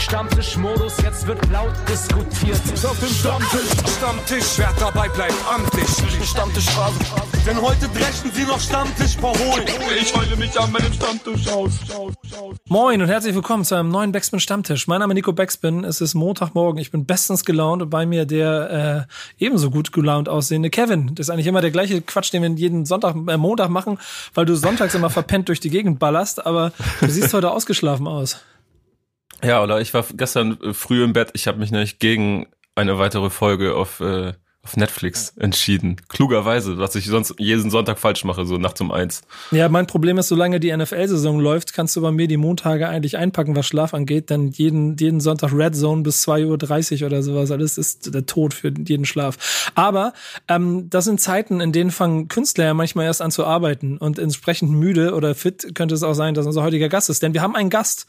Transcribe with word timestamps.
Stammtischmodus, 0.00 0.96
jetzt 1.02 1.26
wird 1.26 1.38
laut 1.50 1.74
diskutiert. 1.86 2.56
Auf 2.84 2.98
dem 2.98 3.08
Stammtisch, 3.08 3.96
Stammtisch, 3.98 4.46
wer 4.56 4.72
dabei 4.80 5.08
bleibt, 5.10 5.34
amtlich. 5.46 5.86
Stammtisch 6.26 6.64
Phase. 6.70 6.98
Denn 7.46 7.60
heute 7.60 7.86
dreschen 7.88 8.30
sie 8.32 8.44
noch 8.44 8.58
Stammtisch 8.58 9.16
verholen. 9.16 9.66
Ich 10.00 10.16
heule 10.16 10.36
mich 10.36 10.58
an 10.58 10.72
meinem 10.72 10.92
Stammtisch 10.92 11.46
aus. 11.48 11.72
Moin 12.68 13.02
und 13.02 13.08
herzlich 13.08 13.34
willkommen 13.34 13.64
zu 13.64 13.74
einem 13.74 13.90
neuen 13.90 14.10
Backspin 14.10 14.40
Stammtisch. 14.40 14.86
Mein 14.88 15.00
Name 15.00 15.12
ist 15.12 15.16
Nico 15.16 15.34
Backspin. 15.34 15.84
Es 15.84 16.00
ist 16.00 16.14
Montagmorgen. 16.14 16.80
Ich 16.80 16.90
bin 16.90 17.04
bestens 17.04 17.44
gelaunt 17.44 17.82
und 17.82 17.90
bei 17.90 18.06
mir 18.06 18.24
der 18.24 19.06
äh, 19.38 19.44
ebenso 19.44 19.70
gut 19.70 19.92
gelaunt 19.92 20.30
aussehende 20.30 20.70
Kevin. 20.70 21.14
Das 21.14 21.26
ist 21.26 21.30
eigentlich 21.30 21.46
immer 21.46 21.60
der 21.60 21.72
gleiche 21.72 22.00
Quatsch, 22.00 22.32
den 22.32 22.42
wir 22.42 22.50
jeden 22.50 22.86
Sonntag, 22.86 23.16
äh, 23.28 23.36
Montag 23.36 23.68
machen, 23.68 23.98
weil 24.32 24.46
du 24.46 24.56
sonntags 24.56 24.94
immer 24.94 25.10
verpennt 25.10 25.48
durch 25.48 25.60
die 25.60 25.70
Gegend 25.70 25.98
ballerst. 25.98 26.46
Aber 26.46 26.72
du 27.00 27.08
siehst 27.10 27.34
heute 27.34 27.50
ausgeschlafen 27.52 28.08
aus. 28.08 28.40
Ja, 29.42 29.62
oder 29.62 29.80
ich 29.80 29.94
war 29.94 30.04
gestern 30.14 30.60
äh, 30.60 30.74
früh 30.74 31.02
im 31.02 31.12
Bett. 31.12 31.30
Ich 31.34 31.46
habe 31.46 31.58
mich 31.58 31.70
nämlich 31.70 31.98
gegen 31.98 32.46
eine 32.74 32.98
weitere 32.98 33.30
Folge 33.30 33.74
auf 33.74 34.00
äh, 34.00 34.34
auf 34.62 34.76
Netflix 34.76 35.32
entschieden. 35.38 35.96
Klugerweise, 36.08 36.76
was 36.76 36.94
ich 36.94 37.06
sonst 37.06 37.34
jeden 37.38 37.70
Sonntag 37.70 37.98
falsch 37.98 38.24
mache, 38.24 38.44
so 38.44 38.58
nachts 38.58 38.80
um 38.82 38.92
eins. 38.92 39.22
Ja, 39.52 39.70
mein 39.70 39.86
Problem 39.86 40.18
ist, 40.18 40.28
solange 40.28 40.60
die 40.60 40.76
NFL-Saison 40.76 41.40
läuft, 41.40 41.72
kannst 41.72 41.96
du 41.96 42.02
bei 42.02 42.10
mir 42.10 42.28
die 42.28 42.36
Montage 42.36 42.86
eigentlich 42.86 43.16
einpacken, 43.16 43.56
was 43.56 43.66
Schlaf 43.66 43.94
angeht, 43.94 44.28
denn 44.28 44.48
jeden, 44.48 44.96
jeden 44.98 45.20
Sonntag 45.20 45.52
Red 45.54 45.74
Zone 45.74 46.02
bis 46.02 46.28
2.30 46.28 47.00
Uhr 47.00 47.06
oder 47.06 47.22
sowas, 47.22 47.50
alles 47.50 47.78
ist 47.78 48.14
der 48.14 48.26
Tod 48.26 48.52
für 48.52 48.70
jeden 48.86 49.06
Schlaf. 49.06 49.72
Aber 49.74 50.12
ähm, 50.46 50.90
das 50.90 51.06
sind 51.06 51.22
Zeiten, 51.22 51.62
in 51.62 51.72
denen 51.72 51.90
fangen 51.90 52.28
Künstler 52.28 52.66
ja 52.66 52.74
manchmal 52.74 53.06
erst 53.06 53.22
an 53.22 53.30
zu 53.30 53.46
arbeiten 53.46 53.96
und 53.96 54.18
entsprechend 54.18 54.70
müde 54.72 55.14
oder 55.14 55.34
fit 55.34 55.74
könnte 55.74 55.94
es 55.94 56.02
auch 56.02 56.14
sein, 56.14 56.34
dass 56.34 56.44
unser 56.44 56.62
heutiger 56.62 56.90
Gast 56.90 57.08
ist, 57.08 57.22
denn 57.22 57.32
wir 57.32 57.40
haben 57.40 57.56
einen 57.56 57.70
Gast, 57.70 58.06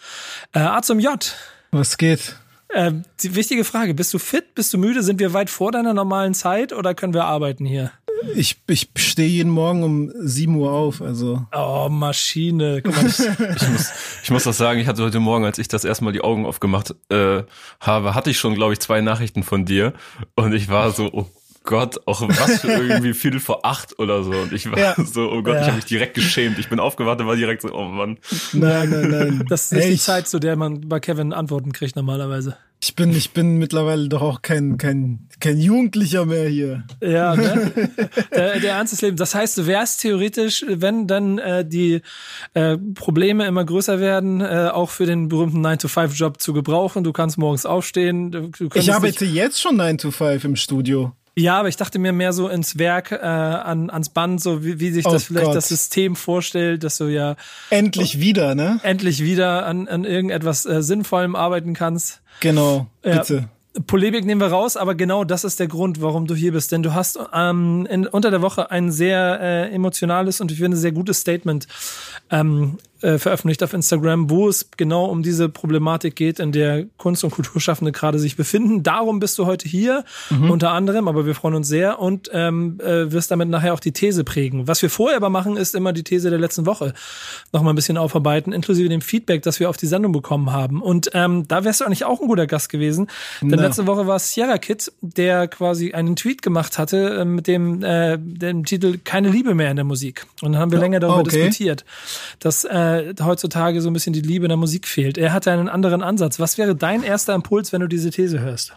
äh, 0.53 0.59
A 0.59 0.81
zum 0.81 0.99
J. 0.99 1.33
Was 1.71 1.97
geht? 1.97 2.35
Äh, 2.73 2.93
die 3.21 3.35
wichtige 3.35 3.63
Frage, 3.63 3.93
bist 3.93 4.13
du 4.13 4.19
fit, 4.19 4.55
bist 4.55 4.73
du 4.73 4.77
müde, 4.77 5.03
sind 5.03 5.19
wir 5.19 5.33
weit 5.33 5.49
vor 5.49 5.71
deiner 5.71 5.93
normalen 5.93 6.33
Zeit 6.33 6.73
oder 6.73 6.93
können 6.93 7.13
wir 7.13 7.25
arbeiten 7.25 7.65
hier? 7.65 7.91
Ich, 8.35 8.61
ich 8.67 8.89
stehe 8.95 9.27
jeden 9.27 9.51
Morgen 9.51 9.83
um 9.83 10.11
7 10.15 10.55
Uhr 10.55 10.71
auf, 10.71 11.01
also. 11.01 11.45
Oh, 11.55 11.87
Maschine. 11.89 12.81
Guck 12.83 12.95
mal, 12.95 13.07
ich, 13.07 13.19
ich, 13.61 13.69
muss, 13.69 13.91
ich 14.23 14.31
muss 14.31 14.43
das 14.43 14.57
sagen, 14.57 14.79
ich 14.79 14.87
hatte 14.87 15.03
heute 15.03 15.19
Morgen, 15.19 15.43
als 15.43 15.57
ich 15.57 15.67
das 15.67 15.83
erstmal 15.83 16.13
die 16.13 16.21
Augen 16.21 16.45
aufgemacht 16.45 16.93
äh, 17.09 17.43
habe, 17.79 18.13
hatte 18.13 18.29
ich 18.29 18.37
schon, 18.37 18.53
glaube 18.53 18.73
ich, 18.73 18.79
zwei 18.79 19.01
Nachrichten 19.01 19.43
von 19.43 19.65
dir 19.65 19.93
und 20.35 20.53
ich 20.53 20.69
war 20.69 20.91
so, 20.91 21.09
oh 21.11 21.27
Gott, 21.63 21.99
auch 22.07 22.21
was 22.21 22.61
für 22.61 22.71
irgendwie 22.71 23.13
Viertel 23.13 23.39
vor 23.39 23.65
acht 23.65 23.99
oder 23.99 24.23
so. 24.23 24.31
Und 24.31 24.51
ich 24.51 24.69
war 24.71 24.79
ja. 24.79 24.95
so, 25.05 25.31
oh 25.31 25.43
Gott, 25.43 25.55
ja. 25.55 25.61
ich 25.61 25.67
habe 25.67 25.75
mich 25.77 25.85
direkt 25.85 26.15
geschämt. 26.15 26.57
Ich 26.57 26.69
bin 26.69 26.79
aufgewacht 26.79 27.19
und 27.21 27.27
war 27.27 27.35
direkt 27.35 27.61
so, 27.61 27.73
oh 27.73 27.85
Mann. 27.85 28.17
Nein, 28.53 28.89
nein, 28.89 29.09
nein. 29.09 29.45
Das 29.49 29.65
ist 29.65 29.73
nicht 29.73 29.89
die 29.89 29.97
Zeit, 29.97 30.27
zu 30.27 30.39
der 30.39 30.55
man 30.55 30.87
bei 30.87 30.99
Kevin 30.99 31.33
Antworten 31.33 31.71
kriegt 31.71 31.95
normalerweise. 31.95 32.57
Ich 32.83 32.95
bin, 32.95 33.15
ich 33.15 33.29
bin 33.29 33.57
mittlerweile 33.57 34.09
doch 34.09 34.23
auch 34.23 34.41
kein, 34.41 34.79
kein, 34.79 35.27
kein 35.39 35.59
Jugendlicher 35.59 36.25
mehr 36.25 36.49
hier. 36.49 36.83
Ja, 36.99 37.35
ne? 37.35 37.71
der, 38.33 38.59
der 38.59 38.73
Ernst 38.73 38.93
des 38.93 39.01
Lebens. 39.03 39.19
Das 39.19 39.35
heißt, 39.35 39.59
du 39.59 39.67
wärst 39.67 40.01
theoretisch, 40.01 40.65
wenn 40.67 41.05
dann 41.05 41.37
äh, 41.37 41.63
die 41.63 42.01
äh, 42.55 42.79
Probleme 42.95 43.45
immer 43.45 43.63
größer 43.65 43.99
werden, 43.99 44.41
äh, 44.41 44.71
auch 44.73 44.89
für 44.89 45.05
den 45.05 45.27
berühmten 45.27 45.63
9-to-5-Job 45.63 46.41
zu 46.41 46.53
gebrauchen. 46.53 47.03
Du 47.03 47.13
kannst 47.13 47.37
morgens 47.37 47.67
aufstehen. 47.67 48.31
Du, 48.31 48.47
du 48.47 48.69
ich 48.73 48.91
arbeite 48.91 49.25
jetzt 49.25 49.61
schon 49.61 49.79
9-to-5 49.79 50.43
im 50.45 50.55
Studio. 50.55 51.13
Ja, 51.35 51.59
aber 51.59 51.69
ich 51.69 51.77
dachte 51.77 51.97
mir 51.97 52.11
mehr 52.11 52.33
so 52.33 52.49
ins 52.49 52.77
Werk, 52.77 53.11
äh, 53.11 53.15
an, 53.15 53.89
ans 53.89 54.09
Band, 54.09 54.41
so 54.41 54.65
wie, 54.65 54.79
wie 54.81 54.91
sich 54.91 55.05
das 55.05 55.13
oh 55.13 55.25
vielleicht 55.27 55.45
Gott. 55.45 55.55
das 55.55 55.69
System 55.69 56.17
vorstellt, 56.17 56.83
dass 56.83 56.97
du 56.97 57.05
ja 57.05 57.35
endlich 57.69 58.19
wieder, 58.19 58.53
ne? 58.53 58.81
Endlich 58.83 59.23
wieder 59.23 59.65
an, 59.65 59.87
an 59.87 60.03
irgendetwas 60.03 60.65
äh, 60.65 60.83
Sinnvollem 60.83 61.35
arbeiten 61.35 61.73
kannst. 61.73 62.21
Genau, 62.41 62.87
bitte. 63.01 63.35
Ja. 63.35 63.81
Polemik 63.87 64.25
nehmen 64.25 64.41
wir 64.41 64.47
raus, 64.47 64.75
aber 64.75 64.95
genau 64.95 65.23
das 65.23 65.45
ist 65.45 65.61
der 65.61 65.67
Grund, 65.67 66.01
warum 66.01 66.27
du 66.27 66.35
hier 66.35 66.51
bist. 66.51 66.73
Denn 66.73 66.83
du 66.83 66.93
hast 66.93 67.17
ähm, 67.33 67.87
in, 67.89 68.05
unter 68.05 68.29
der 68.29 68.41
Woche 68.41 68.69
ein 68.69 68.91
sehr 68.91 69.39
äh, 69.39 69.73
emotionales 69.73 70.41
und 70.41 70.51
ich 70.51 70.57
finde 70.57 70.75
sehr 70.75 70.91
gutes 70.91 71.19
Statement 71.21 71.67
ähm, 72.29 72.77
äh, 73.01 73.17
veröffentlicht 73.17 73.63
auf 73.63 73.73
Instagram, 73.73 74.29
wo 74.29 74.47
es 74.47 74.69
genau 74.77 75.05
um 75.05 75.23
diese 75.23 75.49
Problematik 75.49 76.15
geht, 76.15 76.39
in 76.39 76.51
der 76.51 76.85
Kunst- 76.97 77.23
und 77.23 77.31
Kulturschaffende 77.31 77.91
gerade 77.91 78.19
sich 78.19 78.35
befinden. 78.35 78.83
Darum 78.83 79.19
bist 79.19 79.37
du 79.37 79.45
heute 79.45 79.67
hier, 79.67 80.03
mhm. 80.29 80.51
unter 80.51 80.71
anderem, 80.71 81.07
aber 81.07 81.25
wir 81.25 81.35
freuen 81.35 81.55
uns 81.55 81.67
sehr 81.67 81.99
und 81.99 82.29
ähm, 82.33 82.79
äh, 82.79 83.11
wirst 83.11 83.31
damit 83.31 83.49
nachher 83.49 83.73
auch 83.73 83.79
die 83.79 83.91
These 83.91 84.23
prägen. 84.23 84.67
Was 84.67 84.81
wir 84.81 84.89
vorher 84.89 85.17
aber 85.17 85.29
machen, 85.29 85.57
ist 85.57 85.75
immer 85.75 85.93
die 85.93 86.03
These 86.03 86.29
der 86.29 86.39
letzten 86.39 86.65
Woche 86.65 86.93
noch 87.51 87.63
mal 87.63 87.71
ein 87.71 87.75
bisschen 87.75 87.97
aufarbeiten, 87.97 88.53
inklusive 88.53 88.89
dem 88.89 89.01
Feedback, 89.01 89.41
das 89.41 89.59
wir 89.59 89.69
auf 89.69 89.77
die 89.77 89.87
Sendung 89.87 90.11
bekommen 90.11 90.51
haben. 90.51 90.81
Und 90.81 91.09
ähm, 91.13 91.47
da 91.47 91.63
wärst 91.63 91.81
du 91.81 91.85
eigentlich 91.85 92.05
auch 92.05 92.21
ein 92.21 92.27
guter 92.27 92.47
Gast 92.47 92.69
gewesen, 92.69 93.07
denn 93.41 93.49
Na. 93.49 93.63
letzte 93.63 93.87
Woche 93.87 94.07
war 94.07 94.17
es 94.17 94.31
Sierra 94.31 94.57
Kid, 94.57 94.91
der 95.01 95.47
quasi 95.47 95.93
einen 95.93 96.15
Tweet 96.15 96.41
gemacht 96.41 96.77
hatte 96.77 97.21
äh, 97.21 97.25
mit 97.25 97.47
dem, 97.47 97.83
äh, 97.83 98.17
dem 98.19 98.65
Titel 98.65 98.99
Keine 99.03 99.29
Liebe 99.29 99.55
mehr 99.55 99.71
in 99.71 99.75
der 99.75 99.85
Musik. 99.85 100.25
Und 100.41 100.53
dann 100.53 100.61
haben 100.61 100.71
wir 100.71 100.79
länger 100.79 100.99
darüber 100.99 101.21
okay. 101.21 101.43
diskutiert, 101.43 101.85
dass 102.39 102.63
äh, 102.63 102.90
äh, 102.99 103.13
heutzutage 103.21 103.81
so 103.81 103.89
ein 103.89 103.93
bisschen 103.93 104.13
die 104.13 104.21
Liebe 104.21 104.45
in 104.45 104.49
der 104.49 104.57
Musik 104.57 104.87
fehlt. 104.87 105.17
Er 105.17 105.33
hatte 105.33 105.51
einen 105.51 105.69
anderen 105.69 106.03
Ansatz. 106.03 106.39
Was 106.39 106.57
wäre 106.57 106.75
dein 106.75 107.03
erster 107.03 107.33
Impuls, 107.33 107.71
wenn 107.71 107.81
du 107.81 107.87
diese 107.87 108.11
These 108.11 108.39
hörst? 108.39 108.73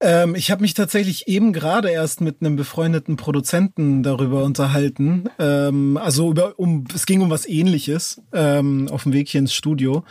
Ähm, 0.00 0.34
ich 0.36 0.50
habe 0.50 0.62
mich 0.62 0.74
tatsächlich 0.74 1.26
eben 1.26 1.52
gerade 1.52 1.90
erst 1.90 2.20
mit 2.20 2.40
einem 2.40 2.56
befreundeten 2.56 3.16
Produzenten 3.16 4.02
darüber 4.02 4.44
unterhalten. 4.44 5.28
Ähm, 5.38 5.96
also 5.96 6.30
über, 6.30 6.58
um, 6.58 6.84
es 6.94 7.04
ging 7.04 7.20
um 7.20 7.30
was 7.30 7.48
Ähnliches 7.48 8.22
ähm, 8.32 8.88
auf 8.88 9.02
dem 9.02 9.12
Weg 9.12 9.28
hier 9.28 9.40
ins 9.40 9.54
Studio. 9.54 10.04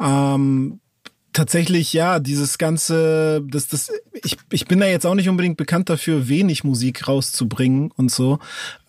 Ähm, 0.00 0.80
tatsächlich, 1.36 1.92
ja, 1.92 2.18
dieses 2.18 2.56
ganze, 2.56 3.42
das, 3.46 3.68
das, 3.68 3.92
ich, 4.24 4.38
ich 4.50 4.66
bin 4.66 4.80
da 4.80 4.86
jetzt 4.86 5.04
auch 5.04 5.14
nicht 5.14 5.28
unbedingt 5.28 5.58
bekannt 5.58 5.90
dafür, 5.90 6.28
wenig 6.28 6.64
Musik 6.64 7.06
rauszubringen 7.06 7.90
und 7.90 8.10
so. 8.10 8.38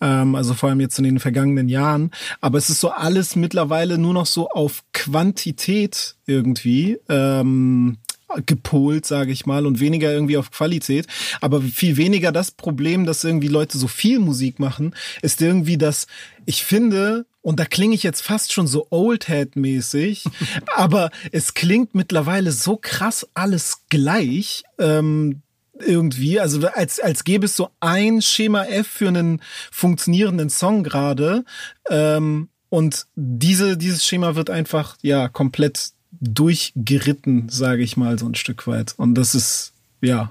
Ähm, 0.00 0.34
also 0.34 0.54
vor 0.54 0.70
allem 0.70 0.80
jetzt 0.80 0.98
in 0.98 1.04
den 1.04 1.18
vergangenen 1.18 1.68
Jahren. 1.68 2.10
Aber 2.40 2.56
es 2.56 2.70
ist 2.70 2.80
so 2.80 2.90
alles 2.90 3.36
mittlerweile 3.36 3.98
nur 3.98 4.14
noch 4.14 4.26
so 4.26 4.48
auf 4.48 4.82
Quantität 4.92 6.16
irgendwie. 6.26 6.98
Ähm, 7.08 7.98
gepolt, 8.44 9.06
sage 9.06 9.32
ich 9.32 9.46
mal, 9.46 9.64
und 9.66 9.80
weniger 9.80 10.12
irgendwie 10.12 10.36
auf 10.36 10.50
Qualität. 10.50 11.06
Aber 11.40 11.62
viel 11.62 11.96
weniger 11.96 12.30
das 12.30 12.50
Problem, 12.50 13.06
dass 13.06 13.24
irgendwie 13.24 13.48
Leute 13.48 13.78
so 13.78 13.88
viel 13.88 14.18
Musik 14.18 14.58
machen, 14.58 14.94
ist 15.22 15.40
irgendwie, 15.40 15.78
dass 15.78 16.06
ich 16.44 16.62
finde, 16.62 17.24
und 17.48 17.58
da 17.58 17.64
klinge 17.64 17.94
ich 17.94 18.02
jetzt 18.02 18.20
fast 18.20 18.52
schon 18.52 18.66
so 18.66 18.88
Oldhead-mäßig, 18.90 20.24
aber 20.76 21.10
es 21.32 21.54
klingt 21.54 21.94
mittlerweile 21.94 22.52
so 22.52 22.76
krass 22.76 23.26
alles 23.32 23.84
gleich. 23.88 24.64
Ähm, 24.78 25.40
irgendwie, 25.78 26.40
also 26.40 26.68
als, 26.68 27.00
als 27.00 27.24
gäbe 27.24 27.46
es 27.46 27.56
so 27.56 27.70
ein 27.80 28.20
Schema 28.20 28.64
F 28.64 28.86
für 28.86 29.08
einen 29.08 29.40
funktionierenden 29.72 30.50
Song 30.50 30.82
gerade. 30.82 31.46
Ähm, 31.88 32.50
und 32.68 33.06
diese, 33.16 33.78
dieses 33.78 34.04
Schema 34.04 34.34
wird 34.34 34.50
einfach, 34.50 34.98
ja, 35.00 35.28
komplett 35.28 35.92
durchgeritten, 36.20 37.48
sage 37.48 37.82
ich 37.82 37.96
mal, 37.96 38.18
so 38.18 38.26
ein 38.26 38.34
Stück 38.34 38.66
weit. 38.66 38.92
Und 38.98 39.14
das 39.14 39.34
ist, 39.34 39.72
ja, 40.02 40.28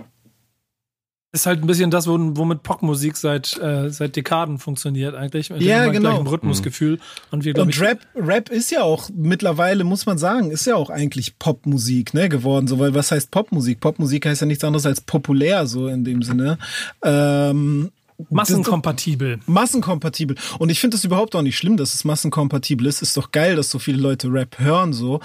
ist 1.34 1.46
halt 1.46 1.62
ein 1.62 1.68
bisschen 1.68 1.92
das, 1.92 2.08
womit 2.08 2.64
Popmusik 2.64 3.18
seit, 3.18 3.58
äh, 3.58 3.90
seit 3.90 4.16
Dekaden 4.16 4.60
funktioniert 4.60 5.14
eigentlich. 5.14 5.50
Mit 5.50 5.62
ja, 5.62 5.84
dem 5.84 5.94
genau. 5.94 6.22
Rhythmusgefühl. 6.22 6.94
Mhm. 6.94 7.00
Und, 7.32 7.46
wir, 7.46 7.58
und 7.58 7.80
Rap, 7.82 8.00
Rap 8.16 8.50
ist 8.50 8.72
ja 8.72 8.84
auch 8.84 9.10
mittlerweile, 9.14 9.84
muss 9.84 10.06
man 10.06 10.18
sagen, 10.18 10.52
ist 10.52 10.66
ja 10.66 10.76
auch 10.76 10.90
eigentlich 10.90 11.38
Popmusik 11.38 12.14
ne, 12.14 12.30
geworden. 12.30 12.68
So, 12.68 12.80
weil 12.80 12.96
was 12.96 13.12
heißt 13.12 13.30
Popmusik? 13.30 13.82
Popmusik 13.82 14.26
heißt 14.26 14.42
ja 14.42 14.48
nichts 14.48 14.64
anderes 14.64 14.86
als 14.86 15.02
populär, 15.02 15.68
so 15.68 15.88
in 15.88 16.06
dem 16.06 16.24
Sinne. 16.24 16.58
Ähm, 17.04 17.92
Massenkompatibel. 18.30 19.40
Massenkompatibel. 19.46 20.38
Und 20.58 20.70
ich 20.70 20.80
finde 20.80 20.98
es 20.98 21.04
überhaupt 21.04 21.36
auch 21.36 21.44
nicht 21.44 21.58
schlimm, 21.58 21.78
dass 21.78 21.94
es 21.94 22.04
massenkompatibel 22.04 22.88
ist. 22.88 23.02
Ist 23.02 23.16
doch 23.16 23.32
geil, 23.32 23.56
dass 23.56 23.70
so 23.70 23.78
viele 23.78 24.00
Leute 24.00 24.32
Rap 24.32 24.58
hören 24.60 24.92
so. 24.92 25.20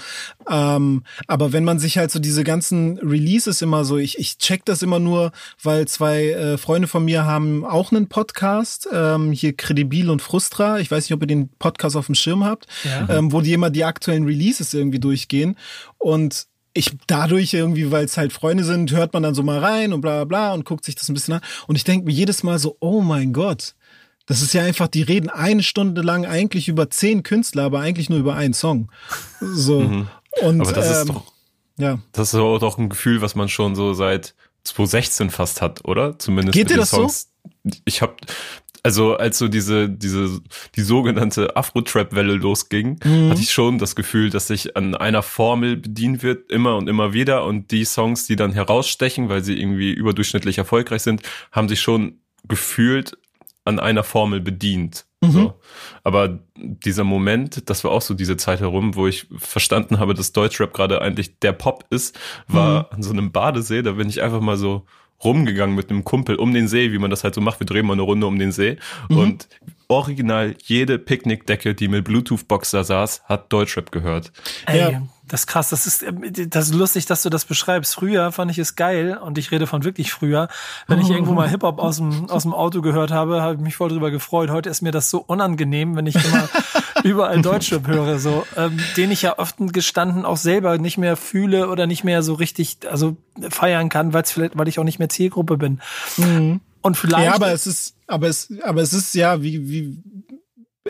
Ähm, 0.49 1.03
aber 1.27 1.53
wenn 1.53 1.63
man 1.63 1.79
sich 1.79 1.97
halt 1.97 2.11
so 2.11 2.19
diese 2.19 2.43
ganzen 2.43 2.99
Releases 2.99 3.61
immer 3.63 3.83
so, 3.83 3.97
ich, 3.97 4.19
ich 4.19 4.37
check 4.37 4.63
das 4.65 4.83
immer 4.83 4.99
nur, 4.99 5.31
weil 5.61 5.87
zwei 5.87 6.29
äh, 6.29 6.57
Freunde 6.57 6.87
von 6.87 7.03
mir 7.03 7.25
haben 7.25 7.65
auch 7.65 7.91
einen 7.91 8.09
Podcast, 8.09 8.87
ähm, 8.93 9.31
hier 9.31 9.55
Credibil 9.55 10.09
und 10.11 10.21
Frustra. 10.21 10.79
Ich 10.79 10.91
weiß 10.91 11.05
nicht, 11.05 11.13
ob 11.13 11.21
ihr 11.21 11.27
den 11.27 11.49
Podcast 11.49 11.95
auf 11.95 12.05
dem 12.05 12.15
Schirm 12.15 12.43
habt, 12.43 12.67
ja. 12.83 13.17
ähm, 13.17 13.31
wo 13.31 13.41
die 13.41 13.53
immer 13.53 13.71
die 13.71 13.85
aktuellen 13.85 14.25
Releases 14.25 14.73
irgendwie 14.73 14.99
durchgehen. 14.99 15.57
Und 15.97 16.47
ich 16.73 16.91
dadurch 17.07 17.53
irgendwie, 17.53 17.91
weil 17.91 18.05
es 18.05 18.17
halt 18.17 18.33
Freunde 18.33 18.63
sind, 18.63 18.91
hört 18.91 19.13
man 19.13 19.23
dann 19.23 19.35
so 19.35 19.43
mal 19.43 19.59
rein 19.59 19.93
und 19.93 20.01
bla 20.01 20.23
bla 20.25 20.53
und 20.53 20.65
guckt 20.65 20.85
sich 20.85 20.95
das 20.95 21.09
ein 21.09 21.13
bisschen 21.13 21.35
an. 21.35 21.41
Und 21.67 21.75
ich 21.75 21.83
denke 21.83 22.05
mir 22.05 22.13
jedes 22.13 22.43
Mal 22.43 22.59
so, 22.59 22.77
oh 22.79 23.01
mein 23.01 23.33
Gott, 23.33 23.75
das 24.25 24.41
ist 24.41 24.53
ja 24.53 24.63
einfach, 24.63 24.87
die 24.87 25.01
reden 25.01 25.29
eine 25.29 25.63
Stunde 25.63 26.01
lang 26.01 26.25
eigentlich 26.25 26.67
über 26.67 26.89
zehn 26.89 27.23
Künstler, 27.23 27.63
aber 27.63 27.79
eigentlich 27.79 28.09
nur 28.09 28.19
über 28.19 28.35
einen 28.35 28.53
Song. 28.53 28.91
So. 29.39 29.81
Mhm. 29.81 30.07
Und, 30.41 30.61
aber 30.61 30.71
das 30.73 30.87
ähm, 30.87 30.93
ist 30.93 31.09
doch, 31.09 31.33
ja. 31.77 31.99
Das 32.11 32.33
ist 32.33 32.39
doch 32.39 32.77
ein 32.77 32.89
Gefühl, 32.89 33.21
was 33.21 33.35
man 33.35 33.49
schon 33.49 33.75
so 33.75 33.93
seit 33.93 34.33
2016 34.63 35.29
fast 35.29 35.61
hat, 35.61 35.85
oder? 35.85 36.17
Zumindest 36.17 36.53
Geht 36.53 36.69
dir 36.69 36.77
das 36.77 36.91
Songs. 36.91 37.29
so? 37.63 37.71
Ich 37.85 38.01
habe 38.01 38.15
Also 38.83 39.15
als 39.15 39.37
so 39.37 39.47
diese, 39.47 39.89
diese, 39.89 40.41
die 40.75 40.81
sogenannte 40.81 41.55
Afro-Trap-Welle 41.55 42.33
losging, 42.33 42.99
mhm. 43.03 43.29
hatte 43.29 43.39
ich 43.39 43.53
schon 43.53 43.77
das 43.77 43.95
Gefühl, 43.95 44.29
dass 44.29 44.47
sich 44.47 44.75
an 44.75 44.93
einer 44.93 45.23
Formel 45.23 45.77
bedient 45.77 46.21
wird, 46.21 46.51
immer 46.51 46.75
und 46.75 46.89
immer 46.89 47.13
wieder. 47.13 47.45
Und 47.45 47.71
die 47.71 47.85
Songs, 47.85 48.27
die 48.27 48.35
dann 48.35 48.51
herausstechen, 48.51 49.29
weil 49.29 49.41
sie 49.41 49.57
irgendwie 49.57 49.93
überdurchschnittlich 49.93 50.57
erfolgreich 50.57 51.01
sind, 51.01 51.21
haben 51.53 51.69
sich 51.69 51.79
schon 51.79 52.19
gefühlt 52.45 53.17
an 53.63 53.79
einer 53.79 54.03
Formel 54.03 54.41
bedient. 54.41 55.05
Mhm. 55.21 55.31
So. 55.31 55.53
Aber 56.03 56.39
dieser 56.55 57.05
Moment, 57.05 57.69
das 57.69 57.85
war 57.85 57.91
auch 57.91 58.01
so 58.01 58.13
diese 58.13 58.35
Zeit 58.35 58.59
herum, 58.59 58.95
wo 58.95 59.07
ich 59.07 59.27
verstanden 59.37 59.99
habe, 59.99 60.13
dass 60.13 60.33
Deutschrap 60.33 60.73
gerade 60.73 61.01
eigentlich 61.01 61.39
der 61.39 61.53
Pop 61.53 61.85
ist, 61.89 62.19
war 62.47 62.81
mhm. 62.81 62.85
an 62.89 63.03
so 63.03 63.11
einem 63.11 63.31
Badesee, 63.31 63.81
da 63.81 63.93
bin 63.93 64.09
ich 64.09 64.21
einfach 64.21 64.41
mal 64.41 64.57
so 64.57 64.85
rumgegangen 65.23 65.75
mit 65.75 65.89
einem 65.89 66.03
Kumpel 66.03 66.35
um 66.35 66.53
den 66.53 66.67
See, 66.67 66.91
wie 66.91 66.99
man 66.99 67.09
das 67.09 67.23
halt 67.23 67.35
so 67.35 67.41
macht. 67.41 67.59
Wir 67.59 67.67
drehen 67.67 67.85
mal 67.85 67.93
eine 67.93 68.01
Runde 68.01 68.27
um 68.27 68.37
den 68.39 68.51
See. 68.51 68.77
Mhm. 69.09 69.17
Und 69.17 69.47
original 69.87 70.55
jede 70.63 70.99
Picknickdecke, 70.99 71.75
die 71.75 71.87
mit 71.87 72.05
Bluetooth-Boxer 72.05 72.83
saß, 72.83 73.23
hat 73.25 73.51
Deutschrap 73.51 73.91
gehört. 73.91 74.31
Ey, 74.65 74.79
ja. 74.79 75.03
Das 75.27 75.41
ist 75.41 75.47
krass. 75.47 75.69
Das 75.69 75.87
ist, 75.87 76.05
das 76.49 76.67
ist 76.67 76.75
lustig, 76.75 77.05
dass 77.05 77.23
du 77.23 77.29
das 77.29 77.45
beschreibst. 77.45 77.95
Früher 77.95 78.31
fand 78.31 78.51
ich 78.51 78.57
es 78.57 78.75
geil 78.75 79.17
und 79.17 79.37
ich 79.37 79.51
rede 79.51 79.67
von 79.67 79.83
wirklich 79.83 80.11
früher. 80.11 80.49
Wenn 80.87 80.99
ich 80.99 81.09
irgendwo 81.09 81.33
mal 81.33 81.49
Hip-Hop 81.49 81.79
aus 81.79 81.97
dem, 81.97 82.29
aus 82.29 82.43
dem 82.43 82.53
Auto 82.53 82.81
gehört 82.81 83.11
habe, 83.11 83.41
habe 83.41 83.55
ich 83.55 83.59
mich 83.61 83.75
voll 83.75 83.89
drüber 83.89 84.11
gefreut. 84.11 84.49
Heute 84.49 84.69
ist 84.69 84.81
mir 84.81 84.91
das 84.91 85.09
so 85.09 85.19
unangenehm, 85.19 85.95
wenn 85.95 86.07
ich 86.07 86.15
immer 86.15 86.49
überall 87.03 87.41
Deutschrap 87.41 87.87
höre, 87.87 88.19
so, 88.19 88.45
ähm, 88.57 88.77
den 88.97 89.11
ich 89.11 89.21
ja 89.21 89.39
oft 89.39 89.55
gestanden 89.59 90.25
auch 90.25 90.37
selber 90.37 90.77
nicht 90.77 90.97
mehr 90.97 91.15
fühle 91.15 91.69
oder 91.69 91.87
nicht 91.87 92.03
mehr 92.03 92.21
so 92.21 92.33
richtig, 92.33 92.79
also 92.89 93.15
feiern 93.49 93.89
kann, 93.89 94.13
weil 94.13 94.23
es 94.23 94.31
vielleicht, 94.31 94.57
weil 94.57 94.67
ich 94.67 94.77
auch 94.77 94.83
nicht 94.83 94.99
mehr 94.99 95.09
Zielgruppe 95.09 95.57
bin. 95.57 95.79
Mhm. 96.17 96.59
Und 96.81 96.97
vielleicht. 96.97 97.25
Ja, 97.25 97.35
aber 97.35 97.53
es 97.53 97.65
ist, 97.65 97.95
aber 98.07 98.27
es, 98.27 98.53
aber 98.61 98.81
es 98.81 98.91
ist 98.91 99.15
ja, 99.15 99.41
wie, 99.41 99.69
wie, 99.69 99.97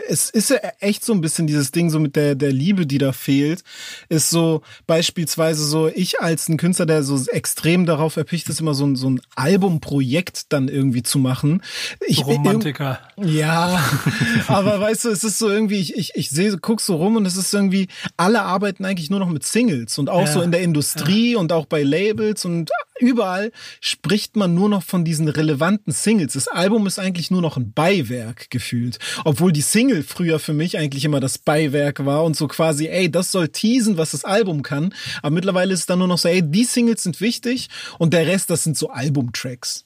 es 0.09 0.31
ist 0.31 0.49
ja 0.49 0.57
echt 0.79 1.05
so 1.05 1.13
ein 1.13 1.21
bisschen 1.21 1.45
dieses 1.45 1.71
Ding 1.71 1.89
so 1.91 1.99
mit 1.99 2.15
der, 2.15 2.33
der 2.33 2.51
Liebe, 2.51 2.87
die 2.87 2.97
da 2.97 3.11
fehlt, 3.11 3.63
ist 4.09 4.29
so 4.31 4.63
beispielsweise 4.87 5.63
so, 5.63 5.87
ich 5.87 6.19
als 6.19 6.49
ein 6.49 6.57
Künstler, 6.57 6.87
der 6.87 7.03
so 7.03 7.23
extrem 7.27 7.85
darauf 7.85 8.17
erpicht 8.17 8.49
ist, 8.49 8.59
immer 8.59 8.73
so 8.73 8.85
ein, 8.85 8.95
so 8.95 9.09
ein 9.09 9.21
Albumprojekt 9.35 10.51
dann 10.51 10.67
irgendwie 10.67 11.03
zu 11.03 11.19
machen. 11.19 11.61
Ich, 12.07 12.25
Romantiker. 12.25 12.99
Ja, 13.17 13.83
aber 14.47 14.79
weißt 14.79 15.05
du, 15.05 15.09
es 15.09 15.23
ist 15.23 15.37
so 15.37 15.49
irgendwie, 15.49 15.79
ich, 15.79 15.95
ich, 15.95 16.11
ich 16.15 16.29
sehe, 16.29 16.57
guck 16.57 16.81
so 16.81 16.95
rum 16.95 17.15
und 17.15 17.27
es 17.27 17.37
ist 17.37 17.53
irgendwie, 17.53 17.87
alle 18.17 18.41
arbeiten 18.41 18.85
eigentlich 18.85 19.11
nur 19.11 19.19
noch 19.19 19.29
mit 19.29 19.45
Singles 19.45 19.99
und 19.99 20.09
auch 20.09 20.25
ja. 20.25 20.31
so 20.31 20.41
in 20.41 20.51
der 20.51 20.61
Industrie 20.61 21.33
ja. 21.33 21.39
und 21.39 21.51
auch 21.51 21.67
bei 21.67 21.83
Labels 21.83 22.45
und 22.45 22.71
überall 23.07 23.51
spricht 23.81 24.35
man 24.35 24.53
nur 24.53 24.69
noch 24.69 24.83
von 24.83 25.05
diesen 25.05 25.27
relevanten 25.27 25.93
Singles. 25.93 26.33
Das 26.33 26.47
Album 26.47 26.87
ist 26.87 26.99
eigentlich 26.99 27.31
nur 27.31 27.41
noch 27.41 27.57
ein 27.57 27.73
Beiwerk 27.73 28.49
gefühlt, 28.49 28.99
obwohl 29.25 29.51
die 29.51 29.61
Single 29.61 30.03
früher 30.03 30.39
für 30.39 30.53
mich 30.53 30.77
eigentlich 30.77 31.05
immer 31.05 31.19
das 31.19 31.37
Beiwerk 31.37 32.05
war 32.05 32.23
und 32.23 32.35
so 32.35 32.47
quasi, 32.47 32.87
ey, 32.87 33.11
das 33.11 33.31
soll 33.31 33.49
teasen, 33.49 33.97
was 33.97 34.11
das 34.11 34.25
Album 34.25 34.61
kann. 34.63 34.93
Aber 35.21 35.33
mittlerweile 35.33 35.73
ist 35.73 35.81
es 35.81 35.85
dann 35.85 35.99
nur 35.99 36.07
noch 36.07 36.17
so, 36.17 36.29
ey, 36.29 36.41
die 36.41 36.63
Singles 36.63 37.03
sind 37.03 37.21
wichtig 37.21 37.69
und 37.99 38.13
der 38.13 38.27
Rest, 38.27 38.49
das 38.49 38.63
sind 38.63 38.77
so 38.77 38.89
Albumtracks. 38.89 39.85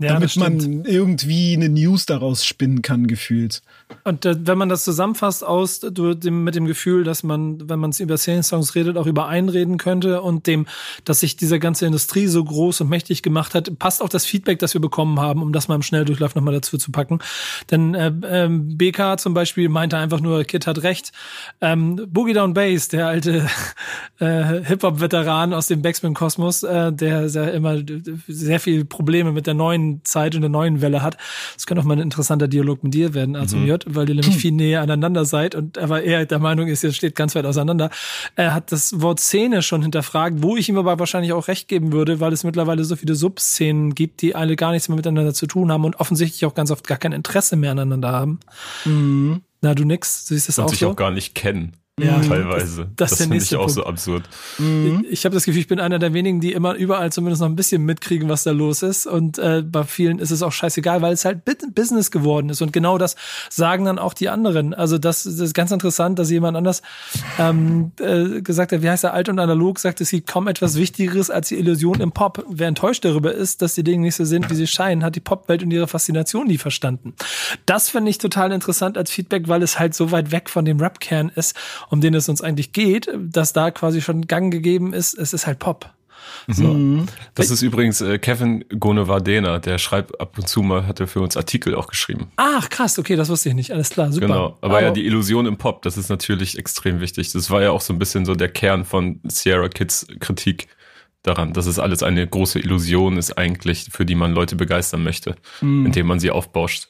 Ja, 0.00 0.12
damit 0.12 0.36
man 0.36 0.84
irgendwie 0.84 1.54
eine 1.54 1.68
News 1.68 2.06
daraus 2.06 2.44
spinnen 2.44 2.82
kann, 2.82 3.08
gefühlt. 3.08 3.62
Und 4.04 4.24
äh, 4.24 4.36
wenn 4.46 4.56
man 4.56 4.68
das 4.68 4.84
zusammenfasst 4.84 5.44
aus 5.44 5.80
du, 5.80 6.14
dem, 6.14 6.44
mit 6.44 6.54
dem 6.54 6.66
Gefühl, 6.66 7.02
dass 7.02 7.24
man, 7.24 7.68
wenn 7.68 7.80
man 7.80 7.90
es 7.90 7.98
über 7.98 8.16
Sales-Songs 8.16 8.76
redet, 8.76 8.96
auch 8.96 9.06
über 9.06 9.26
einreden 9.26 9.76
könnte 9.76 10.22
und 10.22 10.46
dem, 10.46 10.68
dass 11.04 11.18
sich 11.18 11.36
diese 11.36 11.58
ganze 11.58 11.84
Industrie 11.84 12.28
so 12.28 12.44
groß 12.44 12.82
und 12.82 12.90
mächtig 12.90 13.24
gemacht 13.24 13.56
hat, 13.56 13.76
passt 13.80 14.00
auch 14.00 14.08
das 14.08 14.24
Feedback, 14.24 14.60
das 14.60 14.72
wir 14.72 14.80
bekommen 14.80 15.18
haben, 15.18 15.42
um 15.42 15.52
das 15.52 15.66
mal 15.66 15.74
im 15.74 15.82
Schnelldurchlauf 15.82 16.36
nochmal 16.36 16.54
dazu 16.54 16.78
zu 16.78 16.92
packen. 16.92 17.18
Denn 17.72 17.96
äh, 17.96 18.12
äh, 18.22 18.48
BK 18.48 19.18
zum 19.18 19.34
Beispiel 19.34 19.68
meinte 19.68 19.98
einfach 19.98 20.20
nur, 20.20 20.44
Kid 20.44 20.68
hat 20.68 20.84
recht. 20.84 21.10
Ähm, 21.60 22.06
Boogie 22.06 22.34
Down 22.34 22.54
Bass, 22.54 22.86
der 22.86 23.08
alte 23.08 23.48
äh, 24.20 24.62
Hip-Hop-Veteran 24.62 25.52
aus 25.52 25.66
dem 25.66 25.82
Backspin-Kosmos, 25.82 26.62
äh, 26.62 26.92
der, 26.92 27.28
der 27.28 27.52
immer 27.52 27.78
sehr 28.28 28.60
viel 28.60 28.84
Probleme 28.84 29.32
mit 29.32 29.48
der 29.48 29.54
neuen 29.54 29.87
Zeit 30.04 30.34
und 30.34 30.42
der 30.42 30.50
neuen 30.50 30.80
Welle 30.80 31.02
hat. 31.02 31.16
Das 31.54 31.66
könnte 31.66 31.82
auch 31.82 31.86
mal 31.86 31.94
ein 31.96 32.02
interessanter 32.02 32.48
Dialog 32.48 32.82
mit 32.84 32.94
dir 32.94 33.14
werden, 33.14 33.36
also 33.36 33.56
mhm. 33.56 33.66
J, 33.66 33.84
weil 33.88 34.08
ihr 34.08 34.14
nämlich 34.14 34.36
viel 34.40 34.52
näher 34.52 34.82
aneinander 34.82 35.24
seid 35.24 35.54
und 35.54 35.78
aber 35.78 36.02
er 36.02 36.26
der 36.26 36.38
Meinung 36.38 36.68
ist, 36.68 36.84
ihr 36.84 36.92
steht 36.92 37.14
ganz 37.14 37.34
weit 37.34 37.46
auseinander. 37.46 37.90
Er 38.36 38.54
hat 38.54 38.72
das 38.72 39.00
Wort 39.00 39.20
Szene 39.20 39.62
schon 39.62 39.82
hinterfragt, 39.82 40.42
wo 40.42 40.56
ich 40.56 40.68
ihm 40.68 40.78
aber 40.78 40.98
wahrscheinlich 40.98 41.32
auch 41.32 41.48
recht 41.48 41.68
geben 41.68 41.92
würde, 41.92 42.20
weil 42.20 42.32
es 42.32 42.44
mittlerweile 42.44 42.84
so 42.84 42.96
viele 42.96 43.14
Subszenen 43.14 43.94
gibt, 43.94 44.22
die 44.22 44.34
alle 44.34 44.56
gar 44.56 44.72
nichts 44.72 44.88
mehr 44.88 44.96
miteinander 44.96 45.34
zu 45.34 45.46
tun 45.46 45.72
haben 45.72 45.84
und 45.84 46.00
offensichtlich 46.00 46.44
auch 46.44 46.54
ganz 46.54 46.70
oft 46.70 46.86
gar 46.86 46.98
kein 46.98 47.12
Interesse 47.12 47.56
mehr 47.56 47.72
aneinander 47.72 48.12
haben. 48.12 48.40
Mhm. 48.84 49.42
Na, 49.60 49.74
du 49.74 49.84
nix, 49.84 50.24
du 50.26 50.34
siehst 50.34 50.48
das 50.48 50.58
und 50.58 50.66
auch 50.66 50.68
sich 50.70 50.80
so? 50.80 50.90
auch 50.90 50.96
gar 50.96 51.10
nicht 51.10 51.34
kennen 51.34 51.72
ja, 52.06 52.20
teilweise. 52.20 52.88
Das, 52.96 53.10
das, 53.10 53.10
das 53.10 53.20
finde 53.20 53.36
ich 53.36 53.54
auch 53.56 53.60
Punkt. 53.60 53.74
so 53.74 53.84
absurd. 53.84 54.28
Mhm. 54.58 55.04
Ich 55.10 55.24
habe 55.24 55.34
das 55.34 55.44
Gefühl, 55.44 55.60
ich 55.60 55.68
bin 55.68 55.80
einer 55.80 55.98
der 55.98 56.14
wenigen, 56.14 56.40
die 56.40 56.52
immer 56.52 56.74
überall 56.74 57.12
zumindest 57.12 57.40
noch 57.40 57.48
ein 57.48 57.56
bisschen 57.56 57.84
mitkriegen, 57.84 58.28
was 58.28 58.44
da 58.44 58.50
los 58.50 58.82
ist. 58.82 59.06
Und 59.06 59.38
äh, 59.38 59.62
bei 59.62 59.84
vielen 59.84 60.18
ist 60.18 60.30
es 60.30 60.42
auch 60.42 60.52
scheißegal, 60.52 61.02
weil 61.02 61.12
es 61.12 61.24
halt 61.24 61.42
Business 61.74 62.10
geworden 62.10 62.50
ist. 62.50 62.62
Und 62.62 62.72
genau 62.72 62.98
das 62.98 63.16
sagen 63.50 63.84
dann 63.84 63.98
auch 63.98 64.14
die 64.14 64.28
anderen. 64.28 64.74
Also 64.74 64.98
das, 64.98 65.24
das 65.24 65.38
ist 65.38 65.54
ganz 65.54 65.70
interessant, 65.70 66.18
dass 66.18 66.30
jemand 66.30 66.56
anders 66.56 66.82
ähm, 67.38 67.92
äh, 68.00 68.40
gesagt 68.42 68.72
hat, 68.72 68.82
wie 68.82 68.90
heißt 68.90 69.04
er, 69.04 69.14
alt 69.14 69.28
und 69.28 69.38
analog, 69.38 69.78
sagt, 69.78 70.00
es 70.00 70.10
gibt 70.10 70.28
kaum 70.28 70.48
etwas 70.48 70.76
Wichtigeres 70.76 71.30
als 71.30 71.48
die 71.48 71.56
Illusion 71.56 72.00
im 72.00 72.12
Pop. 72.12 72.44
Wer 72.48 72.68
enttäuscht 72.68 73.04
darüber 73.04 73.32
ist, 73.32 73.62
dass 73.62 73.74
die 73.74 73.84
Dinge 73.84 74.02
nicht 74.02 74.16
so 74.16 74.24
sind, 74.24 74.50
wie 74.50 74.54
sie 74.54 74.66
scheinen, 74.66 75.04
hat 75.04 75.16
die 75.16 75.20
Popwelt 75.20 75.62
und 75.62 75.70
ihre 75.70 75.88
Faszination 75.88 76.46
nie 76.46 76.58
verstanden. 76.58 77.14
Das 77.66 77.88
finde 77.88 78.10
ich 78.10 78.18
total 78.18 78.52
interessant 78.52 78.98
als 78.98 79.10
Feedback, 79.10 79.48
weil 79.48 79.62
es 79.62 79.78
halt 79.78 79.94
so 79.94 80.10
weit 80.10 80.32
weg 80.32 80.50
von 80.50 80.64
dem 80.64 80.80
Rap-Kern 80.80 81.30
ist 81.34 81.56
um 81.90 82.00
den 82.00 82.14
es 82.14 82.28
uns 82.28 82.42
eigentlich 82.42 82.72
geht, 82.72 83.08
dass 83.16 83.52
da 83.52 83.70
quasi 83.70 84.00
schon 84.00 84.26
Gang 84.26 84.52
gegeben 84.52 84.92
ist, 84.92 85.14
es 85.14 85.32
ist 85.32 85.46
halt 85.46 85.58
Pop. 85.58 85.90
So. 86.46 86.64
Mhm. 86.64 87.06
Das 87.34 87.50
ist 87.50 87.62
übrigens 87.62 88.00
äh, 88.00 88.18
Kevin 88.18 88.64
Gonevardena, 88.78 89.58
der 89.58 89.78
schreibt 89.78 90.20
ab 90.20 90.36
und 90.38 90.48
zu 90.48 90.62
mal, 90.62 90.86
hat 90.86 91.00
er 91.00 91.06
für 91.06 91.20
uns 91.20 91.36
Artikel 91.36 91.74
auch 91.74 91.86
geschrieben. 91.86 92.30
Ach, 92.36 92.68
krass, 92.68 92.98
okay, 92.98 93.16
das 93.16 93.28
wusste 93.28 93.50
ich 93.50 93.54
nicht. 93.54 93.72
Alles 93.72 93.90
klar, 93.90 94.12
super. 94.12 94.26
Genau, 94.26 94.58
aber, 94.60 94.76
aber 94.76 94.82
ja, 94.82 94.90
die 94.90 95.06
Illusion 95.06 95.46
im 95.46 95.56
Pop, 95.56 95.82
das 95.82 95.96
ist 95.96 96.08
natürlich 96.08 96.58
extrem 96.58 97.00
wichtig. 97.00 97.32
Das 97.32 97.50
war 97.50 97.62
ja 97.62 97.70
auch 97.70 97.80
so 97.80 97.92
ein 97.92 97.98
bisschen 97.98 98.24
so 98.24 98.34
der 98.34 98.48
Kern 98.48 98.84
von 98.84 99.20
Sierra 99.24 99.68
Kids 99.68 100.06
Kritik 100.20 100.68
daran, 101.22 101.52
dass 101.52 101.66
es 101.66 101.78
alles 101.78 102.02
eine 102.02 102.26
große 102.26 102.58
Illusion 102.58 103.16
ist 103.16 103.36
eigentlich, 103.36 103.88
für 103.90 104.06
die 104.06 104.14
man 104.14 104.32
Leute 104.32 104.56
begeistern 104.56 105.02
möchte, 105.02 105.36
mhm. 105.60 105.86
indem 105.86 106.06
man 106.06 106.20
sie 106.20 106.30
aufbauscht. 106.30 106.88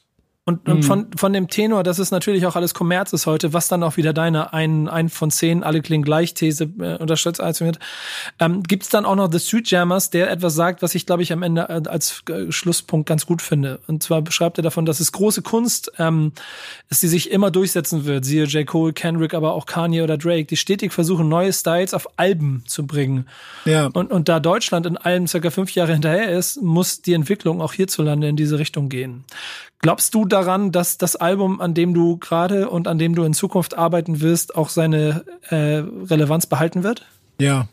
Und, 0.49 0.67
und 0.67 0.77
mhm. 0.77 0.83
von, 0.83 1.07
von 1.15 1.31
dem 1.31 1.47
Tenor, 1.47 1.83
dass 1.83 1.99
es 1.99 2.09
natürlich 2.09 2.47
auch 2.47 2.55
alles 2.55 2.73
Kommerz 2.73 3.13
ist 3.13 3.27
heute, 3.27 3.53
was 3.53 3.67
dann 3.67 3.83
auch 3.83 3.97
wieder 3.97 4.13
deine 4.13 4.51
ein, 4.51 4.87
ein 4.87 5.09
von 5.09 5.29
zehn, 5.29 5.61
alle 5.61 5.83
klingen 5.83 6.03
gleich 6.03 6.33
These 6.33 6.63
äh, 6.79 6.97
unterstützt. 6.97 7.39
Ähm, 8.39 8.63
Gibt 8.63 8.81
es 8.81 8.89
dann 8.89 9.05
auch 9.05 9.15
noch 9.15 9.31
The 9.31 9.39
Street 9.39 9.69
Jammers, 9.69 10.09
der 10.09 10.31
etwas 10.31 10.55
sagt, 10.55 10.81
was 10.81 10.95
ich 10.95 11.05
glaube 11.05 11.21
ich 11.21 11.31
am 11.31 11.43
Ende 11.43 11.69
äh, 11.69 11.87
als 11.87 12.23
äh, 12.29 12.51
Schlusspunkt 12.51 13.07
ganz 13.07 13.27
gut 13.27 13.43
finde. 13.43 13.79
Und 13.85 14.01
zwar 14.01 14.23
beschreibt 14.23 14.57
er 14.57 14.63
davon, 14.63 14.87
dass 14.87 14.99
es 14.99 15.11
große 15.11 15.43
Kunst 15.43 15.91
ähm, 15.99 16.31
ist, 16.89 17.03
die 17.03 17.07
sich 17.07 17.29
immer 17.29 17.51
durchsetzen 17.51 18.05
wird. 18.05 18.25
Siehe 18.25 18.45
J. 18.45 18.65
Cole, 18.65 18.93
Kendrick, 18.93 19.35
aber 19.35 19.53
auch 19.53 19.67
Kanye 19.67 20.01
oder 20.01 20.17
Drake, 20.17 20.45
die 20.45 20.57
stetig 20.57 20.93
versuchen, 20.93 21.29
neue 21.29 21.53
Styles 21.53 21.93
auf 21.93 22.07
Alben 22.17 22.63
zu 22.65 22.87
bringen. 22.87 23.27
Ja. 23.65 23.85
Und, 23.93 24.11
und 24.11 24.27
da 24.29 24.39
Deutschland 24.39 24.87
in 24.87 24.97
allem 24.97 25.27
circa 25.27 25.51
fünf 25.51 25.75
Jahre 25.75 25.93
hinterher 25.93 26.31
ist, 26.31 26.59
muss 26.59 27.03
die 27.03 27.13
Entwicklung 27.13 27.61
auch 27.61 27.73
hierzulande 27.73 28.27
in 28.27 28.35
diese 28.35 28.57
Richtung 28.57 28.89
gehen. 28.89 29.25
Glaubst 29.81 30.13
du 30.13 30.25
daran, 30.25 30.71
dass 30.71 30.97
das 30.97 31.15
Album, 31.15 31.61
an 31.61 31.73
dem 31.73 31.93
du 31.93 32.17
gerade 32.17 32.69
und 32.69 32.87
an 32.87 32.97
dem 32.97 33.15
du 33.15 33.23
in 33.23 33.33
Zukunft 33.33 33.77
arbeiten 33.77 34.19
wirst, 34.19 34.55
auch 34.55 34.69
seine 34.69 35.23
äh, 35.49 35.83
Relevanz 36.05 36.47
behalten 36.47 36.83
wird? 36.83 37.05
Ja, 37.39 37.67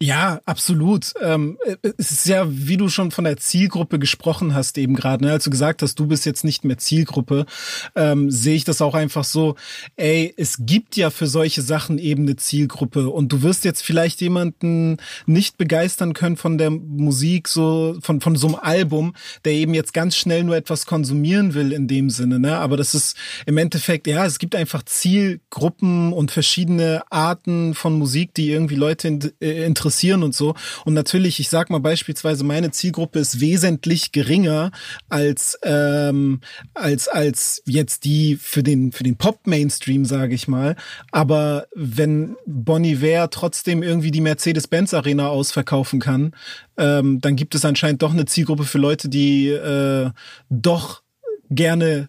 ja, 0.00 0.40
absolut. 0.44 1.12
Ähm, 1.22 1.56
es 1.96 2.10
ist 2.10 2.26
ja, 2.26 2.46
wie 2.48 2.76
du 2.76 2.88
schon 2.88 3.10
von 3.10 3.24
der 3.24 3.36
Zielgruppe 3.36 3.98
gesprochen 3.98 4.54
hast 4.54 4.76
eben 4.78 4.94
gerade, 4.94 5.24
ne? 5.24 5.32
als 5.32 5.44
du 5.44 5.50
gesagt 5.50 5.82
hast, 5.82 5.98
du 5.98 6.06
bist 6.06 6.26
jetzt 6.26 6.44
nicht 6.44 6.64
mehr 6.64 6.78
Zielgruppe, 6.78 7.46
ähm, 7.94 8.30
sehe 8.30 8.56
ich 8.56 8.64
das 8.64 8.82
auch 8.82 8.94
einfach 8.94 9.24
so, 9.24 9.54
ey, 9.96 10.34
es 10.36 10.58
gibt 10.60 10.96
ja 10.96 11.10
für 11.10 11.26
solche 11.26 11.62
Sachen 11.62 11.98
eben 11.98 12.24
eine 12.24 12.36
Zielgruppe 12.36 13.08
und 13.08 13.32
du 13.32 13.42
wirst 13.42 13.64
jetzt 13.64 13.82
vielleicht 13.82 14.20
jemanden 14.20 14.96
nicht 15.26 15.58
begeistern 15.58 16.12
können 16.12 16.36
von 16.36 16.58
der 16.58 16.70
Musik, 16.70 17.48
so 17.48 17.96
von, 18.00 18.20
von 18.20 18.36
so 18.36 18.48
einem 18.48 18.56
Album, 18.56 19.14
der 19.44 19.52
eben 19.52 19.74
jetzt 19.74 19.94
ganz 19.94 20.16
schnell 20.16 20.44
nur 20.44 20.56
etwas 20.56 20.86
konsumieren 20.86 21.54
will 21.54 21.72
in 21.72 21.86
dem 21.88 22.10
Sinne, 22.10 22.40
ne? 22.40 22.58
Aber 22.58 22.76
das 22.76 22.94
ist 22.94 23.16
im 23.46 23.58
Endeffekt, 23.58 24.06
ja, 24.06 24.26
es 24.26 24.38
gibt 24.38 24.54
einfach 24.54 24.82
Zielgruppen 24.82 26.12
und 26.12 26.30
verschiedene 26.30 27.02
Arten 27.10 27.74
von 27.74 27.98
Musik, 27.98 28.34
die 28.34 28.50
irgendwie 28.50 28.74
Leute 28.74 29.08
interessieren 29.38 29.83
interessieren 29.84 30.22
und 30.22 30.34
so. 30.34 30.54
Und 30.86 30.94
natürlich, 30.94 31.40
ich 31.40 31.50
sag 31.50 31.68
mal 31.68 31.80
beispielsweise, 31.80 32.42
meine 32.42 32.70
Zielgruppe 32.70 33.18
ist 33.18 33.40
wesentlich 33.40 34.12
geringer 34.12 34.70
als 35.10 35.58
ähm, 35.62 36.40
als 36.72 37.08
als 37.08 37.62
jetzt 37.66 38.04
die 38.04 38.36
für 38.36 38.62
den 38.62 38.92
für 38.92 39.04
den 39.04 39.16
Pop 39.16 39.46
Mainstream, 39.46 40.06
sage 40.06 40.34
ich 40.34 40.48
mal. 40.48 40.76
Aber 41.12 41.66
wenn 41.74 42.36
Bonnie 42.46 43.02
Ware 43.02 43.28
trotzdem 43.28 43.82
irgendwie 43.82 44.10
die 44.10 44.22
Mercedes-Benz 44.22 44.94
Arena 44.94 45.28
ausverkaufen 45.28 46.00
kann, 46.00 46.32
ähm, 46.78 47.20
dann 47.20 47.36
gibt 47.36 47.54
es 47.54 47.64
anscheinend 47.64 48.00
doch 48.02 48.12
eine 48.12 48.24
Zielgruppe 48.24 48.64
für 48.64 48.78
Leute, 48.78 49.10
die 49.10 49.48
äh, 49.48 50.10
doch 50.48 51.02
gerne 51.50 52.08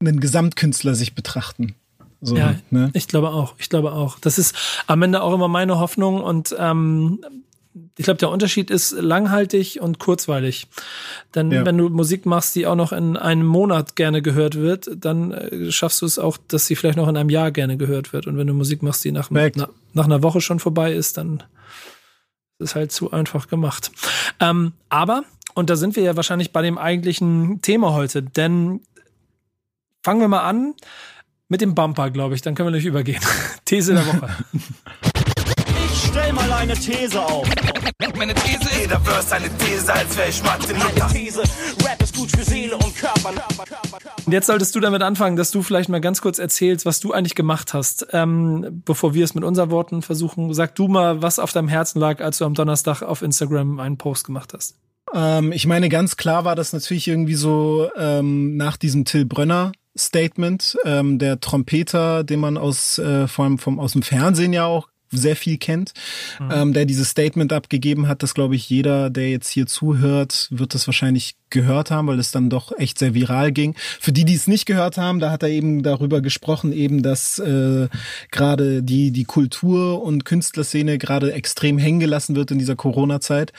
einen 0.00 0.20
Gesamtkünstler 0.20 0.94
sich 0.94 1.14
betrachten. 1.14 1.74
So, 2.20 2.36
ja, 2.36 2.56
ne? 2.70 2.90
ich 2.94 3.06
glaube 3.08 3.30
auch. 3.30 3.54
Ich 3.58 3.68
glaube 3.68 3.92
auch. 3.92 4.18
Das 4.18 4.38
ist 4.38 4.54
am 4.86 5.02
Ende 5.02 5.22
auch 5.22 5.32
immer 5.32 5.48
meine 5.48 5.78
Hoffnung 5.78 6.22
und 6.22 6.54
ähm, 6.58 7.20
ich 7.96 8.04
glaube, 8.04 8.18
der 8.18 8.30
Unterschied 8.30 8.70
ist 8.70 8.92
langhaltig 8.92 9.78
und 9.80 9.98
kurzweilig. 9.98 10.66
Denn 11.34 11.50
Ja. 11.50 11.64
wenn 11.64 11.78
du 11.78 11.88
Musik 11.88 12.26
machst, 12.26 12.54
die 12.54 12.66
auch 12.66 12.74
noch 12.74 12.92
in 12.92 13.16
einem 13.16 13.46
Monat 13.46 13.96
gerne 13.96 14.22
gehört 14.22 14.56
wird, 14.56 14.90
dann 14.96 15.32
äh, 15.32 15.70
schaffst 15.70 16.02
du 16.02 16.06
es 16.06 16.18
auch, 16.18 16.38
dass 16.48 16.66
sie 16.66 16.76
vielleicht 16.76 16.96
noch 16.96 17.08
in 17.08 17.16
einem 17.16 17.30
Jahr 17.30 17.50
gerne 17.50 17.76
gehört 17.76 18.12
wird. 18.12 18.26
Und 18.26 18.36
wenn 18.36 18.46
du 18.46 18.54
Musik 18.54 18.82
machst, 18.82 19.04
die 19.04 19.12
nach, 19.12 19.30
na, 19.30 19.68
nach 19.94 20.04
einer 20.04 20.22
Woche 20.22 20.40
schon 20.40 20.58
vorbei 20.58 20.92
ist, 20.92 21.18
dann 21.18 21.42
ist 22.58 22.70
es 22.70 22.74
halt 22.74 22.90
zu 22.90 23.12
einfach 23.12 23.48
gemacht. 23.48 23.92
Ähm, 24.40 24.72
aber, 24.88 25.22
und 25.54 25.70
da 25.70 25.76
sind 25.76 25.94
wir 25.94 26.02
ja 26.02 26.16
wahrscheinlich 26.16 26.52
bei 26.52 26.62
dem 26.62 26.78
eigentlichen 26.78 27.62
Thema 27.62 27.92
heute, 27.92 28.22
denn 28.22 28.80
fangen 30.02 30.20
wir 30.20 30.28
mal 30.28 30.42
an 30.42 30.74
mit 31.48 31.60
dem 31.60 31.74
Bumper, 31.74 32.10
glaube 32.10 32.34
ich. 32.34 32.42
Dann 32.42 32.54
können 32.54 32.68
wir 32.68 32.76
nicht 32.76 32.86
übergehen. 32.86 33.20
These 33.64 33.94
der 33.94 34.06
Woche. 34.06 34.28
Ich 35.90 36.08
stell 36.10 36.32
mal 36.32 36.52
eine 36.52 36.74
These 36.74 37.20
auf. 37.20 37.48
Meine 38.16 38.34
These 38.34 38.68
jeder 38.80 39.00
Verse 39.00 39.34
eine 39.34 39.48
These, 39.58 39.92
als 39.92 40.16
wäre 40.16 40.28
ich 40.28 40.42
Martin 40.42 40.76
Luther. 40.76 41.08
These, 41.08 41.42
Rap 41.84 42.02
ist 42.02 42.16
gut 42.16 42.30
für 42.30 42.42
Seele 42.42 42.76
und 42.76 42.96
Körper. 42.96 43.32
Und 44.24 44.32
jetzt 44.32 44.46
solltest 44.46 44.74
du 44.74 44.80
damit 44.80 45.02
anfangen, 45.02 45.36
dass 45.36 45.50
du 45.50 45.62
vielleicht 45.62 45.88
mal 45.88 46.00
ganz 46.00 46.20
kurz 46.20 46.38
erzählst, 46.38 46.86
was 46.86 47.00
du 47.00 47.12
eigentlich 47.12 47.34
gemacht 47.34 47.74
hast, 47.74 48.06
ähm, 48.12 48.82
bevor 48.84 49.14
wir 49.14 49.24
es 49.24 49.34
mit 49.34 49.44
unseren 49.44 49.70
Worten 49.70 50.02
versuchen. 50.02 50.52
Sag 50.54 50.74
du 50.74 50.88
mal, 50.88 51.22
was 51.22 51.38
auf 51.38 51.52
deinem 51.52 51.68
Herzen 51.68 52.00
lag, 52.00 52.20
als 52.20 52.38
du 52.38 52.44
am 52.44 52.54
Donnerstag 52.54 53.02
auf 53.02 53.22
Instagram 53.22 53.78
einen 53.78 53.98
Post 53.98 54.24
gemacht 54.24 54.54
hast. 54.54 54.76
Ähm, 55.14 55.52
ich 55.52 55.66
meine, 55.66 55.88
ganz 55.88 56.16
klar 56.16 56.44
war 56.44 56.56
das 56.56 56.72
natürlich 56.72 57.08
irgendwie 57.08 57.34
so 57.34 57.90
ähm, 57.96 58.56
nach 58.56 58.76
diesem 58.76 59.04
Till 59.04 59.26
Brönner 59.26 59.72
Statement, 59.96 60.76
ähm, 60.84 61.18
der 61.18 61.40
Trompeter, 61.40 62.24
den 62.24 62.40
man 62.40 62.56
aus 62.56 62.98
äh, 62.98 63.26
vor 63.28 63.44
allem 63.44 63.58
vom 63.58 63.78
aus 63.78 63.92
dem 63.92 64.02
Fernsehen 64.02 64.52
ja 64.52 64.64
auch 64.64 64.88
sehr 65.10 65.36
viel 65.36 65.58
kennt, 65.58 65.92
ähm, 66.50 66.72
der 66.72 66.84
dieses 66.84 67.10
Statement 67.10 67.52
abgegeben 67.52 68.08
hat, 68.08 68.22
das 68.22 68.34
glaube 68.34 68.56
ich 68.56 68.68
jeder, 68.68 69.10
der 69.10 69.30
jetzt 69.30 69.48
hier 69.48 69.66
zuhört, 69.66 70.48
wird 70.50 70.74
das 70.74 70.86
wahrscheinlich 70.86 71.36
gehört 71.50 71.90
haben, 71.90 72.08
weil 72.08 72.18
es 72.18 72.30
dann 72.30 72.50
doch 72.50 72.72
echt 72.76 72.98
sehr 72.98 73.14
viral 73.14 73.52
ging. 73.52 73.74
Für 74.00 74.12
die, 74.12 74.24
die 74.24 74.34
es 74.34 74.46
nicht 74.46 74.66
gehört 74.66 74.98
haben, 74.98 75.18
da 75.18 75.30
hat 75.30 75.42
er 75.42 75.48
eben 75.48 75.82
darüber 75.82 76.20
gesprochen, 76.20 76.72
eben, 76.72 77.02
dass 77.02 77.38
äh, 77.38 77.88
gerade 78.30 78.82
die 78.82 79.10
die 79.10 79.24
Kultur 79.24 80.02
und 80.02 80.24
Künstlerszene 80.24 80.98
gerade 80.98 81.32
extrem 81.32 81.78
hängen 81.78 82.00
gelassen 82.00 82.36
wird 82.36 82.50
in 82.50 82.58
dieser 82.58 82.76
Corona-Zeit. 82.76 83.52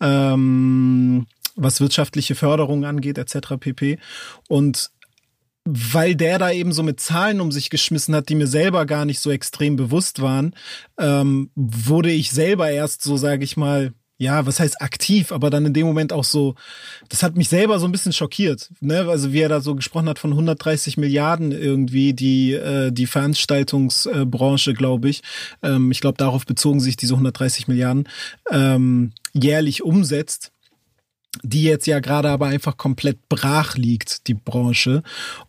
Ähm, 0.00 1.26
was 1.56 1.80
wirtschaftliche 1.80 2.34
Förderung 2.34 2.84
angeht, 2.84 3.18
etc. 3.18 3.54
pp. 3.60 3.98
Und 4.48 4.90
weil 5.64 6.14
der 6.14 6.38
da 6.38 6.50
eben 6.50 6.72
so 6.72 6.82
mit 6.82 7.00
Zahlen 7.00 7.40
um 7.40 7.50
sich 7.50 7.70
geschmissen 7.70 8.14
hat, 8.14 8.28
die 8.28 8.34
mir 8.34 8.46
selber 8.46 8.86
gar 8.86 9.04
nicht 9.04 9.20
so 9.20 9.30
extrem 9.30 9.76
bewusst 9.76 10.20
waren, 10.20 10.54
ähm, 10.98 11.50
wurde 11.54 12.10
ich 12.10 12.30
selber 12.30 12.70
erst 12.70 13.02
so, 13.02 13.16
sage 13.16 13.44
ich 13.44 13.56
mal, 13.56 13.92
ja, 14.16 14.46
was 14.46 14.60
heißt 14.60 14.80
aktiv, 14.80 15.32
aber 15.32 15.50
dann 15.50 15.66
in 15.66 15.72
dem 15.72 15.86
Moment 15.86 16.12
auch 16.12 16.22
so, 16.22 16.54
das 17.08 17.22
hat 17.22 17.36
mich 17.36 17.48
selber 17.48 17.80
so 17.80 17.86
ein 17.86 17.92
bisschen 17.92 18.12
schockiert, 18.12 18.70
ne? 18.80 19.08
Also 19.08 19.32
wie 19.32 19.40
er 19.40 19.48
da 19.48 19.60
so 19.60 19.74
gesprochen 19.74 20.08
hat 20.08 20.20
von 20.20 20.30
130 20.30 20.96
Milliarden 20.98 21.50
irgendwie, 21.50 22.12
die 22.12 22.52
äh, 22.52 22.92
die 22.92 23.06
Veranstaltungsbranche, 23.06 24.72
glaube 24.74 25.08
ich, 25.08 25.22
ähm, 25.62 25.90
ich 25.90 26.00
glaube 26.00 26.16
darauf 26.16 26.46
bezogen 26.46 26.78
sich 26.78 26.96
diese 26.96 27.14
130 27.14 27.66
Milliarden 27.66 28.08
ähm, 28.52 29.12
jährlich 29.32 29.82
umsetzt 29.82 30.53
die 31.42 31.62
jetzt 31.64 31.86
ja 31.86 32.00
gerade 32.00 32.30
aber 32.30 32.46
einfach 32.46 32.76
komplett 32.76 33.28
brach 33.28 33.76
liegt, 33.76 34.26
die 34.28 34.34
Branche. 34.34 35.02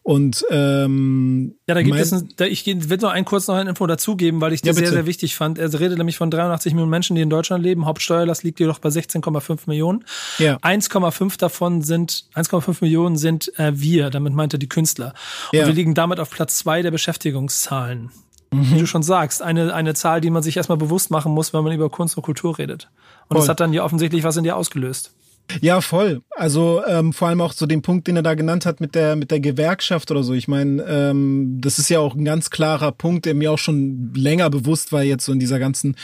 Und 0.03 0.45
ähm, 0.49 1.55
Ja, 1.67 1.75
da 1.75 1.81
gibt 1.83 1.97
es, 1.97 2.11
ein, 2.13 2.29
da, 2.37 2.45
ich 2.45 2.65
will 2.65 2.97
nur 2.97 3.11
ein 3.11 3.25
kurz 3.25 3.47
noch 3.47 3.55
eine 3.55 3.69
Info 3.69 3.85
dazugeben, 3.87 4.41
weil 4.41 4.53
ich 4.53 4.61
Ja, 4.63 4.71
das 4.71 4.77
sehr, 4.77 4.91
sehr 4.91 5.05
wichtig 5.05 5.35
fand. 5.35 5.57
Er 5.59 5.71
redet 5.79 5.97
nämlich 5.97 6.17
von 6.17 6.31
83 6.31 6.73
Millionen 6.73 6.89
Menschen, 6.91 7.15
die 7.15 7.21
in 7.21 7.29
Deutschland 7.29 7.63
leben. 7.63 7.85
Hauptsteuerlast 7.85 8.43
liegt 8.43 8.59
jedoch 8.59 8.79
bei 8.79 8.89
16,5 8.89 9.61
Millionen. 9.67 10.03
Ja. 10.39 10.57
1,5 10.57 11.37
davon 11.37 11.81
sind, 11.81 12.25
1,5 12.35 12.77
Millionen 12.81 13.17
sind 13.17 13.57
äh, 13.59 13.71
wir, 13.75 14.09
damit 14.09 14.33
meint 14.33 14.53
er 14.53 14.59
die 14.59 14.69
Künstler. 14.69 15.13
Und 15.51 15.59
Ja. 15.59 15.67
wir 15.67 15.73
liegen 15.73 15.93
damit 15.93 16.19
auf 16.19 16.29
Platz 16.31 16.57
zwei 16.57 16.81
der 16.81 16.91
Beschäftigungszahlen. 16.91 18.11
Mhm. 18.51 18.71
Wie 18.75 18.79
du 18.79 18.85
schon 18.87 19.03
sagst, 19.03 19.41
eine, 19.41 19.73
eine 19.73 19.93
Zahl, 19.93 20.21
die 20.21 20.29
man 20.29 20.43
sich 20.43 20.57
erstmal 20.57 20.77
bewusst 20.77 21.11
machen 21.11 21.31
muss, 21.33 21.53
wenn 21.53 21.63
man 21.63 21.73
über 21.73 21.89
Kunst 21.89 22.15
und 22.17 22.23
Kultur 22.23 22.57
redet. 22.57 22.89
Und 23.27 23.35
das 23.37 23.45
Voll. 23.45 23.49
hat 23.51 23.59
dann 23.59 23.73
ja 23.73 23.83
offensichtlich 23.83 24.23
was 24.23 24.37
in 24.37 24.43
dir 24.43 24.55
ausgelöst. 24.55 25.13
Ja, 25.61 25.81
voll. 25.81 26.21
Also 26.31 26.83
ähm, 26.85 27.13
vor 27.13 27.27
allem 27.27 27.41
auch 27.41 27.53
so 27.53 27.65
den 27.65 27.81
Punkt, 27.81 28.07
den 28.07 28.15
er 28.15 28.23
da 28.23 28.33
genannt 28.33 28.65
hat 28.65 28.81
mit 28.81 28.95
der 28.95 29.15
mit 29.15 29.31
der 29.31 29.39
Gewerkschaft 29.39 30.11
oder 30.11 30.23
so. 30.23 30.33
Ich 30.33 30.47
meine, 30.47 30.83
ähm, 30.83 31.59
das 31.61 31.79
ist 31.79 31.89
ja 31.89 31.99
auch 31.99 32.15
ein 32.15 32.25
ganz 32.25 32.49
klarer 32.49 32.91
Punkt, 32.91 33.25
der 33.25 33.35
mir 33.35 33.51
auch 33.51 33.57
schon 33.57 34.13
länger 34.15 34.49
bewusst 34.49 34.91
war 34.91 35.03
jetzt 35.03 35.25
so 35.25 35.31
in 35.31 35.39
dieser 35.39 35.59
ganzen 35.59 35.95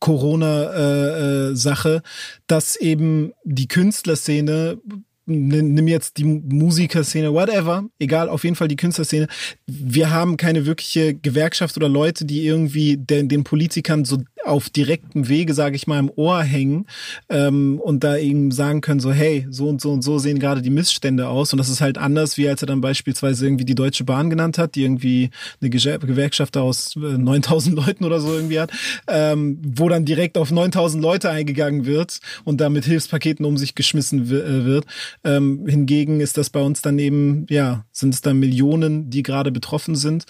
Corona-Sache, 0.00 1.52
äh, 1.52 1.56
Sache, 1.56 2.02
dass 2.46 2.76
eben 2.76 3.32
die 3.44 3.68
Künstlerszene 3.68 4.78
nimm 5.26 5.88
jetzt 5.88 6.18
die 6.18 6.24
Musikerszene, 6.24 7.32
whatever, 7.32 7.84
egal, 7.98 8.28
auf 8.28 8.44
jeden 8.44 8.56
Fall 8.56 8.68
die 8.68 8.76
Künstlerszene. 8.76 9.26
Wir 9.66 10.10
haben 10.10 10.36
keine 10.36 10.66
wirkliche 10.66 11.14
Gewerkschaft 11.14 11.76
oder 11.76 11.88
Leute, 11.88 12.24
die 12.24 12.46
irgendwie 12.46 12.96
den, 12.96 13.28
den 13.28 13.44
Politikern 13.44 14.04
so 14.04 14.18
auf 14.44 14.70
direktem 14.70 15.28
Wege, 15.28 15.54
sage 15.54 15.74
ich 15.74 15.88
mal, 15.88 15.98
im 15.98 16.10
Ohr 16.14 16.42
hängen 16.42 16.86
ähm, 17.28 17.80
und 17.82 18.04
da 18.04 18.16
eben 18.16 18.52
sagen 18.52 18.80
können, 18.80 19.00
so 19.00 19.12
hey, 19.12 19.46
so 19.50 19.68
und 19.68 19.80
so 19.80 19.92
und 19.92 20.02
so 20.02 20.18
sehen 20.18 20.38
gerade 20.38 20.62
die 20.62 20.70
Missstände 20.70 21.28
aus. 21.28 21.52
Und 21.52 21.58
das 21.58 21.68
ist 21.68 21.80
halt 21.80 21.98
anders, 21.98 22.36
wie 22.36 22.48
als 22.48 22.62
er 22.62 22.66
dann 22.66 22.80
beispielsweise 22.80 23.44
irgendwie 23.44 23.64
die 23.64 23.74
Deutsche 23.74 24.04
Bahn 24.04 24.30
genannt 24.30 24.58
hat, 24.58 24.76
die 24.76 24.82
irgendwie 24.84 25.30
eine 25.60 25.70
Ge- 25.70 25.98
Gewerkschaft 25.98 26.56
aus 26.56 26.94
äh, 26.96 27.18
9000 27.18 27.74
Leuten 27.74 28.04
oder 28.04 28.20
so 28.20 28.32
irgendwie 28.34 28.60
hat, 28.60 28.70
ähm, 29.08 29.58
wo 29.66 29.88
dann 29.88 30.04
direkt 30.04 30.38
auf 30.38 30.52
9000 30.52 31.02
Leute 31.02 31.28
eingegangen 31.30 31.84
wird 31.84 32.20
und 32.44 32.60
da 32.60 32.68
mit 32.70 32.84
Hilfspaketen 32.84 33.44
um 33.44 33.56
sich 33.56 33.74
geschmissen 33.74 34.26
äh, 34.26 34.64
wird. 34.64 34.86
Ähm, 35.24 35.66
hingegen 35.66 36.20
ist 36.20 36.36
das 36.36 36.50
bei 36.50 36.60
uns 36.60 36.82
dann 36.82 36.98
eben, 36.98 37.46
ja, 37.48 37.84
sind 37.92 38.14
es 38.14 38.20
dann 38.20 38.38
Millionen, 38.38 39.10
die 39.10 39.22
gerade 39.22 39.52
betroffen 39.52 39.96
sind. 39.96 40.24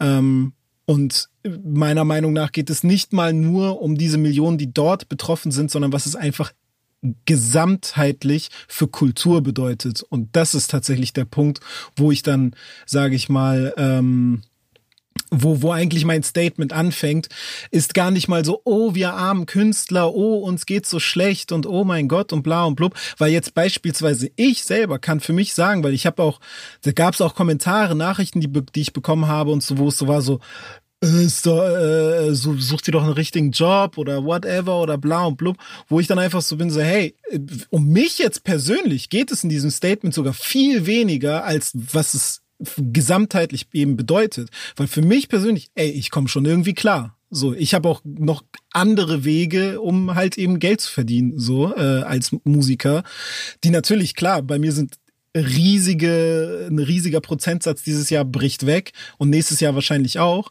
Ähm, 0.00 0.52
und 0.86 1.28
meiner 1.64 2.04
Meinung 2.04 2.32
nach 2.32 2.52
geht 2.52 2.70
es 2.70 2.82
nicht 2.82 3.12
mal 3.12 3.32
nur 3.32 3.82
um 3.82 3.98
diese 3.98 4.18
Millionen, 4.18 4.58
die 4.58 4.72
dort 4.72 5.08
betroffen 5.08 5.52
sind, 5.52 5.70
sondern 5.70 5.92
was 5.92 6.06
es 6.06 6.16
einfach 6.16 6.52
gesamtheitlich 7.26 8.50
für 8.66 8.88
Kultur 8.88 9.42
bedeutet. 9.42 10.02
Und 10.02 10.34
das 10.34 10.54
ist 10.54 10.70
tatsächlich 10.70 11.12
der 11.12 11.24
Punkt, 11.24 11.60
wo 11.96 12.10
ich 12.10 12.22
dann, 12.22 12.54
sage 12.86 13.14
ich 13.14 13.28
mal, 13.28 13.74
ähm, 13.76 14.42
wo, 15.30 15.62
wo 15.62 15.72
eigentlich 15.72 16.04
mein 16.04 16.22
Statement 16.22 16.72
anfängt, 16.72 17.28
ist 17.70 17.94
gar 17.94 18.10
nicht 18.10 18.28
mal 18.28 18.44
so, 18.44 18.60
oh, 18.64 18.94
wir 18.94 19.14
armen 19.14 19.46
Künstler, 19.46 20.14
oh, 20.14 20.38
uns 20.38 20.66
geht's 20.66 20.90
so 20.90 21.00
schlecht 21.00 21.52
und 21.52 21.66
oh 21.66 21.84
mein 21.84 22.08
Gott 22.08 22.32
und 22.32 22.42
bla 22.42 22.64
und 22.64 22.76
blub, 22.76 22.94
weil 23.18 23.32
jetzt 23.32 23.54
beispielsweise 23.54 24.30
ich 24.36 24.64
selber 24.64 24.98
kann 24.98 25.20
für 25.20 25.32
mich 25.32 25.54
sagen, 25.54 25.82
weil 25.84 25.94
ich 25.94 26.06
habe 26.06 26.22
auch, 26.22 26.40
da 26.82 26.92
gab's 26.92 27.20
auch 27.20 27.34
Kommentare, 27.34 27.94
Nachrichten, 27.94 28.40
die, 28.40 28.48
die 28.48 28.80
ich 28.80 28.92
bekommen 28.92 29.28
habe 29.28 29.50
und 29.50 29.62
so, 29.62 29.78
wo 29.78 29.88
es 29.88 29.98
so 29.98 30.08
war, 30.08 30.22
so, 30.22 30.40
äh, 31.00 31.28
doch, 31.44 31.62
äh, 31.62 32.34
so, 32.34 32.56
such 32.56 32.82
dir 32.82 32.92
doch 32.92 33.04
einen 33.04 33.12
richtigen 33.12 33.52
Job 33.52 33.98
oder 33.98 34.24
whatever 34.24 34.80
oder 34.80 34.98
bla 34.98 35.26
und 35.26 35.36
blub, 35.36 35.56
wo 35.88 36.00
ich 36.00 36.06
dann 36.06 36.18
einfach 36.18 36.42
so 36.42 36.56
bin, 36.56 36.70
so, 36.70 36.80
hey, 36.80 37.14
äh, 37.30 37.38
um 37.70 37.88
mich 37.88 38.18
jetzt 38.18 38.44
persönlich 38.44 39.08
geht 39.08 39.30
es 39.30 39.44
in 39.44 39.50
diesem 39.50 39.70
Statement 39.70 40.14
sogar 40.14 40.32
viel 40.32 40.86
weniger, 40.86 41.44
als 41.44 41.72
was 41.74 42.14
es 42.14 42.40
gesamtheitlich 42.76 43.68
eben 43.72 43.96
bedeutet. 43.96 44.50
Weil 44.76 44.86
für 44.86 45.02
mich 45.02 45.28
persönlich, 45.28 45.70
ey, 45.74 45.90
ich 45.90 46.10
komme 46.10 46.28
schon 46.28 46.44
irgendwie 46.44 46.74
klar. 46.74 47.16
So, 47.30 47.52
ich 47.52 47.74
habe 47.74 47.88
auch 47.88 48.00
noch 48.04 48.42
andere 48.72 49.24
Wege, 49.24 49.80
um 49.80 50.14
halt 50.14 50.38
eben 50.38 50.58
Geld 50.58 50.80
zu 50.80 50.90
verdienen, 50.90 51.38
so 51.38 51.74
äh, 51.74 52.02
als 52.02 52.34
Musiker, 52.44 53.02
die 53.64 53.70
natürlich 53.70 54.14
klar, 54.14 54.40
bei 54.42 54.58
mir 54.58 54.72
sind 54.72 54.96
riesige, 55.36 56.68
ein 56.70 56.78
riesiger 56.78 57.20
Prozentsatz 57.20 57.82
dieses 57.82 58.08
Jahr 58.08 58.24
bricht 58.24 58.64
weg 58.64 58.92
und 59.18 59.28
nächstes 59.28 59.60
Jahr 59.60 59.74
wahrscheinlich 59.74 60.18
auch. 60.18 60.50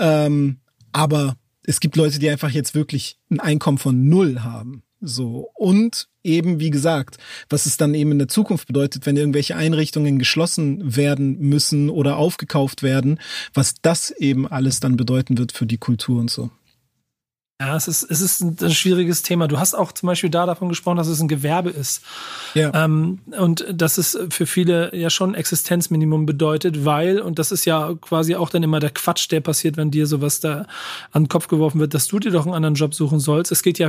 Ähm, 0.00 0.60
aber 0.92 1.36
es 1.66 1.80
gibt 1.80 1.96
Leute, 1.96 2.18
die 2.18 2.30
einfach 2.30 2.50
jetzt 2.50 2.74
wirklich 2.74 3.18
ein 3.30 3.40
Einkommen 3.40 3.78
von 3.78 4.08
null 4.08 4.40
haben. 4.40 4.82
So. 5.06 5.50
Und 5.54 6.08
eben, 6.22 6.60
wie 6.60 6.70
gesagt, 6.70 7.18
was 7.48 7.66
es 7.66 7.76
dann 7.76 7.94
eben 7.94 8.12
in 8.12 8.18
der 8.18 8.28
Zukunft 8.28 8.66
bedeutet, 8.66 9.06
wenn 9.06 9.16
irgendwelche 9.16 9.56
Einrichtungen 9.56 10.18
geschlossen 10.18 10.96
werden 10.96 11.38
müssen 11.38 11.90
oder 11.90 12.16
aufgekauft 12.16 12.82
werden, 12.82 13.20
was 13.52 13.74
das 13.82 14.10
eben 14.10 14.48
alles 14.48 14.80
dann 14.80 14.96
bedeuten 14.96 15.38
wird 15.38 15.52
für 15.52 15.66
die 15.66 15.78
Kultur 15.78 16.20
und 16.20 16.30
so. 16.30 16.50
Ja, 17.60 17.76
es 17.76 17.86
ist, 17.86 18.02
es 18.02 18.20
ist 18.20 18.40
ein, 18.40 18.72
schwieriges 18.72 19.22
Thema. 19.22 19.46
Du 19.46 19.60
hast 19.60 19.74
auch 19.74 19.92
zum 19.92 20.08
Beispiel 20.08 20.28
da 20.28 20.44
davon 20.44 20.68
gesprochen, 20.68 20.96
dass 20.96 21.06
es 21.06 21.20
ein 21.20 21.28
Gewerbe 21.28 21.70
ist. 21.70 22.02
Ja. 22.54 22.72
Ähm, 22.74 23.20
und 23.38 23.64
dass 23.72 23.96
es 23.96 24.18
für 24.30 24.46
viele 24.46 24.94
ja 24.94 25.08
schon 25.08 25.36
Existenzminimum 25.36 26.26
bedeutet, 26.26 26.84
weil, 26.84 27.20
und 27.20 27.38
das 27.38 27.52
ist 27.52 27.64
ja 27.64 27.94
quasi 28.00 28.34
auch 28.34 28.50
dann 28.50 28.64
immer 28.64 28.80
der 28.80 28.90
Quatsch, 28.90 29.30
der 29.30 29.40
passiert, 29.40 29.76
wenn 29.76 29.92
dir 29.92 30.08
sowas 30.08 30.40
da 30.40 30.66
an 31.12 31.24
den 31.24 31.28
Kopf 31.28 31.46
geworfen 31.46 31.78
wird, 31.78 31.94
dass 31.94 32.08
du 32.08 32.18
dir 32.18 32.32
doch 32.32 32.44
einen 32.44 32.56
anderen 32.56 32.74
Job 32.74 32.92
suchen 32.92 33.20
sollst. 33.20 33.52
Es 33.52 33.62
geht 33.62 33.78
ja 33.78 33.88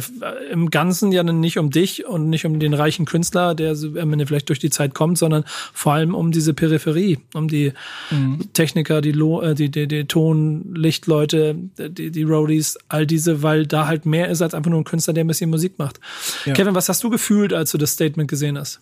im 0.52 0.70
Ganzen 0.70 1.12
ja 1.12 1.24
nicht 1.24 1.58
um 1.58 1.72
dich 1.72 2.06
und 2.06 2.30
nicht 2.30 2.46
um 2.46 2.60
den 2.60 2.76
reichen 2.76 3.06
Künstler, 3.06 3.56
der 3.56 3.76
vielleicht 3.76 4.50
durch 4.50 4.60
die 4.60 4.70
Zeit 4.70 4.94
kommt, 4.94 5.18
sondern 5.18 5.44
vor 5.74 5.94
allem 5.94 6.14
um 6.14 6.32
diese 6.32 6.54
Peripherie, 6.54 7.18
um 7.34 7.48
die 7.48 7.74
mhm. 8.12 8.54
Techniker, 8.54 9.02
die, 9.02 9.12
Lo 9.12 9.42
äh, 9.42 9.56
die, 9.56 9.72
die, 9.72 9.88
die 9.88 10.06
Tonlichtleute, 10.06 11.56
die, 11.80 12.12
die 12.12 12.24
Roadies, 12.24 12.78
all 12.90 13.08
diese, 13.08 13.42
weil 13.42 13.55
da 13.64 13.88
halt 13.88 14.06
mehr 14.06 14.30
ist 14.30 14.42
als 14.42 14.54
einfach 14.54 14.70
nur 14.70 14.80
ein 14.82 14.86
Künstler, 14.86 15.14
der 15.14 15.24
ein 15.24 15.28
bisschen 15.28 15.50
Musik 15.50 15.80
macht. 15.80 16.00
Ja. 16.46 16.54
Kevin, 16.54 16.76
was 16.76 16.90
hast 16.90 17.04
du 17.04 17.10
gefühlt, 17.10 17.54
als 17.54 17.72
du 17.72 17.78
das 17.78 17.92
Statement 17.92 18.30
gesehen 18.30 18.58
hast? 18.58 18.82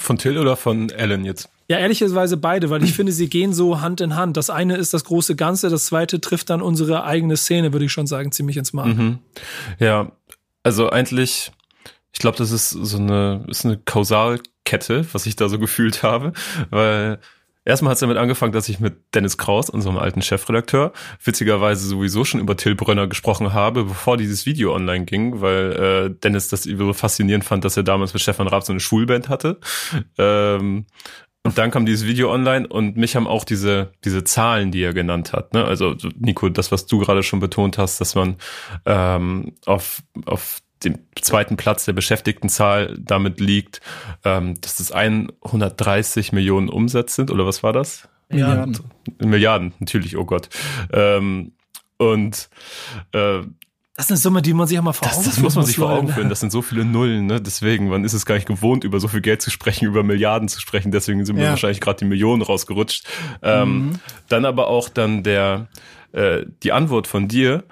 Von 0.00 0.16
Till 0.16 0.38
oder 0.38 0.56
von 0.56 0.90
Alan 0.96 1.24
jetzt? 1.24 1.48
Ja, 1.70 1.78
ehrlicherweise 1.78 2.38
beide, 2.38 2.70
weil 2.70 2.82
ich 2.82 2.94
finde, 2.94 3.12
sie 3.12 3.28
gehen 3.28 3.52
so 3.52 3.80
Hand 3.80 4.00
in 4.00 4.16
Hand. 4.16 4.38
Das 4.38 4.48
eine 4.48 4.76
ist 4.76 4.94
das 4.94 5.04
große 5.04 5.36
Ganze, 5.36 5.68
das 5.68 5.86
zweite 5.86 6.20
trifft 6.20 6.48
dann 6.48 6.62
unsere 6.62 7.04
eigene 7.04 7.36
Szene, 7.36 7.72
würde 7.72 7.84
ich 7.84 7.92
schon 7.92 8.06
sagen, 8.06 8.32
ziemlich 8.32 8.56
ins 8.56 8.72
Mark. 8.72 8.96
Mhm. 8.96 9.18
Ja, 9.78 10.12
also 10.62 10.88
eigentlich, 10.88 11.52
ich 12.12 12.20
glaube, 12.20 12.38
das 12.38 12.52
ist 12.52 12.70
so 12.70 12.96
eine, 12.96 13.44
ist 13.48 13.66
eine 13.66 13.76
Kausalkette, 13.76 15.06
was 15.12 15.26
ich 15.26 15.36
da 15.36 15.48
so 15.50 15.58
gefühlt 15.58 16.02
habe, 16.02 16.32
weil 16.70 17.18
Erstmal 17.68 17.90
hat 17.90 17.96
es 17.96 18.00
damit 18.00 18.16
angefangen, 18.16 18.52
dass 18.52 18.70
ich 18.70 18.80
mit 18.80 19.14
Dennis 19.14 19.36
Kraus, 19.36 19.68
unserem 19.68 19.98
alten 19.98 20.22
Chefredakteur, 20.22 20.94
witzigerweise 21.22 21.86
sowieso 21.86 22.24
schon 22.24 22.40
über 22.40 22.56
Till 22.56 22.74
Brönner 22.74 23.08
gesprochen 23.08 23.52
habe, 23.52 23.84
bevor 23.84 24.16
dieses 24.16 24.46
Video 24.46 24.74
online 24.74 25.04
ging, 25.04 25.42
weil 25.42 25.72
äh, 25.72 26.10
Dennis 26.18 26.48
das 26.48 26.62
so 26.62 26.92
faszinierend 26.94 27.44
fand, 27.44 27.66
dass 27.66 27.76
er 27.76 27.82
damals 27.82 28.14
mit 28.14 28.22
Stefan 28.22 28.48
Raab 28.48 28.62
so 28.62 28.72
eine 28.72 28.80
Schulband 28.80 29.28
hatte. 29.28 29.58
Ähm, 30.16 30.86
und 31.44 31.58
dann 31.58 31.70
kam 31.70 31.84
dieses 31.84 32.06
Video 32.06 32.32
online 32.32 32.66
und 32.66 32.96
mich 32.96 33.16
haben 33.16 33.26
auch 33.26 33.44
diese, 33.44 33.92
diese 34.02 34.24
Zahlen, 34.24 34.70
die 34.70 34.82
er 34.82 34.94
genannt 34.94 35.34
hat. 35.34 35.52
Ne? 35.52 35.62
Also 35.62 35.94
Nico, 36.18 36.48
das, 36.48 36.72
was 36.72 36.86
du 36.86 36.98
gerade 36.98 37.22
schon 37.22 37.38
betont 37.38 37.76
hast, 37.76 38.00
dass 38.00 38.14
man 38.14 38.36
ähm, 38.86 39.52
auf, 39.66 40.02
auf 40.24 40.62
dem 40.84 40.98
zweiten 41.20 41.56
Platz 41.56 41.84
der 41.84 41.92
Beschäftigtenzahl 41.92 42.96
damit 42.98 43.40
liegt, 43.40 43.80
ähm, 44.24 44.60
dass 44.60 44.76
das 44.76 44.92
130 44.92 46.32
Millionen 46.32 46.68
Umsatz 46.68 47.14
sind, 47.14 47.30
oder 47.30 47.46
was 47.46 47.62
war 47.62 47.72
das? 47.72 48.08
Milliarden. 48.28 48.78
Milliarden, 49.18 49.74
natürlich, 49.78 50.16
oh 50.16 50.24
Gott. 50.24 50.48
Ähm, 50.92 51.52
und 51.96 52.48
äh, 53.12 53.40
das 53.94 54.06
ist 54.06 54.10
eine 54.12 54.18
Summe, 54.18 54.42
die 54.42 54.54
man 54.54 54.68
sich 54.68 54.78
auch 54.78 54.84
mal 54.84 54.92
vor 54.92 55.08
Augen 55.08 55.16
Das, 55.16 55.34
das 55.34 55.40
muss 55.40 55.56
man 55.56 55.64
sich 55.64 55.74
vor 55.74 55.90
Augen 55.90 56.06
führen. 56.06 56.28
Das 56.28 56.38
sind 56.38 56.52
so 56.52 56.62
viele 56.62 56.84
Nullen. 56.84 57.26
Ne? 57.26 57.40
Deswegen, 57.40 57.88
man 57.88 58.04
ist 58.04 58.12
es 58.12 58.26
gar 58.26 58.36
nicht 58.36 58.46
gewohnt, 58.46 58.84
über 58.84 59.00
so 59.00 59.08
viel 59.08 59.20
Geld 59.20 59.42
zu 59.42 59.50
sprechen, 59.50 59.86
über 59.86 60.04
Milliarden 60.04 60.46
zu 60.46 60.60
sprechen. 60.60 60.92
Deswegen 60.92 61.24
sind 61.24 61.34
mir 61.34 61.42
ja. 61.42 61.50
wahrscheinlich 61.50 61.80
gerade 61.80 61.98
die 61.98 62.04
Millionen 62.04 62.42
rausgerutscht. 62.42 63.08
Ähm, 63.42 63.86
mhm. 63.86 63.92
Dann 64.28 64.44
aber 64.44 64.68
auch 64.68 64.88
dann 64.88 65.24
der 65.24 65.66
äh, 66.12 66.46
die 66.62 66.70
Antwort 66.70 67.08
von 67.08 67.26
dir 67.26 67.64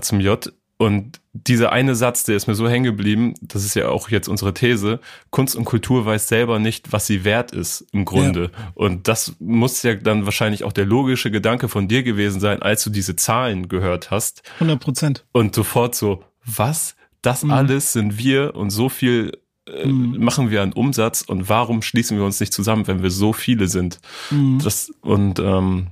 zum 0.00 0.20
J 0.20 0.52
und 0.78 1.20
dieser 1.32 1.72
eine 1.72 1.96
Satz, 1.96 2.22
der 2.22 2.36
ist 2.36 2.46
mir 2.46 2.54
so 2.54 2.68
hängen 2.68 2.84
geblieben, 2.84 3.34
das 3.40 3.64
ist 3.64 3.74
ja 3.74 3.88
auch 3.88 4.10
jetzt 4.10 4.28
unsere 4.28 4.54
These, 4.54 5.00
Kunst 5.30 5.56
und 5.56 5.64
Kultur 5.64 6.06
weiß 6.06 6.28
selber 6.28 6.60
nicht, 6.60 6.92
was 6.92 7.06
sie 7.06 7.24
wert 7.24 7.50
ist 7.50 7.84
im 7.92 8.04
Grunde. 8.04 8.52
Ja. 8.56 8.72
Und 8.74 9.08
das 9.08 9.34
muss 9.40 9.82
ja 9.82 9.94
dann 9.96 10.24
wahrscheinlich 10.24 10.62
auch 10.62 10.72
der 10.72 10.86
logische 10.86 11.32
Gedanke 11.32 11.68
von 11.68 11.88
dir 11.88 12.04
gewesen 12.04 12.38
sein, 12.38 12.62
als 12.62 12.84
du 12.84 12.90
diese 12.90 13.16
Zahlen 13.16 13.68
gehört 13.68 14.12
hast. 14.12 14.42
100 14.54 14.80
Prozent. 14.80 15.24
Und 15.32 15.52
sofort 15.52 15.96
so, 15.96 16.22
was? 16.44 16.94
Das 17.22 17.42
mhm. 17.42 17.50
alles 17.50 17.92
sind 17.92 18.16
wir 18.16 18.54
und 18.54 18.70
so 18.70 18.88
viel 18.88 19.32
äh, 19.66 19.84
mhm. 19.84 20.22
machen 20.22 20.50
wir 20.50 20.62
an 20.62 20.72
Umsatz 20.72 21.22
und 21.22 21.48
warum 21.48 21.82
schließen 21.82 22.16
wir 22.16 22.24
uns 22.24 22.38
nicht 22.38 22.52
zusammen, 22.52 22.86
wenn 22.86 23.02
wir 23.02 23.10
so 23.10 23.32
viele 23.32 23.66
sind? 23.66 23.98
Mhm. 24.30 24.60
Das, 24.62 24.92
und 25.00 25.40
ähm, 25.40 25.88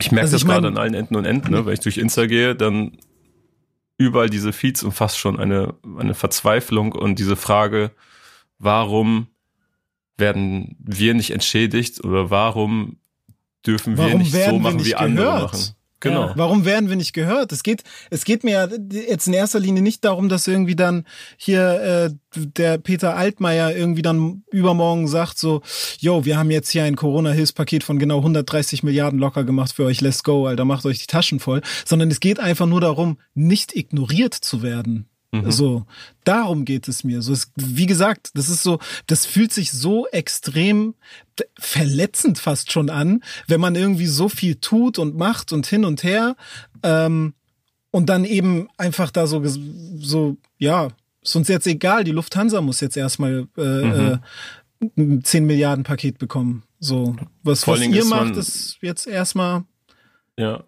ich 0.00 0.10
merke 0.10 0.24
also 0.24 0.36
das 0.36 0.44
gerade 0.44 0.66
an 0.66 0.78
allen 0.78 0.94
Enden 0.94 1.14
und 1.14 1.24
Enden, 1.24 1.52
ne? 1.52 1.64
wenn 1.64 1.74
ich 1.74 1.80
durch 1.80 1.98
Insta 1.98 2.26
gehe, 2.26 2.56
dann 2.56 2.98
überall 3.98 4.28
diese 4.28 4.52
Feeds 4.52 4.82
und 4.82 4.92
fast 4.92 5.18
schon 5.18 5.38
eine, 5.38 5.74
eine 5.98 6.14
Verzweiflung 6.14 6.92
und 6.92 7.18
diese 7.18 7.36
Frage, 7.36 7.92
warum 8.58 9.28
werden 10.16 10.76
wir 10.78 11.14
nicht 11.14 11.30
entschädigt 11.30 12.04
oder 12.04 12.30
warum 12.30 12.98
dürfen 13.66 13.96
wir 13.96 14.04
warum 14.04 14.18
nicht 14.18 14.32
so 14.32 14.58
machen, 14.58 14.84
wie 14.84 14.94
andere 14.94 15.24
gehört? 15.24 15.52
machen? 15.52 15.76
Genau. 16.08 16.32
Warum 16.34 16.64
werden 16.64 16.88
wir 16.88 16.96
nicht 16.96 17.12
gehört? 17.12 17.52
Es 17.52 17.62
geht, 17.62 17.82
es 18.10 18.24
geht 18.24 18.44
mir 18.44 18.68
jetzt 18.90 19.26
in 19.26 19.32
erster 19.32 19.60
Linie 19.60 19.82
nicht 19.82 20.04
darum, 20.04 20.28
dass 20.28 20.46
irgendwie 20.46 20.76
dann 20.76 21.04
hier 21.36 22.10
äh, 22.10 22.10
der 22.34 22.78
Peter 22.78 23.16
Altmaier 23.16 23.74
irgendwie 23.74 24.02
dann 24.02 24.42
übermorgen 24.50 25.08
sagt 25.08 25.38
so, 25.38 25.62
yo, 25.98 26.24
wir 26.24 26.38
haben 26.38 26.50
jetzt 26.50 26.70
hier 26.70 26.84
ein 26.84 26.96
Corona-Hilfspaket 26.96 27.84
von 27.84 27.98
genau 27.98 28.18
130 28.18 28.82
Milliarden 28.82 29.18
locker 29.18 29.44
gemacht 29.44 29.72
für 29.72 29.84
euch, 29.84 30.00
let's 30.00 30.22
go, 30.22 30.46
Alter, 30.46 30.64
macht 30.64 30.86
euch 30.86 30.98
die 30.98 31.06
Taschen 31.06 31.40
voll. 31.40 31.62
Sondern 31.84 32.10
es 32.10 32.20
geht 32.20 32.40
einfach 32.40 32.66
nur 32.66 32.80
darum, 32.80 33.18
nicht 33.34 33.74
ignoriert 33.76 34.34
zu 34.34 34.62
werden. 34.62 35.08
Mhm. 35.42 35.50
So, 35.50 35.86
darum 36.24 36.64
geht 36.64 36.88
es 36.88 37.04
mir. 37.04 37.22
So, 37.22 37.32
es, 37.32 37.52
wie 37.56 37.86
gesagt, 37.86 38.30
das 38.34 38.48
ist 38.48 38.62
so, 38.62 38.78
das 39.06 39.26
fühlt 39.26 39.52
sich 39.52 39.72
so 39.72 40.06
extrem 40.08 40.94
verletzend 41.58 42.38
fast 42.38 42.72
schon 42.72 42.90
an, 42.90 43.22
wenn 43.46 43.60
man 43.60 43.74
irgendwie 43.74 44.06
so 44.06 44.28
viel 44.28 44.56
tut 44.56 44.98
und 44.98 45.16
macht 45.16 45.52
und 45.52 45.66
hin 45.66 45.84
und 45.84 46.02
her 46.02 46.36
ähm, 46.82 47.34
und 47.90 48.06
dann 48.06 48.24
eben 48.24 48.68
einfach 48.76 49.10
da 49.10 49.26
so, 49.26 49.42
so, 49.44 50.36
ja, 50.58 50.88
ist 51.22 51.36
uns 51.36 51.48
jetzt 51.48 51.66
egal. 51.66 52.04
Die 52.04 52.12
Lufthansa 52.12 52.60
muss 52.60 52.80
jetzt 52.80 52.96
erstmal 52.96 53.46
äh, 53.56 53.62
mhm. 53.62 54.20
äh, 54.80 54.88
ein 54.96 55.24
10 55.24 55.44
Milliarden 55.44 55.84
Paket 55.84 56.18
bekommen. 56.18 56.62
So, 56.78 57.16
was, 57.42 57.66
was 57.66 57.80
ihr 57.80 58.04
macht, 58.04 58.36
ist 58.36 58.78
jetzt 58.80 59.06
erstmal. 59.06 59.64
Ja, 60.38 60.64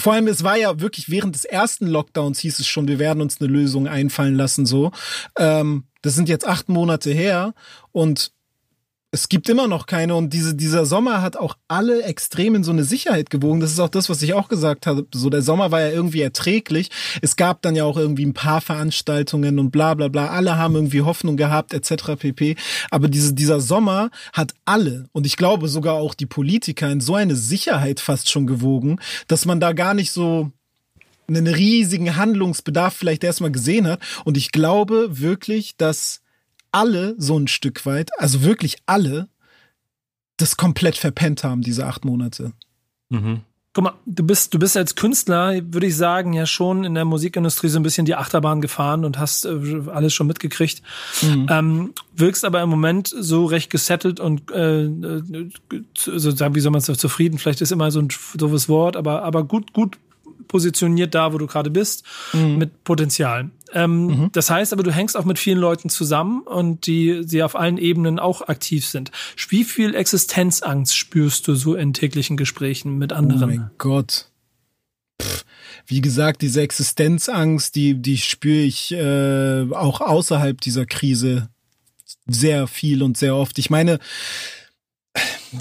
vor 0.00 0.14
allem, 0.14 0.26
es 0.26 0.42
war 0.42 0.56
ja 0.56 0.80
wirklich 0.80 1.10
während 1.10 1.34
des 1.34 1.44
ersten 1.44 1.86
Lockdowns 1.86 2.40
hieß 2.40 2.58
es 2.58 2.66
schon, 2.66 2.88
wir 2.88 2.98
werden 2.98 3.22
uns 3.22 3.40
eine 3.40 3.50
Lösung 3.50 3.86
einfallen 3.86 4.34
lassen, 4.34 4.66
so. 4.66 4.90
Ähm, 5.38 5.84
das 6.02 6.14
sind 6.14 6.28
jetzt 6.28 6.46
acht 6.46 6.68
Monate 6.68 7.10
her 7.10 7.54
und 7.92 8.32
es 9.12 9.28
gibt 9.28 9.48
immer 9.48 9.66
noch 9.66 9.86
keine 9.86 10.14
und 10.14 10.32
diese, 10.32 10.54
dieser 10.54 10.86
Sommer 10.86 11.20
hat 11.20 11.36
auch 11.36 11.56
alle 11.66 12.04
extrem 12.04 12.54
in 12.54 12.62
so 12.62 12.70
eine 12.70 12.84
Sicherheit 12.84 13.28
gewogen. 13.28 13.58
Das 13.58 13.72
ist 13.72 13.80
auch 13.80 13.88
das, 13.88 14.08
was 14.08 14.22
ich 14.22 14.34
auch 14.34 14.48
gesagt 14.48 14.86
habe. 14.86 15.06
So, 15.12 15.30
der 15.30 15.42
Sommer 15.42 15.72
war 15.72 15.80
ja 15.80 15.90
irgendwie 15.90 16.20
erträglich. 16.20 16.90
Es 17.20 17.34
gab 17.34 17.60
dann 17.62 17.74
ja 17.74 17.84
auch 17.84 17.96
irgendwie 17.96 18.24
ein 18.24 18.34
paar 18.34 18.60
Veranstaltungen 18.60 19.58
und 19.58 19.72
bla, 19.72 19.94
bla, 19.94 20.06
bla. 20.06 20.28
Alle 20.28 20.56
haben 20.56 20.76
irgendwie 20.76 21.02
Hoffnung 21.02 21.36
gehabt, 21.36 21.74
etc. 21.74 22.14
pp. 22.18 22.54
Aber 22.90 23.08
diese, 23.08 23.34
dieser 23.34 23.60
Sommer 23.60 24.10
hat 24.32 24.54
alle 24.64 25.08
und 25.12 25.26
ich 25.26 25.36
glaube 25.36 25.66
sogar 25.66 25.94
auch 25.94 26.14
die 26.14 26.26
Politiker 26.26 26.88
in 26.88 27.00
so 27.00 27.16
eine 27.16 27.34
Sicherheit 27.34 27.98
fast 27.98 28.30
schon 28.30 28.46
gewogen, 28.46 29.00
dass 29.26 29.44
man 29.44 29.58
da 29.58 29.72
gar 29.72 29.94
nicht 29.94 30.12
so 30.12 30.52
einen 31.26 31.48
riesigen 31.48 32.16
Handlungsbedarf 32.16 32.94
vielleicht 32.94 33.24
erstmal 33.24 33.50
gesehen 33.50 33.88
hat. 33.88 34.00
Und 34.24 34.36
ich 34.36 34.52
glaube 34.52 35.20
wirklich, 35.20 35.76
dass 35.76 36.20
alle 36.72 37.14
so 37.18 37.38
ein 37.38 37.48
Stück 37.48 37.86
weit, 37.86 38.10
also 38.18 38.42
wirklich 38.42 38.78
alle, 38.86 39.28
das 40.36 40.56
komplett 40.56 40.96
verpennt 40.96 41.44
haben, 41.44 41.62
diese 41.62 41.86
acht 41.86 42.04
Monate. 42.04 42.52
Mhm. 43.10 43.42
Guck 43.72 43.84
mal, 43.84 43.94
du 44.04 44.24
bist, 44.24 44.52
du 44.52 44.58
bist 44.58 44.76
als 44.76 44.96
Künstler, 44.96 45.60
würde 45.72 45.86
ich 45.86 45.96
sagen, 45.96 46.32
ja 46.32 46.44
schon 46.44 46.82
in 46.82 46.94
der 46.94 47.04
Musikindustrie 47.04 47.68
so 47.68 47.78
ein 47.78 47.84
bisschen 47.84 48.04
die 48.04 48.16
Achterbahn 48.16 48.60
gefahren 48.60 49.04
und 49.04 49.18
hast 49.18 49.44
äh, 49.44 49.82
alles 49.92 50.12
schon 50.12 50.26
mitgekriegt. 50.26 50.82
Mhm. 51.22 51.46
Ähm, 51.48 51.94
wirkst 52.16 52.44
aber 52.44 52.62
im 52.62 52.68
Moment 52.68 53.14
so 53.16 53.44
recht 53.44 53.70
gesettelt 53.70 54.18
und 54.18 54.50
äh, 54.50 54.86
äh 54.86 55.22
so, 55.96 56.54
wie 56.54 56.60
soll 56.60 56.72
man 56.72 56.80
es 56.80 56.86
zufrieden? 56.98 57.38
Vielleicht 57.38 57.60
ist 57.60 57.70
immer 57.70 57.92
so 57.92 58.00
ein 58.00 58.08
doofes 58.34 58.68
Wort, 58.68 58.96
aber 58.96 59.22
aber 59.22 59.44
gut, 59.44 59.72
gut 59.72 59.98
positioniert 60.48 61.14
da, 61.14 61.32
wo 61.32 61.38
du 61.38 61.46
gerade 61.46 61.70
bist, 61.70 62.04
mhm. 62.32 62.56
mit 62.56 62.84
Potenzial. 62.84 63.50
Ähm, 63.72 64.06
mhm. 64.06 64.28
Das 64.32 64.50
heißt 64.50 64.72
aber, 64.72 64.82
du 64.82 64.92
hängst 64.92 65.16
auch 65.16 65.24
mit 65.24 65.38
vielen 65.38 65.58
Leuten 65.58 65.88
zusammen 65.88 66.42
und 66.42 66.86
die, 66.86 67.24
die 67.24 67.42
auf 67.42 67.56
allen 67.56 67.78
Ebenen 67.78 68.18
auch 68.18 68.48
aktiv 68.48 68.86
sind. 68.86 69.10
Wie 69.48 69.64
viel 69.64 69.94
Existenzangst 69.94 70.96
spürst 70.96 71.46
du 71.48 71.54
so 71.54 71.74
in 71.74 71.92
täglichen 71.92 72.36
Gesprächen 72.36 72.98
mit 72.98 73.12
anderen? 73.12 73.42
Oh 73.42 73.46
mein 73.46 73.70
Gott. 73.78 74.26
Pff, 75.22 75.44
wie 75.86 76.00
gesagt, 76.00 76.42
diese 76.42 76.62
Existenzangst, 76.62 77.74
die, 77.74 77.94
die 77.94 78.18
spüre 78.18 78.62
ich 78.62 78.92
äh, 78.92 79.66
auch 79.72 80.00
außerhalb 80.00 80.60
dieser 80.60 80.86
Krise 80.86 81.48
sehr 82.26 82.66
viel 82.66 83.02
und 83.02 83.16
sehr 83.16 83.34
oft. 83.34 83.58
Ich 83.58 83.70
meine, 83.70 83.98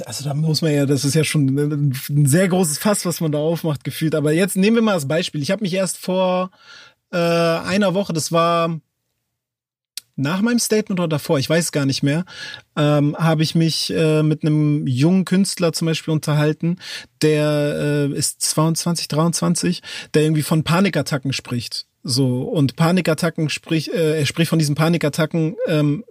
also 0.05 0.23
da 0.23 0.33
muss 0.33 0.61
man 0.61 0.73
ja, 0.73 0.85
das 0.85 1.05
ist 1.05 1.15
ja 1.15 1.23
schon 1.23 1.47
ein 1.47 2.25
sehr 2.25 2.47
großes 2.47 2.77
Fass, 2.77 3.05
was 3.05 3.21
man 3.21 3.31
da 3.31 3.39
aufmacht, 3.39 3.83
gefühlt. 3.83 4.15
Aber 4.15 4.31
jetzt 4.31 4.55
nehmen 4.55 4.77
wir 4.77 4.83
mal 4.83 4.93
das 4.93 5.07
Beispiel. 5.07 5.41
Ich 5.41 5.51
habe 5.51 5.63
mich 5.63 5.73
erst 5.73 5.97
vor 5.97 6.51
äh, 7.11 7.17
einer 7.17 7.93
Woche, 7.93 8.13
das 8.13 8.31
war 8.31 8.79
nach 10.19 10.41
meinem 10.41 10.59
Statement 10.59 10.99
oder 10.99 11.07
davor, 11.07 11.39
ich 11.39 11.49
weiß 11.49 11.71
gar 11.71 11.85
nicht 11.85 12.03
mehr, 12.03 12.25
ähm, 12.75 13.15
habe 13.17 13.41
ich 13.41 13.55
mich 13.55 13.91
äh, 13.91 14.21
mit 14.21 14.43
einem 14.43 14.85
jungen 14.85 15.23
Künstler 15.23 15.71
zum 15.71 15.85
Beispiel 15.85 16.13
unterhalten, 16.13 16.77
der 17.21 18.09
äh, 18.09 18.13
ist 18.13 18.41
22, 18.41 19.07
23, 19.07 19.81
der 20.13 20.23
irgendwie 20.23 20.43
von 20.43 20.63
Panikattacken 20.63 21.31
spricht. 21.31 21.85
So, 22.03 22.43
und 22.43 22.75
Panikattacken 22.75 23.49
spricht, 23.49 23.89
äh, 23.89 24.19
er 24.19 24.25
spricht 24.25 24.49
von 24.49 24.59
diesen 24.59 24.75
Panikattacken, 24.75 25.55
ähm, 25.67 26.03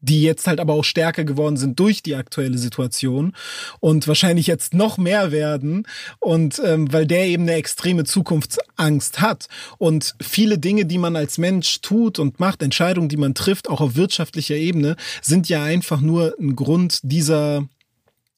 die 0.00 0.22
jetzt 0.22 0.46
halt 0.46 0.60
aber 0.60 0.74
auch 0.74 0.84
stärker 0.84 1.24
geworden 1.24 1.56
sind 1.56 1.78
durch 1.78 2.02
die 2.02 2.14
aktuelle 2.14 2.58
Situation 2.58 3.32
und 3.80 4.08
wahrscheinlich 4.08 4.46
jetzt 4.46 4.74
noch 4.74 4.98
mehr 4.98 5.32
werden 5.32 5.86
und 6.20 6.60
ähm, 6.64 6.92
weil 6.92 7.06
der 7.06 7.26
eben 7.26 7.44
eine 7.44 7.54
extreme 7.54 8.04
Zukunftsangst 8.04 9.20
hat 9.20 9.48
und 9.78 10.14
viele 10.20 10.58
Dinge, 10.58 10.86
die 10.86 10.98
man 10.98 11.16
als 11.16 11.38
Mensch 11.38 11.80
tut 11.80 12.18
und 12.18 12.40
macht, 12.40 12.62
Entscheidungen, 12.62 13.08
die 13.08 13.16
man 13.16 13.34
trifft, 13.34 13.68
auch 13.68 13.80
auf 13.80 13.96
wirtschaftlicher 13.96 14.56
Ebene, 14.56 14.96
sind 15.22 15.48
ja 15.48 15.62
einfach 15.62 16.00
nur 16.00 16.34
ein 16.38 16.56
Grund 16.56 17.00
dieser 17.02 17.66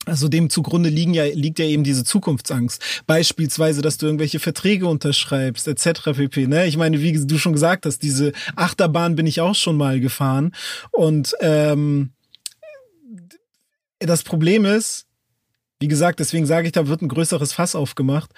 also 0.08 0.28
dem 0.28 0.50
zugrunde 0.50 0.88
liegen 0.88 1.14
ja, 1.14 1.24
liegt 1.24 1.58
ja 1.58 1.64
eben 1.64 1.84
diese 1.84 2.04
Zukunftsangst. 2.04 3.02
Beispielsweise, 3.06 3.82
dass 3.82 3.98
du 3.98 4.06
irgendwelche 4.06 4.38
Verträge 4.38 4.86
unterschreibst, 4.86 5.68
etc. 5.68 6.12
pp. 6.16 6.46
Ne? 6.46 6.66
Ich 6.66 6.76
meine, 6.76 7.00
wie 7.00 7.12
du 7.12 7.38
schon 7.38 7.52
gesagt 7.52 7.86
hast, 7.86 8.02
diese 8.02 8.32
Achterbahn 8.56 9.16
bin 9.16 9.26
ich 9.26 9.40
auch 9.40 9.54
schon 9.54 9.76
mal 9.76 10.00
gefahren. 10.00 10.52
Und 10.90 11.34
ähm, 11.40 12.10
das 13.98 14.22
Problem 14.22 14.64
ist, 14.64 15.06
wie 15.80 15.88
gesagt, 15.88 16.18
deswegen 16.18 16.46
sage 16.46 16.66
ich, 16.66 16.72
da 16.72 16.88
wird 16.88 17.02
ein 17.02 17.08
größeres 17.08 17.52
Fass 17.52 17.74
aufgemacht. 17.74 18.30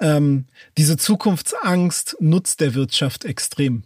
Ähm, 0.00 0.46
diese 0.78 0.96
Zukunftsangst 0.96 2.16
nutzt 2.20 2.60
der 2.60 2.74
Wirtschaft 2.74 3.24
extrem. 3.24 3.82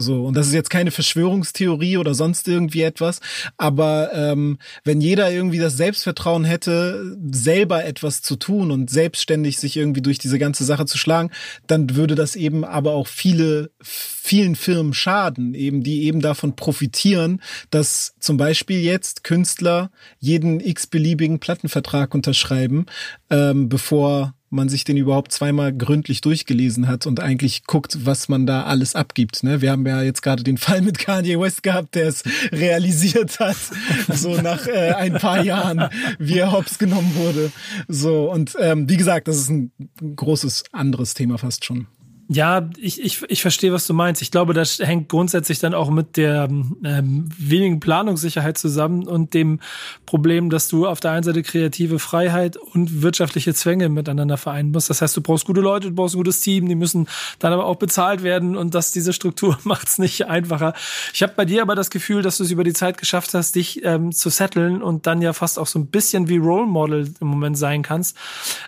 So, 0.00 0.24
und 0.24 0.36
das 0.36 0.46
ist 0.46 0.54
jetzt 0.54 0.70
keine 0.70 0.92
Verschwörungstheorie 0.92 1.96
oder 1.96 2.14
sonst 2.14 2.46
irgendwie 2.46 2.82
etwas, 2.82 3.18
aber 3.56 4.10
ähm, 4.14 4.58
wenn 4.84 5.00
jeder 5.00 5.32
irgendwie 5.32 5.58
das 5.58 5.76
Selbstvertrauen 5.76 6.44
hätte, 6.44 7.16
selber 7.32 7.84
etwas 7.84 8.22
zu 8.22 8.36
tun 8.36 8.70
und 8.70 8.90
selbstständig 8.90 9.58
sich 9.58 9.76
irgendwie 9.76 10.00
durch 10.00 10.18
diese 10.18 10.38
ganze 10.38 10.64
Sache 10.64 10.86
zu 10.86 10.98
schlagen, 10.98 11.30
dann 11.66 11.96
würde 11.96 12.14
das 12.14 12.36
eben 12.36 12.64
aber 12.64 12.92
auch 12.92 13.08
viele, 13.08 13.72
vielen 13.82 14.54
Firmen 14.54 14.94
schaden, 14.94 15.54
eben 15.54 15.82
die 15.82 16.04
eben 16.04 16.20
davon 16.20 16.54
profitieren, 16.54 17.42
dass 17.70 18.14
zum 18.20 18.36
Beispiel 18.36 18.78
jetzt 18.78 19.24
Künstler 19.24 19.90
jeden 20.20 20.60
x-beliebigen 20.60 21.40
Plattenvertrag 21.40 22.14
unterschreiben, 22.14 22.86
ähm, 23.30 23.68
bevor 23.68 24.34
man 24.50 24.68
sich 24.68 24.84
den 24.84 24.96
überhaupt 24.96 25.32
zweimal 25.32 25.72
gründlich 25.72 26.20
durchgelesen 26.20 26.88
hat 26.88 27.06
und 27.06 27.20
eigentlich 27.20 27.64
guckt, 27.64 28.06
was 28.06 28.28
man 28.28 28.46
da 28.46 28.64
alles 28.64 28.94
abgibt. 28.94 29.42
Ne? 29.42 29.60
Wir 29.60 29.70
haben 29.70 29.86
ja 29.86 30.02
jetzt 30.02 30.22
gerade 30.22 30.42
den 30.42 30.56
Fall 30.56 30.82
mit 30.82 30.98
Kanye 30.98 31.38
West 31.38 31.62
gehabt, 31.62 31.94
der 31.94 32.08
es 32.08 32.22
realisiert 32.52 33.40
hat, 33.40 33.56
so 34.12 34.40
nach 34.40 34.66
äh, 34.66 34.92
ein 34.92 35.14
paar 35.14 35.42
Jahren, 35.42 35.88
wie 36.18 36.38
er 36.38 36.52
hops 36.52 36.78
genommen 36.78 37.14
wurde. 37.14 37.52
So 37.88 38.30
und 38.30 38.56
ähm, 38.60 38.88
wie 38.88 38.96
gesagt, 38.96 39.28
das 39.28 39.36
ist 39.36 39.50
ein 39.50 39.72
großes 40.16 40.64
anderes 40.72 41.14
Thema 41.14 41.38
fast 41.38 41.64
schon. 41.64 41.86
Ja, 42.30 42.68
ich, 42.76 43.00
ich, 43.02 43.22
ich 43.28 43.40
verstehe, 43.40 43.72
was 43.72 43.86
du 43.86 43.94
meinst. 43.94 44.20
Ich 44.20 44.30
glaube, 44.30 44.52
das 44.52 44.80
hängt 44.80 45.08
grundsätzlich 45.08 45.60
dann 45.60 45.72
auch 45.72 45.88
mit 45.88 46.18
der 46.18 46.44
ähm, 46.44 47.30
wenigen 47.38 47.80
Planungssicherheit 47.80 48.58
zusammen 48.58 49.08
und 49.08 49.32
dem 49.32 49.60
Problem, 50.04 50.50
dass 50.50 50.68
du 50.68 50.86
auf 50.86 51.00
der 51.00 51.12
einen 51.12 51.22
Seite 51.22 51.42
kreative 51.42 51.98
Freiheit 51.98 52.58
und 52.58 53.00
wirtschaftliche 53.00 53.54
Zwänge 53.54 53.88
miteinander 53.88 54.36
vereinen 54.36 54.72
musst. 54.72 54.90
Das 54.90 55.00
heißt, 55.00 55.16
du 55.16 55.22
brauchst 55.22 55.46
gute 55.46 55.62
Leute, 55.62 55.88
du 55.88 55.94
brauchst 55.94 56.16
ein 56.16 56.18
gutes 56.18 56.40
Team, 56.40 56.68
die 56.68 56.74
müssen 56.74 57.08
dann 57.38 57.54
aber 57.54 57.64
auch 57.64 57.76
bezahlt 57.76 58.22
werden 58.22 58.58
und 58.58 58.74
dass 58.74 58.92
diese 58.92 59.14
Struktur 59.14 59.58
macht 59.64 59.88
es 59.88 59.96
nicht 59.96 60.26
einfacher. 60.26 60.74
Ich 61.14 61.22
habe 61.22 61.32
bei 61.34 61.46
dir 61.46 61.62
aber 61.62 61.76
das 61.76 61.88
Gefühl, 61.88 62.20
dass 62.20 62.36
du 62.36 62.44
es 62.44 62.50
über 62.50 62.62
die 62.62 62.74
Zeit 62.74 62.98
geschafft 62.98 63.32
hast, 63.32 63.54
dich 63.54 63.82
ähm, 63.86 64.12
zu 64.12 64.28
setteln 64.28 64.82
und 64.82 65.06
dann 65.06 65.22
ja 65.22 65.32
fast 65.32 65.58
auch 65.58 65.66
so 65.66 65.78
ein 65.78 65.86
bisschen 65.86 66.28
wie 66.28 66.36
Role 66.36 66.66
Model 66.66 67.10
im 67.20 67.26
Moment 67.26 67.56
sein 67.56 67.82
kannst, 67.82 68.18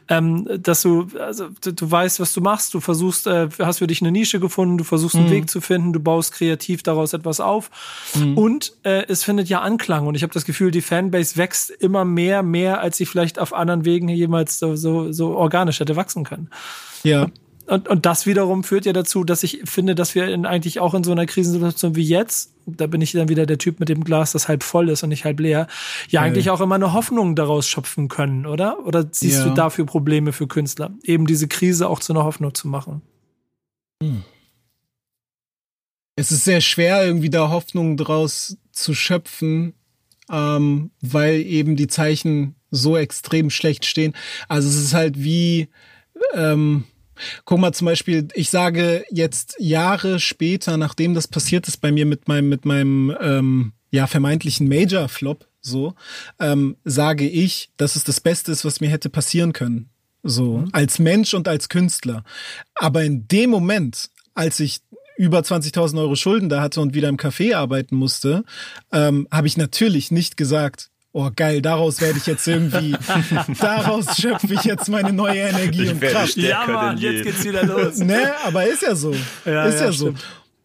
ähm, 0.09 0.49
dass 0.63 0.81
du 0.81 1.09
also 1.21 1.49
du, 1.61 1.75
du 1.75 1.91
weißt, 1.91 2.21
was 2.21 2.33
du 2.33 2.41
machst, 2.41 2.73
du 2.73 2.81
versuchst 2.81 3.27
äh, 3.27 3.50
hast 3.59 3.79
für 3.79 3.87
dich 3.87 4.01
eine 4.01 4.11
Nische 4.11 4.41
gefunden, 4.41 4.79
du 4.79 4.85
versuchst 4.85 5.17
einen 5.17 5.27
mhm. 5.27 5.31
Weg 5.31 5.51
zu 5.51 5.61
finden, 5.61 5.93
du 5.93 6.01
baust 6.01 6.33
kreativ 6.33 6.83
daraus 6.83 7.13
etwas 7.13 7.41
auf 7.41 7.71
mhm. 8.15 8.37
und 8.37 8.73
äh, 8.83 9.05
es 9.09 9.25
findet 9.25 9.49
ja 9.49 9.61
Anklang 9.61 10.07
und 10.07 10.15
ich 10.15 10.23
habe 10.23 10.33
das 10.33 10.45
Gefühl, 10.45 10.71
die 10.71 10.81
Fanbase 10.81 11.37
wächst 11.37 11.71
immer 11.71 12.05
mehr, 12.05 12.43
mehr, 12.43 12.81
als 12.81 12.97
sie 12.97 13.07
vielleicht 13.07 13.39
auf 13.39 13.53
anderen 13.53 13.85
Wegen 13.85 14.09
jemals 14.09 14.59
so, 14.59 14.77
so, 14.77 15.13
so 15.13 15.37
organisch 15.37 15.81
hätte 15.81 15.97
wachsen 15.97 16.25
können. 16.25 16.51
Ja. 17.03 17.29
Und, 17.71 17.87
und 17.87 18.05
das 18.05 18.27
wiederum 18.27 18.65
führt 18.65 18.85
ja 18.85 18.93
dazu, 18.93 19.23
dass 19.23 19.45
ich 19.45 19.61
finde, 19.65 19.95
dass 19.95 20.17
wir 20.17 20.27
in, 20.27 20.45
eigentlich 20.45 20.81
auch 20.81 20.93
in 20.93 21.05
so 21.05 21.13
einer 21.13 21.25
Krisensituation 21.25 21.95
wie 21.95 22.03
jetzt, 22.03 22.53
da 22.67 22.89
bin 22.89 23.01
ich 23.01 23.13
dann 23.13 23.29
wieder 23.29 23.47
der 23.47 23.59
Typ 23.59 23.79
mit 23.79 23.89
dem 23.89 24.03
Glas, 24.03 24.33
das 24.33 24.49
halb 24.49 24.65
voll 24.65 24.89
ist 24.89 25.05
und 25.05 25.11
nicht 25.11 25.25
halb 25.25 25.39
leer, 25.39 25.69
ja, 26.09 26.21
ja 26.21 26.23
eigentlich 26.23 26.51
auch 26.51 26.61
immer 26.61 26.75
eine 26.75 26.95
Hoffnung 26.95 27.37
daraus 27.37 27.69
schöpfen 27.69 28.09
können, 28.09 28.45
oder? 28.45 28.85
Oder 28.85 29.07
siehst 29.13 29.39
ja. 29.39 29.45
du 29.45 29.55
dafür 29.55 29.87
Probleme 29.87 30.33
für 30.33 30.49
Künstler, 30.49 30.91
eben 31.05 31.27
diese 31.27 31.47
Krise 31.47 31.89
auch 31.89 32.01
zu 32.01 32.13
einer 32.13 32.25
Hoffnung 32.25 32.55
zu 32.55 32.67
machen? 32.67 33.03
Es 36.17 36.31
ist 36.31 36.45
sehr 36.45 36.61
schwer, 36.61 37.05
irgendwie 37.05 37.31
da 37.31 37.51
Hoffnung 37.51 37.97
draus 37.97 38.57
zu 38.73 38.95
schöpfen, 38.95 39.75
ähm, 40.31 40.91
weil 41.01 41.41
eben 41.41 41.77
die 41.77 41.87
Zeichen 41.87 42.55
so 42.71 42.97
extrem 42.97 43.51
schlecht 43.51 43.85
stehen. 43.85 44.15
Also 44.49 44.69
es 44.69 44.77
ist 44.77 44.95
halt 44.95 45.23
wie, 45.23 45.69
ähm, 46.35 46.85
guck 47.45 47.59
mal 47.59 47.73
zum 47.73 47.87
Beispiel, 47.87 48.29
ich 48.35 48.51
sage 48.51 49.05
jetzt 49.11 49.57
Jahre 49.59 50.21
später, 50.21 50.77
nachdem 50.77 51.15
das 51.15 51.29
passiert 51.29 51.69
ist 51.69 51.79
bei 51.79 51.93
mir 51.93 52.07
mit 52.07 52.29
meinem, 52.29 52.49
mit 52.49 52.65
meinem 52.65 53.17
ähm, 53.21 53.73
ja 53.91 54.07
vermeintlichen 54.07 54.69
Major-Flop, 54.69 55.49
so, 55.61 55.95
ähm, 56.39 56.77
sage 56.85 57.29
ich, 57.29 57.71
dass 57.77 57.97
es 57.97 58.05
das 58.05 58.21
Beste 58.21 58.53
ist, 58.53 58.65
was 58.65 58.81
mir 58.81 58.89
hätte 58.89 59.11
passieren 59.11 59.53
können. 59.53 59.91
So, 60.23 60.59
mhm. 60.59 60.69
als 60.73 60.99
Mensch 60.99 61.35
und 61.35 61.49
als 61.49 61.69
Künstler. 61.69 62.25
Aber 62.75 63.05
in 63.05 63.27
dem 63.29 63.51
Moment, 63.51 64.11
als 64.35 64.61
ich 64.61 64.81
über 65.17 65.41
20.000 65.41 65.99
Euro 65.99 66.17
Schulden 66.17 66.49
da 66.49 66.63
hatte 66.63 66.81
und 66.81 66.95
wieder 66.95 67.09
im 67.09 67.17
Café 67.17 67.55
arbeiten 67.55 67.95
musste, 67.97 68.45
ähm, 68.93 69.29
habe 69.31 69.47
ich 69.47 69.57
natürlich 69.57 70.11
nicht 70.11 70.37
gesagt, 70.37 70.91
oh 71.13 71.31
geil, 71.35 71.61
daraus 71.61 72.01
werde 72.01 72.19
ich 72.19 72.27
jetzt 72.27 72.47
irgendwie, 72.47 72.97
daraus 73.61 74.17
schöpfe 74.17 74.55
ich 74.55 74.65
jetzt 74.65 74.89
meine 74.89 75.13
neue 75.13 75.41
Energie 75.41 75.85
ich 75.85 75.91
und 75.91 76.01
Kraft. 76.01 76.37
Ja, 76.37 76.67
Mann, 76.67 76.99
jetzt 76.99 77.25
geht's 77.25 77.45
wieder 77.45 77.65
los. 77.65 77.99
ne, 77.99 78.33
aber 78.45 78.67
ist 78.67 78.83
ja 78.83 78.95
so. 78.95 79.15
Ja, 79.45 79.67
ist 79.67 79.81
ja, 79.81 79.87
ja 79.87 79.93
so. 79.93 80.15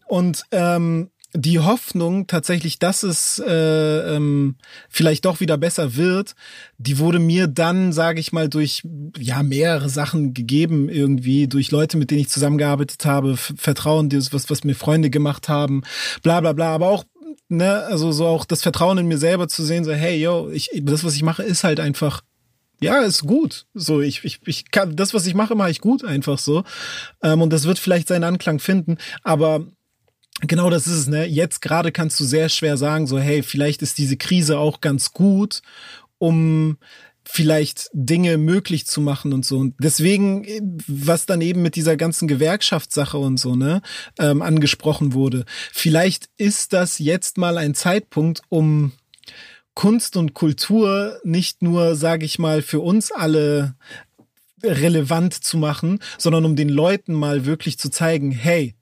Und 0.08 0.44
ähm, 0.52 1.10
die 1.36 1.60
Hoffnung 1.60 2.28
tatsächlich, 2.28 2.80
dass 2.80 3.04
es 3.04 3.40
äh, 3.40 4.16
ähm, 4.16 4.56
vielleicht 4.90 5.26
doch 5.26 5.40
wieder 5.40 5.58
besser 5.58 5.96
wird, 5.96 6.36
die 6.78 7.00
wurde 7.00 7.20
mir 7.20 7.48
dann, 7.48 7.92
sage 7.92 8.20
ich 8.20 8.32
mal, 8.32 8.50
durch 8.50 8.84
ja 9.18 9.44
mehrere 9.44 9.90
Sachen 9.90 10.34
gegeben 10.34 10.90
irgendwie, 10.90 11.48
durch 11.48 11.72
Leute, 11.72 11.98
mit 11.98 12.12
denen 12.12 12.22
ich 12.22 12.30
zusammengearbeitet 12.30 13.06
habe, 13.06 13.38
Vertrauen, 13.38 14.12
was 14.32 14.50
was 14.50 14.64
mir 14.64 14.76
Freunde 14.76 15.10
gemacht 15.10 15.50
haben, 15.50 15.84
bla 16.24 16.42
bla 16.42 16.54
bla, 16.54 16.74
aber 16.74 16.90
auch 16.90 17.04
ne, 17.50 17.84
also 17.86 18.12
so 18.12 18.26
auch 18.26 18.46
das 18.46 18.62
Vertrauen 18.62 18.98
in 18.98 19.08
mir 19.08 19.18
selber 19.18 19.48
zu 19.48 19.64
sehen, 19.64 19.84
so 19.84 19.94
hey 19.94 20.22
yo, 20.22 20.50
ich 20.50 20.70
das 20.84 21.04
was 21.04 21.16
ich 21.16 21.24
mache 21.24 21.44
ist 21.44 21.64
halt 21.64 21.80
einfach 21.80 22.22
ja, 22.82 23.00
ist 23.00 23.26
gut. 23.26 23.66
So, 23.74 24.02
ich, 24.02 24.26
ich, 24.26 24.42
ich 24.46 24.70
kann, 24.70 24.98
das, 24.98 25.14
was 25.14 25.26
ich 25.26 25.34
mache, 25.34 25.56
mache 25.56 25.72
ich 25.72 25.80
gut 25.80 26.04
einfach 26.04 26.38
so. 26.38 26.66
Ähm, 27.24 27.42
und 27.42 27.54
das 27.54 27.64
wird 27.64 27.80
vielleicht 27.80 28.10
seinen 28.10 28.26
Anklang 28.26 28.60
finden. 28.60 28.98
Aber 29.24 29.66
Genau 30.42 30.70
das 30.70 30.86
ist 30.86 30.94
es, 30.94 31.08
ne? 31.08 31.26
Jetzt 31.26 31.62
gerade 31.62 31.92
kannst 31.92 32.20
du 32.20 32.26
sehr 32.26 32.50
schwer 32.50 32.78
sagen, 32.78 33.08
so, 33.08 33.18
hey, 33.18 33.42
vielleicht 33.42 33.82
ist 33.82 33.98
diese 33.98 34.18
Krise 34.18 34.60
auch 34.60 34.82
ganz 34.82 35.12
gut, 35.14 35.62
um 36.18 36.78
vielleicht 37.24 37.90
Dinge 37.94 38.38
möglich 38.38 38.86
zu 38.86 39.02
machen 39.02 39.34
und 39.34 39.46
so. 39.46 39.58
Und 39.58 39.76
deswegen, 39.80 40.46
was 40.88 41.26
dann 41.26 41.42
eben 41.42 41.62
mit 41.62 41.76
dieser 41.76 41.98
ganzen 41.98 42.28
Gewerkschaftssache 42.28 43.18
und 43.18 43.40
so, 43.40 43.56
ne, 43.56 43.82
ähm, 44.20 44.42
angesprochen 44.42 45.14
wurde. 45.14 45.46
Vielleicht 45.72 46.30
ist 46.38 46.74
das 46.74 47.00
jetzt 47.00 47.38
mal 47.38 47.58
ein 47.58 47.74
Zeitpunkt, 47.74 48.42
um 48.50 48.92
Kunst 49.74 50.18
und 50.18 50.34
Kultur 50.34 51.20
nicht 51.24 51.62
nur, 51.64 51.96
sage 51.96 52.26
ich 52.26 52.40
mal, 52.40 52.62
für 52.62 52.80
uns 52.80 53.12
alle 53.12 53.76
relevant 54.64 55.34
zu 55.34 55.58
machen, 55.58 56.00
sondern 56.18 56.46
um 56.46 56.56
den 56.56 56.70
Leuten 56.70 57.14
mal 57.14 57.46
wirklich 57.46 57.78
zu 57.80 57.90
zeigen, 57.90 58.32
hey, 58.32 58.75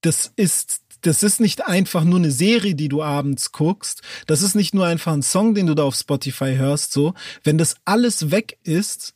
das 0.00 0.32
ist 0.36 0.82
das 1.02 1.22
ist 1.22 1.40
nicht 1.40 1.64
einfach 1.66 2.02
nur 2.02 2.18
eine 2.18 2.32
Serie, 2.32 2.74
die 2.74 2.88
du 2.88 3.02
abends 3.02 3.52
guckst. 3.52 4.02
Das 4.26 4.42
ist 4.42 4.56
nicht 4.56 4.74
nur 4.74 4.86
einfach 4.86 5.12
ein 5.12 5.22
Song, 5.22 5.54
den 5.54 5.68
du 5.68 5.74
da 5.74 5.84
auf 5.84 5.94
Spotify 5.94 6.56
hörst, 6.56 6.92
so. 6.92 7.14
Wenn 7.44 7.56
das 7.56 7.76
alles 7.84 8.32
weg 8.32 8.58
ist, 8.64 9.14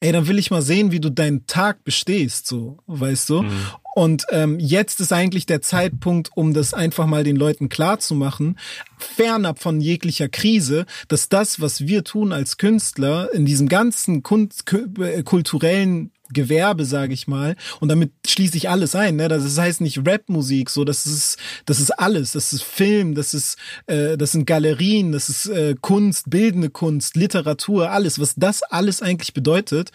ey, 0.00 0.12
dann 0.12 0.28
will 0.28 0.38
ich 0.38 0.50
mal 0.50 0.62
sehen, 0.62 0.92
wie 0.92 1.00
du 1.00 1.10
deinen 1.10 1.46
Tag 1.46 1.82
bestehst, 1.82 2.46
so, 2.46 2.78
weißt 2.86 3.28
du? 3.30 3.42
Mhm. 3.42 3.66
Und 3.96 4.26
ähm, 4.30 4.60
jetzt 4.60 5.00
ist 5.00 5.12
eigentlich 5.12 5.46
der 5.46 5.60
Zeitpunkt, 5.60 6.30
um 6.36 6.54
das 6.54 6.72
einfach 6.72 7.06
mal 7.06 7.24
den 7.24 7.34
Leuten 7.34 7.68
klar 7.68 7.98
zu 7.98 8.14
machen, 8.14 8.56
fernab 8.96 9.58
von 9.58 9.80
jeglicher 9.80 10.28
Krise, 10.28 10.86
dass 11.08 11.28
das, 11.28 11.60
was 11.60 11.88
wir 11.88 12.04
tun 12.04 12.32
als 12.32 12.58
Künstler 12.58 13.32
in 13.34 13.44
diesem 13.44 13.68
ganzen 13.68 14.22
Kunst, 14.22 14.72
äh, 14.72 15.24
kulturellen 15.24 16.12
Gewerbe, 16.32 16.84
sage 16.84 17.14
ich 17.14 17.26
mal. 17.26 17.56
Und 17.80 17.88
damit 17.88 18.12
schließe 18.26 18.56
ich 18.56 18.68
alles 18.68 18.94
ein. 18.94 19.16
Ne? 19.16 19.28
Das 19.28 19.58
heißt 19.58 19.80
nicht 19.80 20.06
Rap-Musik, 20.06 20.70
so 20.70 20.84
das 20.84 21.06
ist 21.06 21.38
das 21.66 21.80
ist 21.80 21.90
alles. 21.90 22.32
Das 22.32 22.52
ist 22.52 22.62
Film, 22.62 23.14
das 23.14 23.34
ist 23.34 23.56
äh, 23.86 24.16
das 24.16 24.32
sind 24.32 24.46
Galerien, 24.46 25.12
das 25.12 25.28
ist 25.28 25.46
äh, 25.46 25.74
Kunst, 25.80 26.30
bildende 26.30 26.70
Kunst, 26.70 27.16
Literatur, 27.16 27.90
alles. 27.90 28.18
Was 28.18 28.34
das 28.36 28.62
alles 28.62 29.02
eigentlich 29.02 29.34
bedeutet, 29.34 29.90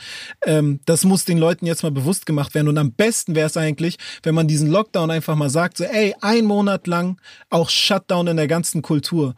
ähm, 0.45 0.79
das 0.85 1.03
muss 1.03 1.25
den 1.25 1.37
Leuten 1.37 1.65
jetzt 1.65 1.83
mal 1.83 1.91
bewusst 1.91 2.25
gemacht 2.25 2.55
werden. 2.55 2.67
Und 2.67 2.77
am 2.77 2.93
besten 2.93 3.35
wäre 3.35 3.47
es 3.47 3.57
eigentlich, 3.57 3.97
wenn 4.23 4.35
man 4.35 4.47
diesen 4.47 4.69
Lockdown 4.69 5.11
einfach 5.11 5.35
mal 5.35 5.49
sagt, 5.49 5.77
so 5.77 5.83
ey, 5.83 6.15
ein 6.21 6.45
Monat 6.45 6.87
lang 6.87 7.19
auch 7.49 7.69
Shutdown 7.69 8.27
in 8.27 8.37
der 8.37 8.47
ganzen 8.47 8.81
Kultur 8.81 9.35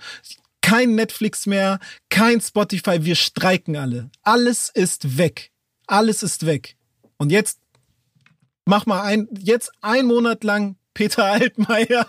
kein 0.65 0.95
Netflix 0.95 1.45
mehr, 1.45 1.79
kein 2.10 2.41
Spotify, 2.41 3.05
wir 3.05 3.13
streiken 3.13 3.75
alle. 3.75 4.10
Alles 4.23 4.71
ist 4.73 5.19
weg. 5.19 5.51
Alles 5.86 6.23
ist 6.23 6.47
weg. 6.47 6.75
Und 7.17 7.32
jetzt 7.32 7.60
mach 8.65 8.86
mal 8.86 9.04
ein, 9.04 9.28
jetzt 9.38 9.71
ein 9.82 10.06
Monat 10.06 10.43
lang 10.43 10.75
Peter 10.93 11.25
Altmaier. 11.32 12.08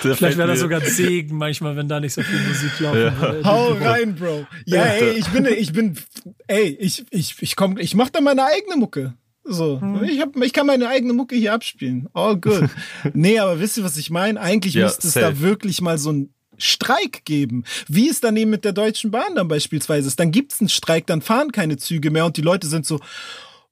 Vielleicht 0.00 0.38
wäre 0.38 0.48
das 0.48 0.60
sogar 0.60 0.80
ein 0.80 0.88
Segen 0.88 1.36
manchmal, 1.36 1.74
wenn 1.76 1.88
da 1.88 1.98
nicht 1.98 2.12
so 2.12 2.22
viel 2.22 2.38
Musik 2.40 2.78
laufen 2.80 3.00
ja. 3.00 3.20
würde. 3.20 3.44
Hau 3.44 3.72
rein, 3.72 4.14
Bro. 4.14 4.46
Ja, 4.66 4.84
ey, 4.84 5.12
ich 5.12 5.28
bin, 5.28 5.46
ich 5.46 5.72
bin, 5.72 5.98
ey, 6.46 6.76
ich, 6.80 7.04
ich, 7.10 7.36
ich 7.40 7.56
komm, 7.56 7.78
ich 7.78 7.94
mach 7.94 8.10
da 8.10 8.20
meine 8.20 8.44
eigene 8.44 8.76
Mucke. 8.76 9.14
So, 9.46 9.80
hm. 9.80 10.04
ich, 10.04 10.20
hab, 10.20 10.36
ich 10.36 10.52
kann 10.52 10.66
meine 10.66 10.88
eigene 10.88 11.12
Mucke 11.12 11.34
hier 11.34 11.52
abspielen. 11.52 12.08
All 12.14 12.36
good. 12.36 12.68
nee, 13.12 13.38
aber 13.38 13.60
wisst 13.60 13.76
ihr, 13.76 13.84
was 13.84 13.96
ich 13.96 14.10
meine? 14.10 14.40
Eigentlich 14.40 14.74
ja, 14.74 14.84
müsste 14.84 15.08
es 15.08 15.14
da 15.14 15.40
wirklich 15.40 15.80
mal 15.80 15.98
so 15.98 16.12
ein 16.12 16.33
Streik 16.58 17.24
geben. 17.24 17.64
Wie 17.88 18.08
es 18.08 18.20
dann 18.20 18.36
eben 18.36 18.50
mit 18.50 18.64
der 18.64 18.72
Deutschen 18.72 19.10
Bahn 19.10 19.34
dann 19.34 19.48
beispielsweise 19.48 20.08
ist. 20.08 20.20
Dann 20.20 20.30
gibt's 20.32 20.60
einen 20.60 20.68
Streik, 20.68 21.06
dann 21.06 21.22
fahren 21.22 21.52
keine 21.52 21.76
Züge 21.76 22.10
mehr 22.10 22.26
und 22.26 22.36
die 22.36 22.42
Leute 22.42 22.66
sind 22.66 22.86
so, 22.86 23.00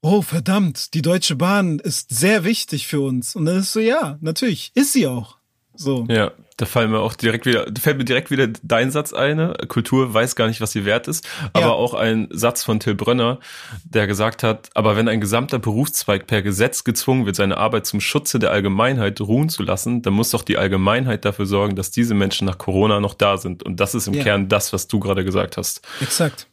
oh 0.02 0.22
verdammt, 0.22 0.94
die 0.94 1.02
Deutsche 1.02 1.36
Bahn 1.36 1.78
ist 1.78 2.14
sehr 2.14 2.44
wichtig 2.44 2.86
für 2.86 3.00
uns. 3.00 3.36
Und 3.36 3.46
dann 3.46 3.58
ist 3.58 3.72
so, 3.72 3.80
ja, 3.80 4.18
natürlich, 4.20 4.72
ist 4.74 4.92
sie 4.92 5.06
auch. 5.06 5.38
So. 5.74 6.06
Ja, 6.08 6.32
da 6.58 6.66
fallen 6.66 6.90
mir 6.90 7.00
auch 7.00 7.14
direkt 7.14 7.46
wieder, 7.46 7.66
fällt 7.80 7.96
mir 7.96 8.04
direkt 8.04 8.30
wieder 8.30 8.48
dein 8.62 8.90
Satz 8.90 9.12
ein. 9.12 9.54
Kultur 9.68 10.12
weiß 10.12 10.36
gar 10.36 10.46
nicht, 10.48 10.60
was 10.60 10.72
sie 10.72 10.84
wert 10.84 11.08
ist. 11.08 11.26
Aber 11.54 11.66
ja. 11.66 11.72
auch 11.72 11.94
ein 11.94 12.28
Satz 12.30 12.62
von 12.62 12.78
Till 12.78 12.94
Brönner, 12.94 13.38
der 13.84 14.06
gesagt 14.06 14.42
hat, 14.42 14.68
aber 14.74 14.96
wenn 14.96 15.08
ein 15.08 15.20
gesamter 15.20 15.58
Berufszweig 15.58 16.26
per 16.26 16.42
Gesetz 16.42 16.84
gezwungen 16.84 17.26
wird, 17.26 17.36
seine 17.36 17.56
Arbeit 17.56 17.86
zum 17.86 18.00
Schutze 18.00 18.38
der 18.38 18.50
Allgemeinheit 18.50 19.20
ruhen 19.20 19.48
zu 19.48 19.62
lassen, 19.62 20.02
dann 20.02 20.12
muss 20.12 20.30
doch 20.30 20.42
die 20.42 20.58
Allgemeinheit 20.58 21.24
dafür 21.24 21.46
sorgen, 21.46 21.74
dass 21.74 21.90
diese 21.90 22.14
Menschen 22.14 22.46
nach 22.46 22.58
Corona 22.58 23.00
noch 23.00 23.14
da 23.14 23.38
sind. 23.38 23.62
Und 23.62 23.80
das 23.80 23.94
ist 23.94 24.06
im 24.06 24.14
ja. 24.14 24.22
Kern 24.22 24.48
das, 24.48 24.72
was 24.72 24.88
du 24.88 25.00
gerade 25.00 25.24
gesagt 25.24 25.56
hast. 25.56 25.80
Exakt. 26.00 26.46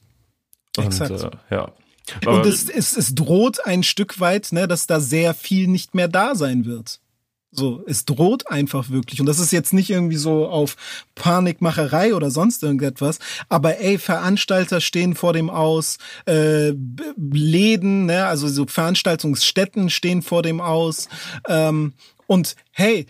Und, 0.78 0.86
Exakt. 0.86 1.12
Äh, 1.12 1.56
ja. 1.56 1.72
Aber 2.26 2.38
und 2.38 2.46
es, 2.46 2.70
es, 2.70 2.98
es 2.98 3.14
droht 3.14 3.66
ein 3.66 3.84
Stück 3.84 4.20
weit, 4.20 4.52
ne, 4.52 4.68
dass 4.68 4.88
da 4.88 5.00
sehr 5.00 5.34
viel 5.34 5.68
nicht 5.68 5.94
mehr 5.94 6.08
da 6.08 6.36
sein 6.36 6.66
wird. 6.66 7.00
So, 7.52 7.84
es 7.88 8.06
droht 8.06 8.50
einfach 8.52 8.90
wirklich. 8.90 9.20
Und 9.20 9.26
das 9.26 9.40
ist 9.40 9.52
jetzt 9.52 9.74
nicht 9.74 9.90
irgendwie 9.90 10.18
so 10.18 10.48
auf 10.48 10.76
Panikmacherei 11.16 12.14
oder 12.14 12.30
sonst 12.30 12.62
irgendetwas. 12.62 13.18
Aber 13.50 13.80
ey, 13.80 13.98
Veranstalter 13.98 14.82
stehen 14.82 15.16
vor 15.16 15.34
dem 15.34 15.50
Aus, 15.50 15.98
äh, 16.28 16.74
Läden, 17.18 18.06
ne, 18.06 18.26
also 18.28 18.48
so 18.48 18.68
Veranstaltungsstätten 18.68 19.90
stehen 19.90 20.22
vor 20.22 20.44
dem 20.44 20.62
Aus. 20.62 21.10
Ähm, 21.48 21.94
und 22.28 22.56
hey, 22.72 23.08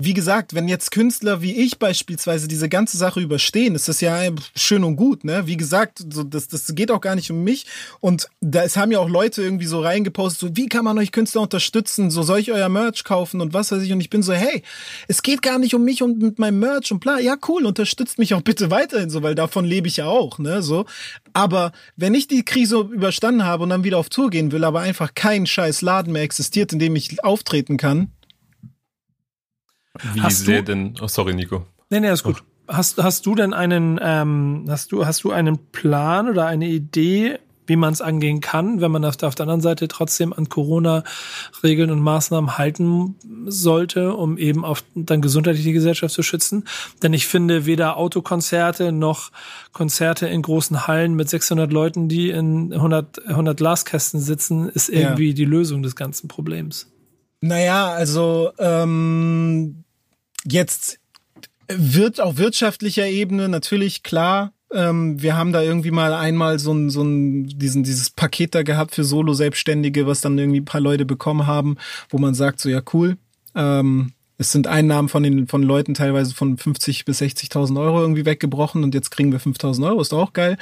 wie 0.00 0.14
gesagt, 0.14 0.54
wenn 0.54 0.68
jetzt 0.68 0.92
Künstler 0.92 1.42
wie 1.42 1.56
ich 1.56 1.80
beispielsweise 1.80 2.46
diese 2.46 2.68
ganze 2.68 2.96
Sache 2.96 3.20
überstehen, 3.20 3.74
ist 3.74 3.88
das 3.88 4.00
ja 4.00 4.16
schön 4.54 4.84
und 4.84 4.94
gut, 4.94 5.24
ne? 5.24 5.46
Wie 5.46 5.56
gesagt, 5.56 6.04
so, 6.12 6.22
das, 6.22 6.46
das 6.46 6.72
geht 6.76 6.92
auch 6.92 7.00
gar 7.00 7.16
nicht 7.16 7.32
um 7.32 7.42
mich. 7.42 7.66
Und 7.98 8.28
da 8.40 8.62
es 8.62 8.76
haben 8.76 8.92
ja 8.92 9.00
auch 9.00 9.08
Leute 9.08 9.42
irgendwie 9.42 9.66
so 9.66 9.80
reingepostet, 9.80 10.40
so, 10.40 10.56
wie 10.56 10.68
kann 10.68 10.84
man 10.84 10.96
euch 10.98 11.10
Künstler 11.10 11.40
unterstützen? 11.40 12.12
So, 12.12 12.22
soll 12.22 12.38
ich 12.38 12.52
euer 12.52 12.68
Merch 12.68 13.02
kaufen 13.02 13.40
und 13.40 13.54
was 13.54 13.72
weiß 13.72 13.82
ich? 13.82 13.92
Und 13.92 14.00
ich 14.00 14.08
bin 14.08 14.22
so, 14.22 14.32
hey, 14.32 14.62
es 15.08 15.22
geht 15.22 15.42
gar 15.42 15.58
nicht 15.58 15.74
um 15.74 15.82
mich 15.82 16.00
und 16.00 16.22
mit 16.22 16.38
meinem 16.38 16.60
Merch 16.60 16.92
und 16.92 17.00
bla. 17.00 17.18
Ja, 17.18 17.34
cool, 17.48 17.66
unterstützt 17.66 18.20
mich 18.20 18.34
auch 18.34 18.42
bitte 18.42 18.70
weiterhin 18.70 19.10
so, 19.10 19.24
weil 19.24 19.34
davon 19.34 19.64
lebe 19.64 19.88
ich 19.88 19.96
ja 19.96 20.06
auch, 20.06 20.38
ne? 20.38 20.62
So. 20.62 20.86
Aber 21.32 21.72
wenn 21.96 22.14
ich 22.14 22.28
die 22.28 22.44
Krise 22.44 22.78
überstanden 22.78 23.44
habe 23.44 23.64
und 23.64 23.70
dann 23.70 23.82
wieder 23.82 23.98
auf 23.98 24.10
Tour 24.10 24.30
gehen 24.30 24.52
will, 24.52 24.62
aber 24.62 24.78
einfach 24.78 25.14
kein 25.16 25.44
scheiß 25.44 25.82
Laden 25.82 26.12
mehr 26.12 26.22
existiert, 26.22 26.72
in 26.72 26.78
dem 26.78 26.94
ich 26.94 27.24
auftreten 27.24 27.76
kann, 27.78 28.12
wie 30.14 30.20
hast 30.20 30.44
sehr 30.44 30.62
denn, 30.62 30.94
oh 31.00 31.08
sorry, 31.08 31.34
Nico. 31.34 31.66
Nee, 31.90 32.00
nee, 32.00 32.10
ist 32.10 32.22
gut. 32.22 32.42
Hast, 32.66 33.02
hast 33.02 33.24
du 33.24 33.34
denn 33.34 33.54
einen, 33.54 33.98
ähm, 34.02 34.66
hast 34.68 34.92
du, 34.92 35.06
hast 35.06 35.24
du 35.24 35.30
einen 35.30 35.58
Plan 35.72 36.28
oder 36.28 36.46
eine 36.46 36.68
Idee, 36.68 37.38
wie 37.68 37.76
man 37.76 37.92
es 37.92 38.00
angehen 38.00 38.40
kann, 38.40 38.80
wenn 38.80 38.90
man 38.90 39.04
auf 39.04 39.16
der, 39.16 39.28
auf 39.28 39.34
der 39.34 39.44
anderen 39.44 39.60
Seite 39.60 39.88
trotzdem 39.88 40.32
an 40.32 40.48
Corona-Regeln 40.48 41.90
und 41.90 42.00
Maßnahmen 42.00 42.58
halten 42.58 43.16
sollte, 43.46 44.14
um 44.14 44.38
eben 44.38 44.64
auf 44.64 44.82
dann 44.94 45.20
gesundheitlich 45.20 45.64
die 45.64 45.72
Gesellschaft 45.72 46.14
zu 46.14 46.22
schützen. 46.22 46.64
Denn 47.02 47.12
ich 47.12 47.26
finde, 47.26 47.66
weder 47.66 47.96
Autokonzerte 47.96 48.90
noch 48.90 49.30
Konzerte 49.72 50.26
in 50.26 50.42
großen 50.42 50.86
Hallen 50.86 51.14
mit 51.14 51.28
600 51.28 51.72
Leuten, 51.72 52.08
die 52.08 52.30
in 52.30 52.72
100, 52.72 53.28
100 53.28 53.56
Glaskästen 53.56 54.20
sitzen, 54.20 54.68
ist 54.68 54.88
irgendwie 54.88 55.28
ja. 55.28 55.34
die 55.34 55.44
Lösung 55.44 55.82
des 55.82 55.94
ganzen 55.94 56.26
Problems. 56.28 56.90
Naja, 57.40 57.88
also 57.88 58.50
ähm, 58.58 59.84
jetzt 60.50 60.98
wird 61.68 62.20
auf 62.20 62.38
wirtschaftlicher 62.38 63.06
Ebene 63.06 63.48
natürlich 63.48 64.02
klar, 64.02 64.52
ähm, 64.72 65.20
wir 65.20 65.36
haben 65.36 65.52
da 65.52 65.62
irgendwie 65.62 65.90
mal 65.90 66.12
einmal 66.12 66.58
so 66.58 66.72
ein, 66.72 66.90
so 66.90 67.02
ein, 67.02 67.46
diesen, 67.46 67.84
dieses 67.84 68.10
Paket 68.10 68.54
da 68.54 68.62
gehabt 68.62 68.94
für 68.94 69.04
Solo-Selbstständige, 69.04 70.06
was 70.06 70.20
dann 70.20 70.38
irgendwie 70.38 70.60
ein 70.60 70.66
paar 70.66 70.80
Leute 70.80 71.06
bekommen 71.06 71.46
haben, 71.46 71.76
wo 72.10 72.18
man 72.18 72.34
sagt, 72.34 72.60
so 72.60 72.68
ja, 72.68 72.82
cool. 72.92 73.16
Ähm, 73.54 74.12
es 74.38 74.52
sind 74.52 74.68
Einnahmen 74.68 75.08
von 75.08 75.24
den 75.24 75.48
von 75.48 75.62
Leuten 75.62 75.94
teilweise 75.94 76.32
von 76.32 76.56
50 76.56 77.04
bis 77.04 77.20
60.000 77.20 77.78
Euro 77.80 78.00
irgendwie 78.00 78.24
weggebrochen 78.24 78.84
und 78.84 78.94
jetzt 78.94 79.10
kriegen 79.10 79.32
wir 79.32 79.40
5.000 79.40 79.84
Euro, 79.86 80.00
ist 80.00 80.12
doch 80.12 80.22
auch 80.22 80.32
geil. 80.32 80.56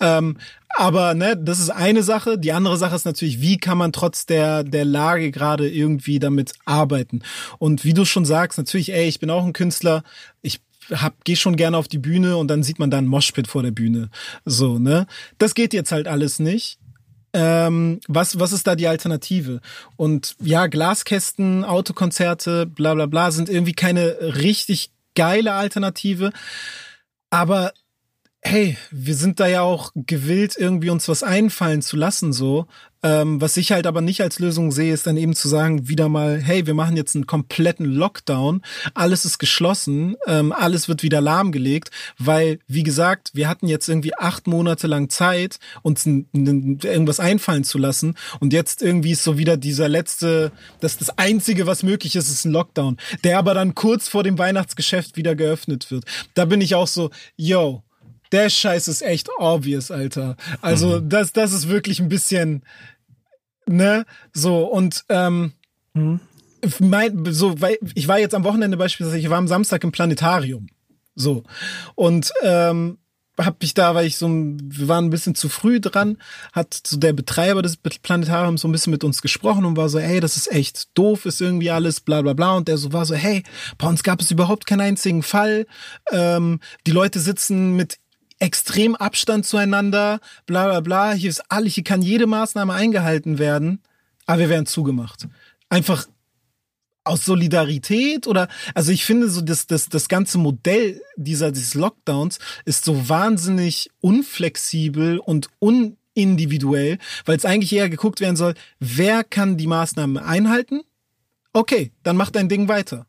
Ähm, 0.00 0.36
aber 0.68 1.14
ne, 1.14 1.36
das 1.36 1.58
ist 1.58 1.70
eine 1.70 2.02
Sache. 2.02 2.38
Die 2.38 2.52
andere 2.52 2.76
Sache 2.76 2.94
ist 2.94 3.06
natürlich, 3.06 3.40
wie 3.40 3.56
kann 3.56 3.78
man 3.78 3.92
trotz 3.92 4.26
der 4.26 4.64
der 4.64 4.84
Lage 4.84 5.30
gerade 5.30 5.68
irgendwie 5.68 6.18
damit 6.18 6.52
arbeiten? 6.66 7.22
Und 7.58 7.84
wie 7.84 7.94
du 7.94 8.04
schon 8.04 8.26
sagst, 8.26 8.58
natürlich, 8.58 8.92
ey, 8.92 9.08
ich 9.08 9.18
bin 9.18 9.30
auch 9.30 9.44
ein 9.44 9.54
Künstler. 9.54 10.04
Ich 10.42 10.60
hab, 10.90 11.24
geh 11.24 11.36
schon 11.36 11.56
gerne 11.56 11.76
auf 11.76 11.88
die 11.88 11.98
Bühne 11.98 12.36
und 12.36 12.48
dann 12.48 12.62
sieht 12.62 12.78
man 12.78 12.90
da 12.90 12.98
ein 12.98 13.06
Moshpit 13.06 13.46
vor 13.46 13.62
der 13.62 13.70
Bühne. 13.70 14.10
So, 14.44 14.78
ne? 14.78 15.06
Das 15.38 15.54
geht 15.54 15.72
jetzt 15.72 15.92
halt 15.92 16.06
alles 16.06 16.38
nicht. 16.38 16.78
Ähm, 17.34 18.00
was, 18.08 18.38
was 18.38 18.52
ist 18.52 18.66
da 18.66 18.74
die 18.74 18.88
Alternative? 18.88 19.60
Und 19.96 20.36
ja, 20.40 20.66
Glaskästen, 20.66 21.64
Autokonzerte, 21.64 22.66
bla 22.66 22.94
bla 22.94 23.06
bla, 23.06 23.30
sind 23.30 23.48
irgendwie 23.48 23.72
keine 23.72 24.18
richtig 24.20 24.90
geile 25.14 25.54
Alternative. 25.54 26.32
Aber 27.30 27.72
hey, 28.44 28.76
wir 28.90 29.14
sind 29.14 29.38
da 29.38 29.46
ja 29.46 29.62
auch 29.62 29.92
gewillt, 29.94 30.56
irgendwie 30.58 30.90
uns 30.90 31.08
was 31.08 31.22
einfallen 31.22 31.80
zu 31.80 31.96
lassen, 31.96 32.32
so. 32.32 32.66
Ähm, 33.04 33.40
was 33.40 33.56
ich 33.56 33.72
halt 33.72 33.86
aber 33.86 34.00
nicht 34.00 34.20
als 34.20 34.38
Lösung 34.38 34.70
sehe, 34.70 34.92
ist 34.92 35.06
dann 35.06 35.16
eben 35.16 35.34
zu 35.34 35.48
sagen, 35.48 35.88
wieder 35.88 36.08
mal, 36.08 36.40
hey, 36.40 36.66
wir 36.66 36.74
machen 36.74 36.96
jetzt 36.96 37.14
einen 37.14 37.26
kompletten 37.26 37.86
Lockdown, 37.86 38.62
alles 38.94 39.24
ist 39.24 39.38
geschlossen, 39.38 40.16
ähm, 40.26 40.52
alles 40.52 40.88
wird 40.88 41.02
wieder 41.02 41.20
lahmgelegt, 41.20 41.90
weil, 42.18 42.58
wie 42.68 42.82
gesagt, 42.82 43.30
wir 43.34 43.48
hatten 43.48 43.66
jetzt 43.66 43.88
irgendwie 43.88 44.14
acht 44.14 44.46
Monate 44.46 44.86
lang 44.86 45.08
Zeit, 45.08 45.58
uns 45.82 46.06
irgendwas 46.06 47.18
einfallen 47.18 47.64
zu 47.64 47.78
lassen 47.78 48.14
und 48.38 48.52
jetzt 48.52 48.82
irgendwie 48.82 49.12
ist 49.12 49.24
so 49.24 49.38
wieder 49.38 49.56
dieser 49.56 49.88
letzte, 49.88 50.52
das 50.80 50.96
das 50.98 51.16
Einzige, 51.16 51.66
was 51.66 51.82
möglich 51.82 52.14
ist, 52.16 52.28
ist 52.28 52.44
ein 52.44 52.52
Lockdown, 52.52 52.98
der 53.24 53.38
aber 53.38 53.54
dann 53.54 53.74
kurz 53.74 54.08
vor 54.08 54.22
dem 54.22 54.38
Weihnachtsgeschäft 54.38 55.16
wieder 55.16 55.34
geöffnet 55.34 55.90
wird. 55.90 56.04
Da 56.34 56.44
bin 56.44 56.60
ich 56.60 56.76
auch 56.76 56.88
so, 56.88 57.10
yo, 57.36 57.82
der 58.32 58.50
Scheiß 58.50 58.88
ist 58.88 59.02
echt 59.02 59.28
obvious, 59.38 59.90
Alter. 59.90 60.36
Also 60.60 61.00
mhm. 61.00 61.08
das, 61.08 61.32
das 61.32 61.52
ist 61.52 61.68
wirklich 61.68 62.00
ein 62.00 62.08
bisschen, 62.08 62.62
ne, 63.66 64.04
so 64.32 64.64
und 64.64 65.04
ähm, 65.08 65.52
mhm. 65.94 66.20
mein, 66.80 67.24
so, 67.32 67.60
weil 67.60 67.78
ich 67.94 68.08
war 68.08 68.18
jetzt 68.18 68.34
am 68.34 68.44
Wochenende 68.44 68.76
beispielsweise, 68.76 69.18
ich 69.18 69.30
war 69.30 69.38
am 69.38 69.48
Samstag 69.48 69.84
im 69.84 69.92
Planetarium, 69.92 70.66
so 71.14 71.44
und 71.94 72.32
ähm, 72.42 72.98
hab 73.38 73.62
mich 73.62 73.74
da, 73.74 73.94
weil 73.94 74.06
ich 74.06 74.18
so, 74.18 74.28
wir 74.28 74.88
waren 74.88 75.06
ein 75.06 75.10
bisschen 75.10 75.34
zu 75.34 75.48
früh 75.48 75.80
dran, 75.80 76.18
hat 76.52 76.78
so 76.86 76.98
der 76.98 77.12
Betreiber 77.12 77.62
des 77.62 77.76
Planetariums 77.76 78.60
so 78.60 78.68
ein 78.68 78.72
bisschen 78.72 78.90
mit 78.90 79.04
uns 79.04 79.22
gesprochen 79.22 79.64
und 79.64 79.76
war 79.76 79.88
so, 79.88 79.98
hey, 79.98 80.20
das 80.20 80.36
ist 80.36 80.52
echt 80.52 80.96
doof, 80.96 81.24
ist 81.24 81.40
irgendwie 81.40 81.70
alles, 81.70 82.00
bla 82.00 82.20
bla 82.20 82.34
bla. 82.34 82.56
Und 82.56 82.68
der 82.68 82.76
so 82.76 82.92
war 82.92 83.06
so, 83.06 83.14
hey, 83.14 83.42
bei 83.78 83.88
uns 83.88 84.02
gab 84.02 84.20
es 84.20 84.30
überhaupt 84.30 84.66
keinen 84.66 84.82
einzigen 84.82 85.22
Fall. 85.22 85.66
Ähm, 86.10 86.60
die 86.86 86.90
Leute 86.90 87.20
sitzen 87.20 87.74
mit 87.74 87.98
extrem 88.42 88.96
Abstand 88.96 89.46
zueinander, 89.46 90.18
bla 90.46 90.66
bla 90.66 90.80
bla. 90.80 91.12
Hier 91.12 91.30
ist 91.30 91.44
alles, 91.48 91.74
hier 91.74 91.84
kann 91.84 92.02
jede 92.02 92.26
Maßnahme 92.26 92.74
eingehalten 92.74 93.38
werden, 93.38 93.80
aber 94.26 94.40
wir 94.40 94.48
werden 94.48 94.66
zugemacht. 94.66 95.28
Einfach 95.68 96.06
aus 97.04 97.24
Solidarität 97.24 98.26
oder 98.26 98.48
also 98.74 98.92
ich 98.92 99.04
finde 99.04 99.28
so 99.28 99.40
das 99.40 99.66
das 99.66 99.88
das 99.88 100.08
ganze 100.08 100.38
Modell 100.38 101.02
dieser 101.16 101.50
dieses 101.50 101.74
Lockdowns 101.74 102.38
ist 102.64 102.84
so 102.84 103.08
wahnsinnig 103.08 103.90
unflexibel 104.00 105.18
und 105.18 105.48
un 105.60 105.96
individuell, 106.14 106.98
weil 107.24 107.36
es 107.36 107.44
eigentlich 107.44 107.72
eher 107.72 107.88
geguckt 107.88 108.20
werden 108.20 108.36
soll, 108.36 108.54
wer 108.78 109.24
kann 109.24 109.56
die 109.56 109.66
Maßnahmen 109.66 110.18
einhalten? 110.18 110.82
Okay, 111.52 111.90
dann 112.02 112.16
mach 112.16 112.30
dein 112.30 112.48
Ding 112.48 112.68
weiter. 112.68 113.06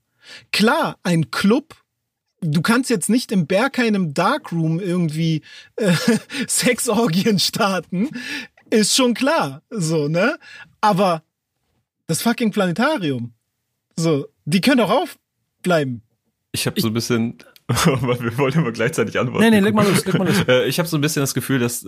Klar, 0.51 0.97
ein 1.03 1.29
Club 1.29 1.82
du 2.43 2.61
kannst 2.61 2.89
jetzt 2.89 3.09
nicht 3.09 3.31
im 3.31 3.47
Berghain 3.47 3.95
im 3.95 4.13
Darkroom 4.13 4.79
irgendwie 4.79 5.41
äh, 5.75 5.93
Sexorgien 6.47 7.39
starten, 7.39 8.09
ist 8.69 8.95
schon 8.95 9.13
klar, 9.13 9.61
so, 9.69 10.07
ne? 10.07 10.37
Aber 10.81 11.23
das 12.07 12.21
fucking 12.21 12.51
Planetarium, 12.51 13.33
so, 13.95 14.27
die 14.45 14.61
können 14.61 14.77
doch 14.79 14.89
aufbleiben. 14.89 16.01
Ich 16.51 16.65
habe 16.65 16.79
so 16.79 16.87
ein 16.87 16.93
bisschen, 16.93 17.37
wir 17.67 18.37
wollen 18.37 18.53
immer 18.53 18.71
gleichzeitig 18.71 19.19
antworten. 19.19 19.43
Nee, 19.43 19.51
nee, 19.51 19.59
leg 19.59 19.73
mal 19.73 19.87
los, 19.87 20.05
leg 20.05 20.17
mal 20.17 20.27
los. 20.27 20.43
Äh, 20.47 20.67
ich 20.67 20.79
habe 20.79 20.87
so 20.89 20.97
ein 20.97 21.01
bisschen 21.01 21.21
das 21.21 21.33
Gefühl, 21.33 21.59
dass 21.59 21.85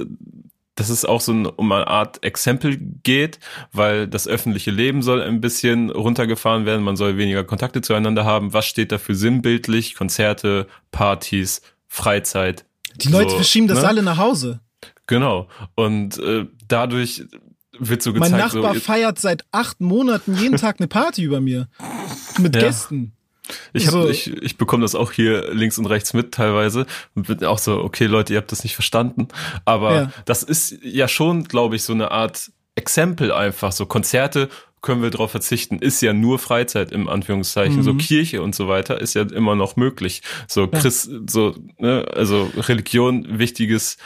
dass 0.76 0.90
es 0.90 1.06
auch 1.06 1.22
so 1.22 1.32
ein, 1.32 1.46
um 1.46 1.72
eine 1.72 1.88
Art 1.88 2.24
Exempel 2.24 2.78
geht, 3.04 3.40
weil 3.72 4.08
das 4.08 4.28
öffentliche 4.28 4.72
Leben 4.72 5.02
soll 5.02 5.22
ein 5.22 5.42
bisschen 5.42 5.90
runtergefahren 5.90 6.66
werden, 6.66 6.84
man 6.84 6.98
soll 6.98 7.18
weniger 7.18 7.44
Kontakte 7.44 7.82
zueinander 7.82 8.26
haben. 8.26 8.54
Was 8.54 8.66
steht 8.66 8.92
dafür 8.92 9.16
sinnbildlich? 9.16 9.96
Konzerte, 9.96 10.68
Partys, 10.92 11.62
Freizeit. 11.88 12.66
Die 12.98 13.10
Leute 13.10 13.32
so, 13.32 13.36
verschieben 13.38 13.68
das 13.68 13.82
ne? 13.82 13.88
alle 13.88 14.04
nach 14.04 14.18
Hause. 14.18 14.60
Genau. 15.08 15.48
Und 15.76 16.18
äh, 16.20 16.46
dadurch 16.68 17.24
wird 17.78 18.02
so 18.02 18.12
Mein 18.12 18.32
gezeigt, 18.32 18.54
Nachbar 18.54 18.74
so, 18.74 18.80
feiert 18.80 19.20
seit 19.20 19.46
acht 19.52 19.82
Monaten 19.82 20.36
jeden 20.36 20.58
Tag 20.58 20.80
eine 20.80 20.88
Party 20.88 21.24
über 21.24 21.42
mir. 21.42 21.68
Mit 22.40 22.56
Ja. 22.56 22.62
Gästen. 22.62 23.14
Ich, 23.73 23.88
hab, 23.88 23.93
So. 23.93 24.10
ich, 24.10 24.27
ich 24.41 24.58
bekomme 24.58 24.81
das 24.84 24.95
auch 24.95 25.12
hier 25.12 25.53
links 25.53 25.77
und 25.77 25.86
rechts 25.86 26.13
mit 26.13 26.34
teilweise 26.34 26.86
und 27.15 27.27
bin 27.27 27.43
auch 27.45 27.60
so, 27.60 27.79
okay 27.84 28.05
Leute, 28.05 28.34
ihr 28.34 28.38
habt 28.39 28.51
das 28.51 28.63
nicht 28.63 28.73
verstanden. 28.75 29.27
Aber 29.65 29.95
Ja. 29.95 30.12
das 30.25 30.43
ist 30.43 30.77
ja 30.84 31.08
schon, 31.08 31.43
glaube 31.45 31.75
ich, 31.75 31.84
so 31.84 31.93
eine 31.93 32.12
Art 32.12 32.51
Exempel 32.75 33.31
einfach. 33.31 33.71
So 33.71 33.86
Konzerte 33.86 34.49
können 34.81 35.01
wir 35.01 35.10
darauf 35.10 35.31
verzichten, 35.31 35.79
ist 35.79 36.01
ja 36.01 36.13
nur 36.13 36.38
Freizeit 36.38 36.91
im 36.91 37.10
Anführungszeichen. 37.10 37.81
So 37.81 37.95
Kirche 37.95 38.43
und 38.43 38.53
so 38.53 38.67
weiter 38.67 39.01
ist 39.01 39.15
ja 39.15 39.23
immer 39.23 39.55
noch 39.55 39.77
möglich. 39.77 40.21
So 40.47 40.67
Christ, 40.67 41.10
so, 41.27 41.55
ne, 41.79 42.05
also 42.13 42.51
Religion, 42.55 43.39
wichtiges 43.39 43.97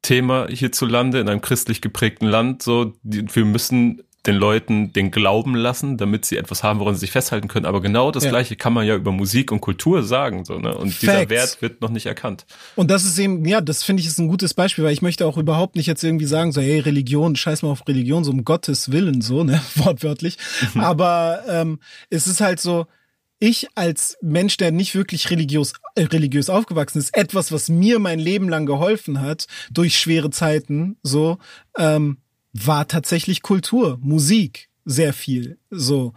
Thema 0.00 0.46
hierzulande 0.48 1.20
in 1.20 1.28
einem 1.28 1.42
christlich 1.42 1.80
geprägten 1.82 2.26
Land. 2.26 2.62
So, 2.62 2.94
die, 3.02 3.24
wir 3.34 3.44
müssen 3.44 4.02
den 4.26 4.36
Leuten 4.36 4.92
den 4.92 5.10
Glauben 5.10 5.56
lassen, 5.56 5.96
damit 5.96 6.24
sie 6.24 6.36
etwas 6.36 6.62
haben, 6.62 6.78
woran 6.78 6.94
sie 6.94 7.00
sich 7.00 7.10
festhalten 7.10 7.48
können. 7.48 7.66
Aber 7.66 7.80
genau 7.80 8.12
das 8.12 8.22
Ja. 8.24 8.30
Gleiche 8.30 8.54
kann 8.54 8.72
man 8.72 8.86
ja 8.86 8.94
über 8.94 9.10
Musik 9.10 9.50
und 9.50 9.60
Kultur 9.60 10.04
sagen, 10.04 10.44
so, 10.44 10.58
ne? 10.58 10.76
Und 10.76 11.02
dieser 11.02 11.14
Facts. 11.14 11.30
Wert 11.30 11.62
wird 11.62 11.80
noch 11.80 11.90
nicht 11.90 12.06
erkannt. 12.06 12.46
Und 12.76 12.90
das 12.90 13.04
ist 13.04 13.18
eben, 13.18 13.44
ja, 13.44 13.60
das 13.60 13.82
finde 13.82 14.00
ich 14.00 14.06
ist 14.06 14.18
ein 14.18 14.28
gutes 14.28 14.54
Beispiel, 14.54 14.84
weil 14.84 14.92
ich 14.92 15.02
möchte 15.02 15.26
auch 15.26 15.38
überhaupt 15.38 15.74
nicht 15.74 15.86
jetzt 15.86 16.04
irgendwie 16.04 16.26
sagen, 16.26 16.52
so, 16.52 16.60
hey, 16.60 16.78
Religion, 16.78 17.34
scheiß 17.34 17.62
mal 17.62 17.70
auf 17.70 17.86
Religion, 17.88 18.22
so 18.22 18.30
um 18.30 18.44
Gottes 18.44 18.92
Willen, 18.92 19.22
so, 19.22 19.42
ne, 19.42 19.60
wortwörtlich. 19.74 20.38
Aber 20.76 21.42
ähm, 21.48 21.80
es 22.08 22.28
ist 22.28 22.40
halt 22.40 22.60
so, 22.60 22.86
ich 23.40 23.66
als 23.74 24.16
Mensch, 24.22 24.56
der 24.56 24.70
nicht 24.70 24.94
wirklich 24.94 25.30
religiös, 25.30 25.72
äh, 25.96 26.04
religiös 26.04 26.48
aufgewachsen 26.48 26.98
ist, 26.98 27.16
etwas, 27.16 27.50
was 27.50 27.68
mir 27.68 27.98
mein 27.98 28.20
Leben 28.20 28.48
lang 28.48 28.66
geholfen 28.66 29.20
hat, 29.20 29.46
durch 29.72 29.98
schwere 29.98 30.30
Zeiten, 30.30 30.96
so, 31.02 31.38
ähm, 31.76 32.18
war 32.52 32.86
tatsächlich 32.88 33.42
Kultur, 33.42 33.98
Musik, 34.00 34.68
sehr 34.84 35.12
viel, 35.12 35.58
so. 35.70 36.12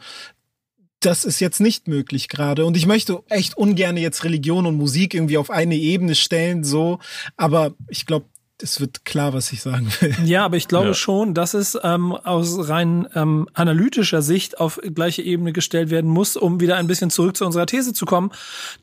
Das 0.99 1.23
ist 1.23 1.39
jetzt 1.39 1.59
nicht 1.59 1.87
möglich 1.87 2.29
gerade. 2.29 2.65
Und 2.65 2.75
ich 2.75 2.87
möchte 2.87 3.21
echt 3.29 3.55
ungern 3.57 3.95
jetzt 3.95 4.23
Religion 4.23 4.65
und 4.65 4.75
Musik 4.75 5.13
irgendwie 5.13 5.37
auf 5.37 5.51
eine 5.51 5.75
Ebene 5.75 6.15
stellen, 6.15 6.63
so. 6.63 6.99
Aber 7.37 7.75
ich 7.89 8.05
glaube, 8.05 8.25
es 8.61 8.79
wird 8.79 9.03
klar, 9.03 9.33
was 9.33 9.51
ich 9.51 9.61
sagen 9.61 9.87
will. 9.99 10.15
Ja, 10.25 10.45
aber 10.45 10.55
ich 10.55 10.67
glaube 10.69 10.87
Ja. 10.87 10.93
schon, 10.93 11.33
dass 11.33 11.53
es 11.53 11.77
ähm, 11.83 12.13
aus 12.13 12.69
rein 12.69 13.05
ähm, 13.13 13.49
analytischer 13.53 14.21
Sicht 14.21 14.59
auf 14.61 14.79
gleiche 14.93 15.21
Ebene 15.21 15.51
gestellt 15.51 15.89
werden 15.89 16.09
muss, 16.09 16.37
um 16.37 16.61
wieder 16.61 16.77
ein 16.77 16.87
bisschen 16.87 17.09
zurück 17.09 17.35
zu 17.35 17.45
unserer 17.45 17.65
These 17.65 17.91
zu 17.91 18.05
kommen, 18.05 18.31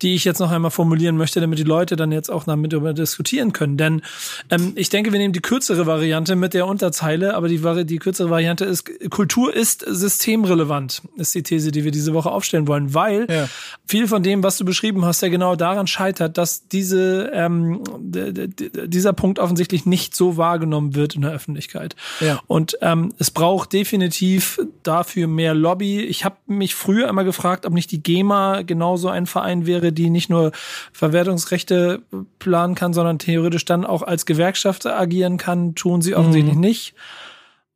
die 0.03 0.15
ich 0.15 0.25
jetzt 0.25 0.41
noch 0.41 0.51
einmal 0.51 0.71
formulieren 0.71 1.17
möchte, 1.17 1.41
damit 1.41 1.59
die 1.59 1.63
Leute 1.65 1.97
dann 1.97 2.13
jetzt 2.13 2.31
auch 2.31 2.45
damit 2.45 2.73
darüber 2.75 2.93
diskutieren 2.93 3.55
können. 3.55 3.79
Denn 3.79 4.03
ähm, 4.51 4.73
ich 4.77 4.91
denke, 4.91 5.11
wir 5.11 5.19
nehmen 5.19 5.33
die 5.33 5.41
kürzere 5.41 5.87
Variante 5.87 6.37
mit 6.37 6.53
der 6.53 6.67
Unterzeile, 6.67 7.35
aber 7.35 7.49
die, 7.49 7.61
die 7.87 7.99
kürzere 7.99 8.29
Variante 8.29 8.67
ist, 8.67 8.85
Kultur 9.11 9.55
ist 9.57 9.85
systemrelevant, 9.89 11.01
ist 11.17 11.35
die 11.35 11.43
These, 11.43 11.71
die 11.73 11.85
wir 11.85 11.93
diese 11.93 12.13
Woche 12.13 12.31
aufstellen 12.31 12.69
wollen, 12.69 12.93
weil 12.93 13.27
Ja. 13.31 13.49
viel 13.87 14.07
von 14.07 14.23
dem, 14.23 14.43
was 14.43 14.59
du 14.59 14.67
beschrieben 14.67 15.05
hast, 15.07 15.23
ja 15.23 15.29
genau 15.29 15.57
daran 15.57 15.87
scheitert, 15.87 16.37
dass 16.37 16.69
diese, 16.69 17.31
ähm, 17.33 17.83
dieser 18.05 19.15
Punkt 19.15 19.39
offensichtlich 19.39 19.62
nicht 19.87 20.17
so 20.17 20.37
wahrgenommen 20.37 20.95
wird 20.95 21.15
in 21.15 21.23
der 21.23 21.33
Öffentlichkeit. 21.33 21.95
Ja. 22.21 22.41
Und 22.47 22.77
ähm, 22.81 23.13
es 23.19 23.31
braucht 23.31 23.73
definitiv 23.73 24.61
dafür 24.83 25.27
mehr 25.27 25.55
Lobby. 25.55 26.01
Ich 26.01 26.25
habe 26.25 26.37
mich 26.47 26.75
früher 26.75 27.09
immer 27.09 27.25
gefragt, 27.25 27.67
ob 27.67 27.73
nicht 27.73 27.91
die 27.93 28.03
GEMA 28.03 28.63
genauso 28.63 29.09
ein 29.09 29.27
Verein 29.27 29.67
wäre, 29.67 29.93
die 29.93 30.11
nicht 30.11 30.31
nur 30.31 30.53
Verwertungsrechte 30.93 32.03
planen 32.39 32.75
kann, 32.75 32.93
sondern 32.93 33.19
theoretisch 33.19 33.65
dann 33.65 33.85
auch 33.85 34.03
als 34.03 34.27
Gewerkschaft 34.27 34.87
agieren 34.87 35.37
kann. 35.37 35.75
Tun 35.75 36.03
sie 36.03 36.15
offensichtlich 36.15 36.57
nicht 36.57 36.95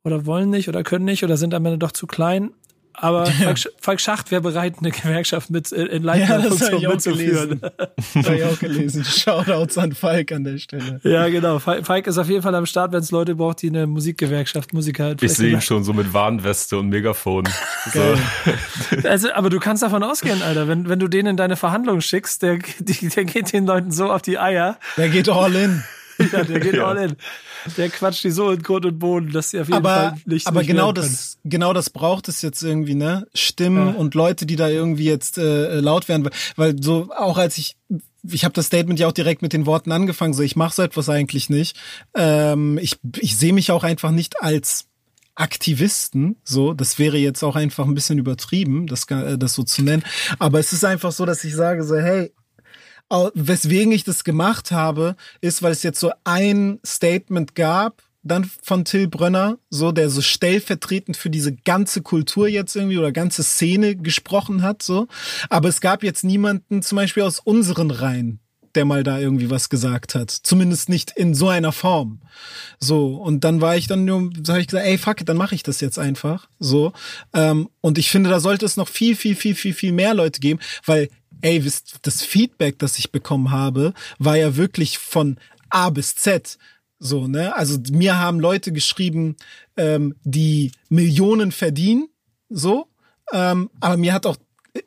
oder 0.03 0.25
wollen 0.25 0.49
nicht 0.49 0.69
oder 0.69 0.83
können 0.83 1.05
nicht 1.05 1.23
oder 1.23 1.37
sind 1.37 1.53
am 1.53 1.65
Ende 1.65 1.77
doch 1.77 1.91
zu 1.91 2.07
klein. 2.07 2.51
Aber 2.99 3.27
Falk, 3.27 3.57
Sch- 3.57 3.67
Falk 3.79 4.01
Schacht 4.01 4.31
wäre 4.31 4.41
bereit, 4.41 4.75
eine 4.79 4.89
Gewerkschaft 4.89 5.51
mit 5.51 5.71
äh, 5.71 5.83
in 5.85 6.01
leitender 6.01 6.39
Ja, 6.39 6.49
das 6.49 6.61
hab 6.61 6.69
Funktion 6.71 6.79
ich 6.81 6.87
auch 6.87 6.91
mitzuführen. 6.93 7.61
Das 7.61 8.25
habe 8.25 8.35
ich 8.37 8.43
auch 8.43 8.59
gelesen. 8.59 9.05
Shoutouts 9.05 9.77
an 9.77 9.91
Falk 9.93 10.31
an 10.31 10.43
der 10.43 10.57
Stelle. 10.57 10.99
Ja, 11.03 11.29
genau. 11.29 11.59
Falk 11.59 12.07
ist 12.07 12.17
auf 12.17 12.27
jeden 12.27 12.41
Fall 12.41 12.55
am 12.55 12.65
Start, 12.65 12.91
wenn 12.93 12.99
es 13.01 13.11
Leute 13.11 13.35
braucht, 13.35 13.61
die 13.61 13.67
eine 13.69 13.85
Musikgewerkschaft, 13.85 14.73
Musiker 14.73 15.15
Ich 15.21 15.33
sehe 15.33 15.51
ihn 15.51 15.61
schon 15.61 15.83
so 15.83 15.93
mit 15.93 16.11
Warnweste 16.13 16.77
und 16.79 16.89
Megafon. 16.89 17.47
So. 17.93 18.17
Also, 19.07 19.31
aber 19.31 19.49
du 19.49 19.59
kannst 19.59 19.81
davon 19.83 20.03
ausgehen, 20.03 20.41
Alter, 20.41 20.67
wenn, 20.67 20.89
wenn 20.89 20.99
du 20.99 21.07
den 21.07 21.25
in 21.25 21.37
deine 21.37 21.55
Verhandlungen 21.55 22.01
schickst, 22.01 22.41
der, 22.41 22.57
der 22.79 23.25
geht 23.25 23.53
den 23.53 23.65
Leuten 23.65 23.91
so 23.91 24.11
auf 24.11 24.21
die 24.21 24.37
Eier. 24.39 24.77
Der 24.97 25.09
geht 25.09 25.29
all 25.29 25.55
in. 25.55 25.83
Ja, 26.31 26.43
der 26.43 26.59
geht 26.59 26.75
Ja. 26.75 26.87
all 26.87 26.97
in. 26.97 27.15
Der 27.75 27.89
quatscht 27.89 28.23
die 28.23 28.31
so 28.31 28.51
in 28.51 28.61
Grund 28.63 28.85
und 28.85 28.99
Boden, 28.99 29.31
dass 29.31 29.51
sie 29.51 29.59
auf 29.59 29.67
jeden 29.67 29.77
aber, 29.77 29.89
Fall 29.89 30.15
nicht 30.25 30.47
aber 30.47 30.59
nicht 30.59 30.67
genau 30.67 30.91
das, 30.91 31.37
genau 31.43 31.73
das 31.73 31.89
braucht 31.89 32.27
es 32.27 32.41
jetzt 32.41 32.61
irgendwie, 32.63 32.95
ne? 32.95 33.27
Stimmen 33.33 33.87
Ja. 33.89 33.93
und 33.93 34.15
Leute, 34.15 34.45
die 34.45 34.55
da 34.55 34.69
irgendwie 34.69 35.05
jetzt 35.05 35.37
äh, 35.37 35.79
laut 35.79 36.07
werden, 36.07 36.29
weil, 36.55 36.81
so 36.81 37.09
auch 37.15 37.37
als 37.37 37.57
ich 37.57 37.75
ich 38.29 38.43
habe 38.43 38.53
das 38.53 38.65
Statement 38.65 38.99
ja 38.99 39.07
auch 39.07 39.13
direkt 39.13 39.41
mit 39.41 39.53
den 39.53 39.65
Worten 39.65 39.91
angefangen, 39.91 40.33
so 40.33 40.43
ich 40.43 40.55
mache 40.57 40.75
so 40.75 40.81
etwas 40.81 41.07
eigentlich 41.07 41.49
nicht. 41.49 41.77
Ähm, 42.15 42.77
ich 42.81 42.97
ich 43.19 43.37
sehe 43.37 43.53
mich 43.53 43.71
auch 43.71 43.83
einfach 43.83 44.11
nicht 44.11 44.41
als 44.41 44.87
Aktivisten, 45.35 46.35
so, 46.43 46.73
das 46.73 46.97
wäre 46.99 47.17
jetzt 47.17 47.43
auch 47.43 47.55
einfach 47.55 47.85
ein 47.85 47.93
bisschen 47.93 48.17
übertrieben, 48.17 48.87
das, 48.87 49.03
äh, 49.11 49.37
das 49.37 49.53
so 49.53 49.63
zu 49.63 49.83
nennen. 49.83 50.03
Aber 50.39 50.59
es 50.59 50.73
ist 50.73 50.83
einfach 50.83 51.11
so, 51.11 51.25
dass 51.25 51.43
ich 51.43 51.55
sage 51.55 51.83
so, 51.83 51.95
hey, 51.95 52.33
weswegen 53.33 53.91
ich 53.91 54.03
das 54.03 54.23
gemacht 54.23 54.71
habe, 54.71 55.15
ist, 55.41 55.63
weil 55.63 55.71
es 55.71 55.83
jetzt 55.83 55.99
so 55.99 56.11
ein 56.23 56.79
Statement 56.85 57.55
gab, 57.55 58.03
dann 58.27 58.49
von 58.61 58.85
Till 58.85 59.07
Brönner, 59.07 59.57
so 59.69 59.91
der 59.91 60.09
so 60.09 60.21
stellvertretend 60.21 61.17
für 61.17 61.29
diese 61.29 61.55
ganze 61.55 62.01
Kultur 62.01 62.47
jetzt 62.47 62.75
irgendwie 62.75 62.97
oder 62.97 63.11
ganze 63.11 63.43
Szene 63.43 63.95
gesprochen 63.95 64.61
hat, 64.61 64.83
so. 64.83 65.07
Aber 65.49 65.69
es 65.69 65.81
gab 65.81 66.03
jetzt 66.03 66.23
niemanden, 66.23 66.81
zum 66.81 66.97
Beispiel 66.97 67.23
aus 67.23 67.39
unseren 67.39 67.91
Reihen, 67.91 68.39
der 68.75 68.85
mal 68.85 69.03
da 69.03 69.17
irgendwie 69.19 69.49
was 69.49 69.69
gesagt 69.69 70.13
hat. 70.13 70.29
Zumindest 70.31 70.89
nicht 70.89 71.11
in 71.11 71.33
so 71.33 71.47
einer 71.49 71.71
Form. 71.71 72.21
So, 72.79 73.15
und 73.15 73.43
dann 73.43 73.61
war 73.61 73.77
ich 73.77 73.87
dann 73.87 74.07
so 74.07 74.53
habe 74.53 74.61
ich 74.61 74.67
gesagt, 74.67 74.85
ey, 74.85 74.97
fuck 74.97 75.21
it, 75.21 75.29
dann 75.29 75.37
mache 75.37 75.55
ich 75.55 75.63
das 75.63 75.81
jetzt 75.81 75.97
einfach. 75.97 76.49
So. 76.59 76.93
Ähm, 77.33 77.69
und 77.81 77.97
ich 77.97 78.11
finde, 78.11 78.29
da 78.29 78.39
sollte 78.39 78.65
es 78.65 78.77
noch 78.77 78.89
viel, 78.89 79.15
viel, 79.15 79.35
viel, 79.35 79.55
viel, 79.55 79.73
viel 79.73 79.93
mehr 79.93 80.13
Leute 80.13 80.39
geben, 80.39 80.59
weil, 80.85 81.09
ey, 81.41 81.63
wisst, 81.63 81.97
das 82.03 82.23
Feedback, 82.23 82.79
das 82.79 82.97
ich 82.99 83.11
bekommen 83.11 83.51
habe, 83.51 83.93
war 84.19 84.37
ja 84.37 84.55
wirklich 84.55 84.97
von 84.97 85.37
A 85.69 85.89
bis 85.89 86.15
Z. 86.15 86.57
So, 86.99 87.27
ne? 87.27 87.55
Also 87.55 87.77
mir 87.91 88.17
haben 88.17 88.39
Leute 88.39 88.71
geschrieben, 88.71 89.35
ähm, 89.75 90.15
die 90.23 90.71
Millionen 90.89 91.51
verdienen, 91.51 92.09
so. 92.49 92.87
Ähm, 93.31 93.69
aber 93.79 93.97
mir 93.97 94.13
hat 94.13 94.25
auch 94.25 94.37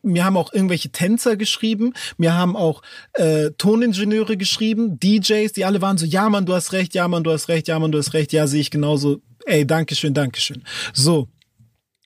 mir 0.02 0.24
haben 0.24 0.36
auch 0.36 0.52
irgendwelche 0.52 0.90
Tänzer 0.90 1.36
geschrieben, 1.36 1.94
mir 2.16 2.34
haben 2.34 2.54
auch 2.54 2.82
äh, 3.14 3.50
Toningenieure 3.58 4.36
geschrieben, 4.36 5.00
DJs, 5.00 5.52
die 5.52 5.64
alle 5.64 5.82
waren 5.82 5.98
so, 5.98 6.06
ja 6.06 6.28
Mann, 6.28 6.46
du 6.46 6.54
hast 6.54 6.72
recht, 6.72 6.94
ja 6.94 7.08
Mann, 7.08 7.24
du 7.24 7.32
hast 7.32 7.48
recht, 7.48 7.66
ja 7.66 7.76
Mann, 7.78 7.90
du 7.90 7.98
hast 7.98 8.14
recht, 8.14 8.32
ja, 8.32 8.46
sehe 8.46 8.60
ich 8.60 8.70
genauso, 8.70 9.20
ey, 9.46 9.66
Dankeschön, 9.66 10.14
Dankeschön. 10.14 10.62
So. 10.92 11.28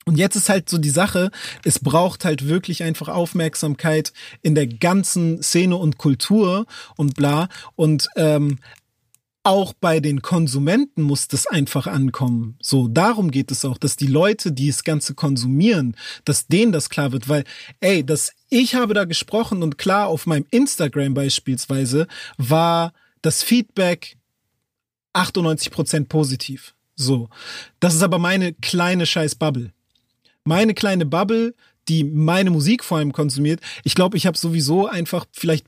Und 0.04 0.18
jetzt 0.18 0.36
ist 0.36 0.48
halt 0.48 0.68
so 0.68 0.78
die 0.78 0.90
Sache, 0.90 1.30
es 1.64 1.78
braucht 1.78 2.24
halt 2.24 2.46
wirklich 2.46 2.82
einfach 2.82 3.08
Aufmerksamkeit 3.08 4.12
in 4.42 4.54
der 4.54 4.66
ganzen 4.66 5.42
Szene 5.42 5.76
und 5.76 5.98
Kultur 5.98 6.66
und 6.96 7.14
bla. 7.14 7.48
Und 7.74 8.08
ähm, 8.16 8.58
auch 9.44 9.74
bei 9.74 10.00
den 10.00 10.22
Konsumenten 10.22 11.02
muss 11.02 11.28
das 11.28 11.46
einfach 11.46 11.86
ankommen. 11.86 12.56
So, 12.60 12.88
darum 12.88 13.30
geht 13.30 13.50
es 13.50 13.64
auch, 13.64 13.76
dass 13.76 13.96
die 13.96 14.06
Leute, 14.06 14.52
die 14.52 14.68
das 14.68 14.84
Ganze 14.84 15.14
konsumieren, 15.14 15.96
dass 16.24 16.46
denen 16.46 16.72
das 16.72 16.88
klar 16.88 17.12
wird, 17.12 17.28
weil, 17.28 17.44
ey, 17.80 18.04
dass 18.04 18.32
ich 18.48 18.74
habe 18.74 18.94
da 18.94 19.04
gesprochen 19.04 19.62
und 19.62 19.76
klar 19.76 20.08
auf 20.08 20.26
meinem 20.26 20.46
Instagram 20.50 21.12
beispielsweise 21.12 22.06
war 22.38 22.94
das 23.20 23.42
Feedback 23.42 24.16
98% 25.14 26.08
positiv. 26.08 26.74
So. 26.96 27.28
Das 27.80 27.94
ist 27.94 28.02
aber 28.02 28.18
meine 28.18 28.54
kleine 28.54 29.04
scheiß 29.04 29.34
Bubble. 29.34 29.72
Meine 30.44 30.74
kleine 30.74 31.06
Bubble, 31.06 31.54
die 31.88 32.04
meine 32.04 32.50
Musik 32.50 32.84
vor 32.84 32.98
allem 32.98 33.12
konsumiert. 33.12 33.60
Ich 33.82 33.94
glaube, 33.94 34.16
ich 34.16 34.26
habe 34.26 34.38
sowieso 34.38 34.86
einfach 34.86 35.26
vielleicht, 35.32 35.66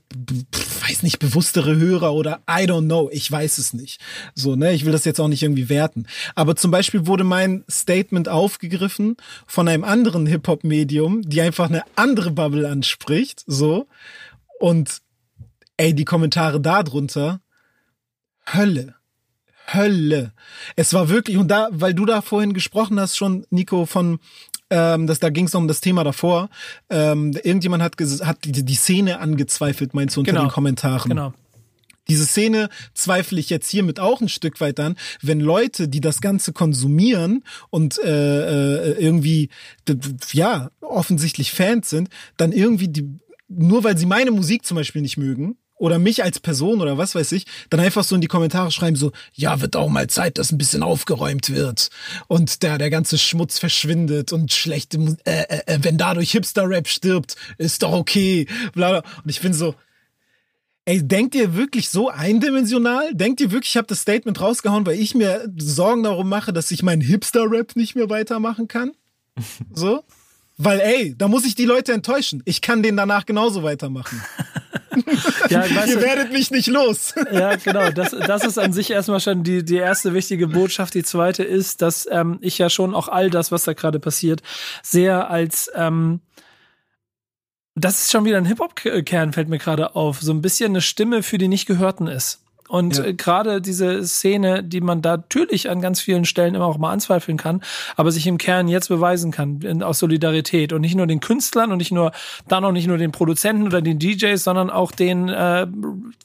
weiß 0.87 1.03
nicht, 1.03 1.19
bewusstere 1.19 1.75
Hörer 1.75 2.13
oder 2.13 2.41
I 2.49 2.63
don't 2.65 2.85
know. 2.85 3.09
Ich 3.11 3.31
weiß 3.31 3.57
es 3.57 3.73
nicht. 3.73 4.01
So, 4.33 4.55
ne, 4.55 4.73
ich 4.73 4.85
will 4.85 4.91
das 4.91 5.05
jetzt 5.05 5.19
auch 5.19 5.27
nicht 5.27 5.43
irgendwie 5.43 5.69
werten. 5.69 6.07
Aber 6.35 6.55
zum 6.55 6.71
Beispiel 6.71 7.05
wurde 7.05 7.23
mein 7.23 7.63
Statement 7.69 8.29
aufgegriffen 8.29 9.17
von 9.45 9.67
einem 9.67 9.83
anderen 9.83 10.25
Hip-Hop-Medium, 10.25 11.21
die 11.21 11.41
einfach 11.41 11.69
eine 11.69 11.83
andere 11.95 12.31
Bubble 12.31 12.67
anspricht. 12.67 13.43
So. 13.45 13.87
Und 14.59 15.01
ey, 15.77 15.93
die 15.93 16.05
Kommentare 16.05 16.59
darunter, 16.59 17.41
Hölle. 18.51 18.95
Hölle. 19.71 20.33
Es 20.75 20.93
war 20.93 21.09
wirklich, 21.09 21.37
und 21.37 21.49
da, 21.49 21.67
weil 21.71 21.93
du 21.93 22.05
da 22.05 22.21
vorhin 22.21 22.53
gesprochen 22.53 22.99
hast 22.99 23.17
schon, 23.17 23.45
Nico, 23.49 23.85
von, 23.85 24.19
ähm, 24.69 25.07
das, 25.07 25.19
da 25.19 25.29
ging 25.29 25.45
es 25.45 25.55
um 25.55 25.67
das 25.67 25.81
Thema 25.81 26.03
davor. 26.03 26.49
Ähm, 26.89 27.31
irgendjemand 27.43 27.83
hat, 27.83 27.95
hat 28.23 28.37
die, 28.43 28.63
die 28.63 28.75
Szene 28.75 29.19
angezweifelt, 29.19 29.93
meinst 29.93 30.15
du, 30.15 30.21
unter 30.21 30.31
Genau. 30.31 30.45
den 30.45 30.51
Kommentaren. 30.51 31.09
Genau. 31.09 31.33
Diese 32.07 32.25
Szene 32.25 32.69
zweifle 32.93 33.39
ich 33.39 33.49
jetzt 33.49 33.69
hiermit 33.69 33.99
auch 33.99 34.21
ein 34.21 34.29
Stück 34.29 34.61
weit 34.61 34.79
an, 34.79 34.95
wenn 35.21 35.41
Leute, 35.41 35.89
die 35.89 35.99
das 35.99 36.21
Ganze 36.21 36.53
konsumieren 36.53 37.43
und 37.69 37.99
äh, 38.01 38.91
äh, 38.91 38.91
irgendwie 38.93 39.49
ja 40.31 40.69
offensichtlich 40.79 41.51
Fans 41.51 41.89
sind, 41.89 42.09
dann 42.37 42.51
irgendwie 42.53 42.87
die 42.87 43.19
nur 43.49 43.83
weil 43.85 43.97
sie 43.97 44.05
meine 44.05 44.31
Musik 44.31 44.65
zum 44.65 44.75
Beispiel 44.75 45.01
nicht 45.01 45.17
mögen 45.17 45.57
oder 45.77 45.99
mich 45.99 46.23
als 46.23 46.39
Person 46.39 46.81
oder 46.81 46.97
was 46.97 47.15
weiß 47.15 47.31
ich, 47.31 47.45
dann 47.69 47.79
einfach 47.79 48.03
so 48.03 48.15
in 48.15 48.21
die 48.21 48.27
Kommentare 48.27 48.71
schreiben 48.71 48.95
so, 48.95 49.11
ja, 49.33 49.61
wird 49.61 49.75
auch 49.75 49.89
mal 49.89 50.07
Zeit, 50.07 50.37
dass 50.37 50.51
ein 50.51 50.57
bisschen 50.57 50.83
aufgeräumt 50.83 51.49
wird 51.49 51.89
und 52.27 52.63
der, 52.63 52.77
der 52.77 52.89
ganze 52.89 53.17
Schmutz 53.17 53.59
verschwindet 53.59 54.33
und 54.33 54.51
schlechte, 54.51 54.97
äh, 55.25 55.43
äh, 55.43 55.61
äh, 55.65 55.79
wenn 55.81 55.97
dadurch 55.97 56.31
Hipster-Rap 56.31 56.87
stirbt, 56.87 57.35
ist 57.57 57.83
doch 57.83 57.93
okay, 57.93 58.47
bla, 58.73 58.89
bla. 58.89 59.11
Und 59.23 59.29
ich 59.29 59.41
bin 59.41 59.53
so, 59.53 59.75
Ey, 60.85 61.05
denkt 61.05 61.35
ihr 61.35 61.53
wirklich 61.53 61.89
so 61.89 62.07
eindimensional? 62.07 63.13
Denkt 63.13 63.41
ihr 63.41 63.51
wirklich, 63.51 63.71
ich 63.71 63.77
habe 63.77 63.87
das 63.87 63.99
Statement 63.99 64.39
rausgehauen, 64.39 64.85
weil 64.85 64.97
ich 64.97 65.15
mir 65.15 65.45
Sorgen 65.57 66.03
darum 66.03 66.29
mache, 66.29 66.53
dass 66.53 66.71
ich 66.71 66.81
meinen 66.81 67.01
Hipster-Rap 67.01 67.75
nicht 67.75 67.95
mehr 67.95 68.09
weitermachen 68.09 68.69
kann? 68.69 68.93
So? 69.73 70.05
Weil, 70.55 70.79
ey, 70.79 71.13
da 71.17 71.27
muss 71.27 71.45
ich 71.45 71.55
die 71.55 71.65
Leute 71.65 71.91
enttäuschen. 71.91 72.41
Ich 72.45 72.61
kann 72.61 72.83
den 72.83 72.95
danach 72.95 73.25
genauso 73.25 73.63
weitermachen. 73.63 74.23
Ja, 75.49 75.61
weißt 75.61 75.87
Ihr 75.87 76.01
werdet 76.01 76.31
mich 76.31 76.51
nicht 76.51 76.67
los. 76.67 77.13
Ja, 77.31 77.55
genau. 77.55 77.89
Das, 77.91 78.11
das 78.11 78.43
ist 78.43 78.57
an 78.57 78.73
sich 78.73 78.91
erstmal 78.91 79.19
schon 79.19 79.43
die, 79.43 79.63
die 79.63 79.75
erste 79.77 80.13
wichtige 80.13 80.47
Botschaft. 80.47 80.93
Die 80.93 81.03
zweite 81.03 81.43
ist, 81.43 81.81
dass 81.81 82.07
ähm, 82.11 82.37
ich 82.41 82.57
ja 82.57 82.69
schon 82.69 82.93
auch 82.95 83.07
all 83.07 83.29
das, 83.29 83.51
was 83.51 83.63
da 83.63 83.73
gerade 83.73 83.99
passiert, 83.99 84.41
sehr 84.83 85.29
als 85.29 85.71
ähm, 85.75 86.21
das 87.79 87.99
ist 88.01 88.11
schon 88.11 88.25
wieder 88.25 88.37
ein 88.37 88.45
Hip-Hop-Kern, 88.45 89.33
fällt 89.33 89.49
mir 89.49 89.59
gerade 89.59 89.95
auf. 89.95 90.19
So 90.21 90.33
ein 90.33 90.41
bisschen 90.41 90.71
eine 90.71 90.81
Stimme 90.81 91.21
für 91.21 91.37
die 91.37 91.47
Nicht-Gehörten 91.47 92.07
ist. 92.07 92.43
Und 92.67 92.97
Ja. 92.97 93.05
äh, 93.05 93.13
gerade 93.13 93.61
diese 93.61 94.05
Szene, 94.05 94.63
die 94.63 94.81
man 94.81 95.01
da 95.01 95.17
natürlich 95.17 95.69
an 95.69 95.81
ganz 95.81 96.01
vielen 96.01 96.25
Stellen 96.25 96.55
immer 96.55 96.65
auch 96.65 96.77
mal 96.77 96.91
anzweifeln 96.91 97.37
kann, 97.37 97.61
aber 97.95 98.11
sich 98.11 98.27
im 98.27 98.37
Kern 98.37 98.67
jetzt 98.67 98.89
beweisen 98.89 99.31
kann, 99.31 99.81
aus 99.83 99.99
Solidarität 99.99 100.73
und 100.73 100.81
nicht 100.81 100.95
nur 100.95 101.07
den 101.07 101.19
Künstlern 101.19 101.71
und 101.71 101.77
nicht 101.77 101.91
nur, 101.91 102.11
dann 102.47 102.65
auch 102.65 102.71
nicht 102.71 102.87
nur 102.87 102.97
den 102.97 103.11
Produzenten 103.11 103.63
oder 103.67 103.81
den 103.81 103.99
DJs, 103.99 104.43
sondern 104.43 104.69
auch 104.69 104.91
den, 104.91 105.29
äh, 105.29 105.67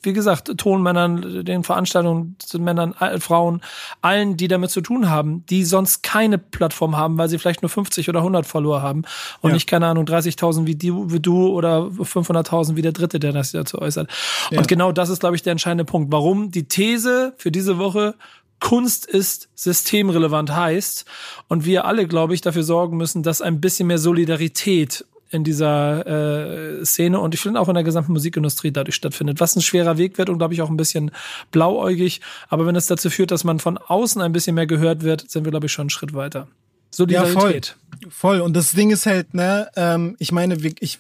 wie 0.03 0.13
gesagt, 0.13 0.57
Tonmännern, 0.59 1.45
den 1.45 1.63
Veranstaltungsmännern, 1.65 2.95
Frauen, 3.21 3.61
allen, 4.01 4.37
die 4.37 4.49
damit 4.49 4.71
zu 4.71 4.81
tun 4.81 5.09
haben, 5.11 5.45
die 5.49 5.65
sonst 5.65 6.03
keine 6.03 6.39
Plattform 6.39 6.97
haben, 6.97 7.19
weil 7.19 7.29
sie 7.29 7.39
vielleicht 7.39 7.63
nur 7.63 7.69
50 7.69 8.09
oder 8.09 8.21
100 8.21 8.47
Follower 8.47 8.83
haben 8.83 9.03
und 9.41 9.51
Ja. 9.51 9.55
nicht, 9.55 9.67
keine 9.69 9.87
Ahnung, 9.87 10.05
30.000 10.07 10.67
wie, 10.67 10.75
die, 10.75 10.93
wie 10.93 11.21
du 11.21 11.49
oder 11.49 11.83
500.000 12.01 12.77
wie 12.77 12.83
der 12.83 12.93
Dritte, 12.93 13.19
der 13.21 13.33
das 13.33 13.53
dazu 13.53 13.81
äußert. 13.81 14.11
Ja. 14.51 14.59
Und 14.59 14.69
genau 14.69 14.93
das 14.93 15.09
ist, 15.09 15.21
glaube 15.21 15.37
ich, 15.37 15.43
der 15.43 15.53
entscheidende 15.53 15.85
Punkt. 15.85 16.11
Warum 16.13 16.32
die 16.35 16.69
These 16.69 17.35
für 17.37 17.51
diese 17.51 17.79
Woche 17.79 18.15
Kunst 18.61 19.07
ist 19.07 19.49
systemrelevant 19.57 20.55
heißt 20.55 21.05
und 21.49 21.65
wir 21.65 21.85
alle, 21.85 22.07
glaube 22.07 22.35
ich, 22.35 22.43
dafür 22.43 22.63
sorgen 22.63 22.97
müssen, 22.97 23.25
dass 23.25 23.43
ein 23.43 23.61
bisschen 23.61 23.89
mehr 23.89 23.99
Solidarität 23.99 25.05
in 25.31 25.43
dieser 25.45 26.07
äh, 26.07 26.85
Szene 26.85 27.19
und 27.19 27.35
ich 27.35 27.41
finde 27.41 27.59
auch 27.59 27.69
in 27.69 27.75
der 27.75 27.83
gesamten 27.83 28.13
Musikindustrie 28.13 28.71
dadurch 28.71 28.95
stattfindet. 28.95 29.41
Was 29.41 29.57
ein 29.57 29.63
schwerer 29.63 29.99
Weg 29.99 30.17
wird 30.19 30.29
und 30.29 30.39
glaube 30.39 30.55
ich 30.55 30.63
auch 30.63 30.71
ein 30.71 30.77
bisschen 30.77 31.11
blauäugig. 31.51 32.21
Aber 32.49 32.67
wenn 32.67 32.77
es 32.77 32.87
dazu 32.87 33.11
führt, 33.11 33.31
dass 33.31 33.43
man 33.43 33.59
von 33.59 33.79
außen 33.79 34.21
ein 34.23 34.33
bisschen 34.33 34.55
mehr 34.55 34.67
gehört 34.67 35.03
wird, 35.03 35.29
sind 35.29 35.45
wir 35.45 35.51
glaube 35.51 35.67
ich 35.67 35.73
schon 35.73 35.85
einen 35.85 35.91
Schritt 35.91 36.15
weiter. 36.15 36.47
Solidarität. 36.91 37.77
Voll. 38.11 38.41
Und 38.41 38.55
das 38.55 38.73
Ding 38.73 38.91
ist 38.91 39.07
halt, 39.07 39.33
ne, 39.35 39.69
ähm, 39.77 40.15
ich 40.19 40.31
meine, 40.31 40.57
ich, 40.81 40.99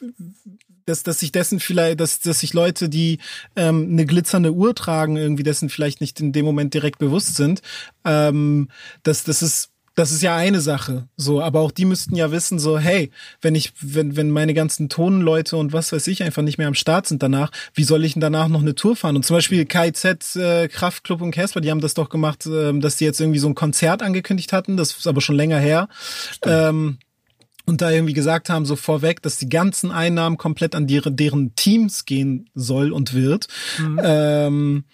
dass, 0.87 1.03
dass 1.03 1.21
sich 1.21 1.33
dessen 1.33 1.61
vielleicht, 1.61 2.01
dass, 2.01 2.21
dass 2.21 2.41
sich 2.41 2.55
Leute, 2.55 2.89
die 2.89 3.19
ähm, 3.57 3.89
eine 3.93 4.07
glitzernde 4.07 4.53
Uhr 4.53 4.75
tragen, 4.75 5.17
irgendwie 5.17 5.43
dessen 5.43 5.69
vielleicht 5.69 6.01
nicht 6.01 6.21
in 6.21 6.33
dem 6.33 6.45
Moment 6.45 6.75
direkt 6.75 6.99
bewusst 6.99 7.37
sind. 7.37 7.63
Ähm, 8.05 8.69
das, 9.03 9.25
das 9.25 9.43
ist 9.43 9.73
das 9.95 10.11
ist 10.11 10.23
ja 10.23 10.35
eine 10.35 10.61
Sache, 10.61 11.09
so, 11.17 11.43
aber 11.43 11.61
auch 11.61 11.71
die 11.71 11.85
müssten 11.85 12.17
ja 12.17 12.31
wissen, 12.31 12.59
so, 12.59 12.79
hey, 12.79 13.11
wenn 13.43 13.55
ich, 13.55 13.73
wenn, 13.81 14.17
wenn 14.17 14.31
meine 14.31 14.55
ganzen 14.55 14.89
Tonleute 14.89 15.57
und 15.57 15.73
was 15.73 15.93
weiß 15.93 16.07
ich 16.07 16.23
einfach 16.23 16.43
nicht 16.43 16.57
mehr 16.57 16.69
am 16.69 16.75
Start 16.75 17.07
sind 17.07 17.23
danach, 17.23 17.51
wie 17.75 17.85
soll 17.85 18.05
ich 18.05 18.15
denn 18.15 18.21
danach 18.21 18.49
noch 18.49 18.63
eine 18.63 18.75
Tour 18.75 18.97
fahren? 18.97 19.17
Und 19.17 19.27
zum 19.27 19.37
Beispiel 19.37 19.67
KZ, 19.67 20.37
äh, 20.37 20.69
Kraftklub 20.69 21.21
und 21.21 21.33
Casper, 21.33 21.61
die 21.61 21.71
haben 21.71 21.83
das 21.83 21.93
doch 21.93 22.09
gemacht, 22.09 22.47
ähm, 22.47 22.81
dass 22.81 22.97
die 22.97 23.05
jetzt 23.05 23.21
irgendwie 23.21 23.39
so 23.39 23.49
ein 23.49 23.55
Konzert 23.55 24.03
angekündigt 24.03 24.55
hatten, 24.55 24.79
das 24.79 24.97
ist 24.97 25.07
aber 25.07 25.21
schon 25.21 25.37
länger 25.37 25.59
her. 25.59 25.89
Ähm, 26.47 26.99
und 27.67 27.81
da 27.81 27.91
irgendwie 27.91 28.15
gesagt 28.15 28.49
haben, 28.49 28.67
so 28.67 28.77
vorweg, 28.77 29.23
dass 29.23 29.39
die 29.39 29.49
ganzen 29.49 29.91
Einnahmen 29.91 30.37
komplett 30.37 30.75
an 30.75 30.87
deren, 30.87 31.17
deren 31.17 31.55
Teams 31.55 32.05
gehen 32.05 32.51
soll 32.55 32.93
und 32.93 33.15
wird. 33.15 33.49
Ähm, 34.03 34.85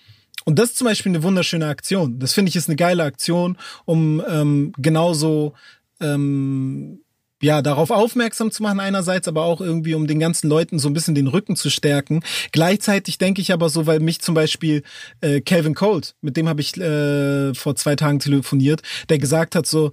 und 0.45 0.59
das 0.59 0.71
ist 0.71 0.79
zum 0.79 0.87
Beispiel 0.87 1.11
eine 1.11 1.23
wunderschöne 1.23 1.67
Aktion. 1.67 2.19
Das 2.19 2.33
finde 2.33 2.49
ich 2.49 2.57
ist 2.57 2.69
eine 2.69 2.77
geile 2.77 3.05
Aktion, 3.05 3.59
um 3.85 4.23
ähm, 4.29 4.73
genauso 4.79 5.55
ähm, 6.01 7.01
ja, 7.41 7.63
darauf 7.63 7.91
aufmerksam 7.91 8.51
zu 8.51 8.63
machen 8.63 8.81
einerseits, 8.81 9.29
aber 9.29 9.45
auch 9.45 9.61
irgendwie, 9.61 9.95
um 9.95 10.07
den 10.07 10.19
ganzen 10.19 10.49
Leuten 10.49 10.79
so 10.79 10.89
ein 10.89 10.93
bisschen 10.93 11.15
den 11.15 11.29
Rücken 11.29 11.55
zu 11.55 11.71
stärken. 11.71 12.21
Gleichzeitig 12.51 13.19
denke 13.19 13.41
ich 13.41 13.53
aber 13.53 13.69
so, 13.69 13.87
weil 13.87 14.01
mich 14.01 14.21
zum 14.21 14.35
Beispiel 14.35 14.83
äh, 15.21 15.41
Calvin 15.41 15.75
Colt, 15.75 16.15
mit 16.21 16.37
dem 16.37 16.49
habe 16.49 16.61
ich 16.61 16.77
äh, 16.77 17.55
vor 17.55 17.77
zwei 17.77 17.95
Tagen 17.95 18.19
telefoniert, 18.19 18.83
der 19.09 19.19
gesagt 19.19 19.55
hat 19.55 19.67
so, 19.67 19.93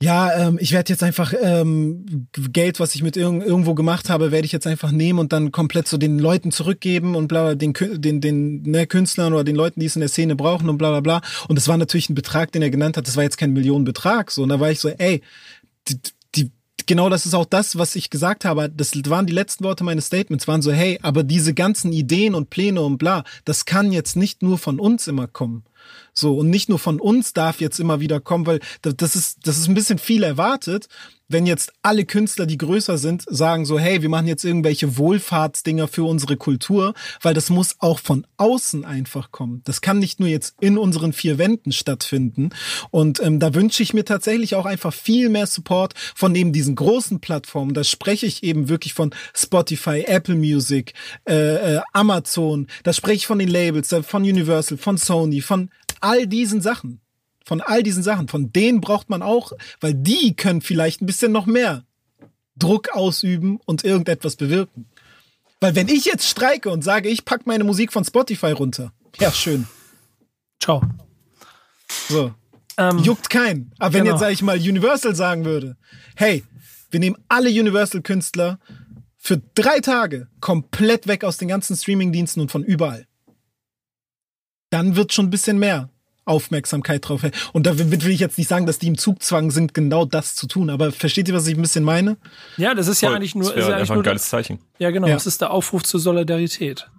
ja, 0.00 0.32
ähm, 0.46 0.58
ich 0.60 0.70
werde 0.72 0.92
jetzt 0.92 1.02
einfach 1.02 1.34
ähm, 1.42 2.28
Geld, 2.52 2.78
was 2.78 2.94
ich 2.94 3.02
mit 3.02 3.16
irg 3.16 3.44
irgendwo 3.44 3.74
gemacht 3.74 4.08
habe, 4.10 4.30
werde 4.30 4.46
ich 4.46 4.52
jetzt 4.52 4.66
einfach 4.68 4.92
nehmen 4.92 5.18
und 5.18 5.32
dann 5.32 5.50
komplett 5.50 5.88
so 5.88 5.96
den 5.96 6.20
Leuten 6.20 6.52
zurückgeben 6.52 7.16
und 7.16 7.26
bla, 7.26 7.42
bla 7.42 7.54
den, 7.56 7.72
den, 7.72 8.20
den 8.20 8.62
ne, 8.62 8.86
Künstlern 8.86 9.32
oder 9.32 9.42
den 9.42 9.56
Leuten, 9.56 9.80
die 9.80 9.86
es 9.86 9.96
in 9.96 10.00
der 10.00 10.08
Szene 10.08 10.36
brauchen 10.36 10.68
und 10.68 10.78
bla 10.78 10.90
bla 10.90 11.00
bla. 11.00 11.20
Und 11.48 11.56
das 11.56 11.66
war 11.66 11.76
natürlich 11.76 12.10
ein 12.10 12.14
Betrag, 12.14 12.52
den 12.52 12.62
er 12.62 12.70
genannt 12.70 12.96
hat. 12.96 13.08
Das 13.08 13.16
war 13.16 13.24
jetzt 13.24 13.38
kein 13.38 13.52
Millionenbetrag. 13.52 14.30
So, 14.30 14.44
und 14.44 14.50
da 14.50 14.60
war 14.60 14.70
ich 14.70 14.78
so, 14.78 14.88
ey, 14.88 15.20
die, 15.88 15.98
die, 16.36 16.52
genau 16.86 17.08
das 17.10 17.26
ist 17.26 17.34
auch 17.34 17.46
das, 17.46 17.76
was 17.76 17.96
ich 17.96 18.08
gesagt 18.08 18.44
habe. 18.44 18.70
Das 18.70 18.92
waren 19.06 19.26
die 19.26 19.32
letzten 19.32 19.64
Worte 19.64 19.82
meines 19.82 20.06
Statements, 20.06 20.46
waren 20.46 20.62
so, 20.62 20.70
hey, 20.70 21.00
aber 21.02 21.24
diese 21.24 21.54
ganzen 21.54 21.92
Ideen 21.92 22.36
und 22.36 22.50
Pläne 22.50 22.82
und 22.82 22.98
bla, 22.98 23.24
das 23.44 23.64
kann 23.64 23.90
jetzt 23.90 24.14
nicht 24.14 24.44
nur 24.44 24.58
von 24.58 24.78
uns 24.78 25.08
immer 25.08 25.26
kommen. 25.26 25.64
So, 26.18 26.36
und 26.36 26.50
nicht 26.50 26.68
nur 26.68 26.78
von 26.78 27.00
uns 27.00 27.32
darf 27.32 27.60
jetzt 27.60 27.78
immer 27.78 28.00
wieder 28.00 28.20
kommen, 28.20 28.46
weil 28.46 28.60
da- 28.82 28.92
das 28.92 29.14
ist, 29.14 29.38
das 29.44 29.56
ist 29.58 29.68
ein 29.68 29.74
bisschen 29.74 29.98
viel 29.98 30.22
erwartet, 30.24 30.88
wenn 31.30 31.44
jetzt 31.46 31.72
alle 31.82 32.06
Künstler, 32.06 32.46
die 32.46 32.56
größer 32.56 32.96
sind, 32.96 33.22
sagen 33.28 33.66
so, 33.66 33.78
hey, 33.78 34.00
wir 34.00 34.08
machen 34.08 34.26
jetzt 34.26 34.44
irgendwelche 34.44 34.96
Wohlfahrtsdinger 34.96 35.86
für 35.86 36.04
unsere 36.04 36.38
Kultur, 36.38 36.94
weil 37.20 37.34
das 37.34 37.50
muss 37.50 37.76
auch 37.80 37.98
von 37.98 38.26
außen 38.38 38.86
einfach 38.86 39.30
kommen. 39.30 39.60
Das 39.64 39.82
kann 39.82 39.98
nicht 39.98 40.20
nur 40.20 40.28
jetzt 40.30 40.54
in 40.58 40.78
unseren 40.78 41.12
vier 41.12 41.36
Wänden 41.36 41.70
stattfinden. 41.72 42.48
Und 42.90 43.20
ähm, 43.22 43.40
da 43.40 43.52
wünsche 43.54 43.82
ich 43.82 43.92
mir 43.92 44.06
tatsächlich 44.06 44.54
auch 44.54 44.64
einfach 44.64 44.94
viel 44.94 45.28
mehr 45.28 45.46
Support 45.46 45.92
von 46.14 46.34
eben 46.34 46.54
diesen 46.54 46.74
großen 46.74 47.20
Plattformen. 47.20 47.74
Da 47.74 47.84
spreche 47.84 48.24
ich 48.24 48.42
eben 48.42 48.70
wirklich 48.70 48.94
von 48.94 49.14
Spotify, 49.34 50.04
Apple 50.06 50.34
Music, 50.34 50.94
äh, 51.28 51.74
äh, 51.76 51.80
Amazon. 51.92 52.68
Da 52.84 52.94
spreche 52.94 53.16
ich 53.16 53.26
von 53.26 53.38
den 53.38 53.48
Labels, 53.48 53.92
äh, 53.92 54.02
von 54.02 54.22
Universal, 54.22 54.78
von 54.78 54.96
Sony, 54.96 55.42
von 55.42 55.68
all 56.00 56.26
diesen 56.26 56.60
Sachen. 56.60 57.00
Von 57.44 57.60
all 57.60 57.82
diesen 57.82 58.02
Sachen. 58.02 58.28
Von 58.28 58.52
denen 58.52 58.80
braucht 58.80 59.08
man 59.08 59.22
auch, 59.22 59.52
weil 59.80 59.94
die 59.94 60.34
können 60.36 60.60
vielleicht 60.60 61.00
ein 61.00 61.06
bisschen 61.06 61.32
noch 61.32 61.46
mehr 61.46 61.84
Druck 62.56 62.90
ausüben 62.92 63.58
und 63.64 63.84
irgendetwas 63.84 64.36
bewirken. 64.36 64.86
Weil 65.60 65.74
wenn 65.74 65.88
ich 65.88 66.04
jetzt 66.04 66.28
streike 66.28 66.70
und 66.70 66.82
sage, 66.82 67.08
ich 67.08 67.24
pack 67.24 67.46
meine 67.46 67.64
Musik 67.64 67.92
von 67.92 68.04
Spotify 68.04 68.52
runter, 68.52 68.92
ja 69.18 69.32
schön. 69.32 69.66
Ciao. 70.60 70.82
So. 72.08 72.34
Ähm, 72.76 72.98
Juckt 72.98 73.30
keinen. 73.30 73.72
Aber 73.78 73.94
wenn 73.94 74.04
Genau. 74.04 74.14
jetzt, 74.14 74.20
sag 74.20 74.32
ich 74.32 74.42
mal, 74.42 74.56
Universal 74.58 75.14
sagen 75.14 75.44
würde, 75.44 75.76
hey, 76.14 76.44
wir 76.90 77.00
nehmen 77.00 77.16
alle 77.28 77.48
Universal-Künstler 77.50 78.58
für 79.16 79.40
drei 79.54 79.80
Tage 79.80 80.28
komplett 80.40 81.06
weg 81.06 81.24
aus 81.24 81.38
den 81.38 81.48
ganzen 81.48 81.76
Streaming-Diensten 81.76 82.40
und 82.40 82.50
von 82.52 82.62
überall. 82.62 83.06
Dann 84.70 84.96
wird 84.96 85.12
schon 85.12 85.26
ein 85.26 85.30
bisschen 85.30 85.58
mehr 85.58 85.88
Aufmerksamkeit 86.24 87.08
drauf. 87.08 87.22
Und 87.54 87.66
da 87.66 87.78
will 87.78 87.90
will 87.90 88.10
ich 88.10 88.20
jetzt 88.20 88.36
nicht 88.36 88.48
sagen, 88.48 88.66
dass 88.66 88.78
die 88.78 88.86
im 88.88 88.98
Zugzwang 88.98 89.50
sind, 89.50 89.72
genau 89.72 90.04
das 90.04 90.34
zu 90.34 90.46
tun. 90.46 90.68
Aber 90.68 90.92
versteht 90.92 91.26
ihr, 91.28 91.34
was 91.34 91.46
ich 91.46 91.56
ein 91.56 91.62
bisschen 91.62 91.84
meine? 91.84 92.18
Ja, 92.58 92.74
das 92.74 92.86
ist 92.86 93.00
ja 93.00 93.08
Voll. 93.08 93.16
eigentlich 93.16 93.34
nur, 93.34 93.44
Das 93.44 93.52
ist 93.52 93.56
ja 93.60 93.66
eigentlich 93.68 93.80
einfach 93.80 93.94
nur 93.94 94.02
ein 94.02 94.06
geiles 94.06 94.28
Zeichen. 94.28 94.58
ja 94.78 94.90
genau, 94.90 95.06
Ja. 95.06 95.16
es 95.16 95.26
ist 95.26 95.40
der 95.40 95.50
Aufruf 95.50 95.84
zur 95.84 96.00
Solidarität. 96.00 96.90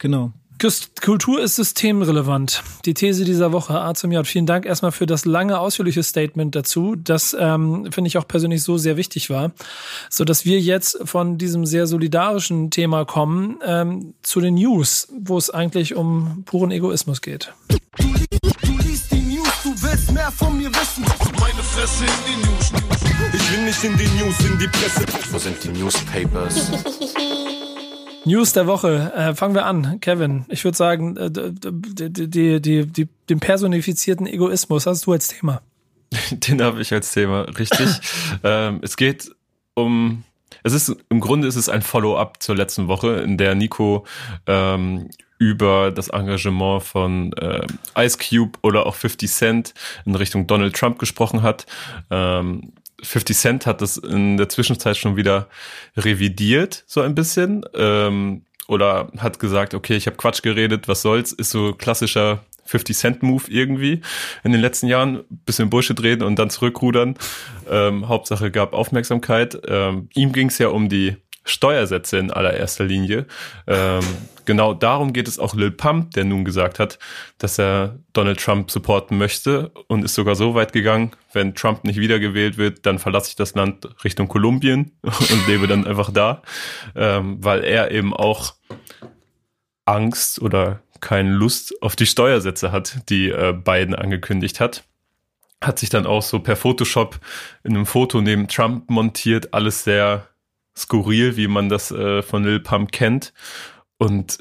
Genau. 0.00 0.32
Kultur 0.58 1.42
ist 1.42 1.56
systemrelevant. 1.56 2.62
Die 2.84 2.94
These 2.94 3.24
dieser 3.24 3.52
Woche, 3.52 3.78
A 3.78 3.94
zum 3.94 4.12
J. 4.12 4.26
Vielen 4.26 4.46
Dank 4.46 4.64
erstmal 4.64 4.92
für 4.92 5.04
das 5.04 5.24
lange, 5.24 5.58
ausführliche 5.58 6.02
Statement 6.02 6.54
dazu. 6.54 6.96
Das 6.96 7.36
ähm, 7.38 7.90
finde 7.92 8.08
ich 8.08 8.16
auch 8.18 8.26
persönlich 8.26 8.62
so 8.62 8.78
sehr 8.78 8.96
wichtig 8.96 9.30
war, 9.30 9.52
so 10.08 10.24
dass 10.24 10.44
wir 10.44 10.60
jetzt 10.60 10.98
von 11.04 11.38
diesem 11.38 11.66
sehr 11.66 11.86
solidarischen 11.86 12.70
Thema 12.70 13.04
kommen 13.04 13.58
ähm, 13.64 14.14
zu 14.22 14.40
den 14.40 14.54
News, 14.54 15.08
wo 15.20 15.36
es 15.36 15.50
eigentlich 15.50 15.96
um 15.96 16.44
puren 16.46 16.70
Egoismus 16.70 17.20
geht. 17.20 17.52
Du 17.98 18.78
liest 18.78 19.12
die 19.12 19.16
News, 19.16 19.48
du 19.64 19.70
willst 19.82 20.12
mehr 20.12 20.30
von 20.30 20.56
mir 20.56 20.70
wissen. 20.70 21.04
Meine 21.40 21.62
Fresse 21.62 22.04
in 22.04 22.10
die 22.26 22.46
News. 22.46 22.72
Ich 23.32 23.52
will 23.52 23.64
nicht 23.64 23.84
in 23.84 23.96
die 23.96 24.22
News, 24.22 24.40
in 24.40 24.58
die 24.58 24.68
Presse. 24.68 25.04
Wo 25.30 25.38
sind 25.38 25.62
die 25.64 25.68
Newspapers? 25.68 26.70
News 28.24 28.52
der 28.52 28.66
Woche. 28.66 29.12
Äh, 29.14 29.34
fangen 29.34 29.54
wir 29.54 29.66
an. 29.66 30.00
Kevin, 30.00 30.46
ich 30.48 30.64
würde 30.64 30.76
sagen, 30.76 31.16
äh, 31.16 31.30
d- 31.30 31.50
d- 31.52 32.08
d- 32.10 32.26
die, 32.26 32.60
die, 32.60 32.86
die, 32.86 33.08
den 33.28 33.40
personifizierten 33.40 34.26
Egoismus 34.26 34.86
hast 34.86 35.06
du 35.06 35.12
als 35.12 35.28
Thema. 35.28 35.62
Den 36.30 36.62
habe 36.62 36.80
ich 36.80 36.92
als 36.92 37.12
Thema, 37.12 37.42
richtig. 37.42 37.88
ähm, 38.44 38.80
es 38.82 38.96
geht 38.96 39.30
um, 39.74 40.22
es 40.62 40.72
ist, 40.72 40.94
im 41.08 41.20
Grunde 41.20 41.48
ist 41.48 41.56
es 41.56 41.68
ein 41.68 41.82
Follow-up 41.82 42.42
zur 42.42 42.54
letzten 42.56 42.86
Woche, 42.88 43.16
in 43.16 43.36
der 43.36 43.54
Nico 43.54 44.06
ähm, 44.46 45.10
über 45.38 45.90
das 45.90 46.08
Engagement 46.08 46.84
von 46.84 47.34
ähm, 47.40 47.66
Ice 47.98 48.18
Cube 48.18 48.58
oder 48.62 48.86
auch 48.86 48.94
50 48.94 49.30
Cent 49.30 49.74
in 50.06 50.14
Richtung 50.14 50.46
Donald 50.46 50.76
Trump 50.76 50.98
gesprochen 50.98 51.42
hat. 51.42 51.66
Ähm, 52.10 52.72
50 53.02 53.36
Cent 53.36 53.66
hat 53.66 53.80
das 53.80 53.96
in 53.96 54.36
der 54.36 54.48
Zwischenzeit 54.48 54.96
schon 54.96 55.16
wieder 55.16 55.48
revidiert, 55.96 56.84
so 56.86 57.00
ein 57.00 57.14
bisschen. 57.14 57.64
Ähm, 57.74 58.42
oder 58.66 59.10
hat 59.18 59.38
gesagt, 59.38 59.74
okay, 59.74 59.96
ich 59.96 60.06
habe 60.06 60.16
Quatsch 60.16 60.42
geredet, 60.42 60.88
was 60.88 61.02
soll's, 61.02 61.32
ist 61.32 61.50
so 61.50 61.74
klassischer 61.74 62.44
50 62.66 62.96
Cent 62.96 63.22
Move 63.22 63.44
irgendwie 63.48 64.00
in 64.42 64.52
den 64.52 64.60
letzten 64.60 64.86
Jahren, 64.86 65.24
bisschen 65.44 65.70
Bullshit 65.70 66.02
reden 66.02 66.22
und 66.22 66.38
dann 66.38 66.50
zurückrudern. 66.50 67.16
Ähm, 67.70 68.08
Hauptsache 68.08 68.50
gab 68.50 68.72
Aufmerksamkeit. 68.72 69.60
Ähm, 69.68 70.08
ihm 70.14 70.32
ging 70.32 70.48
es 70.48 70.58
ja 70.58 70.68
um 70.68 70.88
die 70.88 71.16
Steuersätze 71.44 72.18
in 72.18 72.30
allererster 72.30 72.84
Linie. 72.84 73.26
Ähm, 73.66 74.02
genau 74.44 74.74
darum 74.74 75.12
geht 75.12 75.28
es 75.28 75.38
auch 75.38 75.54
Lil 75.54 75.70
Pump, 75.70 76.12
der 76.12 76.24
nun 76.24 76.44
gesagt 76.44 76.78
hat, 76.78 76.98
dass 77.38 77.58
er 77.58 77.98
Donald 78.12 78.40
Trump 78.40 78.70
supporten 78.70 79.18
möchte 79.18 79.70
und 79.88 80.04
ist 80.04 80.14
sogar 80.14 80.34
so 80.34 80.54
weit 80.54 80.72
gegangen, 80.72 81.12
wenn 81.32 81.54
Trump 81.54 81.84
nicht 81.84 81.98
wiedergewählt 81.98 82.56
wird, 82.56 82.86
dann 82.86 82.98
verlasse 82.98 83.30
ich 83.30 83.36
das 83.36 83.54
Land 83.54 83.88
Richtung 84.04 84.28
Kolumbien 84.28 84.92
und 85.02 85.46
lebe 85.46 85.66
dann 85.66 85.86
einfach 85.86 86.10
da, 86.10 86.42
ähm, 86.94 87.38
weil 87.44 87.64
er 87.64 87.90
eben 87.90 88.14
auch 88.14 88.54
Angst 89.84 90.40
oder 90.40 90.80
keine 91.00 91.32
Lust 91.32 91.82
auf 91.82 91.96
die 91.96 92.06
Steuersätze 92.06 92.72
hat, 92.72 93.10
die 93.10 93.28
äh, 93.28 93.52
Biden 93.52 93.94
angekündigt 93.94 94.60
hat. 94.60 94.84
Hat 95.60 95.78
sich 95.78 95.90
dann 95.90 96.06
auch 96.06 96.22
so 96.22 96.40
per 96.40 96.56
Photoshop 96.56 97.20
in 97.62 97.74
einem 97.74 97.86
Foto 97.86 98.22
neben 98.22 98.48
Trump 98.48 98.88
montiert, 98.88 99.52
alles 99.52 99.84
sehr 99.84 100.28
skurril, 100.76 101.36
wie 101.36 101.48
man 101.48 101.68
das 101.68 101.90
äh, 101.90 102.22
von 102.22 102.44
Lil 102.44 102.60
Pump 102.60 102.92
kennt. 102.92 103.32
Und 103.98 104.38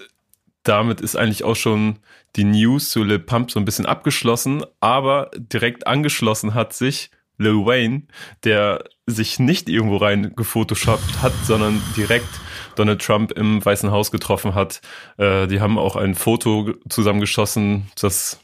damit 0.63 1.01
ist 1.01 1.15
eigentlich 1.15 1.43
auch 1.43 1.55
schon 1.55 1.99
die 2.36 2.43
News 2.43 2.89
zu 2.89 3.03
Lil 3.03 3.19
Pump 3.19 3.51
so 3.51 3.59
ein 3.59 3.65
bisschen 3.65 3.86
abgeschlossen, 3.86 4.63
aber 4.79 5.29
direkt 5.36 5.88
angeschlossen 5.88 6.53
hat 6.53 6.73
sich 6.73 7.11
Lil 7.38 7.65
Wayne, 7.65 8.03
der 8.43 8.84
sich 9.05 9.39
nicht 9.39 9.69
irgendwo 9.69 9.97
rein 9.97 10.34
gefotoshoppt 10.36 11.21
hat, 11.21 11.34
sondern 11.43 11.81
direkt 11.97 12.29
Donald 12.75 13.01
Trump 13.01 13.31
im 13.34 13.63
Weißen 13.63 13.91
Haus 13.91 14.11
getroffen 14.11 14.55
hat. 14.55 14.81
Äh, 15.17 15.47
die 15.47 15.59
haben 15.59 15.77
auch 15.77 15.95
ein 15.95 16.15
Foto 16.15 16.73
zusammengeschossen, 16.89 17.91
das 17.99 18.39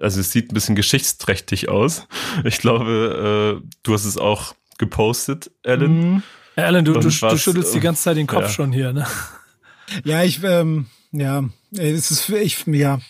also 0.00 0.20
es 0.20 0.32
sieht 0.32 0.50
ein 0.50 0.54
bisschen 0.54 0.76
geschichtsträchtig 0.76 1.68
aus. 1.68 2.08
Ich 2.44 2.58
glaube, 2.58 3.60
äh, 3.62 3.68
du 3.82 3.92
hast 3.92 4.06
es 4.06 4.16
auch 4.16 4.54
gepostet, 4.78 5.50
Alan. 5.62 6.12
Mhm. 6.12 6.22
Ja, 6.60 6.66
Alan, 6.66 6.84
du, 6.84 6.92
du, 6.92 7.00
du 7.00 7.10
schüttelst 7.10 7.72
die 7.72 7.78
ähm, 7.78 7.82
ganze 7.82 8.02
Zeit 8.02 8.18
den 8.18 8.26
Kopf 8.26 8.42
ja. 8.42 8.48
schon 8.50 8.70
hier, 8.70 8.92
ne? 8.92 9.06
Ja, 10.04 10.22
ich, 10.22 10.44
ähm, 10.44 10.86
ja, 11.10 11.42
es 11.72 12.10
ist, 12.10 12.28
ich, 12.28 12.66
ja, 12.66 13.00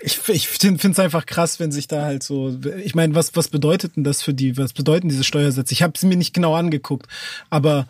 ich, 0.00 0.26
ich 0.28 0.48
finde 0.48 0.88
es 0.88 0.98
einfach 0.98 1.26
krass, 1.26 1.60
wenn 1.60 1.70
sich 1.70 1.86
da 1.86 2.02
halt 2.02 2.22
so, 2.22 2.58
ich 2.82 2.94
meine, 2.94 3.14
was, 3.14 3.36
was 3.36 3.48
bedeutet 3.48 3.96
denn 3.96 4.04
das 4.04 4.22
für 4.22 4.32
die, 4.32 4.56
was 4.56 4.72
bedeuten 4.72 5.10
diese 5.10 5.22
Steuersätze? 5.22 5.74
Ich 5.74 5.82
habe 5.82 5.92
es 5.94 6.02
mir 6.02 6.16
nicht 6.16 6.32
genau 6.32 6.54
angeguckt, 6.54 7.06
aber 7.50 7.86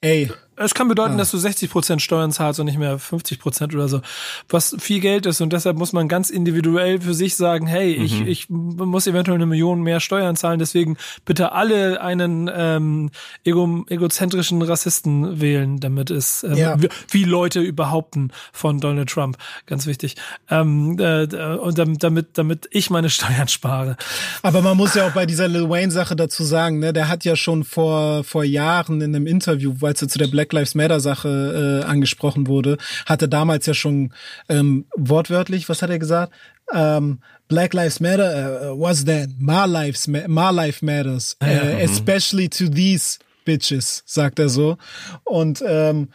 ey, 0.00 0.32
Es 0.62 0.74
kann 0.74 0.88
bedeuten, 0.88 1.16
dass 1.18 1.30
du 1.30 1.38
60% 1.38 2.00
Steuern 2.00 2.32
zahlst 2.32 2.60
und 2.60 2.66
nicht 2.66 2.78
mehr 2.78 2.98
50% 2.98 3.74
oder 3.74 3.88
so. 3.88 4.00
Was 4.48 4.76
viel 4.78 5.00
Geld 5.00 5.26
ist 5.26 5.40
und 5.40 5.52
deshalb 5.52 5.76
muss 5.76 5.92
man 5.92 6.06
ganz 6.08 6.30
individuell 6.30 7.00
für 7.00 7.14
sich 7.14 7.34
sagen, 7.36 7.66
hey, 7.66 7.92
ich, 7.92 8.20
ich 8.20 8.50
muss 8.50 9.06
eventuell 9.06 9.36
eine 9.36 9.46
Million 9.46 9.82
mehr 9.82 10.00
Steuern 10.00 10.36
zahlen, 10.36 10.58
deswegen 10.58 10.96
bitte 11.24 11.52
alle 11.52 12.00
einen 12.00 12.50
ähm, 12.52 13.10
ego, 13.44 13.84
egozentrischen 13.88 14.60
Rassisten 14.62 15.40
wählen, 15.40 15.80
damit 15.80 16.10
es, 16.10 16.44
ähm, 16.44 16.56
Ja. 16.56 16.76
wie, 17.10 17.24
Leute 17.24 17.72
behaupten 17.72 18.30
von 18.52 18.80
Donald 18.80 19.08
Trump, 19.08 19.38
ganz 19.66 19.86
wichtig. 19.86 20.16
Ähm, 20.50 20.98
äh, 20.98 21.24
und 21.56 21.78
damit, 21.78 22.28
damit, 22.34 22.68
ich 22.70 22.90
meine 22.90 23.08
Steuern 23.10 23.48
spare. 23.48 23.96
Aber 24.42 24.62
man 24.62 24.76
muss 24.76 24.94
ja 24.94 25.06
auch 25.06 25.12
bei 25.12 25.26
dieser 25.26 25.48
Lil 25.48 25.68
Wayne 25.68 25.92
Sache 25.92 26.16
dazu 26.16 26.44
sagen, 26.44 26.78
ne, 26.80 26.92
der 26.92 27.08
hat 27.08 27.24
ja 27.24 27.36
schon 27.36 27.64
vor 27.64 28.24
vor 28.24 28.44
Jahren 28.44 29.00
in 29.00 29.14
einem 29.14 29.26
Interview, 29.26 29.74
als 29.82 30.02
er 30.02 30.08
zu 30.08 30.18
der 30.18 30.26
Black 30.26 30.49
Lives 30.52 30.74
Matter 30.74 31.00
Sache 31.00 31.82
äh, 31.82 31.86
angesprochen 31.86 32.46
wurde, 32.46 32.78
hatte 33.06 33.28
damals 33.28 33.66
ja 33.66 33.74
schon 33.74 34.12
ähm, 34.48 34.86
wortwörtlich, 34.96 35.68
was 35.68 35.82
hat 35.82 35.90
er 35.90 35.98
gesagt? 35.98 36.32
Ähm, 36.72 37.20
Black 37.48 37.74
Lives 37.74 38.00
Matter, 38.00 38.72
uh, 38.72 38.78
what's 38.78 39.04
that? 39.04 39.28
My 39.38 39.66
lives, 39.66 40.06
my 40.06 40.50
life 40.52 40.84
matters, 40.84 41.36
uh, 41.42 41.46
especially 41.82 42.48
to 42.48 42.68
these 42.68 43.18
bitches, 43.44 44.02
sagt 44.06 44.38
er 44.38 44.48
so. 44.48 44.76
Und 45.24 45.62
ähm, 45.66 46.08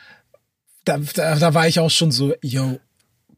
da, 0.85 0.97
da, 1.13 1.35
da 1.35 1.53
war 1.53 1.67
ich 1.67 1.79
auch 1.79 1.89
schon 1.89 2.11
so, 2.11 2.33
yo, 2.41 2.79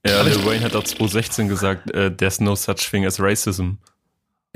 Ja, 0.05 0.21
Lil 0.21 0.45
Wayne 0.45 0.63
hat 0.63 0.75
auch 0.75 0.83
2016 0.83 1.47
gesagt, 1.47 1.91
äh, 1.91 2.15
there's 2.15 2.39
no 2.39 2.55
such 2.55 2.89
thing 2.89 3.05
as 3.05 3.19
racism. 3.19 3.77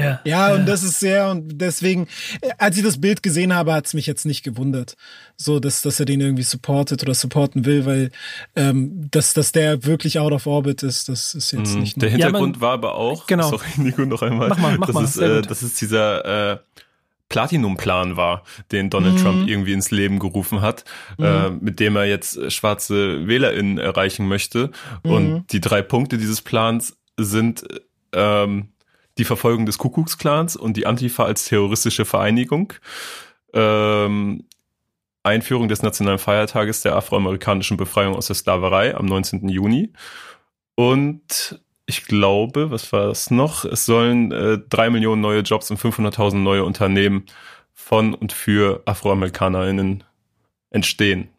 Ja, 0.02 0.22
Ja, 0.26 0.54
und 0.54 0.66
das 0.68 0.84
ist 0.84 1.00
sehr, 1.00 1.30
und 1.30 1.60
deswegen, 1.62 2.08
äh, 2.42 2.50
als 2.58 2.78
ich 2.78 2.84
das 2.84 3.00
Bild 3.00 3.24
gesehen 3.24 3.54
habe, 3.54 3.74
hat's 3.74 3.94
mich 3.94 4.06
jetzt 4.08 4.26
nicht 4.26 4.44
gewundert, 4.44 4.96
so 5.38 5.60
dass, 5.60 5.82
dass 5.82 6.00
er 6.00 6.06
den 6.06 6.22
irgendwie 6.22 6.44
supportet 6.44 7.02
oder 7.04 7.14
supporten 7.14 7.66
will, 7.66 7.86
weil 7.86 8.12
ähm, 8.56 9.08
dass, 9.12 9.34
dass 9.34 9.52
der 9.52 9.86
wirklich 9.86 10.20
out 10.20 10.32
of 10.32 10.48
orbit 10.48 10.84
ist, 10.84 11.10
das 11.10 11.34
ist 11.36 11.52
jetzt 11.52 11.76
nicht 11.76 11.98
Mhm. 11.98 12.00
Der 12.02 12.10
nur. 12.12 12.20
Ja, 12.20 12.26
Hintergrund 12.28 12.56
man- 12.58 12.62
war 12.62 12.74
aber 12.74 12.96
auch, 12.96 13.28
Genau. 13.28 13.50
sorry 13.50 13.66
Nico 13.78 14.06
noch 14.06 14.22
einmal, 14.22 14.50
Mach 14.50 14.58
mal, 14.58 14.78
mach 14.78 14.88
dass, 14.88 14.94
mal, 14.96 15.04
es, 15.06 15.14
sehr 15.14 15.38
äh, 15.38 15.42
dass 15.42 15.62
es 15.62 15.76
dieser 15.76 16.52
äh, 16.54 16.58
Platinum-Plan 17.30 18.18
war, 18.18 18.44
den 18.74 18.90
Donald 18.90 19.16
Mhm. 19.16 19.20
Trump 19.24 19.48
irgendwie 19.48 19.72
ins 19.74 19.90
Leben 19.90 20.20
gerufen 20.20 20.62
hat, 20.62 20.84
äh, 21.18 21.50
mit 21.50 21.80
dem 21.80 21.96
er 21.96 22.06
jetzt 22.06 22.36
äh, 22.38 22.52
schwarze 22.52 23.26
WählerInnen 23.26 23.78
erreichen 23.78 24.28
möchte. 24.28 24.72
Mhm. 25.04 25.12
Und 25.12 25.46
die 25.54 25.62
drei 25.62 25.82
Punkte 25.82 26.18
dieses 26.18 26.42
Plans 26.42 26.98
sind 27.18 27.64
ähm, 28.14 28.68
die 29.18 29.26
Verfolgung 29.26 29.66
des 29.66 29.78
Kuckucksklans 29.78 30.56
und 30.56 30.78
die 30.78 30.86
Antifa 30.86 31.26
als 31.26 31.46
terroristische 31.46 32.06
Vereinigung. 32.06 32.74
Ähm, 33.54 34.46
Einführung 35.24 35.68
des 35.68 35.84
nationalen 35.84 36.20
Feiertages 36.20 36.82
der 36.82 36.96
afroamerikanischen 36.96 37.78
Befreiung 37.78 38.16
aus 38.16 38.28
der 38.28 38.36
Sklaverei 38.36 38.96
am 38.96 39.06
19. 39.06 39.50
Juni. 39.50 39.92
Und 40.76 41.62
ich 41.86 42.06
glaube, 42.06 42.72
was 42.72 42.92
war 42.92 43.08
das 43.08 43.30
noch? 43.30 43.66
Es 43.66 43.86
sollen 43.86 44.32
äh, 44.32 44.60
drei 44.70 44.90
Millionen 44.90 45.22
neue 45.22 45.42
Jobs 45.42 45.70
und 45.70 45.80
500.000 45.80 46.38
neue 46.38 46.64
Unternehmen 46.64 47.26
von 47.74 48.14
und 48.14 48.32
für 48.32 48.82
AfroamerikanerInnen 48.86 50.04
entstehen. 50.70 51.30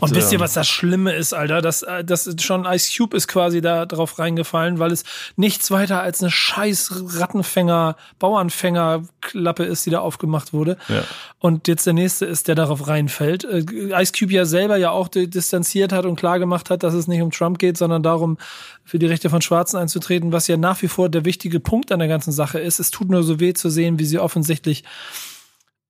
Und 0.00 0.14
wisst 0.14 0.32
ihr, 0.32 0.38
ähm, 0.38 0.42
was 0.42 0.54
das 0.54 0.66
Schlimme 0.66 1.12
ist, 1.14 1.32
Alter? 1.32 1.62
Das, 1.62 1.82
äh, 1.82 2.04
das 2.04 2.28
schon 2.40 2.64
Ice 2.64 2.90
Cube 2.96 3.16
ist 3.16 3.28
quasi 3.28 3.60
da 3.60 3.86
drauf 3.86 4.18
reingefallen, 4.18 4.78
weil 4.80 4.90
es 4.90 5.04
nichts 5.36 5.70
weiter 5.70 6.02
als 6.02 6.20
eine 6.20 6.30
scheiß 6.30 7.04
Rattenfänger, 7.18 7.96
Bauernfänger-Klappe 8.18 9.62
ist, 9.62 9.86
die 9.86 9.90
da 9.90 10.00
aufgemacht 10.00 10.52
wurde. 10.52 10.76
Ja. 10.88 11.04
Und 11.38 11.68
jetzt 11.68 11.86
der 11.86 11.92
nächste 11.92 12.26
ist, 12.26 12.48
der 12.48 12.56
darauf 12.56 12.88
reinfällt. 12.88 13.44
Äh, 13.44 13.64
Ice 14.00 14.12
Cube 14.18 14.32
ja 14.32 14.44
selber 14.44 14.76
ja 14.76 14.90
auch 14.90 15.08
di- 15.08 15.28
distanziert 15.28 15.92
hat 15.92 16.04
und 16.04 16.16
klar 16.16 16.38
gemacht 16.40 16.68
hat, 16.68 16.82
dass 16.82 16.94
es 16.94 17.06
nicht 17.06 17.22
um 17.22 17.30
Trump 17.30 17.58
geht, 17.58 17.78
sondern 17.78 18.02
darum, 18.02 18.38
für 18.84 18.98
die 18.98 19.06
Rechte 19.06 19.30
von 19.30 19.40
Schwarzen 19.40 19.76
einzutreten, 19.76 20.32
was 20.32 20.48
ja 20.48 20.56
nach 20.56 20.82
wie 20.82 20.88
vor 20.88 21.08
der 21.08 21.24
wichtige 21.24 21.60
Punkt 21.60 21.92
an 21.92 22.00
der 22.00 22.08
ganzen 22.08 22.32
Sache 22.32 22.58
ist. 22.58 22.80
Es 22.80 22.90
tut 22.90 23.08
nur 23.08 23.22
so 23.22 23.38
weh 23.38 23.54
zu 23.54 23.70
sehen, 23.70 24.00
wie 24.00 24.04
sie 24.04 24.18
offensichtlich 24.18 24.82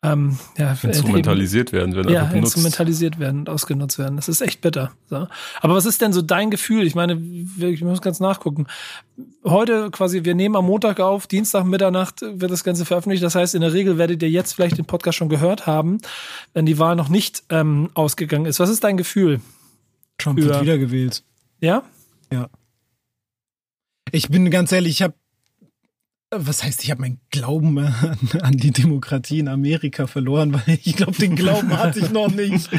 ähm, 0.03 0.39
ja, 0.57 0.77
instrumentalisiert 0.83 1.73
werden, 1.73 1.95
wenn 1.95 2.09
ja, 2.09 2.31
instrumentalisiert 2.31 3.19
werden 3.19 3.41
und 3.41 3.51
ausgenutzt 3.51 3.99
werden. 3.99 4.17
Das 4.17 4.29
ist 4.29 4.41
echt 4.41 4.63
bitter. 4.63 4.93
So. 5.11 5.29
Aber 5.61 5.75
was 5.75 5.85
ist 5.85 6.01
denn 6.01 6.15
so 6.15 6.23
dein 6.23 6.51
Gefühl? 6.51 6.87
Ich 6.87 6.95
meine, 6.95 7.21
ich 7.59 7.83
muss 7.83 8.01
ganz 8.01 8.19
nachgucken. 8.19 8.67
Heute 9.45 9.91
quasi, 9.91 10.25
wir 10.25 10.35
nehmen 10.35 10.57
am 10.57 10.65
Montag 10.65 11.01
auf, 11.01 11.27
Dienstag 11.27 11.65
Mitternacht 11.65 12.23
wird 12.23 12.51
das 12.51 12.65
Ganze 12.65 12.87
veröffentlicht. 12.87 13.23
Das 13.23 13.35
heißt, 13.35 13.55
in 13.55 13.61
der 13.61 13.75
Regel 13.75 13.99
werdet 13.99 14.23
ihr 14.23 14.31
jetzt 14.31 14.55
vielleicht 14.55 14.79
den 14.79 14.87
Podcast 14.87 15.19
schon 15.19 15.29
gehört 15.29 15.67
haben, 15.67 15.99
wenn 16.55 16.65
die 16.65 16.79
Wahl 16.79 16.97
noch 16.97 17.11
nicht 17.11 17.43
ähm, 17.51 17.91
ausgegangen 17.93 18.47
ist. 18.47 18.59
Was 18.59 18.71
ist 18.71 18.83
dein 18.85 18.97
Gefühl? 18.97 19.41
Trump 20.17 20.39
wird 20.39 20.63
wiedergewählt. 20.63 21.25
Ja? 21.61 21.83
Ja. 22.33 22.49
Ich 24.13 24.31
bin 24.31 24.51
ganz 24.51 24.73
ehrlich, 24.73 24.93
ich 24.93 25.03
habe 25.03 25.15
was 26.31 26.63
heißt, 26.63 26.85
ich 26.85 26.91
habe 26.91 27.03
meinen 27.03 27.21
Glauben 27.31 27.79
an, 27.79 28.19
an, 28.41 28.57
die 28.57 28.71
Demokratie 28.71 29.41
in 29.41 29.49
Amerika 29.49 30.07
verloren, 30.07 30.53
weil 30.67 30.79
ich 30.85 30.97
glaube, 30.97 31.19
den 31.19 31.37
Glauben 31.37 31.77
hatte 31.77 32.01
ich 32.01 32.11
noch 32.11 32.31
nicht. 32.31 32.71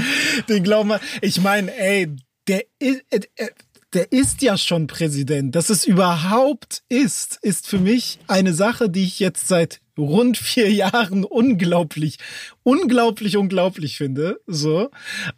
Den 0.50 0.64
Glauben, 0.64 0.94
ich 1.22 1.42
meine, 1.42 1.76
ey, 1.76 2.16
der 2.48 2.64
ist, 2.80 3.04
äh, 3.10 3.22
äh, 3.36 3.50
der 3.94 4.12
ist 4.12 4.42
ja 4.42 4.58
schon 4.58 4.88
Präsident. 4.88 5.54
Dass 5.54 5.70
es 5.70 5.86
überhaupt 5.86 6.84
ist, 6.88 7.40
ist 7.42 7.68
für 7.68 7.80
mich 7.80 8.20
eine 8.28 8.54
Sache, 8.54 8.90
die 8.90 9.04
ich 9.04 9.20
jetzt 9.20 9.50
seit 9.50 9.82
rund 9.98 10.38
vier 10.38 10.72
Jahren 10.72 11.26
unglaublich, 11.26 12.18
unglaublich, 12.64 13.36
unglaublich 13.36 13.98
finde. 13.98 14.40
So, 14.48 14.90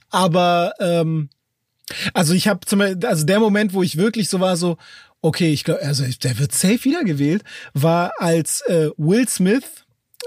aber 0.10 0.74
ähm, 0.80 1.30
also 2.14 2.34
ich 2.34 2.48
habe 2.48 2.66
zum 2.66 2.80
Beispiel, 2.80 3.06
also 3.08 3.26
der 3.26 3.40
Moment, 3.40 3.74
wo 3.74 3.84
ich 3.84 3.98
wirklich 3.98 4.30
so 4.30 4.40
war, 4.40 4.56
so 4.56 4.78
okay, 5.24 5.52
ich 5.52 5.64
glaube, 5.64 5.82
also 5.82 6.04
der 6.22 6.38
wird 6.38 6.52
safe 6.52 6.84
wiedergewählt, 6.84 7.44
war 7.74 8.12
als 8.20 8.62
äh, 8.68 8.90
Will 8.98 9.28
Smith 9.28 9.86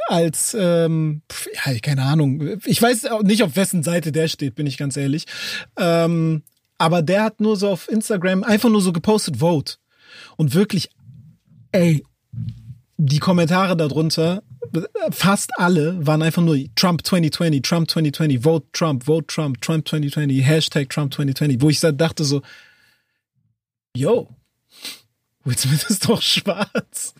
als 0.08 0.56
ähm, 0.58 1.22
ja, 1.64 1.78
keine 1.80 2.02
Ahnung, 2.02 2.58
ich 2.64 2.80
weiß 2.80 3.06
auch 3.06 3.22
nicht, 3.22 3.42
auf 3.42 3.56
wessen 3.56 3.82
Seite 3.82 4.12
der 4.12 4.28
steht, 4.28 4.54
bin 4.54 4.66
ich 4.66 4.76
ganz 4.76 4.96
ehrlich. 4.96 5.26
Ähm, 5.78 6.42
aber 6.78 7.02
der 7.02 7.24
hat 7.24 7.40
nur 7.40 7.56
so 7.56 7.70
auf 7.70 7.88
Instagram 7.88 8.44
einfach 8.44 8.68
nur 8.68 8.82
so 8.82 8.92
gepostet 8.92 9.38
Vote 9.38 9.76
und 10.36 10.54
wirklich, 10.54 10.90
ey, 11.72 12.04
die 12.98 13.18
Kommentare 13.18 13.76
darunter, 13.76 14.42
fast 15.10 15.50
alle 15.58 16.06
waren 16.06 16.22
einfach 16.22 16.42
nur 16.42 16.58
Trump 16.74 17.04
2020, 17.04 17.62
Trump 17.62 17.90
2020, 17.90 18.40
Vote 18.42 18.66
Trump, 18.72 19.04
Vote 19.04 19.26
Trump, 19.26 19.60
Trump 19.60 19.88
2020, 19.88 20.42
Hashtag 20.42 20.90
Trump 20.90 21.12
2020, 21.12 21.60
wo 21.60 21.70
ich 21.70 21.80
dachte 21.80 22.24
so, 22.24 22.42
yo, 23.96 24.28
Will 25.46 25.56
Smith 25.56 25.84
ist 25.88 26.08
doch 26.08 26.20
schwarz. 26.20 27.14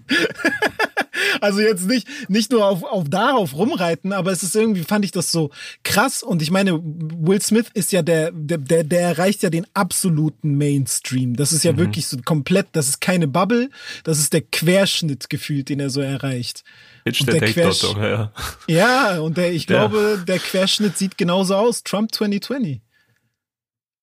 also 1.41 1.61
jetzt 1.61 1.87
nicht, 1.87 2.09
nicht 2.29 2.51
nur 2.51 2.67
auf, 2.67 2.83
auf 2.83 3.09
darauf 3.09 3.55
rumreiten, 3.55 4.13
aber 4.13 4.33
es 4.33 4.43
ist 4.43 4.57
irgendwie, 4.57 4.83
fand 4.83 5.05
ich 5.05 5.13
das 5.13 5.31
so 5.31 5.51
krass. 5.85 6.25
Und 6.25 6.43
ich 6.43 6.51
meine, 6.51 6.81
Will 6.83 7.41
Smith 7.41 7.67
ist 7.73 7.93
ja 7.93 8.03
der, 8.03 8.33
der, 8.33 8.59
der, 8.59 8.83
der 8.83 9.01
erreicht 9.01 9.45
ja 9.45 9.51
den 9.51 9.67
absoluten 9.75 10.59
Mainstream. 10.59 11.37
Das 11.37 11.53
ist 11.53 11.63
ja 11.63 11.73
mhm. 11.73 11.79
wirklich 11.79 12.09
so 12.09 12.17
komplett, 12.25 12.67
das 12.73 12.89
ist 12.89 13.01
keine 13.01 13.29
Bubble, 13.29 13.71
das 14.03 14.19
ist 14.19 14.33
der 14.33 14.43
Querschnitt 14.43 15.31
gefühlt, 15.31 15.69
den 15.69 15.79
er 15.79 15.91
so 15.91 16.01
erreicht. 16.01 16.65
Jetzt 17.05 17.27
der, 17.29 17.39
der 17.39 17.53
Quersch 17.53 17.83
doch, 17.83 17.97
ja. 17.97 18.33
ja, 18.67 19.21
und 19.21 19.37
der, 19.37 19.53
ich 19.53 19.69
glaube, 19.69 20.25
der 20.27 20.41
Querschnitt 20.41 20.99
sieht 20.99 21.17
genauso 21.17 21.55
aus. 21.55 21.85
Trump 21.85 22.13
2020. 22.13 22.81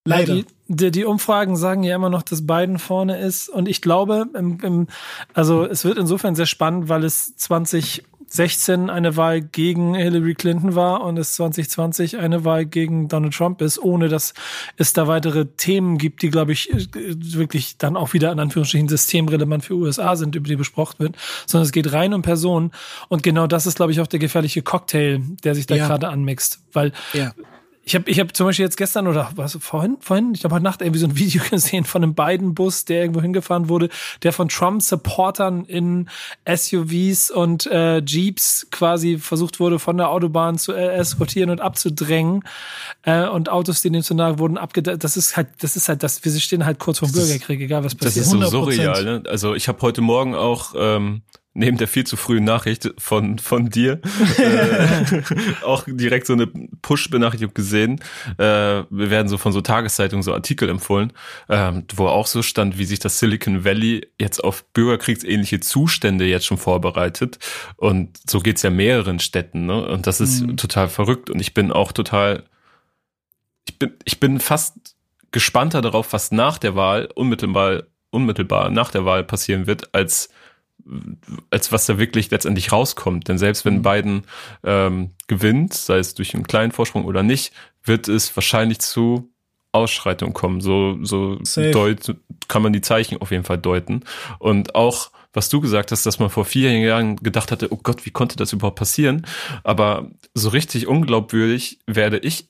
Leider. 0.05 0.35
Die, 0.35 0.45
die, 0.67 0.91
die, 0.91 1.05
Umfragen 1.05 1.55
sagen 1.55 1.83
ja 1.83 1.95
immer 1.95 2.09
noch, 2.09 2.23
dass 2.23 2.47
Biden 2.47 2.79
vorne 2.79 3.19
ist. 3.19 3.49
Und 3.49 3.67
ich 3.67 3.81
glaube, 3.81 4.27
im, 4.33 4.59
im, 4.61 4.87
also 5.33 5.65
es 5.65 5.83
wird 5.83 5.97
insofern 5.97 6.35
sehr 6.35 6.45
spannend, 6.45 6.87
weil 6.87 7.03
es 7.03 7.35
2016 7.35 8.89
eine 8.89 9.17
Wahl 9.17 9.41
gegen 9.41 9.93
Hillary 9.93 10.35
Clinton 10.35 10.75
war 10.75 11.03
und 11.03 11.17
es 11.17 11.33
2020 11.33 12.17
eine 12.17 12.45
Wahl 12.45 12.65
gegen 12.65 13.09
Donald 13.09 13.33
Trump 13.33 13.61
ist, 13.61 13.77
ohne 13.77 14.07
dass 14.07 14.33
es 14.77 14.93
da 14.93 15.07
weitere 15.07 15.47
Themen 15.47 15.97
gibt, 15.97 16.21
die, 16.21 16.29
glaube 16.29 16.53
ich, 16.53 16.69
wirklich 16.93 17.77
dann 17.77 17.97
auch 17.97 18.13
wieder 18.13 18.31
in 18.31 18.39
Anführungsstrichen 18.39 18.87
systemrelevant 18.87 19.65
für 19.65 19.75
USA 19.75 20.15
sind, 20.15 20.35
über 20.35 20.47
die 20.47 20.55
besprochen 20.55 20.99
wird, 20.99 21.17
sondern 21.45 21.65
es 21.65 21.73
geht 21.73 21.91
rein 21.91 22.13
um 22.13 22.21
Personen. 22.21 22.71
Und 23.09 23.21
genau 23.21 23.47
das 23.47 23.65
ist, 23.65 23.75
glaube 23.75 23.91
ich, 23.91 23.99
auch 23.99 24.07
der 24.07 24.19
gefährliche 24.19 24.61
Cocktail, 24.61 25.19
der 25.43 25.55
sich 25.55 25.65
da 25.65 25.75
ja. 25.75 25.87
gerade 25.87 26.07
anmixt. 26.07 26.61
Weil 26.71 26.93
ja. 27.11 27.33
Ich 27.85 27.95
habe 27.95 28.09
ich 28.09 28.19
hab 28.19 28.35
zum 28.35 28.45
Beispiel 28.45 28.63
jetzt 28.63 28.77
gestern 28.77 29.07
oder 29.07 29.29
was 29.35 29.57
vorhin, 29.59 29.97
vorhin, 29.99 30.33
ich 30.33 30.43
habe 30.45 30.55
heute 30.55 30.63
Nacht 30.63 30.81
irgendwie 30.81 30.99
so 30.99 31.07
ein 31.07 31.15
Video 31.17 31.43
gesehen 31.49 31.83
von 31.83 32.01
einem 32.01 32.15
Biden-Bus, 32.15 32.85
der 32.85 33.01
irgendwo 33.01 33.21
hingefahren 33.21 33.67
wurde, 33.67 33.89
der 34.23 34.31
von 34.31 34.47
Trump-Supportern 34.47 35.65
in 35.65 36.09
SUVs 36.47 37.29
und 37.29 37.65
äh, 37.65 37.99
Jeeps 37.99 38.67
quasi 38.71 39.17
versucht 39.17 39.59
wurde, 39.59 39.79
von 39.79 39.97
der 39.97 40.09
Autobahn 40.09 40.57
zu 40.57 40.71
äh, 40.71 40.95
eskortieren 40.95 41.49
und 41.49 41.59
abzudrängen. 41.59 42.43
Äh, 43.03 43.27
und 43.27 43.49
Autos, 43.49 43.81
die 43.81 43.89
dem 43.89 44.01
zu 44.01 44.13
nahe 44.13 44.39
wurden, 44.39 44.57
abgedeckt. 44.57 45.03
Das 45.03 45.17
ist 45.17 45.35
halt, 45.35 45.49
das 45.59 45.75
ist 45.75 45.89
halt, 45.89 46.03
das, 46.03 46.23
wir 46.23 46.31
stehen 46.39 46.65
halt 46.65 46.79
kurz 46.79 46.99
vor 46.99 47.11
Bürgerkrieg, 47.11 47.59
egal 47.59 47.83
was 47.83 47.95
passiert. 47.95 48.25
Das 48.25 48.33
ist 48.33 48.39
so 48.39 48.63
surreal, 48.63 49.03
ne? 49.03 49.23
Also 49.27 49.55
ich 49.55 49.67
habe 49.67 49.81
heute 49.81 50.01
Morgen 50.01 50.35
auch 50.35 50.73
ähm, 50.77 51.21
neben 51.53 51.77
der 51.77 51.87
viel 51.87 52.05
zu 52.05 52.17
frühen 52.17 52.43
Nachricht 52.43 52.91
von, 52.97 53.37
von 53.37 53.69
dir 53.69 54.01
äh, 54.37 55.21
auch 55.63 55.83
direkt 55.87 56.25
so 56.25 56.33
eine 56.33 56.47
Push-Benachrichtigung 56.47 57.53
gesehen. 57.53 57.99
Äh, 58.37 58.83
wir 58.89 59.09
werden 59.09 59.27
so 59.27 59.37
von 59.37 59.51
so 59.51 59.61
Tageszeitungen 59.61 60.23
so 60.23 60.33
Artikel 60.33 60.67
empfohlen, 60.69 61.13
ähm, 61.49 61.83
wo 61.95 62.07
auch 62.07 62.25
so 62.25 62.41
stand, 62.41 62.79
wie 62.79 62.85
sich 62.85 62.99
das 62.99 63.19
Silicon 63.19 63.63
Valley 63.63 64.07
jetzt 64.19 64.43
auf 64.43 64.65
bürgerkriegsähnliche 64.73 65.59
Zustände 65.59 66.25
jetzt 66.25 66.45
schon 66.45 66.57
vorbereitet. 66.57 67.37
Und 67.75 68.17
so 68.27 68.39
geht's 68.39 68.63
ja 68.63 68.71
mehreren 68.71 69.19
Städten, 69.19 69.67
ne? 69.67 69.87
Und 69.87 70.07
das 70.07 70.21
ist 70.21 70.41
mhm. 70.41 70.57
total 70.57 70.89
verrückt. 70.89 71.29
Und 71.29 71.39
ich 71.39 71.53
bin 71.53 71.71
auch 71.71 71.91
total, 71.91 72.43
ich 73.67 73.77
bin, 73.77 73.93
ich 74.05 74.19
bin 74.19 74.39
fast 74.39 74.95
gespannter 75.31 75.81
darauf, 75.81 76.13
was 76.13 76.31
nach 76.31 76.57
der 76.57 76.75
Wahl 76.75 77.09
unmittelbar, 77.13 77.83
unmittelbar 78.09 78.71
nach 78.71 78.89
der 78.89 79.05
Wahl 79.05 79.23
passieren 79.23 79.67
wird, 79.67 79.93
als 79.93 80.29
als 81.49 81.71
was 81.71 81.85
da 81.85 81.97
wirklich 81.97 82.29
letztendlich 82.31 82.71
rauskommt. 82.71 83.27
Denn 83.27 83.37
selbst 83.37 83.65
wenn 83.65 83.77
mhm. 83.77 83.81
Biden 83.83 84.23
ähm, 84.63 85.11
gewinnt, 85.27 85.73
sei 85.73 85.97
es 85.97 86.13
durch 86.13 86.33
einen 86.33 86.47
kleinen 86.47 86.71
Vorsprung 86.71 87.05
oder 87.05 87.23
nicht, 87.23 87.53
wird 87.83 88.07
es 88.07 88.35
wahrscheinlich 88.35 88.79
zu 88.79 89.29
Ausschreitungen 89.71 90.33
kommen. 90.33 90.61
So, 90.61 90.97
so 91.03 91.39
deut, 91.71 92.15
kann 92.47 92.61
man 92.61 92.73
die 92.73 92.81
Zeichen 92.81 93.19
auf 93.19 93.31
jeden 93.31 93.43
Fall 93.43 93.57
deuten. 93.57 94.03
Und 94.39 94.75
auch, 94.75 95.11
was 95.33 95.49
du 95.49 95.61
gesagt 95.61 95.91
hast, 95.91 96.05
dass 96.05 96.19
man 96.19 96.29
vor 96.29 96.45
vier 96.45 96.71
Jahren 96.77 97.15
gedacht 97.17 97.51
hatte, 97.51 97.71
oh 97.71 97.79
Gott, 97.81 98.05
wie 98.05 98.11
konnte 98.11 98.35
das 98.35 98.53
überhaupt 98.53 98.77
passieren? 98.77 99.25
Aber 99.63 100.11
so 100.33 100.49
richtig 100.49 100.87
unglaubwürdig 100.87 101.79
werde 101.87 102.19
ich 102.19 102.49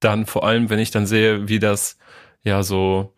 dann 0.00 0.26
vor 0.26 0.44
allem, 0.44 0.70
wenn 0.70 0.78
ich 0.78 0.90
dann 0.90 1.06
sehe, 1.06 1.48
wie 1.48 1.58
das 1.58 1.98
ja 2.42 2.62
so, 2.62 3.14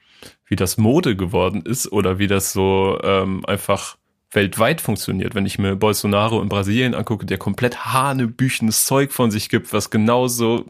wie 0.46 0.56
das 0.56 0.76
Mode 0.76 1.16
geworden 1.16 1.62
ist 1.62 1.90
oder 1.90 2.18
wie 2.18 2.26
das 2.26 2.52
so 2.52 2.98
ähm, 3.02 3.46
einfach 3.46 3.96
weltweit 4.32 4.80
funktioniert. 4.80 5.34
Wenn 5.34 5.46
ich 5.46 5.58
mir 5.58 5.76
Bolsonaro 5.76 6.40
in 6.42 6.48
Brasilien 6.48 6.94
angucke, 6.94 7.26
der 7.26 7.38
komplett 7.38 7.84
hanebüchenes 7.86 8.84
Zeug 8.84 9.12
von 9.12 9.30
sich 9.30 9.48
gibt, 9.48 9.72
was 9.72 9.90
genauso 9.90 10.66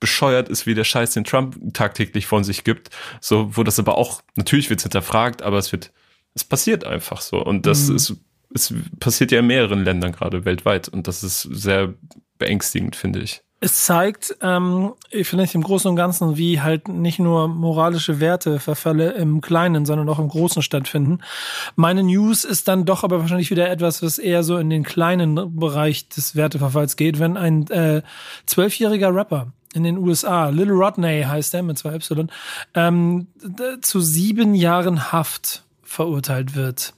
bescheuert 0.00 0.48
ist 0.48 0.66
wie 0.66 0.74
der 0.74 0.84
Scheiß, 0.84 1.12
den 1.12 1.24
Trump 1.24 1.56
tagtäglich 1.74 2.26
von 2.26 2.44
sich 2.44 2.64
gibt. 2.64 2.90
So, 3.20 3.56
wo 3.56 3.62
das 3.62 3.78
aber 3.78 3.96
auch, 3.96 4.22
natürlich 4.34 4.70
wird 4.70 4.80
es 4.80 4.84
hinterfragt, 4.84 5.42
aber 5.42 5.58
es 5.58 5.70
wird, 5.72 5.92
es 6.34 6.44
passiert 6.44 6.84
einfach 6.84 7.20
so. 7.20 7.44
Und 7.44 7.66
das 7.66 7.88
mhm. 7.88 7.96
ist, 7.96 8.16
es 8.54 8.74
passiert 8.98 9.32
ja 9.32 9.40
in 9.40 9.46
mehreren 9.46 9.84
Ländern 9.84 10.12
gerade 10.12 10.44
weltweit. 10.44 10.88
Und 10.88 11.06
das 11.06 11.22
ist 11.22 11.42
sehr 11.42 11.94
beängstigend, 12.38 12.96
finde 12.96 13.20
ich 13.20 13.43
es 13.64 13.86
zeigt 13.86 14.36
ähm, 14.42 14.92
vielleicht 15.22 15.54
im 15.54 15.62
Großen 15.62 15.88
und 15.88 15.96
Ganzen, 15.96 16.36
wie 16.36 16.60
halt 16.60 16.88
nicht 16.88 17.18
nur 17.18 17.48
moralische 17.48 18.20
Werte 18.20 18.60
Verfälle 18.60 19.12
im 19.12 19.40
Kleinen, 19.40 19.86
sondern 19.86 20.06
auch 20.10 20.18
im 20.18 20.28
Großen 20.28 20.60
stattfinden. 20.60 21.20
Meine 21.74 22.02
News 22.02 22.44
ist 22.44 22.68
dann 22.68 22.84
doch 22.84 23.04
aber 23.04 23.20
wahrscheinlich 23.20 23.50
wieder 23.50 23.70
etwas, 23.70 24.02
was 24.02 24.18
eher 24.18 24.42
so 24.42 24.58
in 24.58 24.68
den 24.68 24.82
kleinen 24.82 25.56
Bereich 25.56 26.10
des 26.10 26.36
Werteverfalls 26.36 26.96
geht, 26.96 27.18
wenn 27.18 27.38
ein 27.38 27.66
äh, 27.68 28.02
zwölfjähriger 28.44 29.08
äh, 29.08 29.12
Rapper 29.12 29.46
in 29.72 29.82
den 29.82 29.96
USA, 29.96 30.50
Little 30.50 30.74
Rodney 30.74 31.22
heißt 31.22 31.54
er 31.54 31.62
mit 31.62 31.78
zwei 31.78 31.94
Y, 31.94 32.30
ähm, 32.74 33.28
zu 33.80 34.00
sieben 34.00 34.54
Jahren 34.54 35.10
Haft 35.10 35.64
verurteilt 35.82 36.54
wird. 36.54 36.92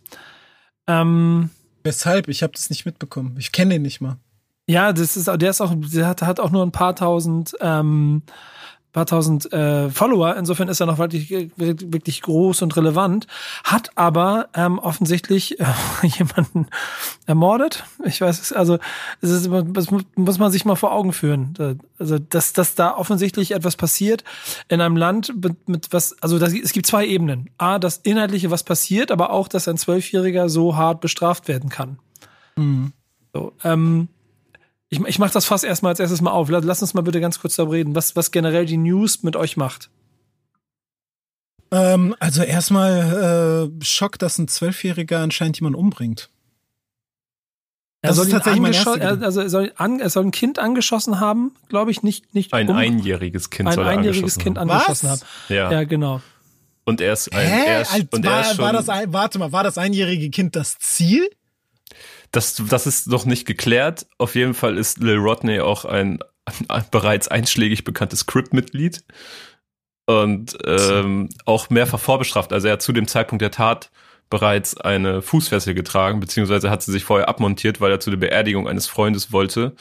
Ähm, 0.88 1.50
Weshalb? 1.84 2.26
Ich 2.26 2.42
habe 2.42 2.52
das 2.54 2.70
nicht 2.70 2.84
mitbekommen. 2.84 3.36
Ich 3.38 3.52
kenne 3.52 3.76
ihn 3.76 3.82
nicht 3.82 4.00
mal. 4.00 4.18
Ja, 4.66 4.92
das 4.92 5.16
ist, 5.16 5.28
der 5.28 5.50
ist 5.50 5.60
auch, 5.60 5.72
der 5.76 6.06
hat, 6.08 6.22
hat 6.22 6.40
auch 6.40 6.50
nur 6.50 6.64
ein 6.64 6.72
paar 6.72 6.96
tausend, 6.96 7.56
ähm, 7.60 8.22
paar 8.96 9.06
tausend 9.06 9.52
äh, 9.52 9.90
Follower. 9.90 10.36
Insofern 10.36 10.68
ist 10.68 10.80
er 10.80 10.86
noch 10.86 10.96
wirklich, 10.96 11.30
wirklich 11.56 12.22
groß 12.22 12.62
und 12.62 12.76
relevant. 12.76 13.26
Hat 13.62 13.90
aber 13.94 14.48
ähm, 14.54 14.78
offensichtlich 14.78 15.60
äh, 15.60 15.66
jemanden 16.02 16.66
ermordet. 17.26 17.84
Ich 18.04 18.20
weiß 18.20 18.40
es, 18.40 18.52
also 18.52 18.78
es 19.20 19.30
ist, 19.30 19.50
das 19.68 19.88
muss 19.90 20.38
man 20.38 20.50
sich 20.50 20.64
mal 20.64 20.76
vor 20.76 20.92
Augen 20.92 21.12
führen. 21.12 21.78
Also 21.98 22.18
dass, 22.18 22.54
dass 22.54 22.74
da 22.74 22.96
offensichtlich 22.96 23.52
etwas 23.52 23.76
passiert 23.76 24.24
in 24.68 24.80
einem 24.80 24.96
Land 24.96 25.32
mit, 25.44 25.68
mit 25.68 25.92
was, 25.92 26.20
also 26.22 26.38
das, 26.40 26.54
es 26.54 26.72
gibt 26.72 26.86
zwei 26.86 27.06
Ebenen. 27.06 27.50
A, 27.58 27.78
das 27.78 27.98
Inhaltliche, 27.98 28.50
was 28.50 28.64
passiert, 28.64 29.12
aber 29.12 29.30
auch, 29.30 29.46
dass 29.46 29.68
ein 29.68 29.76
Zwölfjähriger 29.76 30.48
so 30.48 30.74
hart 30.74 31.00
bestraft 31.02 31.46
werden 31.46 31.68
kann. 31.68 31.98
Mhm. 32.56 32.92
So, 33.34 33.52
ähm, 33.62 34.08
Ich, 34.88 35.00
ich 35.00 35.18
mache 35.18 35.32
das 35.32 35.44
fast 35.44 35.64
erstmal 35.64 35.90
als 35.90 36.00
erstes 36.00 36.20
mal 36.20 36.30
auf. 36.30 36.48
Lass, 36.48 36.64
lass 36.64 36.82
uns 36.82 36.94
mal 36.94 37.00
bitte 37.02 37.20
ganz 37.20 37.40
kurz 37.40 37.56
darüber 37.56 37.74
reden, 37.74 37.94
was, 37.94 38.14
was 38.16 38.30
generell 38.30 38.66
die 38.66 38.76
News 38.76 39.22
mit 39.22 39.34
euch 39.36 39.56
macht. 39.56 39.90
Ähm, 41.72 42.14
also 42.20 42.42
erstmal 42.42 43.70
äh, 43.80 43.84
Schock, 43.84 44.18
dass 44.18 44.38
ein 44.38 44.46
Zwölfjähriger 44.48 45.18
anscheinend 45.18 45.58
jemanden 45.58 45.78
umbringt. 45.78 46.30
Er 48.02 48.14
soll, 48.14 48.30
er, 48.30 49.22
also 49.22 49.40
er 49.40 49.50
soll, 49.50 49.72
an, 49.76 49.98
er 49.98 50.10
soll 50.10 50.24
ein 50.26 50.30
Kind 50.30 50.60
angeschossen 50.60 51.18
haben, 51.18 51.56
glaube 51.68 51.90
ich, 51.90 52.04
nicht, 52.04 52.34
nicht 52.34 52.52
Ein 52.52 52.68
um- 52.68 52.76
einjähriges 52.76 53.50
Kind 53.50 53.68
ein 53.68 53.74
soll 53.74 53.84
er 53.84 53.90
einjähriges 53.90 54.36
angeschossen 54.36 54.42
Kind 54.44 54.58
haben. 54.58 54.70
angeschossen 54.70 55.08
Was? 55.08 55.20
haben. 55.22 55.28
Ja. 55.48 55.72
Ja, 55.72 55.84
genau. 55.84 56.20
Und 56.84 57.00
er 57.00 57.14
ist 57.14 57.32
ein, 57.32 57.48
Hä? 57.48 57.64
er 57.66 57.80
ist, 57.82 58.12
und 58.14 58.24
er 58.24 58.30
war, 58.30 58.40
ist 58.42 58.48
schon, 58.54 58.64
war 58.64 58.72
das 58.72 58.88
ein, 58.88 59.12
warte 59.12 59.40
mal, 59.40 59.50
war 59.50 59.64
das 59.64 59.76
einjährige 59.76 60.30
Kind 60.30 60.54
das 60.54 60.78
Ziel? 60.78 61.28
Das, 62.32 62.62
das 62.68 62.86
ist 62.86 63.08
noch 63.08 63.24
nicht 63.24 63.46
geklärt. 63.46 64.06
Auf 64.18 64.34
jeden 64.34 64.54
Fall 64.54 64.78
ist 64.78 64.98
Lil 64.98 65.16
Rodney 65.16 65.60
auch 65.60 65.84
ein, 65.84 66.18
ein 66.68 66.84
bereits 66.90 67.28
einschlägig 67.28 67.84
bekanntes 67.84 68.26
Crip-Mitglied 68.26 69.04
und 70.06 70.56
ähm, 70.64 71.28
auch 71.44 71.70
mehrfach 71.70 72.00
vorbestraft. 72.00 72.52
Also 72.52 72.68
er 72.68 72.74
hat 72.74 72.82
zu 72.82 72.92
dem 72.92 73.08
Zeitpunkt 73.08 73.42
der 73.42 73.50
Tat 73.50 73.90
bereits 74.30 74.76
eine 74.76 75.22
Fußfessel 75.22 75.74
getragen, 75.74 76.20
beziehungsweise 76.20 76.70
hat 76.70 76.82
sie 76.82 76.92
sich 76.92 77.04
vorher 77.04 77.28
abmontiert, 77.28 77.80
weil 77.80 77.92
er 77.92 78.00
zu 78.00 78.10
der 78.10 78.16
Beerdigung 78.16 78.68
eines 78.68 78.86
Freundes 78.86 79.32
wollte. 79.32 79.74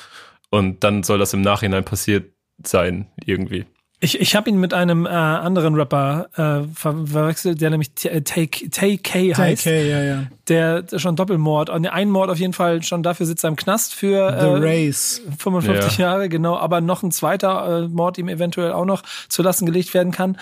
Und 0.49 0.83
dann 0.83 1.03
soll 1.03 1.17
das 1.17 1.33
im 1.33 1.41
Nachhinein 1.41 1.83
passiert 1.83 2.31
sein, 2.63 3.11
irgendwie. 3.25 3.65
Ich, 4.01 4.19
ich 4.19 4.35
habe 4.35 4.49
ihn 4.49 4.59
mit 4.59 4.73
einem 4.73 5.05
äh, 5.05 5.09
anderen 5.09 5.73
Rapper 5.75 6.27
äh, 6.33 6.67
ver 6.75 6.95
verwechselt, 7.07 7.61
der 7.61 7.69
nämlich 7.69 7.89
äh, 8.03 8.21
Take 8.21 8.97
K 8.97 9.33
heißt, 9.33 9.65
Okay, 9.65 9.89
ja, 9.89 10.03
ja. 10.03 10.23
der 10.49 10.83
schon 10.97 11.15
Doppelmord, 11.15 11.69
einen 11.69 12.11
Mord 12.11 12.29
auf 12.29 12.37
jeden 12.37 12.51
Fall 12.51 12.83
schon 12.83 13.03
dafür 13.03 13.25
sitzt 13.25 13.45
er 13.45 13.47
im 13.47 13.55
Knast 13.55 13.93
für 13.93 14.37
The 14.37 14.47
äh, 14.47 14.85
Race. 14.87 15.21
55 15.39 15.97
Ja. 15.97 16.09
Jahre, 16.09 16.27
genau, 16.27 16.57
aber 16.57 16.81
noch 16.81 17.03
ein 17.03 17.11
zweiter 17.11 17.85
äh, 17.85 17.87
Mord 17.87 18.17
ihm 18.17 18.27
eventuell 18.27 18.73
auch 18.73 18.83
noch 18.83 19.01
zu 19.29 19.41
Lasten 19.41 19.65
gelegt 19.65 19.93
werden 19.93 20.11
kann. 20.11 20.37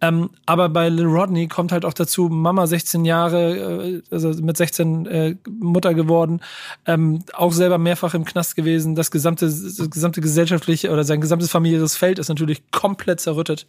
Ähm, 0.00 0.30
aber 0.44 0.68
bei 0.68 0.88
Lil 0.88 1.06
Rodney 1.06 1.46
kommt 1.46 1.70
halt 1.70 1.84
auch 1.84 1.94
dazu, 1.94 2.28
Mama 2.28 2.66
16 2.66 3.04
Jahre, 3.04 3.82
äh, 3.86 4.02
also 4.10 4.30
mit 4.30 4.56
16 4.56 5.06
äh, 5.06 5.36
Mutter 5.48 5.94
geworden, 5.94 6.40
ähm, 6.86 7.20
auch 7.34 7.52
selber 7.52 7.78
mehrfach 7.78 8.14
im 8.14 8.24
Knast 8.24 8.56
gewesen. 8.56 8.96
Das 8.96 9.12
gesamte, 9.12 9.46
das 9.46 9.90
gesamte 9.90 10.20
gesellschaftliche 10.20 10.90
oder 10.90 11.04
sein 11.04 11.20
gesamtes 11.20 11.50
familiäres 11.50 11.96
Feld 11.96 12.18
ist 12.18 12.28
natürlich 12.28 12.68
komplett 12.72 12.95
zerrüttet. 13.16 13.66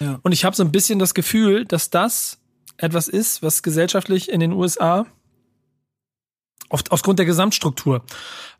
Ja. 0.00 0.18
Und 0.22 0.32
ich 0.32 0.44
habe 0.44 0.56
so 0.56 0.64
ein 0.64 0.72
bisschen 0.72 0.98
das 0.98 1.14
Gefühl, 1.14 1.64
dass 1.64 1.90
das 1.90 2.38
etwas 2.76 3.08
ist, 3.08 3.42
was 3.42 3.62
gesellschaftlich 3.62 4.30
in 4.30 4.40
den 4.40 4.52
USA 4.52 5.06
oft 6.68 6.92
aufgrund 6.92 7.18
der 7.18 7.26
Gesamtstruktur 7.26 8.02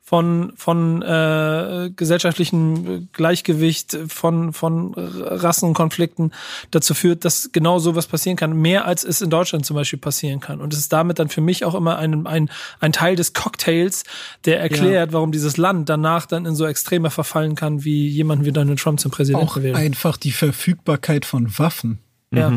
von 0.06 0.52
von 0.56 1.00
äh, 1.00 1.90
gesellschaftlichem 1.96 3.08
Gleichgewicht 3.14 3.96
von 4.06 4.52
von 4.52 4.92
Rassenkonflikten 4.94 6.34
dazu 6.70 6.92
führt, 6.92 7.24
dass 7.24 7.50
genau 7.52 7.78
so 7.78 7.96
was 7.96 8.06
passieren 8.06 8.36
kann, 8.36 8.54
mehr 8.54 8.84
als 8.84 9.02
es 9.02 9.22
in 9.22 9.30
Deutschland 9.30 9.64
zum 9.64 9.76
Beispiel 9.76 9.98
passieren 9.98 10.40
kann. 10.40 10.60
Und 10.60 10.74
es 10.74 10.78
ist 10.78 10.92
damit 10.92 11.18
dann 11.18 11.30
für 11.30 11.40
mich 11.40 11.64
auch 11.64 11.74
immer 11.74 11.96
ein 11.96 12.26
ein, 12.26 12.50
ein 12.80 12.92
Teil 12.92 13.16
des 13.16 13.32
Cocktails, 13.32 14.04
der 14.44 14.60
erklärt, 14.60 15.14
warum 15.14 15.32
dieses 15.32 15.56
Land 15.56 15.88
danach 15.88 16.26
dann 16.26 16.44
in 16.44 16.54
so 16.54 16.66
Extreme 16.66 17.08
verfallen 17.08 17.54
kann, 17.54 17.84
wie 17.84 18.06
jemand 18.06 18.44
wie 18.44 18.52
Donald 18.52 18.78
Trump 18.78 19.00
zum 19.00 19.10
Präsidenten 19.10 19.48
Auch 19.48 19.56
einfach 19.56 20.18
die 20.18 20.32
Verfügbarkeit 20.32 21.24
von 21.24 21.58
Waffen. 21.58 22.00
ja. 22.30 22.52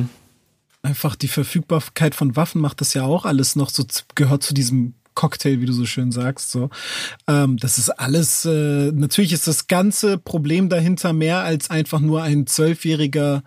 Einfach 0.84 1.16
die 1.16 1.28
Verfügbarkeit 1.28 2.14
von 2.14 2.36
Waffen 2.36 2.62
macht 2.62 2.80
das 2.82 2.94
ja 2.94 3.04
auch 3.04 3.26
alles 3.26 3.56
noch 3.56 3.70
so, 3.70 3.84
gehört 4.16 4.44
zu 4.44 4.54
diesem 4.54 4.94
Cocktail, 5.18 5.60
wie 5.60 5.66
du 5.66 5.74
so 5.74 5.86
schön 5.86 6.12
sagst. 6.12 6.52
So, 6.52 6.70
ähm, 7.28 7.58
das 7.58 7.80
ist 7.80 7.90
alles. 7.90 8.46
Äh, 8.46 8.92
natürlich 8.94 9.34
ist 9.34 9.48
das 9.48 9.68
ganze 9.68 10.20
Problem 10.20 10.70
dahinter 10.70 11.12
mehr 11.12 11.40
als 11.40 11.72
einfach 11.72 12.00
nur 12.00 12.22
ein 12.22 12.46
Zwölfjähriger 12.46 13.44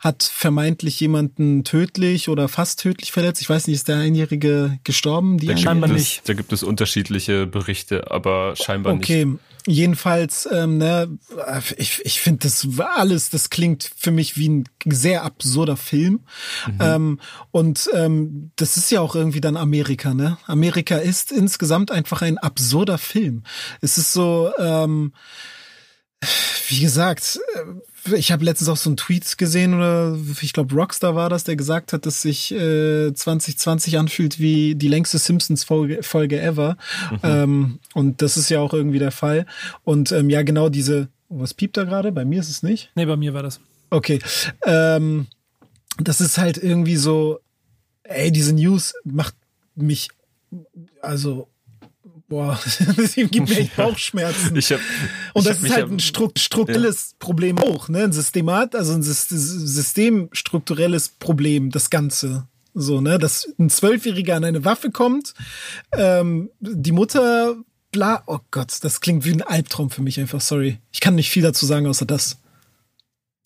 hat 0.00 0.24
vermeintlich 0.24 0.98
jemanden 0.98 1.62
tödlich 1.62 2.28
oder 2.28 2.48
fast 2.48 2.80
tödlich 2.80 3.12
verletzt. 3.12 3.40
Ich 3.40 3.48
weiß 3.48 3.68
nicht, 3.68 3.76
ist 3.76 3.88
der 3.88 3.98
Einjährige 3.98 4.78
gestorben? 4.82 5.38
Die 5.38 5.46
Da 5.46 5.56
Scheinbar 5.56 5.88
gibt, 5.88 6.00
nicht. 6.00 6.18
es, 6.18 6.24
da 6.24 6.34
gibt 6.34 6.52
es 6.52 6.64
unterschiedliche 6.64 7.46
Berichte, 7.46 8.10
aber 8.10 8.54
scheinbar 8.56 8.94
nicht. 8.94 9.04
Okay, 9.04 9.38
jedenfalls, 9.66 10.48
ähm, 10.50 10.78
ne, 10.78 11.18
ich, 11.76 12.04
ich 12.04 12.20
finde 12.20 12.40
das 12.40 12.66
alles, 12.96 13.30
das 13.30 13.50
klingt 13.50 13.90
für 13.96 14.10
mich 14.10 14.36
wie 14.36 14.48
ein 14.48 14.64
sehr 14.84 15.24
absurder 15.24 15.76
Film. 15.76 16.20
Ähm, 16.80 17.20
und 17.50 17.88
ähm, 17.94 18.50
das 18.56 18.76
ist 18.76 18.90
ja 18.90 19.00
auch 19.00 19.14
irgendwie 19.14 19.40
dann 19.40 19.56
Amerika, 19.56 20.14
ne? 20.14 20.38
Amerika 20.46 20.96
ist 20.96 21.32
insgesamt 21.32 21.90
einfach 21.90 22.22
ein 22.22 22.38
absurder 22.38 22.98
Film. 22.98 23.44
Es 23.80 23.98
ist 23.98 24.12
so, 24.12 24.52
ähm, 24.58 25.12
wie 26.68 26.80
gesagt, 26.80 27.40
äh, 27.54 27.91
ich 28.14 28.32
habe 28.32 28.44
letztens 28.44 28.68
auch 28.68 28.76
so 28.76 28.90
einen 28.90 28.96
Tweet 28.96 29.38
gesehen 29.38 29.74
oder 29.74 30.18
ich 30.40 30.52
glaube 30.52 30.74
Rockstar 30.74 31.14
war 31.14 31.28
das, 31.28 31.44
der 31.44 31.56
gesagt 31.56 31.92
hat, 31.92 32.06
dass 32.06 32.22
sich 32.22 32.52
äh, 32.52 33.12
2020 33.12 33.98
anfühlt 33.98 34.38
wie 34.38 34.74
die 34.74 34.88
längste 34.88 35.18
Simpsons 35.18 35.64
Folge, 35.64 36.40
ever. 36.40 36.76
Ähm, 37.22 37.78
und 37.94 38.22
das 38.22 38.36
ist 38.36 38.48
ja 38.50 38.60
auch 38.60 38.72
irgendwie 38.72 38.98
der 38.98 39.12
Fall. 39.12 39.46
Und 39.84 40.12
ähm, 40.12 40.30
ja, 40.30 40.42
genau 40.42 40.68
diese. 40.68 41.08
Oh, 41.28 41.40
was 41.40 41.54
piept 41.54 41.76
da 41.76 41.84
gerade? 41.84 42.12
Bei 42.12 42.24
mir 42.24 42.40
ist 42.40 42.50
es 42.50 42.62
nicht. 42.62 42.90
Nee, 42.94 43.06
bei 43.06 43.16
mir 43.16 43.34
war 43.34 43.42
das. 43.42 43.60
Okay. 43.90 44.18
Ähm, 44.64 45.26
das 45.98 46.20
ist 46.20 46.38
halt 46.38 46.58
irgendwie 46.58 46.96
so, 46.96 47.40
ey, 48.02 48.32
diese 48.32 48.54
News 48.54 48.94
macht 49.04 49.34
mich, 49.74 50.08
also, 51.00 51.48
boah, 52.32 52.58
das 52.96 53.14
gibt 53.14 53.34
mir 53.50 53.58
echt 53.58 53.76
Bauchschmerzen. 53.76 54.56
Ich 54.56 54.72
hab, 54.72 54.80
Und 55.34 55.46
das 55.46 55.58
hab 55.58 55.64
ist 55.66 55.72
halt 55.74 55.90
ein 55.90 55.98
stru- 55.98 56.38
strukturelles 56.38 57.14
Problem 57.18 57.58
auch, 57.58 57.90
ne? 57.90 58.04
Ein 58.04 58.12
Systemat, 58.12 58.74
also 58.74 58.94
ein 58.94 59.02
Sys- 59.02 59.28
systemstrukturelles 59.28 61.10
Problem, 61.10 61.70
das 61.70 61.90
Ganze. 61.90 62.46
So, 62.74 63.02
ne? 63.02 63.18
Dass 63.18 63.46
ein 63.58 63.68
Zwölfjähriger 63.68 64.34
an 64.36 64.44
eine 64.44 64.64
Waffe 64.64 64.90
kommt, 64.90 65.34
ähm, 65.92 66.48
die 66.60 66.92
Mutter, 66.92 67.54
bla, 67.90 68.22
oh 68.26 68.38
Gott, 68.50 68.78
das 68.82 69.02
klingt 69.02 69.26
wie 69.26 69.32
ein 69.32 69.42
Albtraum 69.42 69.90
für 69.90 70.00
mich 70.00 70.18
einfach, 70.18 70.40
sorry. 70.40 70.78
Ich 70.90 71.00
kann 71.00 71.14
nicht 71.14 71.28
viel 71.28 71.42
dazu 71.42 71.66
sagen, 71.66 71.86
außer 71.86 72.06
das. 72.06 72.38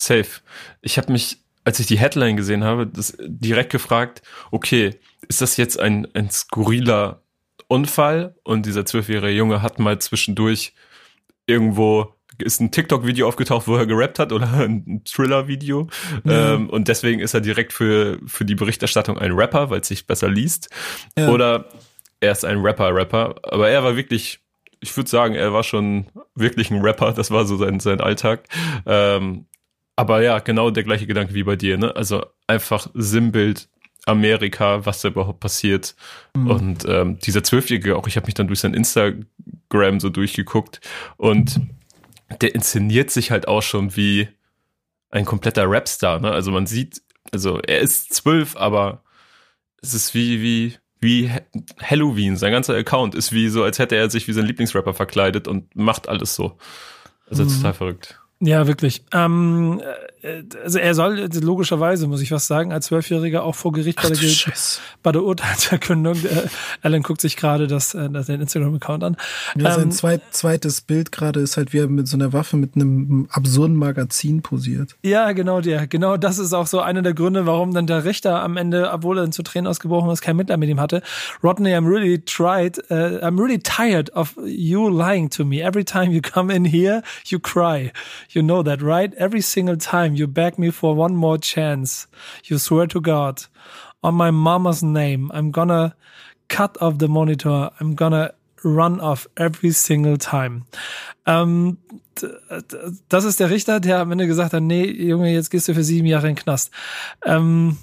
Safe. 0.01 0.27
Ich 0.81 0.97
habe 0.97 1.11
mich, 1.11 1.39
als 1.65 1.81
ich 1.81 1.87
die 1.87 1.99
Headline 1.99 2.37
gesehen 2.37 2.63
habe, 2.63 2.87
das 2.87 3.17
direkt 3.19 3.71
gefragt, 3.73 4.21
okay, 4.51 4.97
ist 5.27 5.41
das 5.41 5.57
jetzt 5.57 5.77
ein, 5.77 6.07
ein 6.13 6.29
skurriler 6.31 7.21
Unfall 7.67 8.35
und 8.43 8.65
dieser 8.65 8.85
zwölfjährige 8.85 9.37
Junge 9.37 9.61
hat 9.61 9.79
mal 9.79 9.99
zwischendurch 9.99 10.73
irgendwo 11.45 12.13
ist 12.39 12.59
ein 12.59 12.71
TikTok-Video 12.71 13.27
aufgetaucht, 13.27 13.67
wo 13.67 13.75
er 13.75 13.85
gerappt 13.85 14.19
hat 14.19 14.31
oder 14.31 14.51
ein 14.53 15.01
Thriller-Video. 15.05 15.87
Ja. 16.23 16.53
Ähm, 16.53 16.69
und 16.69 16.87
deswegen 16.87 17.19
ist 17.19 17.33
er 17.33 17.41
direkt 17.41 17.73
für, 17.73 18.19
für 18.25 18.45
die 18.45 18.55
Berichterstattung 18.55 19.17
ein 19.17 19.31
Rapper, 19.31 19.69
weil 19.69 19.81
es 19.81 19.87
sich 19.87 20.07
besser 20.07 20.29
liest. 20.29 20.69
Ja. 21.17 21.29
Oder 21.29 21.65
er 22.19 22.31
ist 22.31 22.45
ein 22.45 22.59
Rapper-Rapper. 22.59 23.35
Aber 23.43 23.69
er 23.69 23.83
war 23.83 23.95
wirklich, 23.95 24.39
ich 24.79 24.95
würde 24.95 25.09
sagen, 25.09 25.35
er 25.35 25.53
war 25.53 25.63
schon 25.63 26.07
wirklich 26.35 26.69
ein 26.69 26.81
Rapper. 26.81 27.13
Das 27.13 27.31
war 27.31 27.45
so 27.45 27.57
sein, 27.57 27.79
sein 27.79 28.01
Alltag. 28.01 28.47
Ähm, 28.85 29.45
aber 29.95 30.21
ja, 30.21 30.39
genau 30.39 30.69
der 30.69 30.83
gleiche 30.83 31.07
Gedanke 31.07 31.33
wie 31.33 31.43
bei 31.43 31.55
dir. 31.55 31.77
Ne? 31.77 31.95
Also 31.95 32.23
einfach 32.45 32.87
Sinnbild 32.93 33.67
Amerika, 34.07 34.85
was 34.85 35.01
da 35.01 35.09
überhaupt 35.09 35.39
passiert. 35.39 35.95
Und 36.33 36.85
ähm, 36.87 37.19
dieser 37.19 37.43
Zwölfjährige, 37.43 37.95
auch 37.95 38.07
ich 38.07 38.15
habe 38.15 38.25
mich 38.25 38.35
dann 38.35 38.47
durch 38.47 38.59
sein 38.61 38.73
Instagram 38.73 39.99
so 39.99 40.09
durchgeguckt 40.09 40.79
und 41.17 41.59
der 42.41 42.55
inszeniert 42.55 43.11
sich 43.11 43.31
halt 43.31 43.47
auch 43.47 43.61
schon 43.61 43.95
wie 43.95 44.27
ein 45.09 45.25
kompletter 45.25 45.65
Rapstar. 45.67 46.19
Ne? 46.19 46.31
Also 46.31 46.51
man 46.51 46.67
sieht, 46.67 47.01
also 47.31 47.59
er 47.59 47.79
ist 47.79 48.13
zwölf, 48.13 48.55
aber 48.57 49.03
es 49.81 49.93
ist 49.93 50.13
wie, 50.13 50.41
wie, 50.41 50.73
wie 50.99 51.29
Ha- 51.31 51.41
Halloween. 51.81 52.35
Sein 52.35 52.51
ganzer 52.51 52.75
Account 52.75 53.15
ist 53.15 53.31
wie 53.31 53.47
so, 53.49 53.63
als 53.63 53.79
hätte 53.79 53.95
er 53.95 54.09
sich 54.09 54.27
wie 54.27 54.33
sein 54.33 54.45
Lieblingsrapper 54.45 54.93
verkleidet 54.93 55.47
und 55.47 55.75
macht 55.75 56.09
alles 56.09 56.35
so. 56.35 56.57
Also 57.29 57.45
total 57.45 57.73
verrückt. 57.73 58.19
Ja, 58.39 58.67
wirklich. 58.67 59.03
Ähm, 59.13 59.81
äh, 59.83 59.93
also 60.63 60.79
er 60.79 60.93
soll 60.93 61.19
äh, 61.19 61.27
logischerweise, 61.39 62.07
muss 62.07 62.21
ich 62.21 62.31
was 62.31 62.47
sagen, 62.47 62.71
als 62.73 62.87
Zwölfjähriger 62.87 63.43
auch 63.43 63.55
vor 63.55 63.71
Gericht 63.71 64.01
bei 64.01 64.09
der, 64.09 64.17
Ge- 64.17 64.35
bei 65.03 65.11
der 65.11 65.23
Urteilsverkündung. 65.23 66.15
Äh, 66.15 66.47
Alan 66.81 67.01
guckt 67.03 67.21
sich 67.21 67.37
gerade 67.37 67.67
das, 67.67 67.93
äh, 67.93 68.09
den 68.09 68.41
Instagram-Account 68.41 69.03
an. 69.03 69.17
Ja, 69.57 69.71
sein 69.73 69.83
Ähm, 69.85 69.91
zweit, 69.91 70.21
zweites 70.31 70.81
Bild 70.81 71.11
gerade 71.11 71.39
ist 71.39 71.57
halt, 71.57 71.73
wie 71.73 71.79
er 71.79 71.87
mit 71.87 72.07
so 72.07 72.17
einer 72.17 72.33
Waffe 72.33 72.57
mit 72.57 72.75
einem 72.75 73.27
absurden 73.31 73.75
Magazin 73.75 74.41
posiert. 74.41 74.95
Ja, 75.03 75.31
genau 75.31 75.61
der. 75.61 75.87
Genau 75.87 76.17
das 76.17 76.39
ist 76.39 76.53
auch 76.53 76.67
so 76.67 76.79
einer 76.81 77.01
der 77.01 77.13
Gründe, 77.13 77.45
warum 77.45 77.73
dann 77.73 77.87
der 77.87 78.03
Richter 78.03 78.41
am 78.41 78.57
Ende, 78.57 78.91
obwohl 78.91 79.17
er 79.17 79.21
dann 79.21 79.31
zu 79.31 79.43
Tränen 79.43 79.67
ausgebrochen 79.67 80.09
ist, 80.09 80.21
kein 80.21 80.35
Mitleid 80.35 80.59
mit 80.59 80.69
ihm 80.69 80.79
hatte. 80.79 81.01
Rodney, 81.43 81.73
I'm 81.75 81.87
really 81.87 82.19
tried, 82.19 82.77
uh, 82.91 83.19
I'm 83.21 83.39
really 83.39 83.59
tired 83.59 84.11
of 84.13 84.35
you 84.45 84.89
lying 84.89 85.29
to 85.29 85.45
me. 85.45 85.61
Every 85.61 85.85
time 85.85 86.11
you 86.11 86.21
come 86.21 86.53
in 86.53 86.65
here, 86.65 87.01
you 87.25 87.39
cry. 87.39 87.91
You 88.29 88.41
know 88.41 88.63
that, 88.63 88.81
right? 88.81 89.13
Every 89.15 89.41
single 89.41 89.77
time 89.77 90.15
you 90.17 90.27
beg 90.27 90.57
me 90.57 90.71
for 90.71 90.95
one 90.97 91.15
more 91.15 91.37
chance. 91.39 92.07
You 92.43 92.57
swear 92.57 92.87
to 92.87 93.01
God. 93.01 93.41
On 94.03 94.13
my 94.15 94.31
mama's 94.31 94.81
name, 94.83 95.31
I'm 95.33 95.51
gonna 95.51 95.95
cut 96.49 96.81
off 96.81 96.95
the 96.99 97.07
monitor. 97.07 97.71
I'm 97.79 97.95
gonna 97.95 98.33
run 98.63 98.99
off 98.99 99.27
every 99.35 99.71
single 99.71 100.17
time. 100.17 100.65
Ähm, 101.25 101.77
das 103.09 103.23
ist 103.25 103.39
der 103.39 103.49
Richter, 103.49 103.79
der 103.79 103.99
am 103.99 104.11
Ende 104.11 104.27
gesagt 104.27 104.53
hat, 104.53 104.63
nee, 104.63 104.85
Junge, 104.85 105.31
jetzt 105.31 105.49
gehst 105.51 105.67
du 105.67 105.73
für 105.73 105.83
sieben 105.83 106.07
Jahre 106.07 106.27
in 106.29 106.35
den 106.35 106.41
Knast. 106.43 106.71
Ähm, 107.25 107.77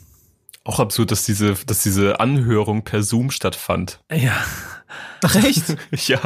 Auch 0.65 0.81
absurd, 0.81 1.11
dass 1.11 1.25
diese, 1.25 1.55
dass 1.67 1.83
diese 1.83 2.21
Anhörung 2.21 2.83
per 2.83 3.03
Zoom 3.03 3.31
stattfand. 3.31 4.01
ja. 4.11 4.33
Ach 5.23 5.35
echt? 5.37 5.77
Ja. 6.09 6.21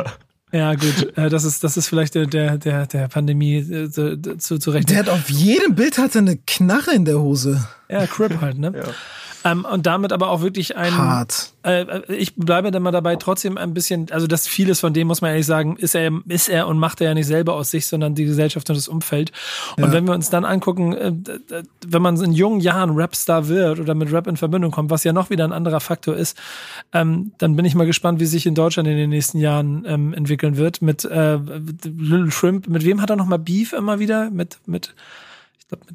Ja, 0.50 0.74
gut, 0.74 1.16
äh, 1.16 1.28
das 1.28 1.44
ist, 1.44 1.62
das 1.62 1.76
ist 1.76 1.88
vielleicht 1.88 2.14
der, 2.14 2.26
der, 2.26 2.56
der, 2.56 2.86
der 2.86 3.08
Pandemie 3.08 3.56
äh, 3.56 3.90
zu, 3.90 4.16
zu, 4.38 4.58
zu 4.58 4.70
rechnen. 4.70 4.86
Der 4.86 4.98
hat 4.98 5.08
auf 5.08 5.28
jedem 5.28 5.74
Bild 5.74 5.98
hat 5.98 6.14
er 6.14 6.22
eine 6.22 6.38
Knarre 6.38 6.94
in 6.94 7.04
der 7.04 7.20
Hose. 7.20 7.66
Ja, 7.88 8.06
Crip 8.06 8.40
halt, 8.40 8.58
ne? 8.58 8.72
Ähm, 9.44 9.64
und 9.64 9.86
damit 9.86 10.12
aber 10.12 10.30
auch 10.30 10.42
wirklich 10.42 10.76
ein. 10.76 10.96
Hart. 10.96 11.52
Äh, 11.62 12.12
ich 12.12 12.34
bleibe 12.34 12.70
dann 12.70 12.82
mal 12.82 12.90
dabei, 12.90 13.16
trotzdem 13.16 13.56
ein 13.56 13.74
bisschen, 13.74 14.10
also 14.10 14.26
das 14.26 14.46
vieles 14.46 14.80
von 14.80 14.92
dem, 14.92 15.06
muss 15.06 15.20
man 15.20 15.30
ehrlich 15.30 15.46
sagen, 15.46 15.76
ist 15.76 15.94
er, 15.94 16.10
ist 16.28 16.48
er 16.48 16.66
und 16.66 16.78
macht 16.78 17.00
er 17.00 17.08
ja 17.08 17.14
nicht 17.14 17.26
selber 17.26 17.54
aus 17.54 17.70
sich, 17.70 17.86
sondern 17.86 18.14
die 18.14 18.24
Gesellschaft 18.24 18.68
und 18.68 18.76
das 18.76 18.88
Umfeld. 18.88 19.32
Und 19.76 19.84
Ja. 19.84 19.92
wenn 19.92 20.06
wir 20.06 20.14
uns 20.14 20.30
dann 20.30 20.44
angucken, 20.44 20.92
äh, 20.92 21.12
wenn 21.86 22.02
man 22.02 22.20
in 22.20 22.32
jungen 22.32 22.60
Jahren 22.60 22.90
Rapstar 22.98 23.48
wird 23.48 23.78
oder 23.80 23.94
mit 23.94 24.12
Rap 24.12 24.26
in 24.26 24.36
Verbindung 24.36 24.70
kommt, 24.70 24.90
was 24.90 25.04
ja 25.04 25.12
noch 25.12 25.30
wieder 25.30 25.44
ein 25.44 25.52
anderer 25.52 25.80
Faktor 25.80 26.16
ist, 26.16 26.36
ähm, 26.92 27.32
dann 27.38 27.54
bin 27.56 27.64
ich 27.64 27.74
mal 27.74 27.86
gespannt, 27.86 28.20
wie 28.20 28.26
sich 28.26 28.46
in 28.46 28.54
Deutschland 28.54 28.88
in 28.88 28.96
den 28.96 29.10
nächsten 29.10 29.38
Jahren 29.38 29.84
ähm, 29.86 30.14
entwickeln 30.14 30.56
wird. 30.56 30.82
Mit 30.82 31.04
äh, 31.04 31.36
Little 31.84 32.30
Shrimp, 32.30 32.68
mit 32.68 32.84
wem 32.84 33.00
hat 33.02 33.10
er 33.10 33.16
noch 33.16 33.26
mal 33.26 33.38
Beef 33.38 33.72
immer 33.72 33.98
wieder? 33.98 34.30
Mit, 34.30 34.58
mit 34.66 34.94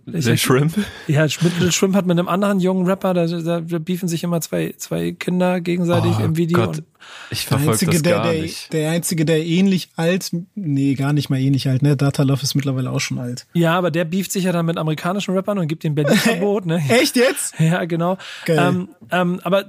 ich 0.05 0.25
Der 0.25 0.37
Shrimp. 0.37 0.73
ja, 1.07 1.23
Little 1.23 1.71
Shrimp 1.71 1.95
hat 1.95 2.05
mit 2.05 2.17
einem 2.19 2.27
anderen 2.27 2.59
jungen 2.59 2.85
Rapper, 2.85 3.13
da, 3.13 3.25
da, 3.25 3.61
da 3.61 3.79
beefen 3.79 4.07
sich 4.07 4.23
immer 4.23 4.39
zwei, 4.41 4.73
zwei 4.77 5.11
Kinder 5.13 5.61
gegenseitig 5.61 6.13
Oh 6.19 6.23
im 6.23 6.37
Video. 6.37 6.57
Gott. 6.59 6.83
Ich 7.31 7.41
Der 7.47 7.57
verfolge 7.59 7.71
einzige, 7.71 7.91
das 7.91 8.01
der, 8.03 8.13
gar 8.15 8.31
der, 8.31 8.41
nicht. 8.41 8.71
der 8.71 8.91
einzige, 8.91 9.25
der 9.25 9.45
ähnlich 9.45 9.89
alt, 9.97 10.31
nee, 10.55 10.93
gar 10.93 11.11
nicht 11.11 11.29
mal 11.29 11.37
ähnlich 11.37 11.67
alt, 11.67 11.81
ne? 11.81 11.97
Datalove 11.97 12.43
ist 12.43 12.55
mittlerweile 12.55 12.91
auch 12.91 13.01
schon 13.01 13.19
alt. 13.19 13.45
ja, 13.53 13.77
aber 13.77 13.91
der 13.91 14.05
beeft 14.05 14.31
sich 14.31 14.45
ja 14.45 14.53
dann 14.53 14.65
mit 14.65 14.77
amerikanischen 14.77 15.33
Rappern 15.35 15.57
und 15.57 15.67
gibt 15.67 15.83
den 15.83 15.95
Berlin-Verbot, 15.95 16.65
ne? 16.67 16.81
Echt 16.89 17.15
jetzt? 17.17 17.55
Ja, 17.59 17.83
genau. 17.85 18.17
Geil. 18.45 18.57
Ähm, 18.59 18.89
ähm, 19.11 19.39
aber 19.43 19.65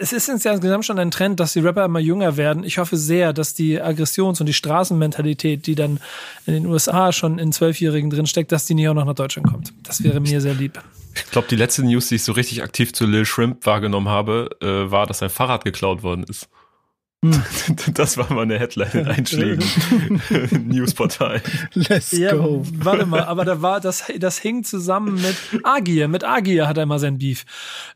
es 0.00 0.12
ist 0.12 0.28
insgesamt 0.28 0.84
schon 0.84 0.98
ein 0.98 1.10
Trend, 1.12 1.38
dass 1.38 1.52
die 1.52 1.60
Rapper 1.60 1.84
immer 1.84 2.00
jünger 2.00 2.36
werden. 2.36 2.64
Ich 2.64 2.78
hoffe 2.78 2.96
sehr, 2.96 3.32
dass 3.32 3.54
die 3.54 3.80
Aggressions- 3.80 4.40
und 4.40 4.46
die 4.46 4.52
Straßenmentalität, 4.52 5.66
die 5.66 5.74
dann 5.76 6.00
in 6.46 6.54
den 6.54 6.66
USA 6.66 7.12
schon 7.12 7.38
in 7.38 7.52
Zwölfjährigen 7.52 8.10
drinsteckt, 8.10 8.50
dass 8.52 8.66
die 8.66 8.74
nicht 8.74 8.88
auch 8.88 8.94
noch 8.94 9.04
nach 9.04 9.14
Deutschland 9.14 9.33
kommt. 9.42 9.72
Das 9.82 10.02
wäre 10.02 10.20
mir 10.20 10.40
sehr 10.40 10.54
lieb. 10.54 10.80
Ich 11.16 11.30
glaube, 11.30 11.48
die 11.48 11.56
letzte 11.56 11.84
News, 11.84 12.08
die 12.08 12.16
ich 12.16 12.24
so 12.24 12.32
richtig 12.32 12.62
aktiv 12.62 12.92
zu 12.92 13.06
Lil 13.06 13.24
Shrimp 13.24 13.64
wahrgenommen 13.66 14.08
habe, 14.08 14.50
äh, 14.60 14.90
war, 14.90 15.06
dass 15.06 15.18
sein 15.18 15.30
Fahrrad 15.30 15.64
geklaut 15.64 16.02
worden 16.02 16.24
ist. 16.24 16.48
Hm. 17.24 17.42
Das 17.94 18.18
war 18.18 18.30
mal 18.32 18.42
eine 18.42 18.58
Headline 18.58 18.90
in 18.92 19.06
Einschlägen. 19.08 19.64
Newsportal. 20.68 21.40
Let's 21.72 22.12
Ja, 22.12 22.34
go. 22.34 22.62
warte 22.74 23.06
mal, 23.06 23.22
aber 23.24 23.44
da 23.44 23.62
war 23.62 23.80
das, 23.80 24.04
das 24.18 24.38
hing 24.38 24.62
zusammen 24.64 25.14
mit 25.14 25.36
Agir. 25.64 26.08
Mit 26.08 26.24
Agir 26.24 26.68
hat 26.68 26.76
er 26.76 26.82
immer 26.82 26.98
sein 26.98 27.18
Beef. 27.18 27.44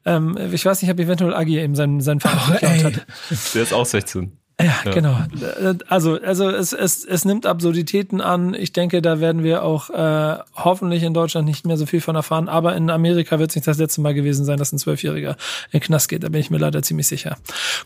Ähm, 0.06 0.36
ich 0.52 0.64
weiß 0.64 0.80
nicht, 0.82 0.90
ob 0.90 0.98
eventuell 0.98 1.34
Agir 1.34 1.62
eben 1.62 1.74
sein, 1.74 2.00
sein 2.00 2.20
Fahrrad 2.20 2.60
geklaut 2.60 2.72
ey. 2.72 2.82
hat. 2.82 3.06
Der 3.54 3.62
ist 3.62 3.72
auch 3.74 3.84
16. 3.86 4.32
Ja, 4.60 4.90
genau. 4.90 5.16
Äh, 5.40 5.74
Also, 5.88 6.18
also 6.20 6.50
es, 6.50 6.72
es, 6.72 7.04
es 7.04 7.24
nimmt 7.24 7.46
Absurditäten 7.46 8.20
an. 8.20 8.54
Ich 8.54 8.72
denke, 8.72 9.00
da 9.02 9.20
werden 9.20 9.44
wir 9.44 9.62
auch 9.62 9.88
äh, 9.90 10.38
hoffentlich 10.56 11.04
in 11.04 11.14
Deutschland 11.14 11.46
nicht 11.46 11.64
mehr 11.64 11.76
so 11.76 11.86
viel 11.86 12.00
von 12.00 12.16
erfahren. 12.16 12.48
Aber 12.48 12.74
in 12.74 12.90
Amerika 12.90 13.38
wird 13.38 13.50
es 13.50 13.56
nicht 13.56 13.68
das 13.68 13.78
letzte 13.78 14.00
Mal 14.00 14.14
gewesen 14.14 14.44
sein, 14.44 14.58
dass 14.58 14.72
ein 14.72 14.78
Zwölfjähriger 14.78 15.36
in 15.70 15.78
den 15.78 15.80
Knast 15.80 16.08
geht. 16.08 16.24
Da 16.24 16.28
bin 16.28 16.40
ich 16.40 16.50
mir 16.50 16.58
leider 16.58 16.82
ziemlich 16.82 17.06
sicher. 17.06 17.36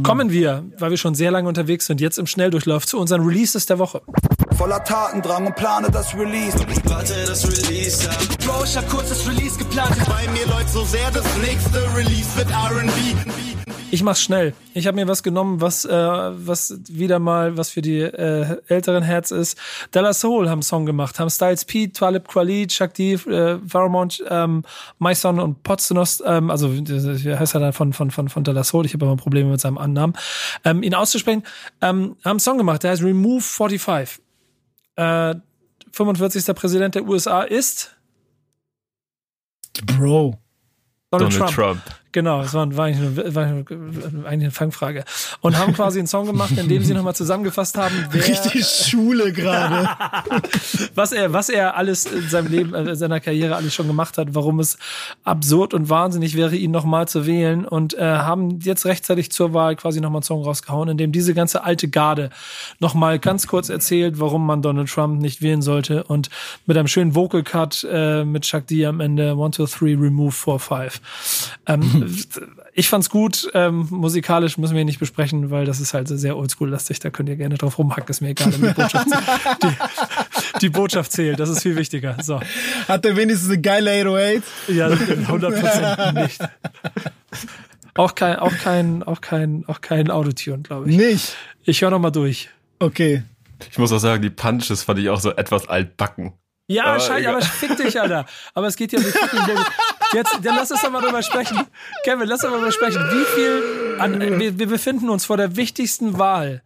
Kommen 0.03 0.31
wir, 0.31 0.65
weil 0.79 0.91
wir 0.91 0.97
schon 0.97 1.15
sehr 1.15 1.31
lange 1.31 1.47
unterwegs 1.49 1.87
sind, 1.87 2.01
jetzt 2.01 2.19
im 2.19 2.27
Schnelldurchlauf 2.27 2.87
zu 2.87 2.99
unseren 2.99 3.21
Releases 3.21 3.67
der 3.67 3.79
Woche. 3.79 4.01
Voller 4.57 4.83
Tatendrang 4.83 5.47
und 5.47 5.57
plane 5.57 5.91
das 5.91 6.15
Release. 6.15 6.57
Ich 6.71 6.91
warte 6.91 7.15
das 7.27 7.47
Release 7.47 8.09
ab. 8.09 8.17
Bro, 8.47 8.65
ich 8.65 8.77
hab 8.77 8.89
kurz 8.89 9.11
das 9.11 9.29
Release 9.29 9.59
geplant. 9.59 9.95
Bei 10.09 10.27
mir 10.33 10.47
läuft 10.47 10.71
so 10.71 10.85
sehr 10.85 11.11
das 11.11 11.25
nächste 11.43 11.79
Release 11.95 12.35
wird 12.37 12.51
R&B. 12.51 12.91
Ich 13.91 14.03
mach's 14.03 14.23
schnell. 14.23 14.55
Ich 14.73 14.87
habe 14.87 14.95
mir 14.95 15.07
was 15.07 15.23
genommen, 15.23 15.61
was 15.61 15.85
äh, 15.85 15.91
was 15.91 16.62
wieder 16.89 17.19
mal 17.19 17.57
was 17.57 17.71
für 17.71 17.83
die 17.83 18.01
äh, 18.01 18.59
älteren 18.69 19.03
Herz 19.03 19.31
ist. 19.31 19.59
Della 19.95 20.13
Soul 20.13 20.47
haben 20.47 20.59
einen 20.59 20.63
Song 20.63 20.87
gemacht, 20.87 21.19
haben 21.19 21.31
Styles 21.31 21.65
P, 21.65 21.89
Talib 21.89 22.29
Kweli, 22.29 22.69
Shakti, 22.69 23.15
äh, 23.15 23.59
ähm, 24.29 24.63
Myson 24.99 25.41
und 25.41 25.63
Potstonos, 25.63 26.23
ähm, 26.25 26.51
also 26.51 26.73
wie 26.73 27.37
heißt 27.37 27.55
er 27.55 27.61
dann 27.61 27.73
von 27.73 27.93
von 27.93 28.11
von 28.11 28.29
von 28.29 28.45
Della 28.45 28.65
Soul? 28.65 28.87
Ich 28.87 28.95
habe 28.95 29.07
immer 29.07 29.17
Probleme 29.17 29.51
mit 29.51 29.61
seinem 29.61 29.79
Annamen. 29.79 30.17
Ähm, 30.65 30.83
ihn 30.83 30.95
auszusprechen, 30.95 31.43
ähm, 31.81 32.17
haben 32.25 32.31
einen 32.33 32.41
Song 32.41 32.59
gemacht, 32.59 32.83
der 32.83 32.93
heißt 32.93 33.03
Remove 33.03 33.43
45. 33.43 34.23
Äh, 34.97 35.35
45. 35.93 36.55
Präsident 36.55 36.95
der 36.95 37.07
USA 37.07 37.43
ist 37.43 37.95
Bro. 39.85 40.39
Donald, 41.11 41.33
Donald 41.35 41.55
Trump. 41.55 41.85
Trump. 41.85 42.02
Genau, 42.13 42.43
das 42.43 42.53
war, 42.53 42.77
war, 42.77 42.85
eigentlich 42.85 43.19
eine, 43.19 43.35
war 43.35 43.47
eigentlich 43.47 44.27
eine 44.27 44.51
Fangfrage. 44.51 45.05
Und 45.41 45.59
haben 45.59 45.73
quasi 45.73 45.99
einen 45.99 46.07
Song 46.07 46.27
gemacht, 46.27 46.53
in 46.59 46.69
dem 46.69 46.85
sie 46.85 46.93
nochmal 46.93 47.15
zusammengefasst 47.15 47.79
haben, 47.79 47.95
wer, 48.11 48.29
Richtig 48.29 48.67
Schule 48.67 49.33
gerade. 49.33 49.89
was 50.95 51.13
er, 51.13 51.33
was 51.33 51.49
er 51.49 51.75
alles 51.75 52.05
in 52.05 52.29
seinem 52.29 52.49
Leben, 52.49 52.75
äh, 52.75 52.91
in 52.91 52.97
seiner 52.97 53.19
Karriere 53.19 53.57
alles 53.57 53.75
schon 53.75 53.87
gemacht 53.87 54.19
hat, 54.19 54.35
warum 54.35 54.61
es 54.61 54.77
absurd 55.25 55.73
und 55.73 55.89
wahnsinnig 55.89 56.37
wäre, 56.37 56.55
ihn 56.55 56.71
nochmal 56.71 57.09
zu 57.09 57.27
wählen 57.27 57.65
und 57.65 57.95
äh, 57.95 58.03
haben 58.03 58.61
jetzt 58.61 58.85
rechtzeitig 58.85 59.33
zur 59.33 59.55
Wahl 59.55 59.75
quasi 59.77 60.03
nochmal 60.03 60.19
einen 60.19 60.25
Song 60.25 60.43
rausgehauen, 60.43 60.91
in 60.91 60.99
dem 60.99 61.13
diese 61.13 61.33
ganze 61.33 61.65
alte 61.65 61.89
Garde 61.89 62.29
nochmal 62.79 63.21
ganz 63.21 63.47
kurz 63.47 63.71
erzählt, 63.71 64.21
warum 64.21 64.47
man 64.47 64.61
Donald 64.61 64.91
Trump 64.91 65.19
nicht 65.19 65.41
wählen 65.41 65.63
sollte 65.63 66.05
und 66.05 66.29
mit 66.67 66.77
einem 66.77 66.89
schönen 66.89 67.15
Vocal 67.15 67.43
Cut 67.43 67.87
äh, 67.91 68.25
mit 68.25 68.43
Chuck 68.43 68.67
D 68.67 68.85
am 68.85 69.01
Ende 69.01 69.33
1, 69.33 69.57
2, 69.57 69.65
3, 69.65 69.87
Remove 69.99 70.33
4, 70.33 70.59
5. 70.59 71.01
Ähm, 71.67 72.02
ich 72.75 72.89
fand's 72.89 73.11
gut, 73.11 73.51
ähm, 73.55 73.87
musikalisch 73.91 74.59
müssen 74.59 74.77
wir 74.77 74.85
nicht 74.85 74.99
besprechen, 74.99 75.51
weil 75.51 75.65
das 75.65 75.81
ist 75.81 75.95
halt 75.95 76.09
sehr 76.09 76.37
oldschool-lastig, 76.37 76.99
da 77.01 77.11
könnt 77.11 77.29
ihr 77.29 77.37
gerne 77.37 77.57
drauf 77.57 77.79
rumhacken, 77.79 78.09
ist 78.09 78.21
mir 78.21 78.31
egal, 78.31 78.51
die 78.51 78.59
Botschaft, 78.75 79.07
die, 79.63 80.59
die 80.61 80.69
Botschaft 80.69 81.13
zählt, 81.13 81.41
das 81.41 81.49
ist 81.49 81.63
viel 81.63 81.77
wichtiger. 81.77 82.17
So. 82.23 82.41
Hat 82.89 83.05
er 83.05 83.17
wenigstens 83.17 83.51
eine 83.51 83.61
geile 83.61 83.91
808? 83.91 84.43
Ja, 84.69 84.89
100% 84.89 86.13
nicht. 86.23 86.41
Auch 87.95 88.15
kein, 88.15 88.37
auch 88.37 88.55
kein, 88.55 89.03
auch 89.03 89.21
kein, 89.21 89.65
auch 89.67 89.81
kein 89.81 90.11
Autotune, 90.11 90.63
glaube 90.63 90.91
ich. 90.91 90.97
Nicht. 90.97 91.37
Ich 91.65 91.83
höre 91.83 91.91
noch 91.91 91.99
mal 91.99 92.11
durch. 92.11 92.49
Okay. 92.79 93.23
Ich 93.71 93.79
muss 93.79 93.93
auch 93.93 93.99
sagen, 93.99 94.23
die 94.23 94.31
Punches 94.31 94.83
fand 94.83 94.99
ich 94.99 95.09
auch 95.09 95.21
so 95.21 95.31
etwas 95.31 95.69
altbacken. 95.69 96.33
Ja, 96.69 96.85
Aber 96.85 97.01
scheiße, 97.01 97.19
egal. 97.21 97.35
aber 97.37 97.43
fick 97.45 97.77
dich, 97.77 98.01
Alter. 98.01 98.25
Aber 98.55 98.67
es 98.69 98.77
geht 98.77 98.93
ja 98.93 98.99
um 98.99 99.05
die 99.05 99.11
fucking 99.11 99.41
Jetzt, 100.15 100.33
dann 100.43 100.57
lass 100.57 100.71
uns 100.71 100.83
doch 100.83 100.91
mal 100.91 101.01
drüber 101.01 101.23
sprechen. 101.23 101.59
Kevin, 102.05 102.29
lass 102.29 102.43
uns 102.45 102.51
mal 102.53 102.59
drüber 102.59 102.73
sprechen. 102.73 103.01
Wie 103.11 103.25
viel, 103.35 103.97
an, 103.99 104.39
wir, 104.39 104.59
wir 104.59 104.67
befinden 104.67 105.09
uns 105.11 105.25
vor 105.25 105.37
der 105.37 105.57
wichtigsten 105.57 106.19
Wahl. 106.19 106.63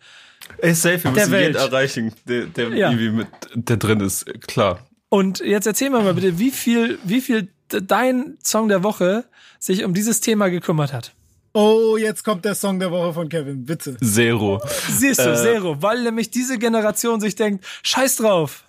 Ey, 0.59 0.75
safe, 0.75 1.05
wir 1.05 1.13
Der 1.13 1.13
müssen 1.13 1.33
Welt. 1.33 1.47
jeden 1.55 1.57
erreichen, 1.59 2.13
der, 2.27 2.47
der 2.47 2.69
Ja. 2.71 2.91
irgendwie 2.91 3.11
mit, 3.11 3.29
der 3.55 3.77
drin 3.79 4.01
ist, 4.01 4.27
klar. 4.47 4.81
Und 5.09 5.41
jetzt 5.41 5.67
erzähl 5.67 5.91
mir 5.91 6.01
mal 6.01 6.15
bitte, 6.15 6.39
wie 6.39 6.51
viel, 6.51 6.99
wie 7.05 7.21
viel 7.21 7.49
dein 7.69 8.37
Song 8.45 8.69
der 8.69 8.83
Woche 8.83 9.25
sich 9.59 9.85
um 9.85 9.95
dieses 9.95 10.21
Thema 10.21 10.49
gekümmert 10.51 10.93
hat. 10.93 11.13
Oh, 11.53 11.97
jetzt 11.97 12.23
kommt 12.23 12.45
der 12.45 12.55
Song 12.55 12.79
der 12.79 12.91
Woche 12.91 13.15
von 13.15 13.29
Kevin, 13.31 13.65
bitte. 13.65 13.97
Zero. 13.99 14.61
Siehst 14.91 15.21
du, 15.21 15.31
Äh. 15.31 15.37
Zero, 15.37 15.81
weil 15.81 16.03
nämlich 16.03 16.31
diese 16.31 16.59
Generation 16.59 17.19
sich 17.21 17.35
denkt, 17.35 17.65
scheiß 17.83 18.17
drauf, 18.17 18.65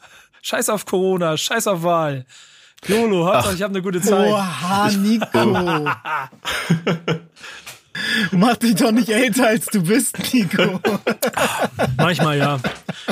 scheiß 0.48 0.70
auf 0.70 0.86
Corona, 0.86 1.36
scheiß 1.36 1.68
auf 1.68 1.84
Wahl. 1.84 2.26
YOLO, 2.88 3.26
Hauptsache 3.26 3.56
ich 3.56 3.62
habe 3.64 3.74
eine 3.74 3.82
gute 3.82 4.00
Zeit. 4.02 4.32
Oha, 4.32 4.90
Nico. 4.92 5.46
Mach 8.32 8.56
dich 8.58 8.76
doch 8.76 8.92
nicht 8.92 9.10
älter, 9.10 9.48
als 9.48 9.66
du 9.66 9.82
bist, 9.82 10.16
Nico. 10.34 10.80
Manchmal 11.98 12.38
ja. 12.38 12.60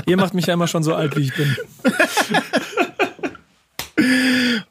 Ihr 0.05 0.15
macht 0.15 0.33
mich 0.35 0.45
ja 0.45 0.53
immer 0.53 0.67
schon 0.67 0.83
so 0.83 0.93
alt, 0.95 1.17
wie 1.17 1.23
ich 1.23 1.33
bin. 1.35 1.57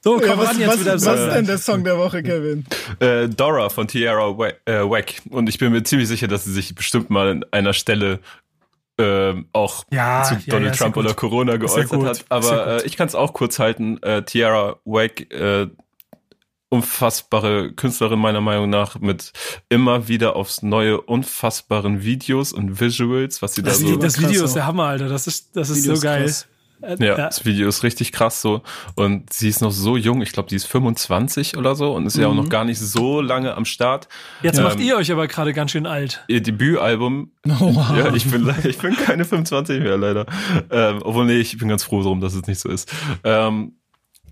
So, 0.03 0.19
komm 0.19 0.29
Ja, 0.29 0.39
was 0.39 0.59
jetzt 0.59 0.69
was, 0.69 0.81
wieder. 0.81 0.93
was 0.95 1.21
ist 1.21 1.35
denn 1.35 1.47
der 1.47 1.59
Song 1.59 1.83
der 1.83 1.99
Woche, 1.99 2.23
Kevin? 2.23 2.65
Äh, 3.01 3.29
Dora 3.29 3.69
von 3.71 3.89
Tierra 3.89 4.39
Wack. 4.39 4.61
Äh, 4.67 4.81
Wack. 4.89 5.15
Und 5.31 5.49
ich 5.49 5.59
bin 5.59 5.73
mir 5.73 5.83
ziemlich 5.83 6.09
sicher, 6.09 6.29
dass 6.29 6.45
sie 6.45 6.53
sich 6.53 6.75
bestimmt 6.75 7.11
mal 7.11 7.29
an 7.29 7.45
einer 7.51 7.73
Stelle 7.73 8.21
ähm, 8.99 9.49
auch 9.53 9.85
Ja, 9.91 10.23
zu 10.23 10.35
ja, 10.35 10.41
Donald 10.47 10.67
ja, 10.67 10.71
ist 10.73 10.79
Trump 10.79 10.97
oder 10.97 11.15
Corona 11.15 11.57
geäußert 11.57 11.89
gut, 11.89 12.07
hat. 12.07 12.17
ist 12.19 12.27
Aber 12.31 12.83
äh, 12.83 12.87
ich 12.87 12.97
kann 12.97 13.09
es 13.09 13.15
auch 13.15 13.33
kurz 13.33 13.59
halten. 13.59 14.01
Äh, 14.03 14.23
Tiara 14.25 14.77
Wack, 14.85 15.33
äh, 15.33 15.67
unfassbare 16.71 17.73
Künstlerin 17.73 18.19
meiner 18.19 18.41
Meinung 18.41 18.69
nach 18.71 18.99
mit 18.99 19.33
immer 19.69 20.09
wieder 20.09 20.35
aufs 20.37 20.63
neue 20.63 21.01
unfassbaren 21.01 22.03
Videos 22.03 22.53
und 22.53 22.81
Visuals, 22.81 23.43
was 23.43 23.55
sie 23.55 23.63
da 23.63 23.71
Das, 23.71 23.79
so 23.79 23.87
Video- 23.87 23.97
das 23.99 24.19
Video 24.21 24.45
ist 24.45 24.55
der 24.57 24.67
Hammer, 24.67 24.85
Alter. 24.87 25.09
Das 25.09 25.27
ist, 25.27 25.57
das 25.57 25.71
ist 25.71 25.79
Video 25.79 25.93
so 25.93 25.95
ist 25.95 26.03
geil. 26.03 26.25
krass. 26.25 26.49
Äh, 26.85 26.97
Ja, 27.05 27.17
das 27.17 27.45
Video 27.45 27.69
ist 27.69 27.83
richtig 27.83 28.13
krass 28.13 28.41
so. 28.43 28.63
Und 28.95 29.33
sie 29.33 29.49
ist 29.49 29.61
noch 29.61 29.71
so 29.71 29.97
jung, 29.97 30.23
ich 30.23 30.33
glaube, 30.33 30.49
die 30.49 30.57
ist 30.57 30.67
25 30.67 31.57
oder 31.57 31.75
so 31.75 31.93
und 31.95 32.07
ist 32.07 32.17
ja 32.17 32.29
auch 32.29 32.35
noch 32.35 32.49
gar 32.49 32.65
nicht 32.65 32.79
so 32.79 33.21
lange 33.21 33.55
am 33.57 33.65
Start. 33.65 34.09
Jetzt 34.43 34.59
Ähm, 34.59 34.65
macht 34.65 34.81
ihr 34.81 34.97
euch 34.97 35.11
aber 35.13 35.27
gerade 35.27 35.53
ganz 35.53 35.71
schön 35.71 35.87
alt. 35.87 36.25
Ihr 36.29 36.43
Debütalbum. 36.43 37.31
Oh, 37.61 37.75
wow. 37.75 37.97
Ja, 37.97 38.15
ich 38.15 38.31
bin, 38.31 38.53
ich 38.65 38.79
bin 38.79 38.97
keine 38.97 39.25
25 39.25 39.81
mehr, 39.81 39.97
leider. 39.99 40.27
Ähm, 40.71 41.01
obwohl, 41.03 41.27
nee, 41.27 41.37
ich 41.39 41.57
bin 41.59 41.69
ganz 41.69 41.85
froh 41.85 42.03
drum, 42.03 42.21
dass 42.21 42.35
es 42.35 42.47
nicht 42.47 42.59
so 42.59 42.69
ist. 42.71 42.91
Ähm, 43.23 43.75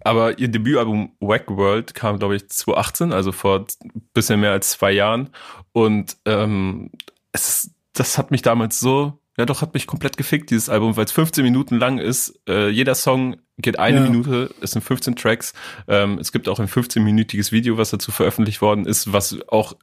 aber 0.04 0.38
ihr 0.38 0.48
Debütalbum 0.48 1.12
Wack 1.20 1.44
World 1.48 1.94
kam, 1.94 2.18
glaube 2.18 2.34
ich, 2.36 2.48
2018, 2.48 3.12
also 3.12 3.30
vor 3.32 3.60
ein 3.60 4.02
bisschen 4.14 4.40
mehr 4.40 4.50
als 4.52 4.70
zwei 4.70 4.90
Jahren. 4.92 5.28
Und 5.72 6.16
ähm, 6.24 6.90
es, 7.32 7.70
das 7.92 8.18
hat 8.18 8.30
mich 8.30 8.42
damals 8.42 8.80
so, 8.80 9.18
ja 9.38 9.46
doch, 9.46 9.62
hat 9.62 9.74
mich 9.74 9.86
komplett 9.86 10.16
gefickt, 10.16 10.50
dieses 10.50 10.68
Album, 10.68 10.96
weil 10.96 11.04
es 11.04 11.12
15 11.12 11.42
Minuten 11.42 11.76
lang 11.76 11.98
ist. 11.98 12.40
Äh, 12.48 12.68
jeder 12.68 12.94
Song 12.94 13.36
geht 13.58 13.78
eine 13.78 13.98
Ja. 13.98 14.02
Minute, 14.02 14.54
es 14.60 14.72
sind 14.72 14.82
15 14.82 15.16
Tracks. 15.16 15.52
Ähm, 15.88 16.18
es 16.18 16.32
gibt 16.32 16.48
auch 16.48 16.58
ein 16.58 16.68
15-minütiges 16.68 17.52
Video, 17.52 17.78
was 17.78 17.90
dazu 17.90 18.12
veröffentlicht 18.12 18.60
worden 18.60 18.86
ist, 18.86 19.12
was 19.12 19.38
auch 19.48 19.74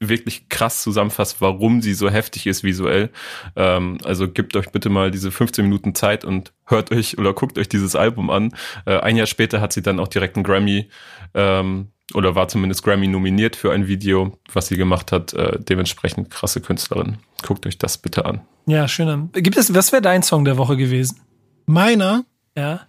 wirklich 0.00 0.48
krass 0.48 0.82
zusammenfasst, 0.82 1.40
warum 1.40 1.80
sie 1.80 1.94
so 1.94 2.10
heftig 2.10 2.46
ist 2.46 2.62
visuell. 2.64 3.10
Ähm, 3.56 3.98
also 4.04 4.28
gebt 4.28 4.56
euch 4.56 4.70
bitte 4.70 4.90
mal 4.90 5.10
diese 5.10 5.30
15 5.30 5.64
Minuten 5.64 5.94
Zeit 5.94 6.24
und 6.24 6.52
hört 6.66 6.90
euch 6.90 7.16
oder 7.16 7.32
guckt 7.32 7.58
euch 7.58 7.68
dieses 7.68 7.96
Album 7.96 8.28
an. 8.28 8.54
Äh, 8.86 8.98
ein 8.98 9.16
Jahr 9.16 9.26
später 9.26 9.60
hat 9.60 9.72
sie 9.72 9.82
dann 9.82 10.00
auch 10.00 10.08
direkt 10.08 10.36
einen 10.36 10.44
Grammy 10.44 10.88
ähm, 11.32 11.88
oder 12.12 12.34
war 12.34 12.48
zumindest 12.48 12.82
Grammy 12.82 13.08
nominiert 13.08 13.56
für 13.56 13.72
ein 13.72 13.86
Video, 13.86 14.38
was 14.52 14.66
sie 14.68 14.76
gemacht 14.76 15.10
hat. 15.12 15.32
Äh, 15.32 15.58
dementsprechend 15.60 16.30
krasse 16.30 16.60
Künstlerin. 16.60 17.16
Guckt 17.42 17.66
euch 17.66 17.78
das 17.78 17.96
bitte 17.98 18.24
an. 18.26 18.42
Ja, 18.66 18.88
schön. 18.88 19.30
Gibt 19.32 19.56
es, 19.56 19.72
was 19.74 19.92
wäre 19.92 20.02
dein 20.02 20.22
Song 20.22 20.44
der 20.44 20.56
Woche 20.58 20.76
gewesen? 20.76 21.20
Meiner? 21.66 22.24
Ja? 22.56 22.86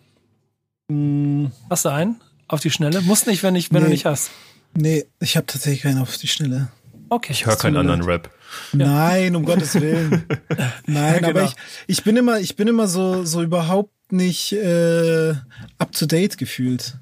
Mh, 0.89 1.51
Hast 1.69 1.85
du 1.85 1.89
einen? 1.89 2.21
Auf 2.47 2.59
die 2.59 2.69
Schnelle? 2.71 3.01
Muss 3.01 3.25
nicht, 3.25 3.41
wenn, 3.43 3.53
nicht, 3.53 3.73
wenn 3.73 3.81
du 3.81 3.87
Nee. 3.87 3.93
nicht 3.93 4.05
hast. 4.05 4.31
nee, 4.75 5.05
ich 5.19 5.35
habe 5.37 5.45
tatsächlich 5.47 5.81
keinen 5.83 5.99
auf 5.99 6.17
die 6.17 6.27
Schnelle. 6.27 6.67
Okay. 7.09 7.31
Ich 7.33 7.45
höre 7.45 7.55
keinen 7.55 7.77
anderen. 7.77 8.01
Rap. 8.03 8.29
Nein, 8.73 9.35
um 9.35 9.45
Gottes 9.45 9.75
Willen. 9.79 10.25
Nein, 10.85 11.21
Ja, 11.23 11.29
aber 11.29 11.33
genau. 11.41 11.45
ich, 11.45 11.55
ich 11.87 12.03
bin 12.03 12.17
immer, 12.17 12.39
ich 12.39 12.55
bin 12.55 12.67
immer 12.67 12.87
so, 12.87 13.23
so 13.25 13.41
überhaupt 13.41 13.91
nicht 14.11 14.51
äh, 14.53 15.33
up 15.77 15.91
to 15.93 16.05
date 16.05 16.37
gefühlt. 16.37 16.95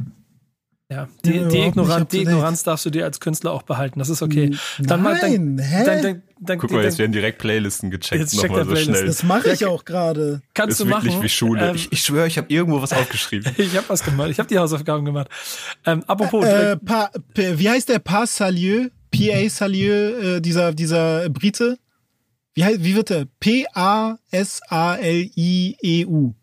Ja, 0.94 1.08
die, 1.26 1.30
Ja, 1.30 1.34
die, 1.34 1.40
überhaupt 1.40 1.54
nicht 1.54 1.68
Ignoran 1.68 2.02
up 2.04 2.10
to 2.10 2.18
die. 2.18 2.22
Ignoranz 2.24 2.64
darfst 2.64 2.86
du 2.86 2.90
dir 2.92 3.06
als 3.06 3.20
Künstler 3.20 3.52
auch 3.52 3.64
behalten. 3.64 3.98
Das 4.00 4.10
ist 4.10 4.22
okay. 4.22 4.50
Nein, 4.78 4.88
Dann 4.88 5.02
mal, 5.02 5.20
dann, 5.20 5.58
hä? 5.58 5.84
dann, 5.86 6.02
dann, 6.02 6.22
dann, 6.40 6.60
Guck 6.60 6.72
mal, 6.72 6.84
jetzt 6.84 6.94
dann, 6.94 7.00
werden 7.00 7.12
direkt 7.14 7.40
Playlisten 7.40 7.90
gecheckt, 7.90 8.22
Jetzt 8.22 8.42
der 8.44 8.66
so 8.66 8.76
schnell. 8.76 9.06
Das 9.08 9.24
mache 9.24 9.52
ich 9.52 9.66
auch 9.66 9.86
gerade. 9.86 10.42
kannst 10.54 10.80
ist 10.80 10.86
du 10.86 10.90
wirklich 10.90 11.14
machen. 11.14 11.24
wie 11.24 11.30
Schule. 11.30 11.70
Ähm, 11.70 11.76
ich 11.76 11.92
ich 11.92 12.02
schwöre, 12.02 12.28
ich 12.28 12.38
habe 12.38 12.54
irgendwo 12.54 12.82
was 12.82 12.94
aufgeschrieben. 12.94 13.52
ich 13.58 13.76
habe 13.76 13.90
was 13.90 14.04
gemacht. 14.04 14.30
Ich 14.30 14.38
habe 14.40 14.48
die 14.50 14.60
Hausaufgaben 14.60 15.04
gemacht. 15.06 15.30
Ähm, 15.86 16.04
apropos, 16.06 16.46
Äh, 16.46 16.78
pa, 16.78 17.10
pa, 17.34 17.42
wie 17.58 17.70
heißt 17.70 17.90
der 17.90 18.00
Pa 18.00 18.28
Salieu? 18.28 18.90
P.A. 19.12 19.50
Salieu, 19.50 20.38
äh, 20.38 20.42
dieser, 20.42 20.74
dieser 20.74 21.30
Brite? 21.30 21.78
Wie, 22.56 22.64
heißt, 22.66 22.84
wie 22.84 22.96
wird 22.96 23.10
der? 23.10 23.26
P-A-S-A-L-I-E-U. 25.04 26.34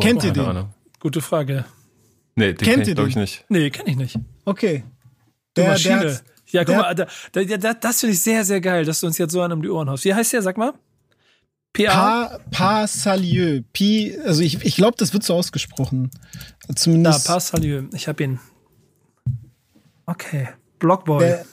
Kennt 0.00 0.24
ihr 0.24 0.32
den? 0.32 0.44
Ahnung. 0.44 0.74
gute 1.00 1.20
Frage. 1.20 1.64
Nee, 2.34 2.54
den 2.54 2.56
Kennt 2.56 2.66
kenn 2.66 2.80
ihr 2.80 2.88
ich 2.88 2.94
glaube 2.94 3.02
den? 3.02 3.08
ich 3.10 3.16
nicht. 3.16 3.44
Nee, 3.48 3.70
kenne 3.70 3.90
ich 3.90 3.96
nicht. 3.96 4.18
Okay. 4.44 4.84
Du 5.54 5.62
Der, 5.62 5.70
Maschine. 5.72 6.00
der 6.00 6.20
ja, 6.48 6.64
guck 6.64 6.74
der 6.74 6.76
mal, 6.82 6.94
da, 6.94 7.06
da, 7.32 7.56
da, 7.56 7.74
das 7.74 8.00
finde 8.00 8.14
ich 8.14 8.22
sehr, 8.22 8.44
sehr 8.44 8.60
geil, 8.60 8.84
dass 8.84 9.00
du 9.00 9.06
uns 9.06 9.18
jetzt 9.18 9.32
so 9.32 9.40
einen 9.40 9.54
um 9.54 9.62
die 9.62 9.68
Ohren 9.68 9.88
haust. 9.90 10.04
Wie 10.04 10.14
heißt 10.14 10.32
der, 10.32 10.42
sag 10.42 10.56
mal? 10.56 10.72
P.A. 11.72 11.90
Pa, 11.92 12.38
pa 12.50 12.86
Salieu. 12.86 13.62
P, 13.72 14.18
also 14.26 14.42
ich, 14.42 14.62
ich 14.62 14.76
glaube, 14.76 14.96
das 14.98 15.14
wird 15.14 15.22
so 15.22 15.34
ausgesprochen. 15.34 16.10
Zumindest. 16.74 17.26
Passalieu. 17.26 17.84
Ich 17.94 18.08
habe 18.08 18.22
ihn. 18.24 18.40
Okay. 20.04 20.48
Blockboy. 20.78 21.20
Der 21.20 21.44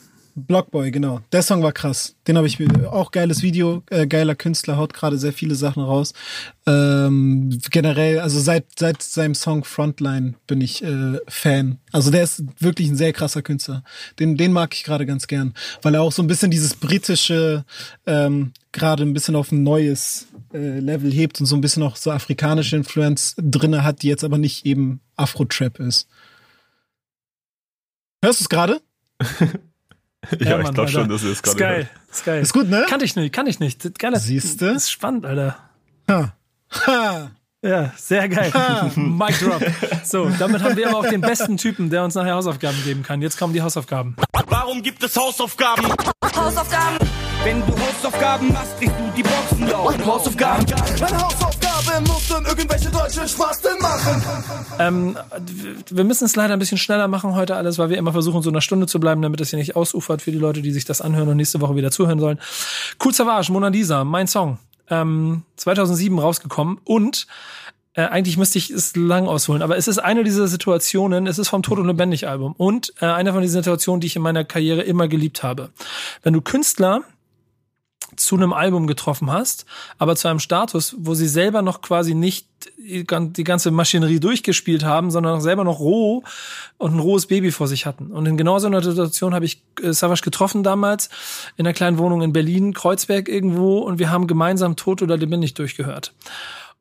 Blockboy, 0.45 0.91
genau. 0.91 1.21
Der 1.31 1.41
Song 1.41 1.63
war 1.63 1.71
krass. 1.71 2.15
Den 2.27 2.37
habe 2.37 2.47
ich 2.47 2.57
auch 2.87 3.11
geiles 3.11 3.41
Video, 3.41 3.83
äh, 3.89 4.07
geiler 4.07 4.35
Künstler, 4.35 4.77
haut 4.77 4.93
gerade 4.93 5.17
sehr 5.17 5.33
viele 5.33 5.55
Sachen 5.55 5.83
raus. 5.83 6.13
Ähm, 6.65 7.59
generell, 7.71 8.19
also 8.19 8.39
seit 8.39 8.65
seit 8.77 9.01
seinem 9.01 9.35
Song 9.35 9.63
Frontline 9.63 10.35
bin 10.47 10.61
ich 10.61 10.83
äh, 10.83 11.19
Fan. 11.27 11.79
Also 11.91 12.11
der 12.11 12.23
ist 12.23 12.43
wirklich 12.59 12.89
ein 12.89 12.95
sehr 12.95 13.13
krasser 13.13 13.41
Künstler. 13.41 13.83
Den 14.19 14.37
den 14.37 14.53
mag 14.53 14.73
ich 14.73 14.83
gerade 14.83 15.05
ganz 15.05 15.27
gern, 15.27 15.53
weil 15.81 15.95
er 15.95 16.01
auch 16.01 16.11
so 16.11 16.21
ein 16.21 16.27
bisschen 16.27 16.51
dieses 16.51 16.75
britische 16.75 17.65
ähm, 18.05 18.53
gerade 18.71 19.03
ein 19.03 19.13
bisschen 19.13 19.35
auf 19.35 19.51
ein 19.51 19.63
neues 19.63 20.27
äh, 20.53 20.79
Level 20.79 21.11
hebt 21.11 21.39
und 21.39 21.45
so 21.45 21.55
ein 21.55 21.61
bisschen 21.61 21.83
auch 21.83 21.95
so 21.95 22.11
afrikanische 22.11 22.75
Influenz 22.75 23.35
drinne 23.37 23.83
hat, 23.83 24.01
die 24.01 24.07
jetzt 24.07 24.23
aber 24.23 24.37
nicht 24.37 24.65
eben 24.65 25.01
Afro-Trap 25.15 25.79
ist. 25.79 26.07
Hörst 28.23 28.41
du 28.41 28.43
es 28.43 28.49
gerade? 28.49 28.81
Ja, 30.39 30.57
ich 30.57 30.63
Mann, 30.63 30.73
glaube 30.73 30.89
schon, 30.91 31.09
dass 31.09 31.23
ihr 31.23 31.29
es 31.29 31.37
Ist 31.37 31.43
gerade 31.43 31.57
geil. 31.57 31.75
hört. 31.77 32.11
Ist 32.11 32.25
geil. 32.25 32.41
Ist 32.41 32.53
gut, 32.53 32.69
ne? 32.69 32.85
Kann 32.89 33.01
ich 33.01 33.15
nicht, 33.15 33.33
kann 33.33 33.47
ich 33.47 33.59
nicht. 33.59 33.83
Das- 33.85 33.93
Geiler. 33.97 34.19
Siehste? 34.19 34.67
Das 34.73 34.83
ist 34.83 34.91
spannend, 34.91 35.25
Alter. 35.25 35.57
Ha. 36.09 36.33
Ha. 36.87 37.31
Ja, 37.61 37.91
sehr 37.97 38.29
geil. 38.29 38.51
Mic 38.95 39.37
drop. 39.39 39.61
So, 40.05 40.29
damit 40.39 40.61
haben 40.63 40.77
wir 40.77 40.87
aber 40.89 40.99
auch 40.99 41.07
den 41.09 41.19
besten 41.19 41.57
Typen, 41.57 41.89
der 41.89 42.03
uns 42.05 42.15
nachher 42.15 42.35
Hausaufgaben 42.35 42.77
geben 42.85 43.03
kann. 43.03 43.21
Jetzt 43.21 43.37
kommen 43.37 43.53
die 43.53 43.61
Hausaufgaben. 43.61 44.15
Warum 44.47 44.81
gibt 44.81 45.03
es 45.03 45.15
Hausaufgaben? 45.17 45.85
Hausaufgaben. 46.35 46.97
Wenn 47.43 47.59
du 47.65 47.73
Hausaufgaben 47.77 48.53
machst, 48.53 48.77
kriegst 48.79 48.95
du 48.97 49.11
die 49.17 49.23
Boxen 49.23 49.67
laut. 49.67 50.05
Hausaufgaben. 50.05 50.65
Meine 51.01 51.17
Hausaufgabe 51.89 52.07
muss 52.07 52.27
dann 52.27 52.45
irgendwelche 52.45 52.89
deutschen 52.89 53.27
Spasten 53.27 53.71
machen. 53.81 54.23
Ähm, 54.79 55.17
wir 55.89 56.03
müssen 56.03 56.25
es 56.25 56.35
leider 56.35 56.53
ein 56.53 56.59
bisschen 56.59 56.77
schneller 56.77 57.07
machen 57.07 57.35
heute 57.35 57.55
alles, 57.55 57.77
weil 57.77 57.89
wir 57.89 57.97
immer 57.97 58.11
versuchen, 58.11 58.41
so 58.41 58.49
einer 58.49 58.61
Stunde 58.61 58.87
zu 58.87 58.99
bleiben, 58.99 59.21
damit 59.21 59.41
es 59.41 59.49
hier 59.49 59.59
nicht 59.59 59.75
ausufert 59.75 60.21
für 60.21 60.31
die 60.31 60.37
Leute, 60.37 60.61
die 60.61 60.71
sich 60.71 60.85
das 60.85 61.01
anhören 61.01 61.29
und 61.29 61.37
nächste 61.37 61.61
Woche 61.61 61.75
wieder 61.75 61.91
zuhören 61.91 62.19
sollen. 62.19 62.39
Cool 63.03 63.13
Savage, 63.13 63.51
Mona 63.51 63.69
Lisa, 63.69 64.03
mein 64.03 64.27
Song. 64.27 64.59
Ähm, 64.89 65.43
2007 65.57 66.17
rausgekommen 66.17 66.79
und 66.83 67.27
äh, 67.93 68.01
eigentlich 68.01 68.37
müsste 68.37 68.57
ich 68.57 68.71
es 68.71 68.95
lang 68.95 69.27
ausholen, 69.27 69.61
aber 69.61 69.77
es 69.77 69.87
ist 69.87 69.99
eine 69.99 70.23
dieser 70.23 70.47
Situationen, 70.47 71.27
es 71.27 71.37
ist 71.37 71.49
vom 71.49 71.61
Tod 71.61 71.77
und 71.77 71.85
Lebendig 71.85 72.27
Album 72.27 72.55
und 72.57 72.93
äh, 72.99 73.05
eine 73.05 73.31
von 73.31 73.43
diesen 73.43 73.61
Situationen, 73.61 74.01
die 74.01 74.07
ich 74.07 74.15
in 74.15 74.23
meiner 74.23 74.43
Karriere 74.45 74.81
immer 74.81 75.07
geliebt 75.07 75.43
habe. 75.43 75.69
Wenn 76.23 76.33
du 76.33 76.41
Künstler 76.41 77.03
zu 78.19 78.35
einem 78.35 78.53
Album 78.53 78.85
getroffen 78.85 79.31
hast, 79.31 79.65
aber 79.97 80.15
zu 80.15 80.27
einem 80.27 80.39
Status, 80.39 80.95
wo 80.99 81.13
sie 81.13 81.27
selber 81.27 81.61
noch 81.61 81.81
quasi 81.81 82.13
nicht 82.13 82.47
die 82.77 83.05
gan- 83.05 83.31
die 83.31 83.43
ganze 83.45 83.71
Maschinerie 83.71 84.19
durchgespielt 84.19 84.83
haben, 84.83 85.11
sondern 85.11 85.39
selber 85.39 85.63
noch 85.63 85.79
roh 85.79 86.23
und 86.77 86.93
ein 86.93 86.99
rohes 86.99 87.27
Baby 87.27 87.51
vor 87.51 87.67
sich 87.67 87.85
hatten. 87.85 88.11
Und 88.11 88.25
in 88.25 88.35
genau 88.35 88.59
so 88.59 88.67
einer 88.67 88.83
Situation 88.83 89.33
habe 89.33 89.45
ich 89.45 89.63
äh, 89.81 89.93
Savage 89.93 90.21
getroffen 90.21 90.63
damals 90.63 91.09
in 91.55 91.65
einer 91.65 91.73
kleinen 91.73 91.97
Wohnung 91.97 92.21
in 92.21 92.33
Berlin, 92.33 92.73
Kreuzberg 92.73 93.29
irgendwo, 93.29 93.79
und 93.79 93.99
wir 93.99 94.09
haben 94.11 94.27
gemeinsam 94.27 94.75
Tot 94.75 95.01
oder 95.01 95.15
Lebendig 95.15 95.53
durchgehört. 95.53 96.13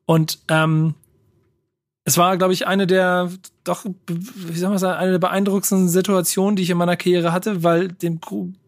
Und 0.05 0.39
ähm, 0.49 0.95
es 2.03 2.17
war, 2.17 2.37
glaube 2.37 2.53
ich, 2.53 2.65
eine 2.67 2.87
der 2.87 3.29
doch, 3.63 3.85
wie 4.07 4.57
soll 4.57 4.69
man 4.69 4.79
sagen, 4.79 4.97
eine 4.97 5.11
der 5.11 5.19
beeindruckendsten 5.19 5.87
Situationen, 5.89 6.55
die 6.55 6.63
ich 6.63 6.71
in 6.71 6.77
meiner 6.77 6.97
Karriere 6.97 7.31
hatte, 7.31 7.63
weil 7.63 7.89
dem 7.89 8.19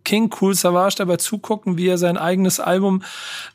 King 0.04 0.34
Cool 0.40 0.56
Savage 0.56 0.96
dabei 0.98 1.18
zugucken, 1.18 1.78
wie 1.78 1.88
er 1.88 1.98
sein 1.98 2.18
eigenes 2.18 2.60
Album 2.60 3.04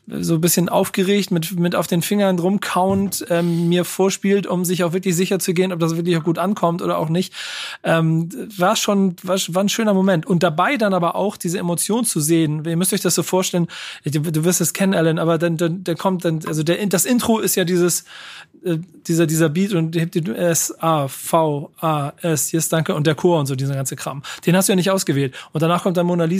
so 0.07 0.35
ein 0.35 0.41
bisschen 0.41 0.69
aufgeregt 0.69 1.31
mit, 1.31 1.59
mit 1.59 1.75
auf 1.75 1.87
den 1.87 2.01
Fingern 2.01 2.39
rumkauend 2.39 3.25
ähm, 3.29 3.67
mir 3.69 3.83
vorspielt, 3.85 4.47
um 4.47 4.63
sich 4.63 4.83
auch 4.83 4.93
wirklich 4.93 5.15
sicher 5.15 5.39
zu 5.39 5.53
gehen, 5.53 5.73
ob 5.73 5.79
das 5.79 5.95
wirklich 5.95 6.17
auch 6.17 6.23
gut 6.23 6.37
ankommt 6.37 6.81
oder 6.81 6.97
auch 6.97 7.09
nicht. 7.09 7.33
Ähm, 7.83 8.29
war 8.57 8.75
schon, 8.75 9.15
war, 9.23 9.37
war 9.49 9.63
ein 9.63 9.69
schöner 9.69 9.93
Moment. 9.93 10.25
Und 10.25 10.43
dabei 10.43 10.77
dann 10.77 10.93
aber 10.93 11.15
auch 11.15 11.37
diese 11.37 11.59
Emotion 11.59 12.05
zu 12.05 12.19
sehen. 12.19 12.63
Ihr 12.65 12.77
müsst 12.77 12.93
euch 12.93 13.01
das 13.01 13.15
so 13.15 13.23
vorstellen, 13.23 13.67
du, 14.05 14.19
du 14.19 14.43
wirst 14.43 14.61
es 14.61 14.73
kennen, 14.73 14.93
Alan, 14.93 15.19
aber 15.19 15.37
dann, 15.37 15.57
dann, 15.57 15.83
dann 15.83 15.97
kommt 15.97 16.23
dann, 16.23 16.39
also 16.47 16.63
der, 16.63 16.85
das 16.87 17.05
Intro 17.05 17.39
ist 17.39 17.55
ja 17.55 17.65
dieses, 17.65 18.05
äh, 18.63 18.77
dieser, 19.07 19.27
dieser 19.27 19.49
Beat 19.49 19.73
und 19.73 19.95
hebt 19.95 20.15
die 20.15 20.25
S, 20.31 20.73
A, 20.79 21.07
V, 21.07 21.71
A, 21.79 22.13
S, 22.21 22.51
yes, 22.51 22.69
danke, 22.69 22.93
und 22.93 23.07
der 23.07 23.15
Chor 23.15 23.39
und 23.39 23.45
so, 23.45 23.55
dieser 23.55 23.75
ganze 23.75 23.95
Kram. 23.95 24.23
Den 24.45 24.55
hast 24.55 24.67
du 24.67 24.71
ja 24.71 24.75
nicht 24.75 24.91
ausgewählt. 24.91 25.35
Und 25.53 25.61
danach 25.61 25.83
kommt 25.83 25.97
dann 25.97 26.05
Mona 26.05 26.25
Lisa. 26.25 26.36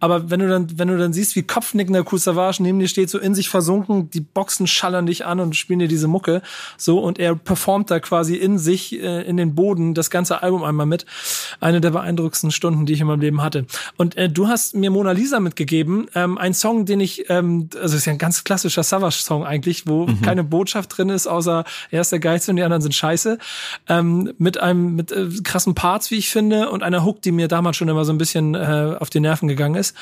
Aber 0.00 0.30
wenn 0.30 0.40
du 0.40 0.48
dann, 0.48 0.78
wenn 0.78 0.88
du 0.88 0.98
dann 0.98 1.12
siehst, 1.12 1.36
wie 1.36 1.42
kopfnickender 1.42 2.04
Cool 2.10 2.18
Savage 2.18 2.62
neben 2.62 2.78
dir 2.78 2.88
steht, 2.88 3.10
so 3.10 3.18
in 3.18 3.34
sich 3.34 3.48
versunken, 3.48 4.10
die 4.10 4.20
Boxen 4.20 4.66
schallern 4.66 5.06
dich 5.06 5.24
an 5.24 5.40
und 5.40 5.56
spielen 5.56 5.78
dir 5.78 5.88
diese 5.88 6.08
Mucke, 6.08 6.42
so, 6.76 6.98
und 6.98 7.18
er 7.18 7.34
performt 7.34 7.90
da 7.90 8.00
quasi 8.00 8.36
in 8.36 8.58
sich, 8.58 9.00
äh, 9.00 9.22
in 9.22 9.36
den 9.36 9.54
Boden, 9.54 9.94
das 9.94 10.10
ganze 10.10 10.42
Album 10.42 10.64
einmal 10.64 10.86
mit. 10.86 11.06
Eine 11.60 11.80
der 11.80 11.90
beeindruckendsten 11.90 12.50
Stunden, 12.50 12.86
die 12.86 12.92
ich 12.92 13.00
in 13.00 13.06
meinem 13.06 13.20
Leben 13.20 13.42
hatte. 13.42 13.66
Und 13.96 14.16
äh, 14.16 14.28
du 14.28 14.48
hast 14.48 14.74
mir 14.74 14.90
Mona 14.90 15.12
Lisa 15.12 15.40
mitgegeben, 15.40 16.08
ähm, 16.14 16.38
ein 16.38 16.54
Song, 16.54 16.84
den 16.84 17.00
ich, 17.00 17.28
ähm, 17.30 17.68
also 17.80 17.96
ist 17.96 18.06
ja 18.06 18.12
ein 18.12 18.18
ganz 18.18 18.44
klassischer 18.44 18.82
Savage-Song 18.82 19.44
eigentlich, 19.44 19.86
wo 19.86 20.06
keine 20.22 20.44
Botschaft 20.44 20.96
drin 20.96 21.08
ist, 21.08 21.26
außer 21.26 21.64
er 21.90 22.00
ist 22.00 22.12
der 22.12 22.18
Geilste 22.18 22.52
und 22.52 22.56
die 22.56 22.62
anderen 22.62 22.82
sind 22.82 22.94
scheiße. 22.94 23.38
Ähm, 23.88 24.32
mit 24.38 24.60
einem, 24.60 24.94
mit 24.94 25.12
äh, 25.12 25.28
krassen 25.42 25.74
Parts, 25.74 26.10
wie 26.10 26.16
ich 26.16 26.30
finde, 26.30 26.70
und 26.70 26.82
einer 26.82 27.04
Hook, 27.04 27.22
die 27.22 27.32
mir 27.32 27.48
damals 27.48 27.76
schon 27.76 27.88
immer 27.88 28.04
so 28.04 28.12
ein 28.12 28.18
bisschen 28.18 28.54
äh, 28.54 28.96
auf 28.98 29.10
die 29.10 29.20
Nerven 29.28 29.48
gegangen 29.48 29.74
ist. 29.74 29.94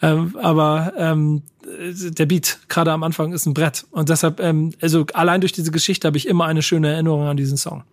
Ähm, 0.00 0.36
aber 0.40 0.92
ähm, 0.96 1.42
der 1.66 2.26
Beat 2.26 2.60
gerade 2.68 2.92
am 2.92 3.02
Anfang 3.02 3.32
ist 3.32 3.46
ein 3.46 3.54
Brett 3.54 3.86
und 3.90 4.08
deshalb, 4.08 4.40
ähm, 4.40 4.72
also 4.80 5.04
allein 5.12 5.40
durch 5.40 5.52
diese 5.52 5.70
Geschichte 5.70 6.06
habe 6.06 6.16
ich 6.16 6.26
immer 6.26 6.46
eine 6.46 6.62
schöne 6.62 6.92
Erinnerung 6.92 7.26
an 7.26 7.36
diesen 7.36 7.56
Song. 7.56 7.84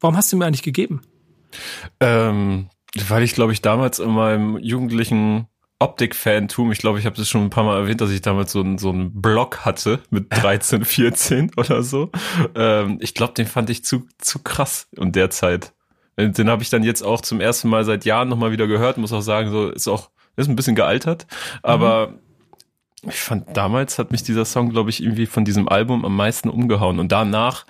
Warum 0.00 0.16
hast 0.16 0.32
du 0.32 0.36
mir 0.36 0.46
eigentlich 0.46 0.62
gegeben? 0.62 1.02
Ähm, 2.00 2.68
weil 3.08 3.22
ich 3.22 3.34
glaube 3.34 3.52
ich 3.52 3.62
damals 3.62 3.98
in 3.98 4.10
meinem 4.10 4.58
jugendlichen 4.58 5.46
Optik-Fantum. 5.82 6.70
Ich 6.70 6.78
glaube, 6.78 7.00
ich 7.00 7.06
habe 7.06 7.16
das 7.16 7.28
schon 7.28 7.42
ein 7.42 7.50
paar 7.50 7.64
Mal 7.64 7.76
erwähnt, 7.76 8.00
dass 8.00 8.10
ich 8.10 8.22
damals 8.22 8.52
so, 8.52 8.60
ein, 8.60 8.78
so 8.78 8.90
einen 8.90 9.20
Blog 9.20 9.64
hatte 9.64 10.00
mit 10.10 10.26
13, 10.30 10.84
14 10.84 11.50
oder 11.56 11.82
so. 11.82 12.10
Ähm, 12.54 12.98
ich 13.00 13.14
glaube, 13.14 13.34
den 13.34 13.46
fand 13.46 13.68
ich 13.68 13.84
zu, 13.84 14.06
zu 14.18 14.38
krass 14.38 14.86
in 14.96 15.12
der 15.12 15.30
Zeit. 15.30 15.72
Den, 16.16 16.32
den 16.32 16.48
habe 16.48 16.62
ich 16.62 16.70
dann 16.70 16.84
jetzt 16.84 17.02
auch 17.02 17.20
zum 17.20 17.40
ersten 17.40 17.68
Mal 17.68 17.84
seit 17.84 18.04
Jahren 18.04 18.28
nochmal 18.28 18.52
wieder 18.52 18.68
gehört. 18.68 18.96
Muss 18.96 19.12
auch 19.12 19.22
sagen, 19.22 19.50
so 19.50 19.70
ist 19.70 19.88
auch 19.88 20.10
ist 20.36 20.48
ein 20.48 20.56
bisschen 20.56 20.76
gealtert. 20.76 21.26
Aber 21.62 22.08
mhm. 22.08 23.10
ich 23.10 23.20
fand 23.20 23.56
damals 23.56 23.98
hat 23.98 24.10
mich 24.12 24.22
dieser 24.22 24.44
Song, 24.44 24.70
glaube 24.70 24.90
ich, 24.90 25.02
irgendwie 25.02 25.26
von 25.26 25.44
diesem 25.44 25.68
Album 25.68 26.04
am 26.04 26.16
meisten 26.16 26.48
umgehauen. 26.48 26.98
Und 26.98 27.12
danach 27.12 27.66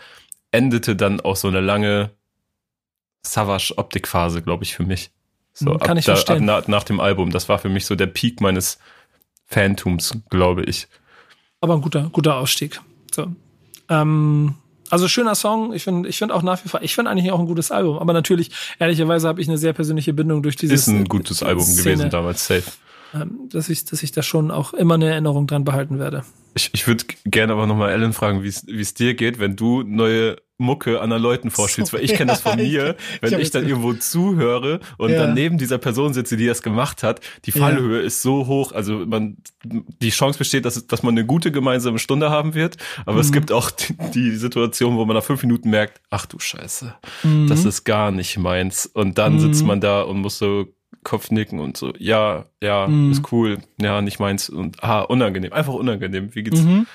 endete 0.51 0.97
dann 0.97 1.21
auch 1.21 1.37
so 1.37 1.49
eine 1.49 1.61
lange 1.61 2.11
Savage-Optik-Phase, 3.25 4.43
glaube 4.43 4.65
ich, 4.65 4.75
für 4.75 4.85
mich. 4.85 5.11
So, 5.53 5.73
Hm, 5.73 5.79
Kann 5.79 5.91
ab 5.91 5.99
ich 5.99 6.05
da, 6.05 6.13
verstehen. 6.15 6.49
Ab, 6.49 6.65
na, 6.67 6.77
nach 6.77 6.85
dem 6.85 7.01
Album. 7.01 7.31
Das 7.31 7.49
war 7.49 7.59
für 7.59 7.69
mich 7.69 7.87
so 7.87 7.95
der 7.95 8.07
Peak 8.07 8.41
meines 8.41 8.79
Fantums, 9.47 10.19
glaube 10.31 10.65
ich. 10.65 10.89
Aber 11.61 11.75
ein 11.75 11.83
guter, 11.83 12.09
guter 12.11 12.37
Ausstieg. 12.37 12.81
So. 13.15 13.29
Ähm, 13.89 14.55
also 14.93 15.09
schöner 15.09 15.35
Song. 15.35 15.73
Ich 15.73 15.85
finde, 15.85 16.07
ich 16.07 16.19
finde 16.19 16.35
auch 16.35 16.43
nach 16.43 16.63
wie 16.63 16.69
vor, 16.69 16.83
ich 16.83 16.95
finde 16.95 17.11
eigentlich 17.11 17.33
auch 17.33 17.41
ein 17.41 17.47
gutes 17.47 17.71
Album. 17.71 17.99
Aber 17.99 18.13
natürlich, 18.13 18.51
ehrlicherweise 18.79 19.27
habe 19.27 19.41
ich 19.41 19.49
eine 19.49 19.57
sehr 19.57 19.73
persönliche 19.73 20.13
Bindung 20.13 20.43
durch 20.43 20.57
dieses. 20.57 20.83
Ist 20.83 20.89
ein 20.89 21.07
gutes 21.07 21.43
Album 21.43 21.65
Szene, 21.65 21.83
gewesen 21.83 22.11
damals, 22.11 22.47
safe. 22.47 22.71
Ähm, 23.15 23.49
dass 23.51 23.69
ich, 23.69 23.85
dass 23.85 24.03
ich 24.03 24.13
da 24.13 24.23
schon 24.23 24.51
auch 24.51 24.73
immer 24.75 24.95
eine 24.95 25.11
Erinnerung 25.11 25.47
dran 25.47 25.65
behalten 25.65 25.99
werde. 25.99 26.25
Ich, 26.55 26.71
ich 26.75 26.87
würde 26.87 27.05
gerne 27.25 27.55
aber 27.55 27.67
nochmal 27.67 27.91
Ellen 27.93 28.13
fragen, 28.13 28.43
wie 28.43 28.49
es 28.49 28.95
dir 28.95 29.15
geht, 29.15 29.39
wenn 29.39 29.57
du 29.57 29.83
neue 29.83 30.37
Mucke 30.59 31.01
anderen 31.01 31.23
Leuten 31.23 31.51
vorspielst, 31.51 31.93
weil 31.95 32.05
ich 32.05 32.13
kenne 32.15 32.31
das 32.33 32.43
von 32.43 32.57
Ja, 32.59 32.65
mir, 32.65 32.97
wenn 33.23 33.33
ich 33.33 33.39
ich 33.41 33.51
dann 33.51 33.67
irgendwo 33.67 33.95
zuhöre 33.95 34.79
und 34.99 35.11
Ja. 35.13 35.17
dann 35.21 35.35
neben 35.35 35.57
dieser 35.59 35.79
Person 35.79 36.13
sitze, 36.13 36.37
die 36.37 36.47
das 36.47 36.63
gemacht 36.63 37.03
hat, 37.03 37.21
die 37.47 37.53
Fallhöhe 37.53 38.01
ist 38.01 38.21
so 38.23 38.47
hoch, 38.47 38.71
also 38.73 38.99
man 39.07 39.39
die 39.65 40.11
Chance 40.11 40.39
besteht, 40.39 40.65
dass, 40.67 40.87
dass 40.87 41.03
man 41.03 41.15
eine 41.15 41.25
gute 41.27 41.51
gemeinsame 41.53 41.99
Stunde 41.99 42.29
haben 42.31 42.53
wird, 42.55 42.77
aber 43.07 43.15
Mhm. 43.15 43.21
es 43.21 43.33
gibt 43.33 43.51
auch 43.51 43.71
die, 43.71 43.97
die 44.15 44.37
Situation, 44.37 44.97
wo 44.99 45.05
man 45.07 45.17
nach 45.17 45.25
fünf 45.25 45.43
Minuten 45.43 45.71
merkt, 45.71 46.01
ach 46.11 46.27
du 46.27 46.39
Scheiße, 46.39 46.95
Mhm. 47.25 47.47
das 47.49 47.65
ist 47.65 47.85
gar 47.85 48.11
nicht 48.11 48.37
meins 48.39 48.85
und 48.87 49.17
dann 49.19 49.39
sitzt 49.41 49.65
man 49.65 49.81
da 49.81 50.03
und 50.03 50.19
muss 50.19 50.37
so 50.39 50.67
Kopfnicken 51.05 51.59
und 51.59 51.77
so, 51.77 51.93
ja, 51.99 52.47
ja, 52.63 52.87
Mhm. 52.87 53.11
ist 53.13 53.33
cool, 53.33 53.59
ja, 53.81 54.01
nicht 54.03 54.21
meins 54.21 54.49
und 54.49 54.83
ah, 54.85 55.01
unangenehm, 55.01 55.53
einfach 55.53 55.75
unangenehm. 55.75 56.35
Wie 56.35 56.43
geht's? 56.45 56.61
Mhm. 56.63 56.87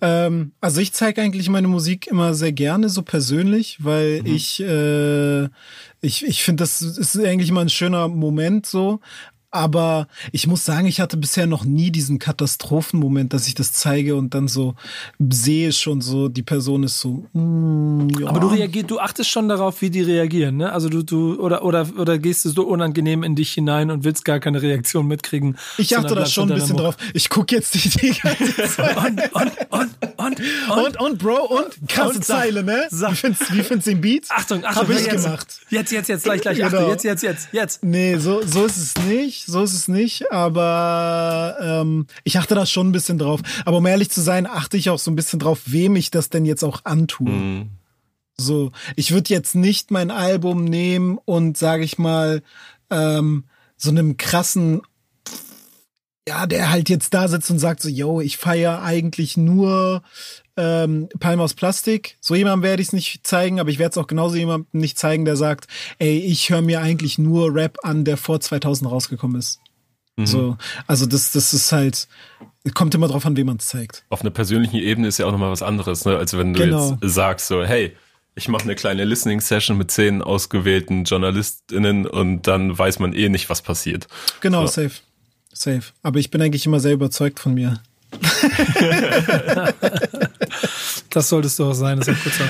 Ähm, 0.00 0.52
also 0.60 0.80
ich 0.80 0.92
zeige 0.92 1.22
eigentlich 1.22 1.48
meine 1.48 1.68
Musik 1.68 2.06
immer 2.06 2.34
sehr 2.34 2.52
gerne 2.52 2.88
so 2.88 3.02
persönlich, 3.02 3.78
weil 3.82 4.22
ich 4.24 4.60
äh, 4.62 5.44
ich 6.02 6.24
ich 6.26 6.42
finde 6.42 6.62
das 6.62 6.82
ist 6.82 7.18
eigentlich 7.18 7.48
immer 7.50 7.62
ein 7.62 7.68
schöner 7.68 8.08
Moment 8.08 8.66
so. 8.66 9.00
Aber 9.52 10.06
ich 10.30 10.46
muss 10.46 10.64
sagen, 10.64 10.86
ich 10.86 11.00
hatte 11.00 11.16
bisher 11.16 11.46
noch 11.46 11.64
nie 11.64 11.90
diesen 11.90 12.18
Katastrophenmoment, 12.20 13.32
dass 13.32 13.48
ich 13.48 13.54
das 13.54 13.72
zeige 13.72 14.14
und 14.14 14.32
dann 14.34 14.46
so 14.46 14.74
sehe 15.18 15.72
schon 15.72 16.00
so, 16.00 16.28
die 16.28 16.42
Person 16.42 16.84
ist 16.84 17.00
so. 17.00 17.26
Mm, 17.32 18.08
ja. 18.20 18.28
Aber 18.28 18.38
du 18.40 18.46
reagierst, 18.48 18.90
du 18.90 19.00
achtest 19.00 19.28
schon 19.30 19.48
darauf, 19.48 19.80
wie 19.82 19.90
die 19.90 20.02
reagieren, 20.02 20.56
ne? 20.58 20.72
Also 20.72 20.88
du, 20.88 21.02
du, 21.02 21.40
oder, 21.40 21.64
oder, 21.64 21.88
oder 21.98 22.18
gehst 22.18 22.44
du 22.44 22.50
so 22.50 22.62
unangenehm 22.62 23.22
in 23.24 23.34
dich 23.34 23.52
hinein 23.52 23.90
und 23.90 24.04
willst 24.04 24.24
gar 24.24 24.38
keine 24.38 24.62
Reaktion 24.62 25.06
mitkriegen. 25.08 25.56
ich 25.78 25.96
achte 25.98 26.14
da 26.14 26.26
schon 26.26 26.48
in 26.48 26.54
ein 26.54 26.60
bisschen 26.60 26.72
Mucke. 26.76 26.82
drauf. 26.84 26.96
Ich 27.14 27.28
gucke 27.28 27.54
jetzt 27.56 27.74
die, 27.74 27.88
die 27.88 28.12
ganze 28.20 28.54
Zeit. 28.54 28.96
Und, 28.96 29.20
und, 29.34 29.52
und, 29.70 29.90
und, 30.16 30.40
und. 30.40 30.40
Und, 30.70 31.00
und, 31.00 31.18
Bro, 31.18 31.46
und 31.46 31.88
krasse 31.88 32.16
Und 32.16 32.24
Zeile, 32.24 32.62
ne? 32.62 32.86
sag- 32.90 33.10
Wie 33.12 33.16
findest, 33.16 33.52
wie 33.52 33.62
du 33.62 33.78
den 33.78 34.00
Beat? 34.00 34.26
Achtung, 34.30 34.64
Achtung, 34.64 34.88
Hab 34.88 34.90
ich 34.90 35.06
jetzt, 35.06 35.24
gemacht. 35.24 35.46
Jetzt, 35.70 35.90
jetzt, 35.92 36.08
jetzt, 36.08 36.24
gleich, 36.24 36.40
gleich, 36.40 36.62
Achtung, 36.64 36.78
Genau. 36.80 36.90
jetzt, 36.90 37.04
jetzt, 37.04 37.22
jetzt, 37.22 37.48
jetzt. 37.52 37.82
Nee, 37.82 38.16
so, 38.16 38.42
so 38.46 38.64
ist 38.66 38.76
es 38.76 38.94
nicht. 39.06 39.39
So 39.46 39.62
ist 39.62 39.74
es 39.74 39.88
nicht. 39.88 40.32
Aber 40.32 41.56
ähm, 41.60 42.06
ich 42.24 42.38
achte 42.38 42.54
da 42.54 42.66
schon 42.66 42.88
ein 42.88 42.92
bisschen 42.92 43.18
drauf. 43.18 43.40
Aber 43.64 43.78
um 43.78 43.86
ehrlich 43.86 44.10
zu 44.10 44.20
sein, 44.20 44.46
achte 44.46 44.76
ich 44.76 44.90
auch 44.90 44.98
so 44.98 45.10
ein 45.10 45.16
bisschen 45.16 45.38
drauf, 45.38 45.60
wem 45.66 45.96
ich 45.96 46.10
das 46.10 46.28
denn 46.30 46.44
jetzt 46.44 46.64
auch 46.64 46.84
antue. 46.84 47.30
Mhm. 47.30 47.70
So, 48.36 48.72
ich 48.96 49.12
würde 49.12 49.32
jetzt 49.34 49.54
nicht 49.54 49.90
mein 49.90 50.10
Album 50.10 50.64
nehmen 50.64 51.18
und, 51.24 51.58
sage 51.58 51.84
ich 51.84 51.98
mal, 51.98 52.42
ähm, 52.90 53.44
so 53.76 53.90
einem 53.90 54.16
krassen, 54.16 54.82
ja, 56.28 56.46
der 56.46 56.70
halt 56.70 56.88
jetzt 56.88 57.14
da 57.14 57.28
sitzt 57.28 57.50
und 57.50 57.58
sagt 57.58 57.80
so, 57.82 57.88
yo, 57.88 58.20
ich 58.20 58.36
feiere 58.36 58.82
eigentlich 58.82 59.36
nur 59.36 60.02
ähm, 60.56 61.08
Palm 61.18 61.40
aus 61.40 61.54
Plastik. 61.54 62.18
So 62.20 62.34
jemandem 62.34 62.62
werde 62.62 62.82
ich 62.82 62.88
es 62.88 62.92
nicht 62.92 63.26
zeigen, 63.26 63.58
aber 63.60 63.70
ich 63.70 63.78
werde 63.78 63.92
es 63.92 63.98
auch 63.98 64.06
genauso 64.06 64.36
jemandem 64.36 64.66
nicht 64.72 64.98
zeigen, 64.98 65.24
der 65.24 65.36
sagt, 65.36 65.66
ey, 65.98 66.18
ich 66.18 66.50
höre 66.50 66.60
mir 66.62 66.80
eigentlich 66.82 67.18
nur 67.18 67.54
Rap 67.54 67.78
an, 67.82 68.04
der 68.04 68.16
vor 68.16 68.40
2000 68.40 68.90
rausgekommen 68.90 69.38
ist. 69.38 69.60
So, 70.22 70.58
also 70.86 71.06
das, 71.06 71.32
das 71.32 71.54
ist 71.54 71.72
halt, 71.72 72.06
kommt 72.74 72.94
immer 72.94 73.08
drauf 73.08 73.24
an, 73.24 73.38
wem 73.38 73.46
man 73.46 73.56
es 73.56 73.68
zeigt. 73.68 74.04
auf 74.10 74.20
einer 74.20 74.28
persönlichen 74.30 74.76
Ebene 74.76 75.08
ist 75.08 75.16
ja 75.16 75.24
auch 75.24 75.32
nochmal 75.32 75.50
was 75.50 75.62
anderes, 75.62 76.04
ne? 76.04 76.18
als 76.18 76.36
wenn 76.36 76.52
du 76.52 76.60
Genau. 76.60 76.98
jetzt 77.00 77.14
sagst 77.14 77.46
so, 77.46 77.64
hey, 77.64 77.96
ich 78.34 78.46
mache 78.48 78.64
eine 78.64 78.74
kleine 78.74 79.04
Listening-Session 79.04 79.78
mit 79.78 79.90
zehn 79.90 80.20
ausgewählten 80.20 81.04
JournalistInnen 81.04 82.06
und 82.06 82.42
dann 82.46 82.76
weiß 82.76 82.98
man 82.98 83.14
eh 83.14 83.30
nicht, 83.30 83.48
was 83.48 83.62
passiert. 83.62 84.08
Genau, 84.42 84.66
So. 84.66 84.82
safe. 84.82 84.96
Safe. 85.52 85.82
Aber 86.02 86.18
ich 86.18 86.30
bin 86.30 86.40
eigentlich 86.42 86.66
immer 86.66 86.80
sehr 86.80 86.92
überzeugt 86.92 87.40
von 87.40 87.54
mir. 87.54 87.80
Das 91.10 91.28
solltest 91.28 91.58
du 91.58 91.64
auch 91.64 91.74
sein, 91.74 91.98
das 91.98 92.06
ist 92.06 92.18
auch 92.18 92.22
kurzer. 92.22 92.44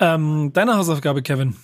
ähm, 0.00 0.50
deine 0.54 0.76
Hausaufgabe, 0.76 1.22
Kevin. 1.22 1.56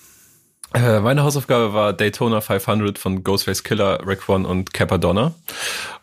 Äh, 0.74 1.00
meine 1.00 1.22
Hausaufgabe 1.22 1.72
war 1.72 1.92
Daytona 1.94 2.40
500 2.42 2.98
von 2.98 3.24
Ghostface 3.24 3.62
Killer, 3.62 4.00
Raekwon 4.04 4.44
und 4.44 4.74
Capadonna. 4.74 5.34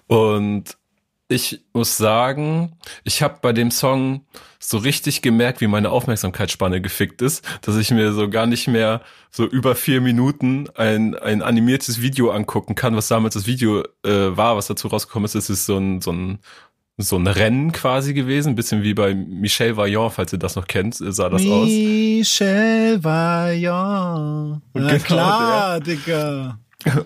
Und 0.07 0.77
ich 1.27 1.61
muss 1.73 1.95
sagen, 1.97 2.73
ich 3.03 3.21
habe 3.21 3.37
bei 3.41 3.53
dem 3.53 3.69
Song 3.69 4.25
so 4.63 4.77
richtig 4.77 5.21
gemerkt, 5.21 5.59
wie 5.59 5.67
meine 5.67 5.89
Aufmerksamkeitsspanne 5.89 6.81
gefickt 6.81 7.21
ist, 7.21 7.45
dass 7.61 7.75
ich 7.75 7.91
mir 7.91 8.13
so 8.13 8.29
gar 8.29 8.45
nicht 8.45 8.67
mehr 8.67 9.01
so 9.31 9.45
über 9.45 9.75
vier 9.75 10.01
Minuten 10.01 10.67
ein, 10.75 11.15
ein 11.15 11.41
animiertes 11.41 12.01
Video 12.01 12.31
angucken 12.31 12.75
kann, 12.75 12.95
was 12.95 13.07
damals 13.07 13.33
das 13.33 13.47
Video 13.47 13.83
äh, 14.05 14.37
war, 14.37 14.55
was 14.55 14.67
dazu 14.67 14.87
rausgekommen 14.87 15.25
ist. 15.25 15.35
Es 15.35 15.49
ist 15.49 15.65
so 15.65 15.77
ein, 15.77 16.01
so 16.01 16.11
ein 16.11 16.39
so 16.97 17.17
ein 17.17 17.25
Rennen 17.25 17.71
quasi 17.71 18.13
gewesen, 18.13 18.49
ein 18.49 18.55
bisschen 18.55 18.83
wie 18.83 18.93
bei 18.93 19.15
Michel 19.15 19.75
Vaillant, 19.75 20.13
falls 20.13 20.33
ihr 20.33 20.39
das 20.39 20.55
noch 20.55 20.67
kennt, 20.67 20.95
sah 20.95 21.29
das 21.29 21.41
aus. 21.45 21.67
Michel 21.67 23.03
Vaillant. 23.03 24.61
Na 24.73 24.91
Genau, 24.91 25.03
klar, 25.03 25.79
Digga. 25.79 26.59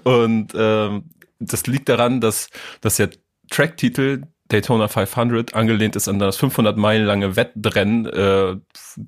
Und 0.03 0.53
ähm, 0.55 1.03
das 1.39 1.67
liegt 1.67 1.87
daran, 1.87 2.19
dass, 2.19 2.49
dass 2.81 2.97
der 2.97 3.09
Tracktitel 3.49 4.23
Daytona 4.47 4.87
500 4.87 5.55
angelehnt 5.55 5.95
ist 5.95 6.07
an 6.07 6.19
das 6.19 6.37
500 6.37 6.77
Meilen 6.77 7.05
lange 7.05 7.35
Wettrennen 7.35 8.05
äh, 8.05 8.57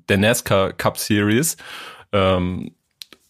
der 0.08 0.18
NASCAR 0.18 0.72
Cup 0.72 0.98
Series. 0.98 1.56
Ähm, 2.12 2.72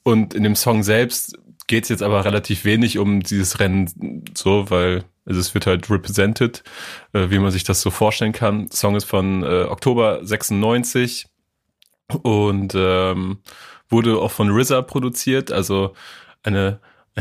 und 0.03 0.35
in 0.35 0.43
dem 0.43 0.57
Song 0.57 0.83
selbst 0.83 1.39
geht 1.67 1.85
es 1.85 1.91
jetzt 1.91 2.03
aber 2.03 2.25
relativ 2.25 2.65
wenig 2.65 2.99
um 2.99 3.23
dieses 3.23 3.61
Rennen 3.61 4.25
so, 4.35 4.71
weil 4.71 5.05
also 5.27 5.41
es 5.41 5.53
wird 5.53 5.67
halt 5.67 5.91
represented, 5.91 6.65
äh, 7.13 7.29
wie 7.29 7.39
man 7.39 7.51
sich 7.51 7.63
das 7.63 7.83
so 7.83 7.91
vorstellen 7.91 8.33
kann. 8.33 8.69
Der 8.69 8.77
Song 8.77 8.97
ist 8.97 9.05
von 9.05 9.43
äh, 9.43 9.65
Oktober 9.65 10.21
96 10.23 11.27
und 12.23 12.73
ähm, 12.75 13.39
wurde 13.91 14.19
auch 14.19 14.31
von 14.31 14.51
RZA 14.51 14.81
produziert, 14.83 15.53
also 15.53 15.95
eine, 16.43 16.59
eine 16.59 16.81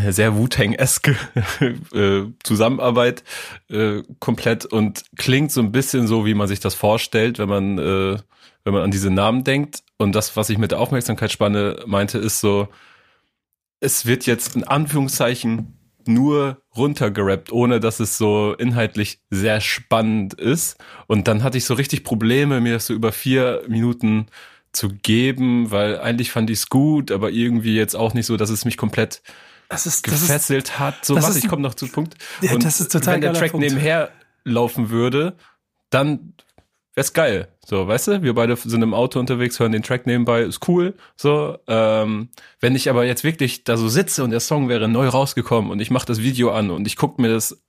sehr 0.10 0.36
Wu-Tang-eske 0.38 1.16
äh, 1.94 2.24
Zusammenarbeit 2.44 3.24
äh, 3.70 4.04
komplett 4.20 4.66
und 4.66 5.04
klingt 5.18 5.52
so 5.52 5.62
ein 5.62 5.72
bisschen 5.72 6.08
so, 6.08 6.26
wie 6.26 6.34
man 6.34 6.48
sich 6.48 6.60
das 6.60 6.76
vorstellt, 6.76 7.40
wenn 7.40 7.50
man, 7.50 7.78
äh, 7.78 8.18
wenn 8.64 8.74
man 8.74 8.84
an 8.84 8.92
diese 8.92 9.12
Namen 9.12 9.44
denkt. 9.44 9.84
Und 9.98 10.14
das, 10.14 10.36
was 10.36 10.50
ich 10.50 10.58
mit 10.58 10.72
der 10.72 10.80
Aufmerksamkeitsspanne 10.80 11.84
meinte, 11.86 12.18
ist 12.18 12.40
so, 12.40 12.68
es 13.80 14.06
wird 14.06 14.26
jetzt 14.26 14.56
in 14.56 14.64
Anführungszeichen 14.64 15.74
nur 16.08 16.62
runtergerappt, 16.76 17.52
ohne 17.52 17.80
dass 17.80 18.00
es 18.00 18.18
so 18.18 18.56
inhaltlich 18.58 19.20
sehr 19.30 19.62
spannend 19.62 20.34
ist. 20.34 20.78
Und 21.08 21.28
dann 21.28 21.44
hatte 21.44 21.58
ich 21.58 21.66
so 21.66 21.74
richtig 21.74 22.04
Probleme, 22.04 22.62
mir 22.62 22.74
das 22.74 22.88
so 22.88 22.94
über 22.94 23.12
vier 23.12 23.64
Minuten 23.68 24.28
zu 24.72 24.90
geben, 24.90 25.72
weil 25.72 26.00
eigentlich 26.00 26.32
fand 26.32 26.50
ich 26.50 26.60
es 26.60 26.70
gut, 26.70 27.12
aber 27.12 27.32
irgendwie 27.32 27.76
jetzt 27.76 27.96
auch 27.96 28.14
nicht 28.14 28.26
so, 28.26 28.38
dass 28.38 28.50
es 28.50 28.66
mich 28.66 28.78
komplett 28.78 29.22
Das 29.70 29.86
ist, 29.86 30.08
das 30.08 30.14
ist, 30.22 30.28
gefesselt 30.28 30.80
hat. 30.80 31.04
So 31.06 31.16
was, 31.16 31.30
ist- 31.30 31.44
ich 31.44 31.50
komme 31.50 31.62
noch 31.62 31.74
zu 31.76 31.88
Punkt. 31.88 32.16
Ja, 32.42 32.56
das 32.58 32.80
ist 32.80 32.92
total 32.92 33.16
Wenn 33.16 33.22
der 33.22 33.34
Track 33.34 33.52
Punkt. 33.52 33.66
nebenher 33.68 34.10
laufen 34.46 34.90
würde, 34.90 35.36
dann 35.90 36.34
wär's 36.96 37.14
geil. 37.14 37.50
So, 37.66 37.86
weißt 37.88 38.08
du, 38.08 38.22
wir 38.24 38.34
beide 38.34 38.56
sind 38.56 38.82
im 38.82 38.94
Auto 38.94 39.20
unterwegs, 39.20 39.60
hören 39.60 39.74
den 39.74 39.84
Track 39.84 40.08
nebenbei, 40.08 40.42
ist 40.44 40.68
cool. 40.70 40.96
So, 41.18 41.58
ähm, 41.68 42.30
wenn 42.62 42.76
ich 42.76 42.90
aber 42.90 43.06
jetzt 43.06 43.24
wirklich 43.26 43.66
da 43.66 43.76
so 43.76 43.90
sitze 43.90 44.24
und 44.24 44.32
der 44.32 44.40
Song 44.40 44.70
wäre 44.70 44.88
neu 44.88 45.08
rausgekommen 45.10 45.70
und 45.70 45.80
ich 45.82 45.92
mache 45.92 46.06
das 46.06 46.22
Video 46.22 46.52
an 46.52 46.72
und 46.72 46.88
ich 46.88 46.96
guck 46.96 47.20
mir 47.20 47.28
das 47.30 47.62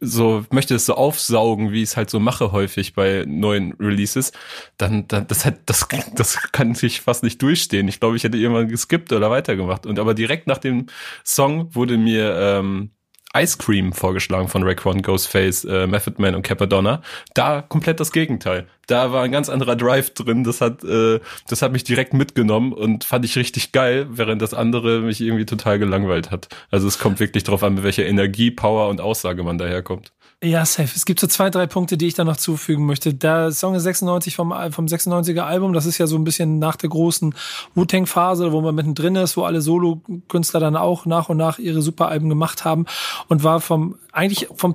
so 0.00 0.44
möchte 0.50 0.74
es 0.74 0.86
so 0.86 0.94
aufsaugen, 0.94 1.72
wie 1.72 1.82
ich 1.82 1.90
es 1.90 1.96
halt 1.96 2.10
so 2.10 2.20
mache 2.20 2.52
häufig 2.52 2.94
bei 2.94 3.24
neuen 3.26 3.72
Releases, 3.74 4.32
dann, 4.76 5.08
dann 5.08 5.26
das 5.26 5.44
hat 5.44 5.58
das 5.66 5.86
das 6.14 6.38
kann 6.52 6.74
sich 6.74 7.00
fast 7.00 7.22
nicht 7.22 7.40
durchstehen. 7.42 7.88
Ich 7.88 8.00
glaube, 8.00 8.16
ich 8.16 8.24
hätte 8.24 8.38
irgendwann 8.38 8.68
geskippt 8.68 9.12
oder 9.12 9.30
weitergemacht. 9.30 9.86
Und 9.86 9.98
aber 9.98 10.14
direkt 10.14 10.46
nach 10.46 10.58
dem 10.58 10.86
Song 11.24 11.74
wurde 11.74 11.96
mir 11.96 12.36
ähm, 12.38 12.90
Ice 13.36 13.58
Cream 13.58 13.92
vorgeschlagen 13.92 14.48
von 14.48 14.62
Raekwon, 14.62 15.02
Ghostface, 15.02 15.64
äh, 15.64 15.86
Method 15.86 16.20
Man 16.20 16.34
und 16.34 16.42
Capadonna. 16.42 17.02
Da 17.34 17.62
komplett 17.62 18.00
das 18.00 18.12
Gegenteil. 18.12 18.66
Da 18.86 19.12
war 19.12 19.22
ein 19.22 19.32
ganz 19.32 19.48
anderer 19.48 19.76
Drive 19.76 20.10
drin. 20.14 20.44
Das 20.44 20.60
hat, 20.60 20.84
äh, 20.84 21.20
das 21.48 21.62
hat 21.62 21.72
mich 21.72 21.84
direkt 21.84 22.14
mitgenommen 22.14 22.72
und 22.72 23.04
fand 23.04 23.24
ich 23.24 23.36
richtig 23.36 23.72
geil, 23.72 24.06
während 24.10 24.40
das 24.40 24.54
andere 24.54 25.00
mich 25.00 25.20
irgendwie 25.20 25.46
total 25.46 25.78
gelangweilt 25.78 26.30
hat. 26.30 26.48
Also 26.70 26.86
es 26.86 26.98
kommt 26.98 27.18
wirklich 27.18 27.44
drauf 27.44 27.62
an, 27.64 27.74
mit 27.74 27.84
welcher 27.84 28.06
Energie, 28.06 28.50
Power 28.50 28.88
und 28.88 29.00
Aussage 29.00 29.42
man 29.42 29.58
daherkommt. 29.58 30.12
Ja, 30.44 30.66
safe. 30.66 30.90
Es 30.94 31.06
gibt 31.06 31.20
so 31.20 31.26
zwei, 31.26 31.48
drei 31.48 31.66
Punkte, 31.66 31.96
die 31.96 32.06
ich 32.06 32.12
da 32.12 32.22
noch 32.22 32.36
zufügen 32.36 32.84
möchte. 32.84 33.14
Der 33.14 33.50
Song 33.50 33.74
ist 33.74 33.84
96 33.84 34.36
vom, 34.36 34.52
vom 34.72 34.84
96er 34.84 35.40
Album. 35.40 35.72
Das 35.72 35.86
ist 35.86 35.96
ja 35.96 36.06
so 36.06 36.16
ein 36.16 36.24
bisschen 36.24 36.58
nach 36.58 36.76
der 36.76 36.90
großen 36.90 37.34
Wu-Tang-Phase, 37.74 38.52
wo 38.52 38.60
man 38.60 38.74
mittendrin 38.74 39.16
ist, 39.16 39.38
wo 39.38 39.44
alle 39.44 39.62
Solo-Künstler 39.62 40.60
dann 40.60 40.76
auch 40.76 41.06
nach 41.06 41.30
und 41.30 41.38
nach 41.38 41.58
ihre 41.58 41.80
Superalben 41.80 42.28
gemacht 42.28 42.66
haben 42.66 42.84
und 43.28 43.42
war 43.42 43.62
vom, 43.62 43.96
eigentlich 44.12 44.48
vom, 44.54 44.74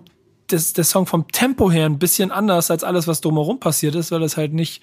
des, 0.49 0.73
der 0.73 0.85
Song 0.85 1.05
vom 1.05 1.27
Tempo 1.27 1.69
her 1.69 1.85
ein 1.85 1.99
bisschen 1.99 2.31
anders 2.31 2.71
als 2.71 2.83
alles, 2.83 3.07
was 3.07 3.21
drumherum 3.21 3.59
passiert 3.59 3.93
ist, 3.93 4.11
weil 4.11 4.23
es 4.23 4.37
halt 4.37 4.53
nicht 4.53 4.81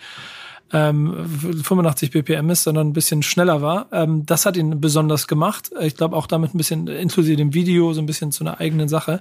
ähm, 0.73 1.27
85 1.63 2.11
BPM 2.11 2.51
ist, 2.51 2.65
sondern 2.65 2.89
ein 2.89 2.93
bisschen 2.93 3.23
schneller 3.23 3.63
war. 3.63 3.87
Ähm, 3.93 4.27
das 4.27 4.47
hat 4.47 4.57
ihn 4.57 4.81
besonders 4.81 5.29
gemacht. 5.29 5.71
Ich 5.81 5.97
glaube 5.97 6.17
auch 6.17 6.27
damit 6.27 6.55
ein 6.55 6.59
bisschen, 6.59 6.89
inklusive 6.89 7.37
dem 7.37 7.55
Video, 7.55 7.93
so 7.93 8.01
ein 8.01 8.07
bisschen 8.07 8.33
zu 8.33 8.43
einer 8.43 8.61
eigenen 8.61 8.89
Sache. 8.89 9.21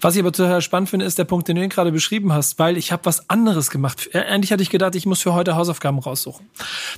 Was 0.00 0.14
ich 0.16 0.20
aber 0.20 0.32
total 0.32 0.60
spannend 0.60 0.90
finde, 0.90 1.06
ist 1.06 1.18
der 1.18 1.24
Punkt, 1.24 1.48
den 1.48 1.56
du 1.56 1.68
gerade 1.68 1.92
beschrieben 1.92 2.32
hast, 2.32 2.58
weil 2.58 2.76
ich 2.76 2.92
habe 2.92 3.06
was 3.06 3.28
anderes 3.30 3.70
gemacht. 3.70 4.08
Endlich 4.12 4.52
hatte 4.52 4.62
ich 4.62 4.70
gedacht, 4.70 4.94
ich 4.94 5.06
muss 5.06 5.22
für 5.22 5.32
heute 5.32 5.56
Hausaufgaben 5.56 5.98
raussuchen. 5.98 6.46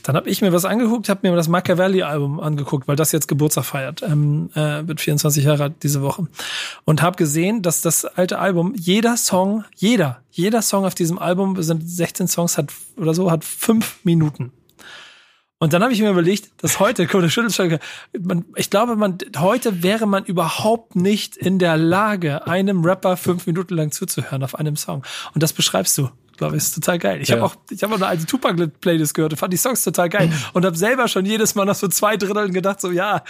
Dann 0.02 0.16
habe 0.16 0.28
ich 0.28 0.42
mir 0.42 0.52
was 0.52 0.64
angeguckt, 0.64 1.08
habe 1.08 1.28
mir 1.28 1.36
das 1.36 1.48
Machiavelli-Album 1.48 2.40
angeguckt, 2.40 2.88
weil 2.88 2.96
das 2.96 3.12
jetzt 3.12 3.28
Geburtstag 3.28 3.64
feiert. 3.64 4.02
Ähm, 4.02 4.50
äh, 4.54 4.86
wird 4.86 5.00
24 5.00 5.44
Jahre 5.44 5.64
alt 5.64 5.82
diese 5.82 6.02
Woche. 6.02 6.26
Und 6.84 7.02
habe 7.02 7.16
gesehen, 7.16 7.62
dass 7.62 7.80
das 7.80 8.04
alte 8.04 8.38
Album, 8.38 8.74
jeder 8.76 9.16
Song, 9.16 9.64
jeder, 9.76 10.20
jeder 10.36 10.62
Song 10.62 10.84
auf 10.84 10.96
diesem 10.96 11.18
Album, 11.18 11.60
sind 11.62 11.88
16 11.88 12.26
Songs, 12.26 12.58
hat 12.58 12.72
oder 12.96 13.14
so, 13.14 13.30
hat 13.30 13.44
fünf 13.44 14.00
Minuten. 14.02 14.52
Und 15.58 15.72
dann 15.72 15.82
habe 15.82 15.92
ich 15.92 16.00
mir 16.00 16.10
überlegt, 16.10 16.50
dass 16.58 16.80
heute, 16.80 17.06
man, 18.20 18.44
ich 18.56 18.68
glaube, 18.68 18.96
man, 18.96 19.18
heute 19.38 19.82
wäre 19.84 20.06
man 20.06 20.24
überhaupt 20.24 20.96
nicht 20.96 21.36
in 21.36 21.60
der 21.60 21.76
Lage, 21.76 22.48
einem 22.48 22.84
Rapper 22.84 23.16
fünf 23.16 23.46
Minuten 23.46 23.74
lang 23.74 23.92
zuzuhören 23.92 24.42
auf 24.42 24.56
einem 24.56 24.76
Song. 24.76 25.04
Und 25.34 25.42
das 25.42 25.52
beschreibst 25.52 25.96
du 25.98 26.10
glaube 26.36 26.56
ich, 26.56 26.64
ist 26.64 26.74
total 26.74 26.98
geil. 26.98 27.22
Ich 27.22 27.28
ja. 27.28 27.36
habe 27.36 27.46
auch, 27.46 27.54
ich 27.70 27.80
habe 27.84 27.94
auch 27.94 27.98
eine 27.98 28.08
alte 28.08 28.26
Tupac-Playlist 28.26 29.14
gehört 29.14 29.32
und 29.32 29.38
fand 29.38 29.52
die 29.52 29.56
Songs 29.56 29.84
total 29.84 30.08
geil 30.08 30.32
und 30.52 30.64
habe 30.64 30.76
selber 30.76 31.06
schon 31.06 31.24
jedes 31.26 31.54
Mal 31.54 31.64
nach 31.64 31.76
so 31.76 31.86
zwei 31.86 32.16
Dritteln 32.16 32.52
gedacht, 32.52 32.80
so 32.80 32.90
ja, 32.90 33.22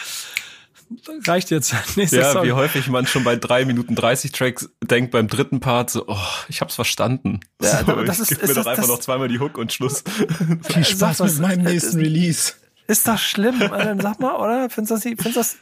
reicht 1.27 1.51
jetzt. 1.51 1.75
Nächste 1.97 2.19
ja, 2.19 2.33
Song. 2.33 2.45
wie 2.45 2.53
häufig 2.53 2.89
man 2.89 3.07
schon 3.07 3.25
bei 3.25 3.37
drei 3.37 3.65
Minuten 3.65 3.95
30 3.95 4.33
Tracks 4.33 4.69
denkt 4.83 5.11
beim 5.11 5.29
dritten 5.29 5.61
Part 5.61 5.91
so, 5.91 6.05
oh, 6.07 6.17
ich 6.49 6.61
hab's 6.61 6.75
verstanden. 6.75 7.41
Ja, 7.63 7.85
so, 7.85 8.03
das 8.05 8.21
ist, 8.21 8.29
gib 8.29 8.43
ist 8.43 8.49
mir 8.49 8.55
doch 8.55 8.67
einfach 8.67 8.89
noch 8.89 9.01
zweimal 9.01 9.29
die 9.29 9.39
Hook 9.39 9.59
und 9.59 9.73
Schluss. 9.73 10.05
Viel 10.63 10.85
Spaß 10.85 11.21
mit 11.21 11.39
meinem 11.41 11.63
nächsten 11.65 11.99
Release. 11.99 12.55
Ist 12.87 13.09
das 13.09 13.23
schlimm? 13.23 13.59
Sag 13.59 14.21
mal, 14.21 14.37
oder? 14.37 14.69
Findest 14.71 14.91
du 14.91 14.95
das, 14.95 15.03
findest 15.03 15.37
das, 15.37 15.57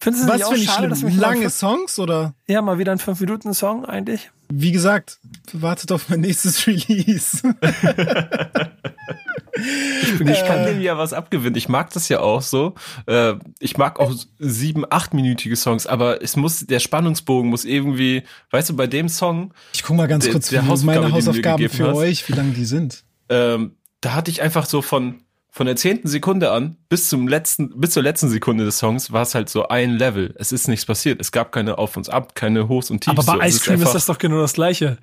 findest 0.00 0.24
du 0.24 0.28
das 0.28 0.40
Was 0.40 0.50
nicht 0.50 0.68
auch 0.68 0.74
schade, 0.74 0.88
dass 0.88 1.02
mich 1.02 1.16
lange 1.16 1.50
Songs 1.50 1.98
oder? 1.98 2.34
Ja, 2.46 2.62
mal 2.62 2.78
wieder 2.78 2.92
ein 2.92 2.98
5 2.98 3.20
Minuten 3.20 3.54
Song 3.54 3.84
eigentlich. 3.84 4.30
Wie 4.52 4.72
gesagt, 4.72 5.18
wartet 5.52 5.90
auf 5.92 6.08
mein 6.08 6.20
nächstes 6.20 6.66
Release. 6.66 7.42
Ich, 9.56 10.18
bin, 10.18 10.28
ich 10.28 10.44
kann 10.44 10.64
dem 10.66 10.80
ja 10.80 10.98
was 10.98 11.12
abgewinnen. 11.12 11.54
Ich 11.54 11.68
mag 11.68 11.92
das 11.92 12.08
ja 12.08 12.20
auch 12.20 12.42
so. 12.42 12.74
Äh, 13.06 13.34
ich 13.60 13.76
mag 13.76 14.00
auch 14.00 14.12
sieben, 14.38 14.84
achtminütige 14.88 15.56
Songs, 15.56 15.86
aber 15.86 16.22
es 16.22 16.36
muss, 16.36 16.60
der 16.66 16.80
Spannungsbogen 16.80 17.50
muss 17.50 17.64
irgendwie, 17.64 18.24
weißt 18.50 18.70
du, 18.70 18.76
bei 18.76 18.86
dem 18.86 19.08
Song. 19.08 19.54
Ich 19.72 19.82
guck 19.82 19.96
mal 19.96 20.08
ganz 20.08 20.28
kurz, 20.28 20.48
der, 20.48 20.62
meine 20.62 21.12
Hausaufgaben 21.12 21.68
für 21.68 21.88
hast, 21.88 21.96
euch, 21.96 22.28
wie 22.28 22.32
lang 22.32 22.52
die 22.52 22.64
sind. 22.64 23.04
Ähm, 23.28 23.76
da 24.00 24.14
hatte 24.14 24.30
ich 24.30 24.42
einfach 24.42 24.66
so 24.66 24.82
von, 24.82 25.22
von 25.54 25.66
der 25.66 25.76
zehnten 25.76 26.08
Sekunde 26.08 26.50
an 26.50 26.78
bis 26.88 27.08
zum 27.08 27.28
letzten, 27.28 27.78
bis 27.78 27.90
zur 27.90 28.02
letzten 28.02 28.28
Sekunde 28.28 28.64
des 28.64 28.78
Songs 28.78 29.12
war 29.12 29.22
es 29.22 29.36
halt 29.36 29.48
so 29.48 29.68
ein 29.68 29.92
Level. 29.92 30.34
Es 30.36 30.50
ist 30.50 30.66
nichts 30.66 30.84
passiert. 30.84 31.20
Es 31.20 31.30
gab 31.30 31.52
keine 31.52 31.78
Auf 31.78 31.96
und 31.96 32.10
Ab, 32.10 32.34
keine 32.34 32.66
Hochs 32.66 32.90
und 32.90 33.04
Tiefs. 33.04 33.16
Aber 33.16 33.38
bei 33.38 33.48
so. 33.48 33.58
Ice 33.58 33.64
Cream 33.64 33.80
ist, 33.80 33.86
ist 33.86 33.94
das 33.94 34.06
doch 34.06 34.18
genau 34.18 34.40
das 34.40 34.54
Gleiche. 34.54 34.98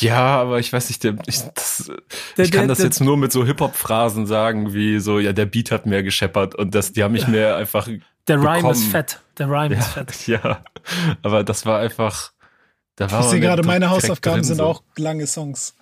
Ja, 0.00 0.40
aber 0.40 0.60
ich 0.60 0.72
weiß 0.72 0.88
nicht, 0.88 1.04
der, 1.04 1.14
ich, 1.26 1.42
das, 1.54 1.92
der, 2.38 2.44
ich 2.46 2.50
kann 2.52 2.62
der, 2.62 2.68
das 2.68 2.78
jetzt 2.82 3.02
nur 3.02 3.18
mit 3.18 3.32
so 3.32 3.44
Hip-Hop-Phrasen 3.44 4.24
sagen, 4.24 4.72
wie 4.72 4.98
so, 4.98 5.18
ja, 5.18 5.34
der 5.34 5.44
Beat 5.44 5.70
hat 5.72 5.84
mehr 5.84 6.02
gescheppert 6.02 6.54
und 6.54 6.74
das, 6.74 6.92
die 6.92 7.04
haben 7.04 7.12
mich 7.12 7.28
mehr 7.28 7.56
einfach. 7.56 7.86
Der 8.28 8.38
Rhyme 8.38 8.70
ist 8.70 8.84
fett. 8.84 9.20
Der 9.36 9.50
Rhyme 9.50 9.74
ja, 9.74 9.80
ist 9.80 9.88
fett. 9.88 10.14
Ja, 10.26 10.64
aber 11.20 11.44
das 11.44 11.66
war 11.66 11.80
einfach. 11.80 12.32
Da 12.96 13.10
war 13.10 13.20
ich 13.20 13.26
sehe 13.26 13.40
gerade, 13.40 13.62
meine 13.62 13.90
Hausaufgaben 13.90 14.42
sind 14.42 14.56
so. 14.56 14.64
auch 14.64 14.82
lange 14.96 15.26
Songs. 15.26 15.74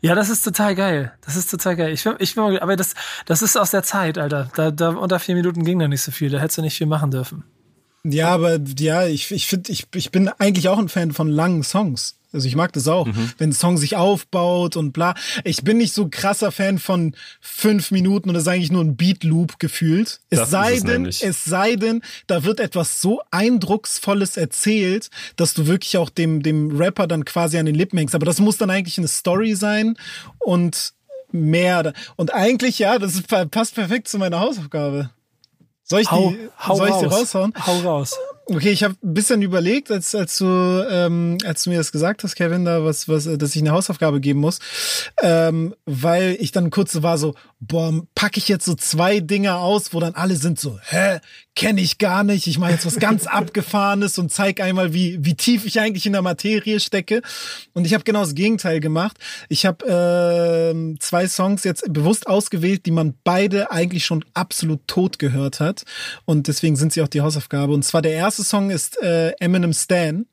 Ja, 0.00 0.14
das 0.14 0.28
ist 0.28 0.42
total 0.42 0.74
geil. 0.74 1.12
Das 1.24 1.36
ist 1.36 1.50
total 1.50 1.76
geil. 1.76 1.92
Ich, 1.92 2.06
ich 2.18 2.38
aber 2.38 2.76
das, 2.76 2.94
das 3.24 3.42
ist 3.42 3.56
aus 3.56 3.70
der 3.70 3.82
Zeit, 3.82 4.18
Alter. 4.18 4.50
Da, 4.54 4.70
da 4.70 4.90
unter 4.90 5.18
vier 5.18 5.34
Minuten 5.34 5.64
ging 5.64 5.78
da 5.78 5.88
nicht 5.88 6.02
so 6.02 6.12
viel. 6.12 6.30
Da 6.30 6.38
hättest 6.38 6.58
du 6.58 6.62
nicht 6.62 6.76
viel 6.76 6.86
machen 6.86 7.10
dürfen. 7.10 7.44
Ja, 8.04 8.28
aber 8.28 8.58
ja, 8.78 9.06
ich, 9.06 9.32
ich 9.32 9.46
finde, 9.46 9.72
ich, 9.72 9.86
ich 9.94 10.10
bin 10.10 10.28
eigentlich 10.28 10.68
auch 10.68 10.78
ein 10.78 10.88
Fan 10.88 11.12
von 11.12 11.28
langen 11.28 11.62
Songs. 11.62 12.16
Also 12.36 12.46
ich 12.46 12.54
mag 12.54 12.72
das 12.72 12.86
auch, 12.86 13.06
mhm. 13.06 13.32
wenn 13.38 13.50
ein 13.50 13.52
Song 13.52 13.78
sich 13.78 13.96
aufbaut 13.96 14.76
und 14.76 14.92
bla. 14.92 15.14
Ich 15.42 15.64
bin 15.64 15.78
nicht 15.78 15.94
so 15.94 16.08
krasser 16.10 16.52
Fan 16.52 16.78
von 16.78 17.16
fünf 17.40 17.90
Minuten 17.90 18.28
und 18.28 18.34
das 18.34 18.44
ist 18.44 18.48
eigentlich 18.48 18.70
nur 18.70 18.84
ein 18.84 18.96
Beat 18.96 19.24
Loop 19.24 19.58
gefühlt. 19.58 20.20
Es 20.30 20.38
das 20.38 20.50
sei 20.50 20.80
denn, 20.80 21.06
es 21.06 21.44
sei 21.44 21.76
denn, 21.76 22.02
da 22.26 22.44
wird 22.44 22.60
etwas 22.60 23.00
so 23.00 23.20
eindrucksvolles 23.30 24.36
erzählt, 24.36 25.10
dass 25.36 25.54
du 25.54 25.66
wirklich 25.66 25.96
auch 25.96 26.10
dem, 26.10 26.42
dem 26.42 26.76
Rapper 26.76 27.06
dann 27.06 27.24
quasi 27.24 27.58
an 27.58 27.66
den 27.66 27.74
Lippen 27.74 27.98
hängst. 27.98 28.14
Aber 28.14 28.26
das 28.26 28.38
muss 28.38 28.58
dann 28.58 28.70
eigentlich 28.70 28.98
eine 28.98 29.08
Story 29.08 29.54
sein 29.54 29.96
und 30.38 30.92
mehr. 31.32 31.92
Und 32.16 32.34
eigentlich, 32.34 32.78
ja, 32.78 32.98
das 32.98 33.22
passt 33.22 33.74
perfekt 33.74 34.08
zu 34.08 34.18
meiner 34.18 34.40
Hausaufgabe. 34.40 35.10
Soll 35.82 36.00
ich 36.00 36.10
hau, 36.10 36.30
die, 36.30 36.48
hau 36.58 36.76
soll 36.76 36.88
ich 36.88 36.96
die 36.96 37.04
raushauen? 37.06 37.52
Hau 37.66 37.78
raus. 37.80 38.14
Okay, 38.48 38.70
ich 38.70 38.84
habe 38.84 38.94
ein 39.02 39.12
bisschen 39.12 39.42
überlegt, 39.42 39.90
als, 39.90 40.14
als, 40.14 40.38
du, 40.38 40.46
ähm, 40.88 41.36
als 41.44 41.64
du 41.64 41.70
mir 41.70 41.78
das 41.78 41.90
gesagt 41.90 42.22
hast, 42.22 42.36
Kevin, 42.36 42.64
da 42.64 42.84
was, 42.84 43.08
was, 43.08 43.24
dass 43.24 43.56
ich 43.56 43.62
eine 43.62 43.72
Hausaufgabe 43.72 44.20
geben 44.20 44.38
muss, 44.38 44.60
ähm, 45.20 45.74
weil 45.84 46.36
ich 46.38 46.52
dann 46.52 46.70
kurz 46.70 47.02
war 47.02 47.18
so, 47.18 47.34
boah, 47.66 47.92
packe 48.14 48.38
ich 48.38 48.48
jetzt 48.48 48.64
so 48.64 48.74
zwei 48.74 49.20
Dinge 49.20 49.56
aus, 49.56 49.92
wo 49.92 50.00
dann 50.00 50.14
alle 50.14 50.36
sind 50.36 50.60
so, 50.60 50.78
hä, 50.82 51.18
kenne 51.54 51.80
ich 51.80 51.98
gar 51.98 52.22
nicht, 52.22 52.46
ich 52.46 52.58
mache 52.58 52.72
jetzt 52.72 52.86
was 52.86 52.98
ganz 52.98 53.26
Abgefahrenes 53.26 54.18
und 54.18 54.30
zeig 54.30 54.60
einmal, 54.60 54.92
wie, 54.92 55.18
wie 55.24 55.34
tief 55.34 55.64
ich 55.64 55.80
eigentlich 55.80 56.06
in 56.06 56.12
der 56.12 56.22
Materie 56.22 56.78
stecke. 56.78 57.22
Und 57.72 57.86
ich 57.86 57.94
habe 57.94 58.04
genau 58.04 58.20
das 58.20 58.34
Gegenteil 58.34 58.80
gemacht. 58.80 59.16
Ich 59.48 59.66
habe 59.66 59.86
äh, 59.86 60.98
zwei 61.00 61.26
Songs 61.26 61.64
jetzt 61.64 61.92
bewusst 61.92 62.26
ausgewählt, 62.26 62.86
die 62.86 62.90
man 62.90 63.14
beide 63.24 63.70
eigentlich 63.70 64.04
schon 64.04 64.24
absolut 64.34 64.86
tot 64.86 65.18
gehört 65.18 65.58
hat. 65.58 65.84
Und 66.26 66.48
deswegen 66.48 66.76
sind 66.76 66.92
sie 66.92 67.02
auch 67.02 67.08
die 67.08 67.22
Hausaufgabe. 67.22 67.72
Und 67.72 67.82
zwar 67.82 68.02
der 68.02 68.12
erste 68.12 68.36
erste 68.36 68.42
Song 68.42 68.70
ist 68.70 69.02
äh, 69.02 69.30
Eminem 69.40 69.72
Stan. 69.72 70.26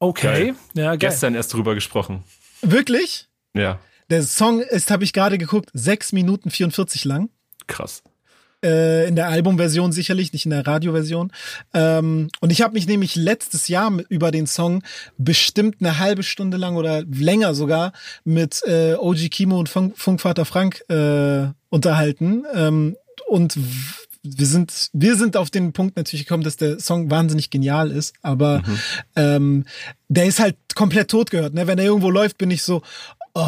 Okay. 0.00 0.26
Geil. 0.26 0.54
Ja, 0.74 0.90
geil. 0.90 0.98
Gestern 0.98 1.34
erst 1.34 1.54
drüber 1.54 1.74
gesprochen. 1.74 2.24
Wirklich? 2.60 3.26
Ja. 3.54 3.78
Der 4.10 4.22
Song 4.22 4.60
ist, 4.60 4.90
habe 4.90 5.04
ich 5.04 5.12
gerade 5.12 5.38
geguckt, 5.38 5.70
6 5.74 6.12
Minuten 6.12 6.50
44 6.50 7.04
lang. 7.04 7.30
Krass. 7.66 8.02
Äh, 8.64 9.06
in 9.06 9.14
der 9.14 9.28
Albumversion 9.28 9.92
sicherlich, 9.92 10.32
nicht 10.32 10.44
in 10.44 10.50
der 10.50 10.66
Radioversion. 10.66 11.30
Ähm, 11.74 12.28
und 12.40 12.50
ich 12.50 12.62
habe 12.62 12.74
mich 12.74 12.88
nämlich 12.88 13.14
letztes 13.14 13.68
Jahr 13.68 13.92
über 14.08 14.32
den 14.32 14.48
Song 14.48 14.82
bestimmt 15.16 15.76
eine 15.78 16.00
halbe 16.00 16.24
Stunde 16.24 16.56
lang 16.56 16.74
oder 16.76 17.04
länger 17.04 17.54
sogar 17.54 17.92
mit 18.24 18.62
äh, 18.66 18.94
OG 18.94 19.30
Kimo 19.30 19.58
und 19.60 19.68
Funk 19.68 19.96
Funkvater 19.96 20.44
Frank 20.44 20.82
äh, 20.88 21.48
unterhalten. 21.68 22.44
Ähm, 22.52 22.96
und 23.28 23.56
wir 24.24 24.46
sind, 24.46 24.90
wir 24.92 25.14
sind 25.16 25.36
auf 25.36 25.50
den 25.50 25.72
Punkt 25.72 25.96
natürlich 25.96 26.26
gekommen, 26.26 26.42
dass 26.42 26.56
der 26.56 26.80
Song 26.80 27.10
wahnsinnig 27.10 27.50
genial 27.50 27.92
ist, 27.92 28.14
aber 28.22 28.62
mhm. 28.66 28.78
ähm, 29.14 29.64
der 30.08 30.26
ist 30.26 30.40
halt 30.40 30.56
komplett 30.74 31.10
tot 31.10 31.30
gehört. 31.30 31.54
Ne? 31.54 31.68
Wenn 31.68 31.78
er 31.78 31.84
irgendwo 31.84 32.10
läuft, 32.10 32.38
bin 32.38 32.50
ich 32.50 32.64
so, 32.64 32.82
oh, 33.34 33.46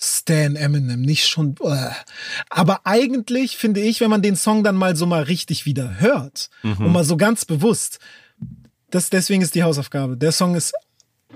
Stan 0.00 0.54
Eminem, 0.54 1.00
nicht 1.00 1.26
schon. 1.26 1.56
Oh. 1.58 1.74
Aber 2.50 2.80
eigentlich 2.84 3.56
finde 3.56 3.80
ich, 3.80 4.00
wenn 4.00 4.10
man 4.10 4.22
den 4.22 4.36
Song 4.36 4.62
dann 4.62 4.76
mal 4.76 4.94
so 4.94 5.06
mal 5.06 5.24
richtig 5.24 5.66
wieder 5.66 5.98
hört 5.98 6.50
mhm. 6.62 6.86
und 6.86 6.92
mal 6.92 7.04
so 7.04 7.16
ganz 7.16 7.44
bewusst, 7.44 7.98
das 8.90 9.10
deswegen 9.10 9.42
ist 9.42 9.56
die 9.56 9.64
Hausaufgabe. 9.64 10.16
Der 10.16 10.32
Song 10.32 10.54
ist 10.54 10.72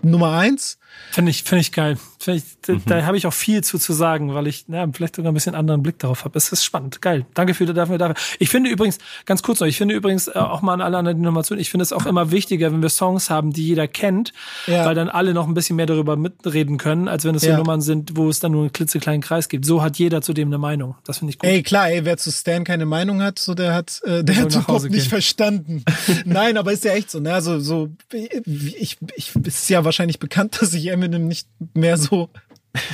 Nummer 0.03 0.37
eins 0.37 0.79
Finde 1.13 1.31
ich, 1.31 1.43
finde 1.43 1.61
ich 1.61 1.73
geil. 1.73 1.99
Find 2.19 2.39
ich, 2.39 2.45
da, 2.63 2.73
mhm. 2.73 2.83
da 2.87 3.05
habe 3.05 3.19
ich 3.19 3.27
auch 3.27 3.33
viel 3.35 3.63
zu, 3.63 3.79
zu 3.79 3.93
sagen, 3.93 4.33
weil 4.33 4.47
ich 4.47 4.65
ja, 4.69 4.87
vielleicht 4.91 5.17
sogar 5.17 5.31
ein 5.31 5.35
bisschen 5.35 5.55
anderen 5.55 5.83
Blick 5.83 5.99
darauf 5.99 6.25
habe. 6.25 6.39
Es 6.39 6.51
ist 6.53 6.65
spannend, 6.65 7.03
geil. 7.03 7.27
Danke 7.35 7.53
für 7.53 7.67
dafür, 7.67 7.99
dafür. 7.99 8.15
Ich 8.39 8.49
finde 8.49 8.71
übrigens, 8.71 8.99
ganz 9.27 9.43
kurz 9.43 9.61
noch, 9.61 9.67
ich 9.67 9.77
finde 9.77 9.95
übrigens 9.95 10.29
äh, 10.29 10.39
auch 10.39 10.63
mal 10.63 10.73
an 10.73 10.81
alle 10.81 10.97
anderen 10.97 11.19
Informationen, 11.19 11.61
ich 11.61 11.71
finde 11.71 11.83
es 11.83 11.93
auch 11.93 12.07
immer 12.07 12.31
wichtiger, 12.31 12.73
wenn 12.73 12.81
wir 12.81 12.89
Songs 12.89 13.29
haben, 13.29 13.53
die 13.53 13.67
jeder 13.67 13.89
kennt, 13.89 14.33
ja. 14.67 14.87
weil 14.87 14.95
dann 14.95 15.11
alle 15.11 15.35
noch 15.35 15.47
ein 15.47 15.53
bisschen 15.53 15.77
mehr 15.77 15.85
darüber 15.85 16.17
mitreden 16.17 16.79
können, 16.79 17.09
als 17.09 17.25
wenn 17.25 17.35
es 17.35 17.43
so 17.43 17.49
ja. 17.49 17.59
Nummern 17.59 17.83
sind, 17.83 18.17
wo 18.17 18.31
es 18.31 18.41
dann 18.41 18.53
nur 18.53 18.63
einen 18.63 18.73
klitzekleinen 18.73 19.21
Kreis 19.21 19.51
gibt. 19.51 19.67
So 19.67 19.83
hat 19.83 19.99
jeder 19.99 20.23
zu 20.23 20.33
dem 20.33 20.49
eine 20.49 20.59
Meinung. 20.59 20.95
Das 21.05 21.19
finde 21.19 21.33
ich 21.33 21.39
gut. 21.39 21.51
Ey, 21.51 21.63
klar, 21.63 21.91
ey, 21.91 22.07
wer 22.07 22.17
zu 22.17 22.33
Stan 22.33 22.65
keine 22.65 22.87
Meinung 22.87 23.21
hat, 23.21 23.39
so 23.39 23.53
der 23.55 23.75
hat, 23.75 24.01
äh, 24.05 24.25
der 24.25 24.37
hat 24.37 24.55
überhaupt 24.55 24.91
nicht 24.91 25.09
verstanden. 25.09 25.85
Nein, 26.25 26.57
aber 26.57 26.73
ist 26.73 26.85
ja 26.85 26.93
echt 26.93 27.11
so, 27.11 27.21
ne? 27.21 27.35
Also 27.35 27.61
so, 27.61 27.91
ich, 28.13 28.97
ich 29.15 29.37
ist 29.45 29.69
ja 29.69 29.85
wahrscheinlich 29.85 30.19
bekannt, 30.19 30.57
dass 30.61 30.73
ich 30.73 30.82
Eminem 30.89 31.27
nicht 31.29 31.49
mehr 31.75 31.97
so 31.97 32.31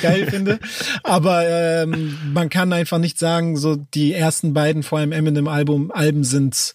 geil 0.02 0.26
finde. 0.28 0.58
Aber 1.02 1.46
ähm, 1.46 2.18
man 2.32 2.48
kann 2.48 2.72
einfach 2.72 2.98
nicht 2.98 3.18
sagen, 3.18 3.56
so 3.56 3.76
die 3.76 4.12
ersten 4.12 4.52
beiden, 4.52 4.82
vor 4.82 4.98
allem 4.98 5.12
Eminem-Album, 5.12 5.90
Alben 5.92 6.24
sind 6.24 6.74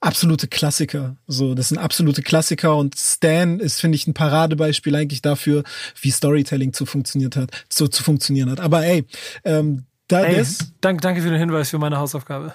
absolute 0.00 0.48
Klassiker. 0.48 1.16
So, 1.26 1.54
das 1.54 1.68
sind 1.68 1.78
absolute 1.78 2.22
Klassiker 2.22 2.76
und 2.76 2.96
Stan 2.96 3.58
ist, 3.58 3.80
finde 3.80 3.96
ich, 3.96 4.06
ein 4.06 4.14
Paradebeispiel 4.14 4.94
eigentlich 4.94 5.22
dafür, 5.22 5.64
wie 6.00 6.10
Storytelling 6.10 6.72
zu 6.72 6.86
funktioniert 6.86 7.36
hat, 7.36 7.50
zu, 7.68 7.88
zu 7.88 8.02
funktionieren 8.02 8.50
hat. 8.50 8.60
Aber 8.60 8.84
ey, 8.84 9.04
ähm, 9.44 9.84
da 10.06 10.22
ey, 10.22 10.44
danke, 10.80 11.02
danke 11.02 11.22
für 11.22 11.30
den 11.30 11.38
Hinweis 11.38 11.70
für 11.70 11.78
meine 11.78 11.98
Hausaufgabe. 11.98 12.54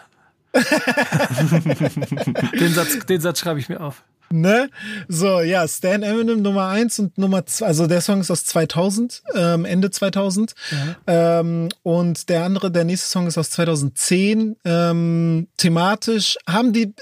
den 2.59 2.73
Satz, 2.73 3.05
den 3.07 3.21
Satz 3.21 3.39
schreibe 3.39 3.59
ich 3.59 3.69
mir 3.69 3.81
auf. 3.81 4.03
Ne? 4.31 4.69
So, 5.07 5.41
ja, 5.41 5.67
Stan 5.67 6.01
Eminem 6.01 6.41
Nummer 6.41 6.69
eins 6.69 6.97
und 6.97 7.19
Nummer 7.19 7.45
zwei, 7.45 7.67
also 7.67 7.85
der 7.85 8.01
Song 8.01 8.19
ist 8.19 8.31
aus 8.31 8.45
2000, 8.45 9.21
ähm, 9.35 9.63
Ende 9.65 9.91
2000. 9.91 10.55
Ja. 10.71 10.95
Ähm, 11.39 11.69
und 11.83 12.29
der 12.29 12.43
andere, 12.43 12.71
der 12.71 12.83
nächste 12.83 13.09
Song 13.09 13.27
ist 13.27 13.37
aus 13.37 13.51
2010. 13.51 14.55
Ähm, 14.65 15.47
thematisch 15.57 16.37
haben 16.49 16.73
die, 16.73 16.95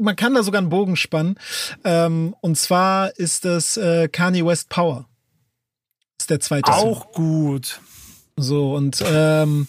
man 0.00 0.14
kann 0.14 0.34
da 0.34 0.44
sogar 0.44 0.60
einen 0.60 0.70
Bogen 0.70 0.94
spannen. 0.94 1.36
Ähm, 1.82 2.36
und 2.40 2.56
zwar 2.56 3.16
ist 3.16 3.44
das 3.44 3.76
äh, 3.76 4.06
Kanye 4.08 4.46
West 4.46 4.68
Power. 4.68 5.08
ist 6.20 6.30
der 6.30 6.38
zweite 6.38 6.72
Auch 6.72 7.12
Song. 7.12 7.14
gut. 7.14 7.80
So, 8.38 8.74
und 8.74 9.02
ähm, 9.06 9.66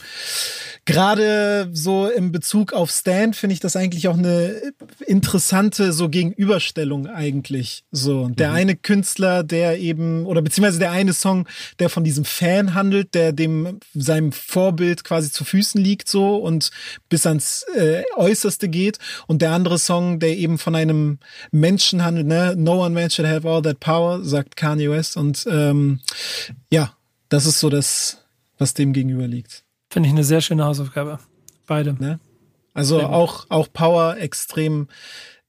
gerade 0.85 1.69
so 1.71 2.07
im 2.09 2.31
Bezug 2.31 2.73
auf 2.73 2.89
Stand 2.89 3.35
finde 3.35 3.53
ich 3.53 3.59
das 3.59 3.75
eigentlich 3.75 4.07
auch 4.07 4.17
eine 4.17 4.59
interessante 5.05 5.93
so 5.93 6.09
Gegenüberstellung 6.09 7.07
eigentlich. 7.07 7.83
So 7.91 8.27
der 8.29 8.49
mhm. 8.49 8.55
eine 8.55 8.75
Künstler, 8.75 9.43
der 9.43 9.79
eben 9.79 10.25
oder 10.25 10.41
beziehungsweise 10.41 10.79
der 10.79 10.91
eine 10.91 11.13
Song, 11.13 11.47
der 11.79 11.89
von 11.89 12.03
diesem 12.03 12.25
Fan 12.25 12.73
handelt, 12.73 13.13
der 13.13 13.33
dem 13.33 13.79
seinem 13.93 14.31
Vorbild 14.31 15.03
quasi 15.03 15.31
zu 15.31 15.45
Füßen 15.45 15.79
liegt 15.79 16.09
so 16.09 16.37
und 16.37 16.71
bis 17.07 17.25
ans 17.25 17.65
äh, 17.75 18.03
Äußerste 18.15 18.69
geht 18.69 18.97
und 19.27 19.41
der 19.41 19.51
andere 19.51 19.77
Song, 19.77 20.19
der 20.19 20.37
eben 20.37 20.57
von 20.57 20.75
einem 20.75 21.19
Menschen 21.51 22.03
handelt, 22.03 22.27
ne? 22.27 22.55
No 22.57 22.83
one 22.83 22.95
man 22.95 23.09
should 23.09 23.29
have 23.29 23.47
all 23.47 23.61
that 23.61 23.79
power, 23.79 24.23
sagt 24.23 24.55
Kanye 24.55 24.89
West 24.89 25.17
und 25.17 25.45
ähm, 25.49 25.99
ja, 26.71 26.93
das 27.29 27.45
ist 27.45 27.59
so 27.59 27.69
das, 27.69 28.17
was 28.59 28.75
dem 28.75 28.93
gegenüber 28.93 29.27
liegt. 29.27 29.63
Finde 29.89 30.07
ich 30.07 30.13
eine 30.13 30.23
sehr 30.23 30.41
schöne 30.41 30.65
Hausaufgabe. 30.65 31.19
Beide. 31.65 31.93
Ne? 31.93 32.19
Also 32.73 33.01
auch, 33.01 33.47
auch 33.49 33.67
Power 33.73 34.17
extrem, 34.17 34.87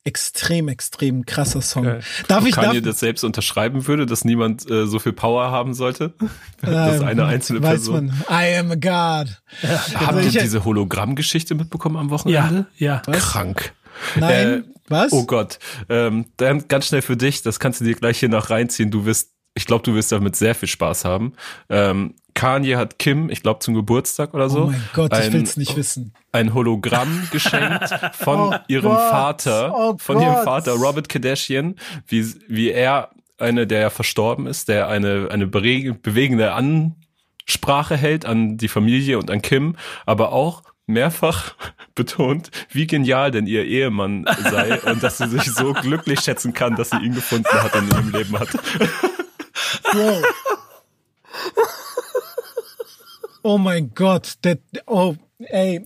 extrem, 0.04 0.68
extrem 0.68 1.26
krasser 1.26 1.60
Song. 1.60 1.84
Geil. 1.84 2.00
Darf 2.28 2.46
ich 2.46 2.54
Kanye 2.54 2.80
darf, 2.80 2.92
das 2.92 3.00
selbst 3.00 3.22
unterschreiben 3.22 3.86
würde, 3.86 4.06
dass 4.06 4.24
niemand 4.24 4.68
äh, 4.70 4.86
so 4.86 4.98
viel 4.98 5.12
Power 5.12 5.50
haben 5.50 5.74
sollte? 5.74 6.14
dass 6.62 7.00
ähm, 7.00 7.06
eine 7.06 7.26
einzelne 7.26 7.60
Person. 7.60 8.06
Man, 8.06 8.24
I 8.30 8.56
am 8.56 8.70
a 8.70 8.74
God. 8.76 9.42
Ja, 9.62 9.84
Habt 9.94 10.12
ihr 10.12 10.24
also 10.24 10.40
diese 10.40 10.64
Hologramm-Geschichte 10.64 11.54
mitbekommen 11.54 11.96
am 11.96 12.10
Wochenende? 12.10 12.66
Ja, 12.76 13.02
ja. 13.06 13.12
Krank. 13.12 13.74
Nein, 14.16 14.48
äh, 14.48 14.62
was? 14.88 15.12
Oh 15.12 15.24
Gott. 15.24 15.58
Ähm, 15.88 16.26
dann 16.36 16.66
ganz 16.68 16.86
schnell 16.86 17.02
für 17.02 17.16
dich, 17.16 17.42
das 17.42 17.60
kannst 17.60 17.80
du 17.80 17.84
dir 17.84 17.94
gleich 17.94 18.18
hier 18.18 18.28
noch 18.28 18.50
reinziehen. 18.50 18.90
Du 18.90 19.04
wirst 19.04 19.30
ich 19.54 19.66
glaube, 19.66 19.82
du 19.82 19.94
wirst 19.94 20.12
damit 20.12 20.36
sehr 20.36 20.54
viel 20.54 20.68
Spaß 20.68 21.04
haben. 21.04 21.32
Ähm, 21.68 22.14
Kanye 22.34 22.76
hat 22.76 22.98
Kim, 22.98 23.30
ich 23.30 23.42
glaube 23.42 23.60
zum 23.60 23.74
Geburtstag 23.74 24.34
oder 24.34 24.48
so. 24.48 24.64
Oh 24.64 24.66
mein 24.66 24.88
Gott, 24.94 25.12
ein, 25.12 25.28
ich 25.28 25.32
will's 25.32 25.56
nicht 25.56 25.76
wissen. 25.76 26.14
Ein 26.32 26.54
Hologramm 26.54 27.28
geschenkt 27.30 27.90
von 28.12 28.54
oh 28.54 28.54
ihrem 28.68 28.92
Gott, 28.92 29.10
Vater, 29.10 29.74
oh 29.74 29.96
von 29.98 30.16
Gott. 30.16 30.24
ihrem 30.24 30.44
Vater 30.44 30.72
Robert 30.72 31.08
Kardashian, 31.08 31.74
wie 32.06 32.24
wie 32.48 32.70
er 32.70 33.10
eine, 33.38 33.66
der 33.66 33.80
ja 33.80 33.90
verstorben 33.90 34.46
ist, 34.46 34.68
der 34.68 34.88
eine 34.88 35.28
eine 35.30 35.46
bewegende 35.46 36.52
Ansprache 36.52 37.96
hält 37.96 38.26
an 38.26 38.56
die 38.56 38.68
Familie 38.68 39.18
und 39.18 39.30
an 39.30 39.42
Kim, 39.42 39.76
aber 40.06 40.32
auch 40.32 40.62
mehrfach 40.86 41.54
betont, 41.94 42.50
wie 42.70 42.86
genial 42.86 43.30
denn 43.30 43.46
ihr 43.46 43.64
Ehemann 43.64 44.24
sei 44.50 44.80
und 44.82 45.02
dass 45.02 45.18
sie 45.18 45.28
sich 45.28 45.44
so 45.44 45.72
glücklich 45.82 46.20
schätzen 46.20 46.52
kann, 46.52 46.76
dass 46.76 46.90
sie 46.90 46.98
ihn 46.98 47.14
gefunden 47.14 47.52
hat 47.52 47.74
und 47.74 47.90
in 47.90 47.96
ihrem 47.96 48.12
Leben 48.12 48.38
hat. 48.38 48.48
Bro. 49.92 50.22
Oh 53.42 53.58
mein 53.58 53.92
Gott, 53.94 54.34
der, 54.44 54.58
oh, 54.86 55.14
ey. 55.38 55.82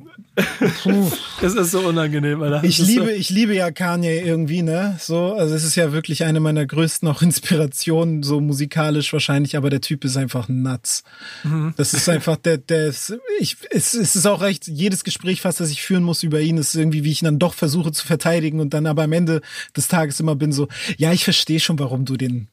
Puh. 0.83 1.13
Das 1.41 1.55
ist 1.55 1.71
so 1.71 1.81
unangenehm, 1.81 2.43
Alter. 2.43 2.65
Ich 2.65 2.79
liebe, 2.79 3.05
so 3.05 3.11
ich 3.11 3.31
liebe 3.31 3.55
ja 3.55 3.71
Kanye 3.71 4.21
irgendwie, 4.21 4.63
ne? 4.63 4.97
So, 4.99 5.35
also 5.35 5.55
es 5.55 5.63
ist 5.63 5.77
ja 5.77 5.93
wirklich 5.93 6.25
eine 6.25 6.41
meiner 6.41 6.67
größten 6.67 7.07
auch 7.07 7.23
Inspirationen, 7.23 8.25
so 8.25 8.41
musikalisch 8.41 9.13
wahrscheinlich, 9.13 9.57
aber 9.57 9.71
der 9.71 9.81
Typ 9.81 10.05
ist 10.05 10.17
einfach 10.17 10.49
nuts. 10.49 11.05
Mhm. 11.45 11.75
Das 11.77 11.95
ist 11.95 12.09
einfach 12.09 12.37
der, 12.37 12.59
der 12.59 12.87
ist, 12.87 13.17
ich, 13.39 13.57
es, 13.71 13.95
es 13.95 14.17
ist 14.17 14.27
auch 14.27 14.41
recht, 14.41 14.67
jedes 14.67 15.05
Gespräch 15.05 15.41
fast, 15.41 15.61
das 15.61 15.71
ich 15.71 15.83
führen 15.83 16.03
muss 16.03 16.25
über 16.25 16.41
ihn, 16.41 16.57
ist 16.57 16.75
irgendwie, 16.75 17.05
wie 17.05 17.13
ich 17.13 17.23
ihn 17.23 17.27
dann 17.27 17.39
doch 17.39 17.55
versuche 17.55 17.93
zu 17.93 18.05
verteidigen 18.05 18.59
und 18.59 18.75
dann 18.75 18.87
aber 18.87 19.05
am 19.05 19.13
Ende 19.13 19.43
des 19.77 19.87
Tages 19.87 20.19
immer 20.19 20.35
bin 20.35 20.51
so, 20.51 20.67
ja, 20.97 21.13
ich 21.13 21.23
verstehe 21.23 21.61
schon, 21.61 21.79
warum 21.79 22.05
du 22.05 22.17
den 22.17 22.49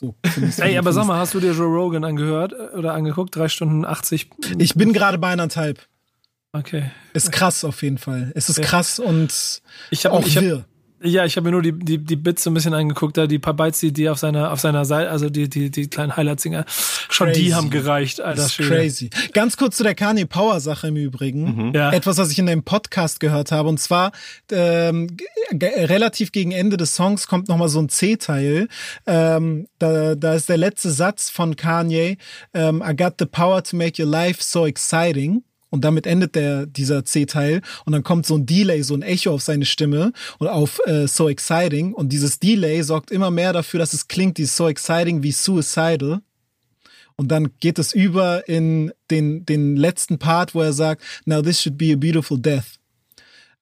so, 0.00 0.14
Ey, 0.58 0.78
aber 0.78 0.94
sag 0.94 1.06
mal, 1.06 1.18
hast 1.18 1.34
du 1.34 1.40
dir 1.40 1.52
Joe 1.52 1.66
Rogan 1.66 2.04
angehört 2.04 2.52
äh, 2.52 2.76
oder 2.76 2.94
angeguckt? 2.94 3.36
Drei 3.36 3.48
Stunden 3.48 3.84
80? 3.84 4.30
Ich 4.58 4.74
bin 4.74 4.94
gerade 4.94 5.18
bei 5.18 5.28
eineinhalb. 5.28 5.86
Okay. 6.52 6.90
Ist 7.12 7.30
krass 7.30 7.64
auf 7.64 7.82
jeden 7.82 7.98
Fall. 7.98 8.32
Es 8.34 8.48
ist 8.48 8.58
ja. 8.58 8.64
krass 8.64 8.98
und 8.98 9.62
ich 9.90 10.06
hab, 10.06 10.12
auch 10.12 10.26
ich 10.26 10.40
wirr. 10.40 10.64
Ja, 11.02 11.24
ich 11.24 11.36
habe 11.36 11.46
mir 11.46 11.52
nur 11.52 11.62
die, 11.62 11.72
die, 11.72 11.96
die 11.96 12.16
Bits 12.16 12.42
so 12.42 12.50
ein 12.50 12.54
bisschen 12.54 12.74
angeguckt, 12.74 13.16
da 13.16 13.26
die 13.26 13.38
paar 13.38 13.54
Bytes, 13.54 13.80
die, 13.80 13.90
die 13.92 14.10
auf 14.10 14.18
seiner, 14.18 14.52
auf 14.52 14.60
seiner 14.60 14.84
Seite, 14.84 15.10
also 15.10 15.30
die, 15.30 15.48
die, 15.48 15.70
die 15.70 15.88
kleinen 15.88 16.14
Highlights-Singer, 16.14 16.66
schon 16.68 17.32
die 17.32 17.54
haben 17.54 17.70
gereicht, 17.70 18.20
Alter. 18.20 18.42
Das 18.42 18.58
ist 18.58 18.68
crazy. 18.68 19.08
Ganz 19.32 19.56
kurz 19.56 19.78
zu 19.78 19.82
der 19.82 19.94
Kanye 19.94 20.26
Power 20.26 20.60
Sache 20.60 20.88
im 20.88 20.96
Übrigen. 20.96 21.68
Mhm. 21.68 21.74
Ja. 21.74 21.90
Etwas, 21.90 22.18
was 22.18 22.30
ich 22.30 22.38
in 22.38 22.48
einem 22.50 22.64
Podcast 22.64 23.18
gehört 23.18 23.50
habe. 23.50 23.70
Und 23.70 23.80
zwar, 23.80 24.12
ähm, 24.52 25.06
relativ 25.52 26.32
gegen 26.32 26.52
Ende 26.52 26.76
des 26.76 26.94
Songs 26.94 27.26
kommt 27.26 27.48
nochmal 27.48 27.68
so 27.68 27.80
ein 27.80 27.88
C-Teil. 27.88 28.68
Ähm, 29.06 29.68
da, 29.78 30.14
da 30.14 30.34
ist 30.34 30.50
der 30.50 30.58
letzte 30.58 30.90
Satz 30.90 31.30
von 31.30 31.56
Kanye, 31.56 32.18
ähm, 32.52 32.82
I 32.86 32.94
got 32.94 33.14
the 33.18 33.26
power 33.26 33.62
to 33.64 33.74
make 33.74 34.02
your 34.02 34.10
life 34.10 34.42
so 34.42 34.66
exciting. 34.66 35.44
Und 35.70 35.84
damit 35.84 36.06
endet 36.06 36.34
der, 36.34 36.66
dieser 36.66 37.04
C-Teil 37.04 37.62
und 37.84 37.92
dann 37.92 38.02
kommt 38.02 38.26
so 38.26 38.36
ein 38.36 38.44
Delay, 38.44 38.82
so 38.82 38.94
ein 38.94 39.02
Echo 39.02 39.32
auf 39.32 39.42
seine 39.42 39.64
Stimme 39.64 40.12
und 40.38 40.48
auf 40.48 40.80
äh, 40.86 41.06
So 41.06 41.28
Exciting. 41.28 41.94
Und 41.94 42.10
dieses 42.10 42.40
Delay 42.40 42.82
sorgt 42.82 43.12
immer 43.12 43.30
mehr 43.30 43.52
dafür, 43.52 43.78
dass 43.78 43.92
es 43.92 44.08
klingt, 44.08 44.38
dieses 44.38 44.56
So 44.56 44.68
Exciting 44.68 45.22
wie 45.22 45.32
Suicidal. 45.32 46.20
Und 47.16 47.28
dann 47.28 47.50
geht 47.60 47.78
es 47.78 47.92
über 47.92 48.48
in 48.48 48.92
den, 49.10 49.46
den 49.46 49.76
letzten 49.76 50.18
Part, 50.18 50.54
wo 50.54 50.62
er 50.62 50.72
sagt, 50.72 51.02
Now 51.24 51.40
this 51.40 51.60
should 51.60 51.78
be 51.78 51.92
a 51.92 51.96
beautiful 51.96 52.38
death. 52.38 52.80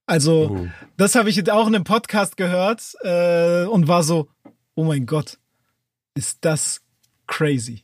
Also, 0.06 0.50
uh. 0.50 0.68
das 0.96 1.14
habe 1.14 1.28
ich 1.28 1.36
jetzt 1.36 1.50
auch 1.50 1.66
in 1.68 1.74
einem 1.74 1.84
Podcast 1.84 2.38
gehört 2.38 2.94
äh, 3.02 3.64
und 3.64 3.88
war 3.88 4.02
so, 4.02 4.28
oh 4.74 4.84
mein 4.84 5.04
Gott, 5.04 5.38
ist 6.14 6.38
das 6.40 6.80
crazy. 7.26 7.82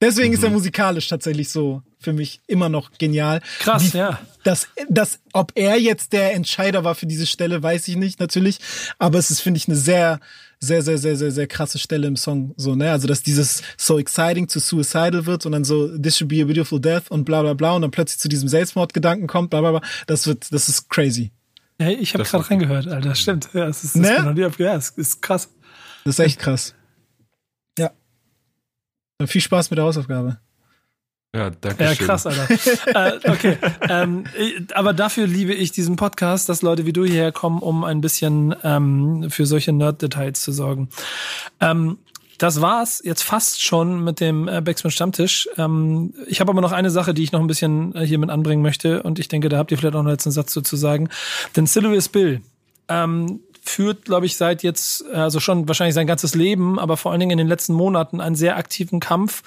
Deswegen 0.00 0.28
mhm. 0.28 0.34
ist 0.34 0.42
er 0.42 0.48
mhm. 0.48 0.56
musikalisch 0.56 1.06
tatsächlich 1.06 1.50
so 1.50 1.82
für 2.04 2.12
mich 2.12 2.40
immer 2.46 2.68
noch 2.68 2.92
genial. 2.98 3.40
Krass, 3.58 3.92
Wie, 3.92 3.98
ja. 3.98 4.20
Das, 4.44 4.68
das, 4.88 5.20
ob 5.32 5.52
er 5.54 5.80
jetzt 5.80 6.12
der 6.12 6.34
Entscheider 6.34 6.84
war 6.84 6.94
für 6.94 7.06
diese 7.06 7.26
Stelle, 7.26 7.62
weiß 7.62 7.88
ich 7.88 7.96
nicht, 7.96 8.20
natürlich. 8.20 8.58
Aber 8.98 9.18
es 9.18 9.30
ist, 9.30 9.40
finde 9.40 9.58
ich, 9.58 9.66
eine 9.68 9.76
sehr, 9.76 10.20
sehr, 10.60 10.82
sehr, 10.82 10.98
sehr, 10.98 11.16
sehr, 11.16 11.30
sehr 11.30 11.46
krasse 11.46 11.78
Stelle 11.78 12.06
im 12.06 12.16
Song. 12.16 12.54
So, 12.56 12.74
ne? 12.74 12.90
Also, 12.90 13.08
dass 13.08 13.22
dieses 13.22 13.62
so 13.76 13.98
exciting 13.98 14.48
zu 14.48 14.60
suicidal 14.60 15.26
wird 15.26 15.46
und 15.46 15.52
dann 15.52 15.64
so, 15.64 15.96
this 15.98 16.18
should 16.18 16.28
be 16.28 16.42
a 16.42 16.44
beautiful 16.44 16.80
death 16.80 17.10
und 17.10 17.24
bla 17.24 17.42
bla 17.42 17.54
bla 17.54 17.72
und 17.72 17.82
dann 17.82 17.90
plötzlich 17.90 18.20
zu 18.20 18.28
diesem 18.28 18.48
Selbstmordgedanken 18.48 19.26
kommt, 19.26 19.50
bla 19.50 19.60
bla 19.60 19.70
bla. 19.72 19.82
Das 20.06 20.26
wird, 20.26 20.52
das 20.52 20.68
ist 20.68 20.90
crazy. 20.90 21.32
Ja, 21.80 21.88
ich 21.88 22.14
habe 22.14 22.24
gerade 22.24 22.50
reingehört, 22.50 22.86
Alter. 22.86 23.08
Das 23.08 23.18
stimmt. 23.18 23.48
Ja, 23.52 23.66
es 23.66 23.82
ist, 23.82 23.96
das 23.96 24.02
ne? 24.02 24.52
ja, 24.58 24.74
es 24.76 24.90
ist 24.90 25.22
krass. 25.22 25.48
Das 26.04 26.18
ist 26.18 26.24
echt 26.24 26.38
krass. 26.38 26.74
Ja. 27.78 27.90
Dann 29.18 29.26
viel 29.26 29.40
Spaß 29.40 29.70
mit 29.70 29.78
der 29.78 29.84
Hausaufgabe. 29.84 30.38
Ja, 31.34 31.50
danke 31.50 31.84
schön. 31.84 31.86
Ja, 31.86 31.94
krass, 31.94 32.26
Alter. 32.26 32.48
äh, 32.94 33.28
okay, 33.28 33.58
ähm, 33.88 34.24
aber 34.72 34.92
dafür 34.92 35.26
liebe 35.26 35.52
ich 35.52 35.72
diesen 35.72 35.96
Podcast, 35.96 36.48
dass 36.48 36.62
Leute 36.62 36.86
wie 36.86 36.92
du 36.92 37.04
hierher 37.04 37.32
kommen, 37.32 37.58
um 37.58 37.82
ein 37.82 38.00
bisschen 38.00 38.54
ähm, 38.62 39.26
für 39.30 39.44
solche 39.44 39.72
Nerd-Details 39.72 40.40
zu 40.40 40.52
sorgen. 40.52 40.90
Ähm, 41.60 41.98
das 42.38 42.60
war's 42.60 43.00
jetzt 43.04 43.22
fast 43.22 43.64
schon 43.64 44.04
mit 44.04 44.20
dem 44.20 44.46
äh, 44.46 44.60
Backspin 44.60 44.92
Stammtisch. 44.92 45.48
Ähm, 45.56 46.14
ich 46.28 46.40
habe 46.40 46.52
aber 46.52 46.60
noch 46.60 46.72
eine 46.72 46.90
Sache, 46.90 47.14
die 47.14 47.24
ich 47.24 47.32
noch 47.32 47.40
ein 47.40 47.48
bisschen 47.48 47.94
äh, 47.96 48.06
hier 48.06 48.18
mit 48.18 48.30
anbringen 48.30 48.62
möchte 48.62 49.02
und 49.02 49.18
ich 49.18 49.26
denke, 49.26 49.48
da 49.48 49.58
habt 49.58 49.72
ihr 49.72 49.78
vielleicht 49.78 49.96
auch 49.96 50.04
noch 50.04 50.10
einen 50.10 50.18
Satz 50.18 50.54
dazu 50.54 50.76
sagen. 50.76 51.08
Denn 51.56 51.66
Sylvius 51.66 52.08
Bill 52.08 52.42
ähm, 52.88 53.40
führt, 53.64 54.04
glaube 54.04 54.26
ich, 54.26 54.36
seit 54.36 54.62
jetzt, 54.62 55.04
also 55.06 55.40
schon 55.40 55.66
wahrscheinlich 55.66 55.94
sein 55.94 56.06
ganzes 56.06 56.34
Leben, 56.34 56.78
aber 56.78 56.96
vor 56.96 57.10
allen 57.10 57.20
Dingen 57.20 57.32
in 57.32 57.38
den 57.38 57.48
letzten 57.48 57.72
Monaten 57.72 58.20
einen 58.20 58.36
sehr 58.36 58.56
aktiven 58.56 59.00
Kampf 59.00 59.42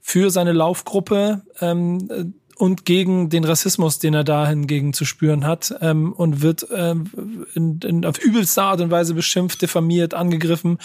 für 0.00 0.30
seine 0.30 0.52
Laufgruppe. 0.52 1.42
Ähm, 1.60 2.34
und 2.58 2.86
gegen 2.86 3.28
den 3.28 3.44
Rassismus, 3.44 3.98
den 3.98 4.14
er 4.14 4.24
da 4.24 4.48
hingegen 4.48 4.92
zu 4.92 5.04
spüren 5.04 5.46
hat 5.46 5.74
ähm, 5.82 6.12
und 6.12 6.40
wird 6.40 6.66
ähm, 6.74 7.46
in, 7.54 7.80
in, 7.80 8.04
auf 8.06 8.18
übelste 8.18 8.62
Art 8.62 8.80
und 8.80 8.90
Weise 8.90 9.14
beschimpft, 9.14 9.60
diffamiert, 9.60 10.14
angegriffen 10.14 10.78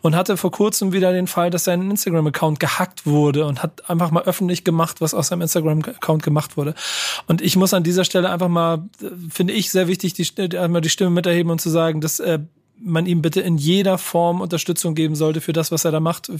und 0.00 0.16
hatte 0.16 0.38
vor 0.38 0.50
kurzem 0.50 0.92
wieder 0.92 1.12
den 1.12 1.26
Fall, 1.26 1.50
dass 1.50 1.64
sein 1.64 1.90
Instagram-Account 1.90 2.60
gehackt 2.60 3.06
wurde 3.06 3.44
und 3.44 3.62
hat 3.62 3.88
einfach 3.90 4.10
mal 4.10 4.22
öffentlich 4.22 4.64
gemacht, 4.64 5.00
was 5.00 5.12
aus 5.12 5.28
seinem 5.28 5.42
Instagram-Account 5.42 6.22
gemacht 6.22 6.56
wurde. 6.56 6.74
Und 7.26 7.42
ich 7.42 7.56
muss 7.56 7.74
an 7.74 7.84
dieser 7.84 8.04
Stelle 8.04 8.30
einfach 8.30 8.48
mal, 8.48 8.88
finde 9.30 9.52
ich 9.52 9.70
sehr 9.70 9.86
wichtig, 9.86 10.14
die, 10.14 10.58
einmal 10.58 10.80
die 10.80 10.90
Stimme 10.90 11.10
miterheben 11.10 11.52
und 11.52 11.60
zu 11.60 11.68
sagen, 11.68 12.00
dass 12.00 12.20
äh, 12.20 12.38
man 12.80 13.06
ihm 13.06 13.22
bitte 13.22 13.40
in 13.40 13.56
jeder 13.56 13.98
Form 13.98 14.40
Unterstützung 14.40 14.94
geben 14.94 15.14
sollte 15.14 15.40
für 15.40 15.52
das, 15.52 15.72
was 15.72 15.84
er 15.84 15.92
da 15.92 16.00
macht 16.00 16.30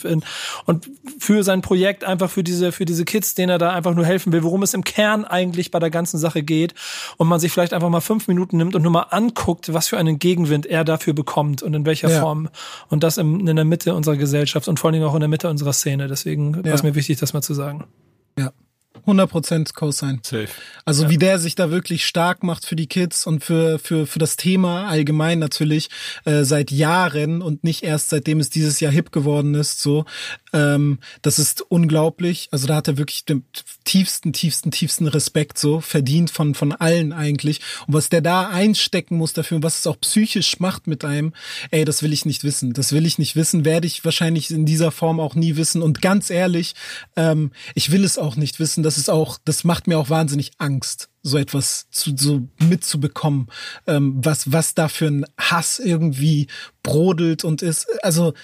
und 0.67 0.91
für 1.19 1.43
sein 1.43 1.63
Projekt 1.63 2.05
einfach 2.05 2.31
für 2.31 2.45
diese 2.45 2.73
für 2.73 2.85
diese 2.85 3.05
Kids, 3.05 3.35
denen 3.35 3.51
er 3.51 3.59
da 3.59 3.73
einfach 3.73 3.95
nur 3.95 4.05
helfen 4.05 4.33
will, 4.33 4.43
worum 4.43 4.63
es 4.63 4.75
im 4.75 4.85
Kern 4.85 5.25
eigentlich 5.25 5.71
bei 5.71 5.79
der 5.79 5.91
ganzen 5.91 6.19
Sache 6.19 6.43
geht 6.43 6.75
und 7.17 7.29
man 7.29 7.41
sich 7.41 7.53
vielleicht 7.53 7.73
einfach 7.73 7.89
mal 7.89 8.01
fünf 8.01 8.29
Minuten 8.29 8.57
nimmt 8.57 8.75
und 8.75 8.83
nur 8.83 8.93
mal 8.93 9.07
anguckt, 9.11 9.73
was 9.73 9.89
für 9.89 9.99
einen 9.99 10.19
Gegenwind 10.19 10.67
er 10.67 10.85
dafür 10.85 11.13
bekommt 11.13 11.63
und 11.63 11.75
in 11.75 11.87
welcher 11.87 12.11
ja. 12.11 12.21
Form 12.21 12.49
und 12.89 13.03
das 13.03 13.19
in, 13.19 13.47
in 13.47 13.57
der 13.57 13.65
Mitte 13.65 13.95
unserer 13.95 14.17
Gesellschaft 14.17 14.69
und 14.69 14.79
vor 14.79 14.89
allen 14.89 14.95
Dingen 14.95 15.07
auch 15.07 15.15
in 15.15 15.21
der 15.21 15.29
Mitte 15.29 15.49
unserer 15.49 15.73
Szene. 15.73 16.09
Deswegen 16.09 16.55
ja. 16.55 16.65
war 16.65 16.75
es 16.75 16.83
mir 16.83 16.95
wichtig, 16.95 17.19
das 17.19 17.33
mal 17.33 17.43
zu 17.43 17.55
sagen. 17.55 17.85
100% 19.09 19.75
Co-Sign. 19.75 20.21
Safe. 20.23 20.49
Also 20.85 21.05
ja. 21.05 21.11
wie 21.11 21.19
der 21.19 21.39
sich 21.39 21.55
da 21.55 21.71
wirklich 21.71 22.07
stark 22.07 22.43
macht 22.43 22.65
für 22.67 22.77
die 22.77 22.87
Kids 22.87 23.27
und 23.27 23.43
für, 23.43 23.79
für, 23.79 24.07
für 24.07 24.19
das 24.19 24.37
Thema 24.37 24.87
allgemein 24.89 25.39
natürlich 25.39 25.89
äh, 26.25 26.45
seit 26.45 26.71
Jahren 26.71 27.43
und 27.43 27.65
nicht 27.65 27.83
erst 27.83 28.11
seitdem 28.11 28.41
es 28.41 28.51
dieses 28.51 28.81
Jahr 28.81 28.93
hip 28.93 29.11
geworden 29.13 29.55
ist, 29.55 29.81
so. 29.81 30.05
Ähm, 30.53 30.99
das 31.23 31.39
ist 31.39 31.63
unglaublich. 31.63 32.49
Also 32.51 32.67
da 32.67 32.77
hat 32.77 32.89
er 32.89 32.99
wirklich 32.99 33.25
den 33.25 33.45
tiefsten, 33.85 34.33
tiefsten, 34.33 34.71
tiefsten 34.71 35.07
Respekt 35.07 35.59
so 35.59 35.81
verdient 35.81 36.31
von, 36.31 36.55
von 36.55 36.73
allen 36.73 37.13
eigentlich. 37.13 37.61
Und 37.87 37.95
was 37.95 38.09
der 38.09 38.21
da 38.21 38.49
einstecken 38.49 39.17
muss 39.17 39.33
dafür 39.33 39.57
und 39.57 39.63
was 39.63 39.79
es 39.79 39.87
auch 39.87 39.99
psychisch 40.01 40.61
macht 40.61 40.87
mit 40.87 41.05
einem, 41.05 41.33
ey, 41.71 41.85
das 41.85 42.03
will 42.03 42.13
ich 42.13 42.27
nicht 42.27 42.45
wissen. 42.45 42.73
Das 42.73 42.93
will 42.93 43.07
ich 43.07 43.19
nicht 43.19 43.37
wissen, 43.37 43.65
werde 43.65 43.87
ich 43.87 44.05
wahrscheinlich 44.05 44.51
in 44.51 44.67
dieser 44.67 44.91
Form 44.91 45.21
auch 45.21 45.35
nie 45.35 45.57
wissen. 45.57 45.83
Und 45.83 46.03
ganz 46.03 46.31
ehrlich, 46.31 46.75
ähm, 47.17 47.53
ich 47.75 47.91
will 47.91 48.05
es 48.05 48.19
auch 48.19 48.37
nicht 48.37 48.61
wissen. 48.61 48.83
Das 48.83 48.98
ist 48.99 49.09
auch, 49.09 49.39
das 49.45 49.65
macht 49.65 49.87
mir 49.87 49.99
auch 49.99 50.11
wahnsinnig 50.11 50.53
Angst 50.59 51.09
so 51.23 51.37
etwas 51.37 51.89
zu, 51.91 52.17
so 52.17 52.49
mitzubekommen, 52.59 53.49
ähm, 53.87 54.15
was, 54.23 54.53
was 54.53 54.75
da 54.75 54.89
für 54.89 55.07
ein 55.07 55.27
Hass 55.39 55.79
irgendwie 55.79 56.47
brodelt 56.83 57.45
und 57.45 57.63
ist. 57.63 57.87
Also, 58.03 58.35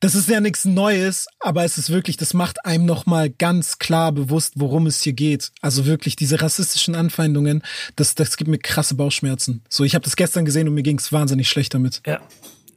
das 0.00 0.14
ist 0.14 0.28
ja 0.28 0.40
nichts 0.40 0.64
Neues, 0.64 1.26
aber 1.40 1.64
es 1.64 1.78
ist 1.78 1.90
wirklich, 1.90 2.16
das 2.16 2.34
macht 2.34 2.64
einem 2.64 2.84
nochmal 2.84 3.30
ganz 3.30 3.78
klar 3.78 4.12
bewusst, 4.12 4.54
worum 4.56 4.86
es 4.86 5.02
hier 5.02 5.12
geht. 5.12 5.52
Also 5.60 5.86
wirklich, 5.86 6.16
diese 6.16 6.40
rassistischen 6.40 6.94
Anfeindungen, 6.94 7.62
das, 7.96 8.14
das 8.14 8.36
gibt 8.36 8.48
mir 8.48 8.58
krasse 8.58 8.94
Bauchschmerzen. 8.94 9.62
So, 9.68 9.84
ich 9.84 9.94
habe 9.94 10.04
das 10.04 10.16
gestern 10.16 10.44
gesehen 10.44 10.68
und 10.68 10.74
mir 10.74 10.82
ging 10.82 10.98
es 10.98 11.12
wahnsinnig 11.12 11.48
schlecht 11.48 11.74
damit. 11.74 12.02
Ja. 12.06 12.20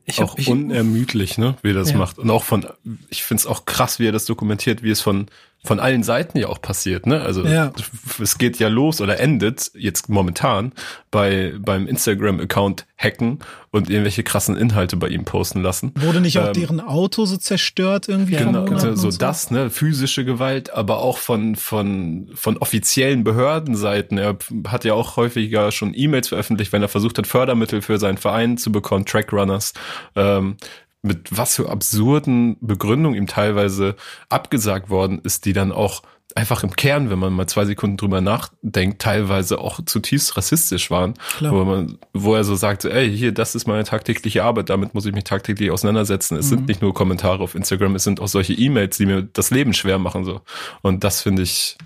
Ich 0.05 0.21
auch 0.21 0.31
hab, 0.31 0.39
ich, 0.39 0.47
unermüdlich, 0.47 1.37
ne, 1.37 1.55
wie 1.61 1.69
er 1.69 1.75
das 1.75 1.91
ja. 1.91 1.97
macht. 1.97 2.17
Und 2.17 2.31
auch 2.31 2.43
von, 2.43 2.65
ich 3.09 3.23
finde 3.23 3.41
es 3.41 3.47
auch 3.47 3.65
krass, 3.65 3.99
wie 3.99 4.07
er 4.07 4.11
das 4.11 4.25
dokumentiert, 4.25 4.81
wie 4.81 4.89
es 4.89 5.01
von 5.01 5.27
von 5.64 5.80
allen 5.80 6.03
Seiten 6.03 6.38
ja 6.38 6.48
auch 6.48 6.61
passiert, 6.61 7.06
ne? 7.06 7.22
Also 7.22 7.45
ja. 7.45 7.73
es 8.22 8.38
geht 8.38 8.60
ja 8.60 8.69
los 8.69 9.02
oder 9.02 9.19
endet 9.19 9.72
jetzt 9.76 10.07
momentan 10.07 10.72
bei 11.11 11.53
beim 11.60 11.86
Instagram-Account 11.86 12.86
hacken 12.98 13.40
und 13.72 13.90
irgendwelche 13.90 14.23
krassen 14.23 14.56
Inhalte 14.56 14.95
bei 14.95 15.10
ihm 15.10 15.26
posten 15.26 15.61
lassen. 15.61 15.91
Wurde 15.95 16.22
nicht 16.22 16.40
auch 16.40 16.48
ähm, 16.48 16.53
deren 16.53 16.80
Auto 16.80 17.26
so 17.26 17.36
zerstört 17.36 18.07
irgendwie? 18.07 18.38
Genau, 18.38 18.65
so, 18.77 18.95
so 18.95 19.11
das, 19.11 19.52
ne? 19.52 19.69
Physische 19.69 20.23
Gewalt, 20.23 20.73
aber 20.73 20.99
auch 20.99 21.18
von 21.18 21.57
von 21.57 22.30
von 22.36 22.57
offiziellen 22.57 23.26
Behördenseiten. 23.26 24.18
Er 24.18 24.38
hat 24.68 24.86
ja 24.86 24.94
auch 24.94 25.18
häufiger 25.18 25.72
schon 25.72 25.94
E-Mails 25.94 26.30
veröffentlicht, 26.30 26.72
wenn 26.72 26.81
er 26.81 26.90
versucht 26.90 27.18
hat, 27.18 27.27
Fördermittel 27.27 27.81
für 27.81 27.98
seinen 27.98 28.18
Verein 28.18 28.57
zu 28.57 28.72
bekommen, 28.72 29.06
Trackrunners. 29.06 29.73
Ähm, 30.15 30.56
mit 31.01 31.35
was 31.35 31.55
für 31.55 31.69
absurden 31.69 32.57
Begründungen 32.59 33.17
ihm 33.17 33.27
teilweise 33.27 33.95
abgesagt 34.27 34.89
worden 34.89 35.19
ist, 35.23 35.45
die 35.45 35.53
dann 35.53 35.71
auch 35.71 36.01
einfach 36.35 36.63
im 36.63 36.76
Kern, 36.76 37.09
wenn 37.09 37.19
man 37.19 37.34
mal 37.34 37.47
zwei 37.47 37.65
Sekunden 37.65 37.97
drüber 37.97 38.21
nachdenkt, 38.21 39.01
teilweise 39.01 39.59
auch 39.59 39.80
zutiefst 39.84 40.38
rassistisch 40.38 40.91
waren, 40.91 41.15
wo 41.39 41.65
man, 41.65 41.97
wo 42.13 42.35
er 42.35 42.43
so 42.43 42.55
sagte, 42.55 42.93
ey, 42.93 43.09
hier, 43.15 43.31
das 43.31 43.55
ist 43.55 43.67
meine 43.67 43.84
tagtägliche 43.84 44.43
Arbeit, 44.43 44.69
damit 44.69 44.93
muss 44.93 45.05
ich 45.05 45.13
mich 45.13 45.23
tagtäglich 45.23 45.71
auseinandersetzen. 45.71 46.38
Es 46.38 46.45
mhm. 46.45 46.49
sind 46.49 46.67
nicht 46.67 46.81
nur 46.81 46.93
Kommentare 46.93 47.41
auf 47.41 47.55
Instagram, 47.55 47.95
es 47.95 48.03
sind 48.03 48.19
auch 48.19 48.27
solche 48.27 48.53
E-Mails, 48.53 48.97
die 48.97 49.07
mir 49.07 49.23
das 49.23 49.49
Leben 49.49 49.73
schwer 49.73 49.97
machen, 49.97 50.23
so. 50.23 50.41
Und 50.81 51.03
das 51.03 51.21
finde 51.21 51.41
ich 51.41 51.77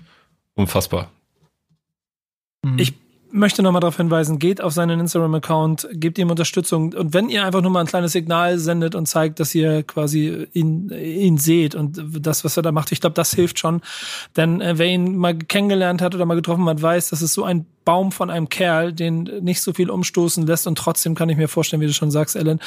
unfassbar. 0.54 1.10
Ich 2.76 2.94
möchte 3.34 3.64
nochmal 3.64 3.80
darauf 3.80 3.96
hinweisen, 3.96 4.38
geht 4.38 4.60
auf 4.60 4.72
seinen 4.72 5.00
Instagram-Account, 5.00 5.88
gebt 5.92 6.18
ihm 6.18 6.30
Unterstützung 6.30 6.92
und 6.92 7.14
wenn 7.14 7.28
ihr 7.28 7.44
einfach 7.44 7.62
nur 7.62 7.70
mal 7.72 7.80
ein 7.80 7.86
kleines 7.86 8.12
Signal 8.12 8.58
sendet 8.58 8.94
und 8.94 9.06
zeigt, 9.06 9.40
dass 9.40 9.52
ihr 9.56 9.82
quasi 9.82 10.46
ihn, 10.52 10.88
ihn 10.90 11.36
seht 11.36 11.74
und 11.74 12.00
das, 12.20 12.44
was 12.44 12.56
er 12.56 12.62
da 12.62 12.70
macht, 12.70 12.92
ich 12.92 13.00
glaube, 13.00 13.14
das 13.14 13.34
hilft 13.34 13.58
schon. 13.58 13.82
Denn 14.36 14.60
äh, 14.60 14.78
wer 14.78 14.86
ihn 14.86 15.16
mal 15.16 15.34
kennengelernt 15.36 16.00
hat 16.00 16.14
oder 16.14 16.26
mal 16.26 16.36
getroffen 16.36 16.66
hat, 16.66 16.80
weiß, 16.80 17.10
das 17.10 17.22
ist 17.22 17.34
so 17.34 17.42
ein 17.42 17.66
Baum 17.84 18.12
von 18.12 18.30
einem 18.30 18.48
Kerl, 18.48 18.92
den 18.92 19.24
nicht 19.42 19.60
so 19.62 19.72
viel 19.72 19.90
umstoßen 19.90 20.46
lässt 20.46 20.68
und 20.68 20.78
trotzdem 20.78 21.16
kann 21.16 21.28
ich 21.28 21.36
mir 21.36 21.48
vorstellen, 21.48 21.82
wie 21.82 21.86
du 21.86 21.92
schon 21.92 22.12
sagst, 22.12 22.36
Ellen, 22.36 22.60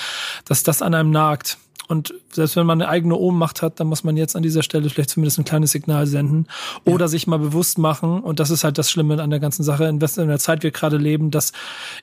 dass 0.46 0.64
das 0.64 0.82
an 0.82 0.94
einem 0.94 1.12
nagt. 1.12 1.58
Und 1.88 2.14
selbst 2.32 2.58
wenn 2.58 2.66
man 2.66 2.82
eine 2.82 2.90
eigene 2.90 3.16
Ohnmacht 3.16 3.62
hat, 3.62 3.80
dann 3.80 3.88
muss 3.88 4.04
man 4.04 4.18
jetzt 4.18 4.36
an 4.36 4.44
dieser 4.44 4.62
Stelle 4.62 4.90
vielleicht 4.90 5.10
zumindest 5.10 5.40
ein 5.40 5.46
kleines 5.46 5.72
Signal 5.72 6.06
senden 6.06 6.48
oder 6.84 7.06
ja. 7.06 7.08
sich 7.08 7.28
mal 7.28 7.40
bewusst 7.40 7.78
machen. 7.78 8.20
Und 8.20 8.42
das 8.42 8.50
ist 8.50 8.66
halt 8.66 8.78
das 8.78 8.92
Schlimme 8.92 9.22
an 9.22 9.30
der 9.30 9.40
ganzen 9.40 9.64
Sache, 9.64 9.86
in 9.86 10.00
der 10.00 10.40
Zeit 10.40 10.64
wir 10.64 10.72
gerade 10.72 10.98
leben, 10.98 11.32
dass 11.32 11.54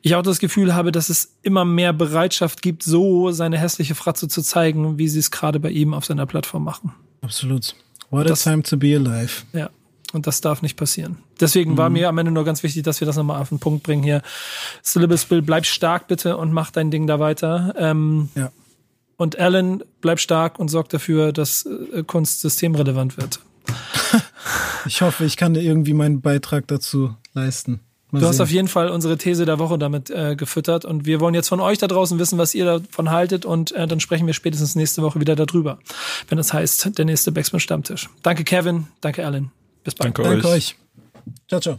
ich 0.01 0.15
auch 0.15 0.23
das 0.23 0.39
Gefühl 0.39 0.75
habe, 0.75 0.91
dass 0.91 1.11
es 1.11 1.35
immer 1.43 1.67
mehr 1.67 1.93
Bereitschaft 1.93 2.63
gibt, 2.63 2.83
so 2.83 3.31
seine 3.31 3.59
hässliche 3.59 3.95
Fratze 3.95 4.27
zu 4.27 4.43
zeigen, 4.43 4.97
wie 4.99 5.09
sie 5.09 5.19
es 5.19 5.31
gerade 5.31 5.61
bei 5.61 5.71
ihm 5.71 5.93
auf 5.93 6.07
seiner 6.07 6.25
Plattform 6.25 6.65
machen. 6.65 6.93
Absolut. 7.21 7.75
What 8.11 8.31
a 8.31 8.35
time 8.35 8.63
to 8.63 8.77
be 8.77 8.97
alive. 8.97 9.43
Ja. 9.53 9.69
Und 10.15 10.29
das 10.29 10.41
darf 10.41 10.63
nicht 10.63 10.77
passieren. 10.77 11.19
Deswegen 11.41 11.73
mhm. 11.73 11.77
war 11.77 11.91
mir 11.91 12.09
am 12.09 12.17
Ende 12.19 12.31
nur 12.31 12.45
ganz 12.45 12.63
wichtig, 12.63 12.85
dass 12.85 13.01
wir 13.01 13.07
das 13.07 13.17
nochmal 13.17 13.41
auf 13.41 13.49
den 13.49 13.59
Punkt 13.59 13.83
bringen 13.83 14.03
hier. 14.05 14.23
Syllabus 14.83 15.25
Bill, 15.25 15.43
bleib 15.43 15.67
stark 15.67 16.07
bitte 16.07 16.37
und 16.37 16.53
mach 16.53 16.71
dein 16.71 16.91
Ding 16.93 17.07
da 17.07 17.19
weiter. 17.19 17.75
Ähm, 17.77 18.29
ja. 18.37 18.53
Und 19.17 19.39
Alan 19.39 19.83
bleibt 20.01 20.21
stark 20.21 20.59
und 20.59 20.69
sorgt 20.69 20.93
dafür, 20.93 21.33
dass 21.33 21.67
äh, 21.67 22.03
Kunst 22.05 22.41
systemrelevant 22.41 23.17
wird. 23.17 23.41
ich 24.87 25.03
hoffe, 25.03 25.25
ich 25.25 25.37
kann 25.37 25.55
irgendwie 25.55 25.95
meinen 25.95 26.21
Beitrag 26.21 26.67
dazu 26.67 27.15
leisten. 27.33 27.81
Mal 28.11 28.21
du 28.21 28.27
sehen. 28.27 28.29
hast 28.31 28.41
auf 28.41 28.51
jeden 28.51 28.69
Fall 28.69 28.91
unsere 28.91 29.19
These 29.19 29.45
der 29.45 29.59
Woche 29.59 29.77
damit 29.77 30.09
äh, 30.11 30.37
gefüttert 30.37 30.85
und 30.85 31.05
wir 31.05 31.21
wollen 31.21 31.35
jetzt 31.35 31.49
von 31.49 31.61
euch 31.61 31.79
da 31.79 31.89
draußen 31.89 32.19
wissen, 32.19 32.39
was 32.39 32.55
ihr 32.55 32.65
davon 32.65 33.11
haltet 33.11 33.45
und 33.45 33.73
äh, 33.73 33.89
dann 33.89 33.99
sprechen 33.99 34.27
wir 34.27 34.35
spätestens 34.35 34.77
nächste 34.77 35.03
Woche 35.03 35.21
wieder 35.21 35.35
darüber, 35.35 35.79
wenn 36.29 36.39
es 36.39 36.49
das 36.49 36.55
heißt, 36.55 36.97
der 36.99 37.05
nächste 37.07 37.33
Backspin 37.33 37.59
Stammtisch. 37.59 38.09
Danke 38.23 38.45
Kevin, 38.45 38.87
danke 39.01 39.27
Alan. 39.27 39.51
Bis 39.83 39.95
bald. 39.97 40.17
Danke, 40.17 40.31
danke 40.31 40.49
euch. 40.49 40.55
euch. 40.55 40.77
Ciao, 41.49 41.61
ciao. 41.61 41.79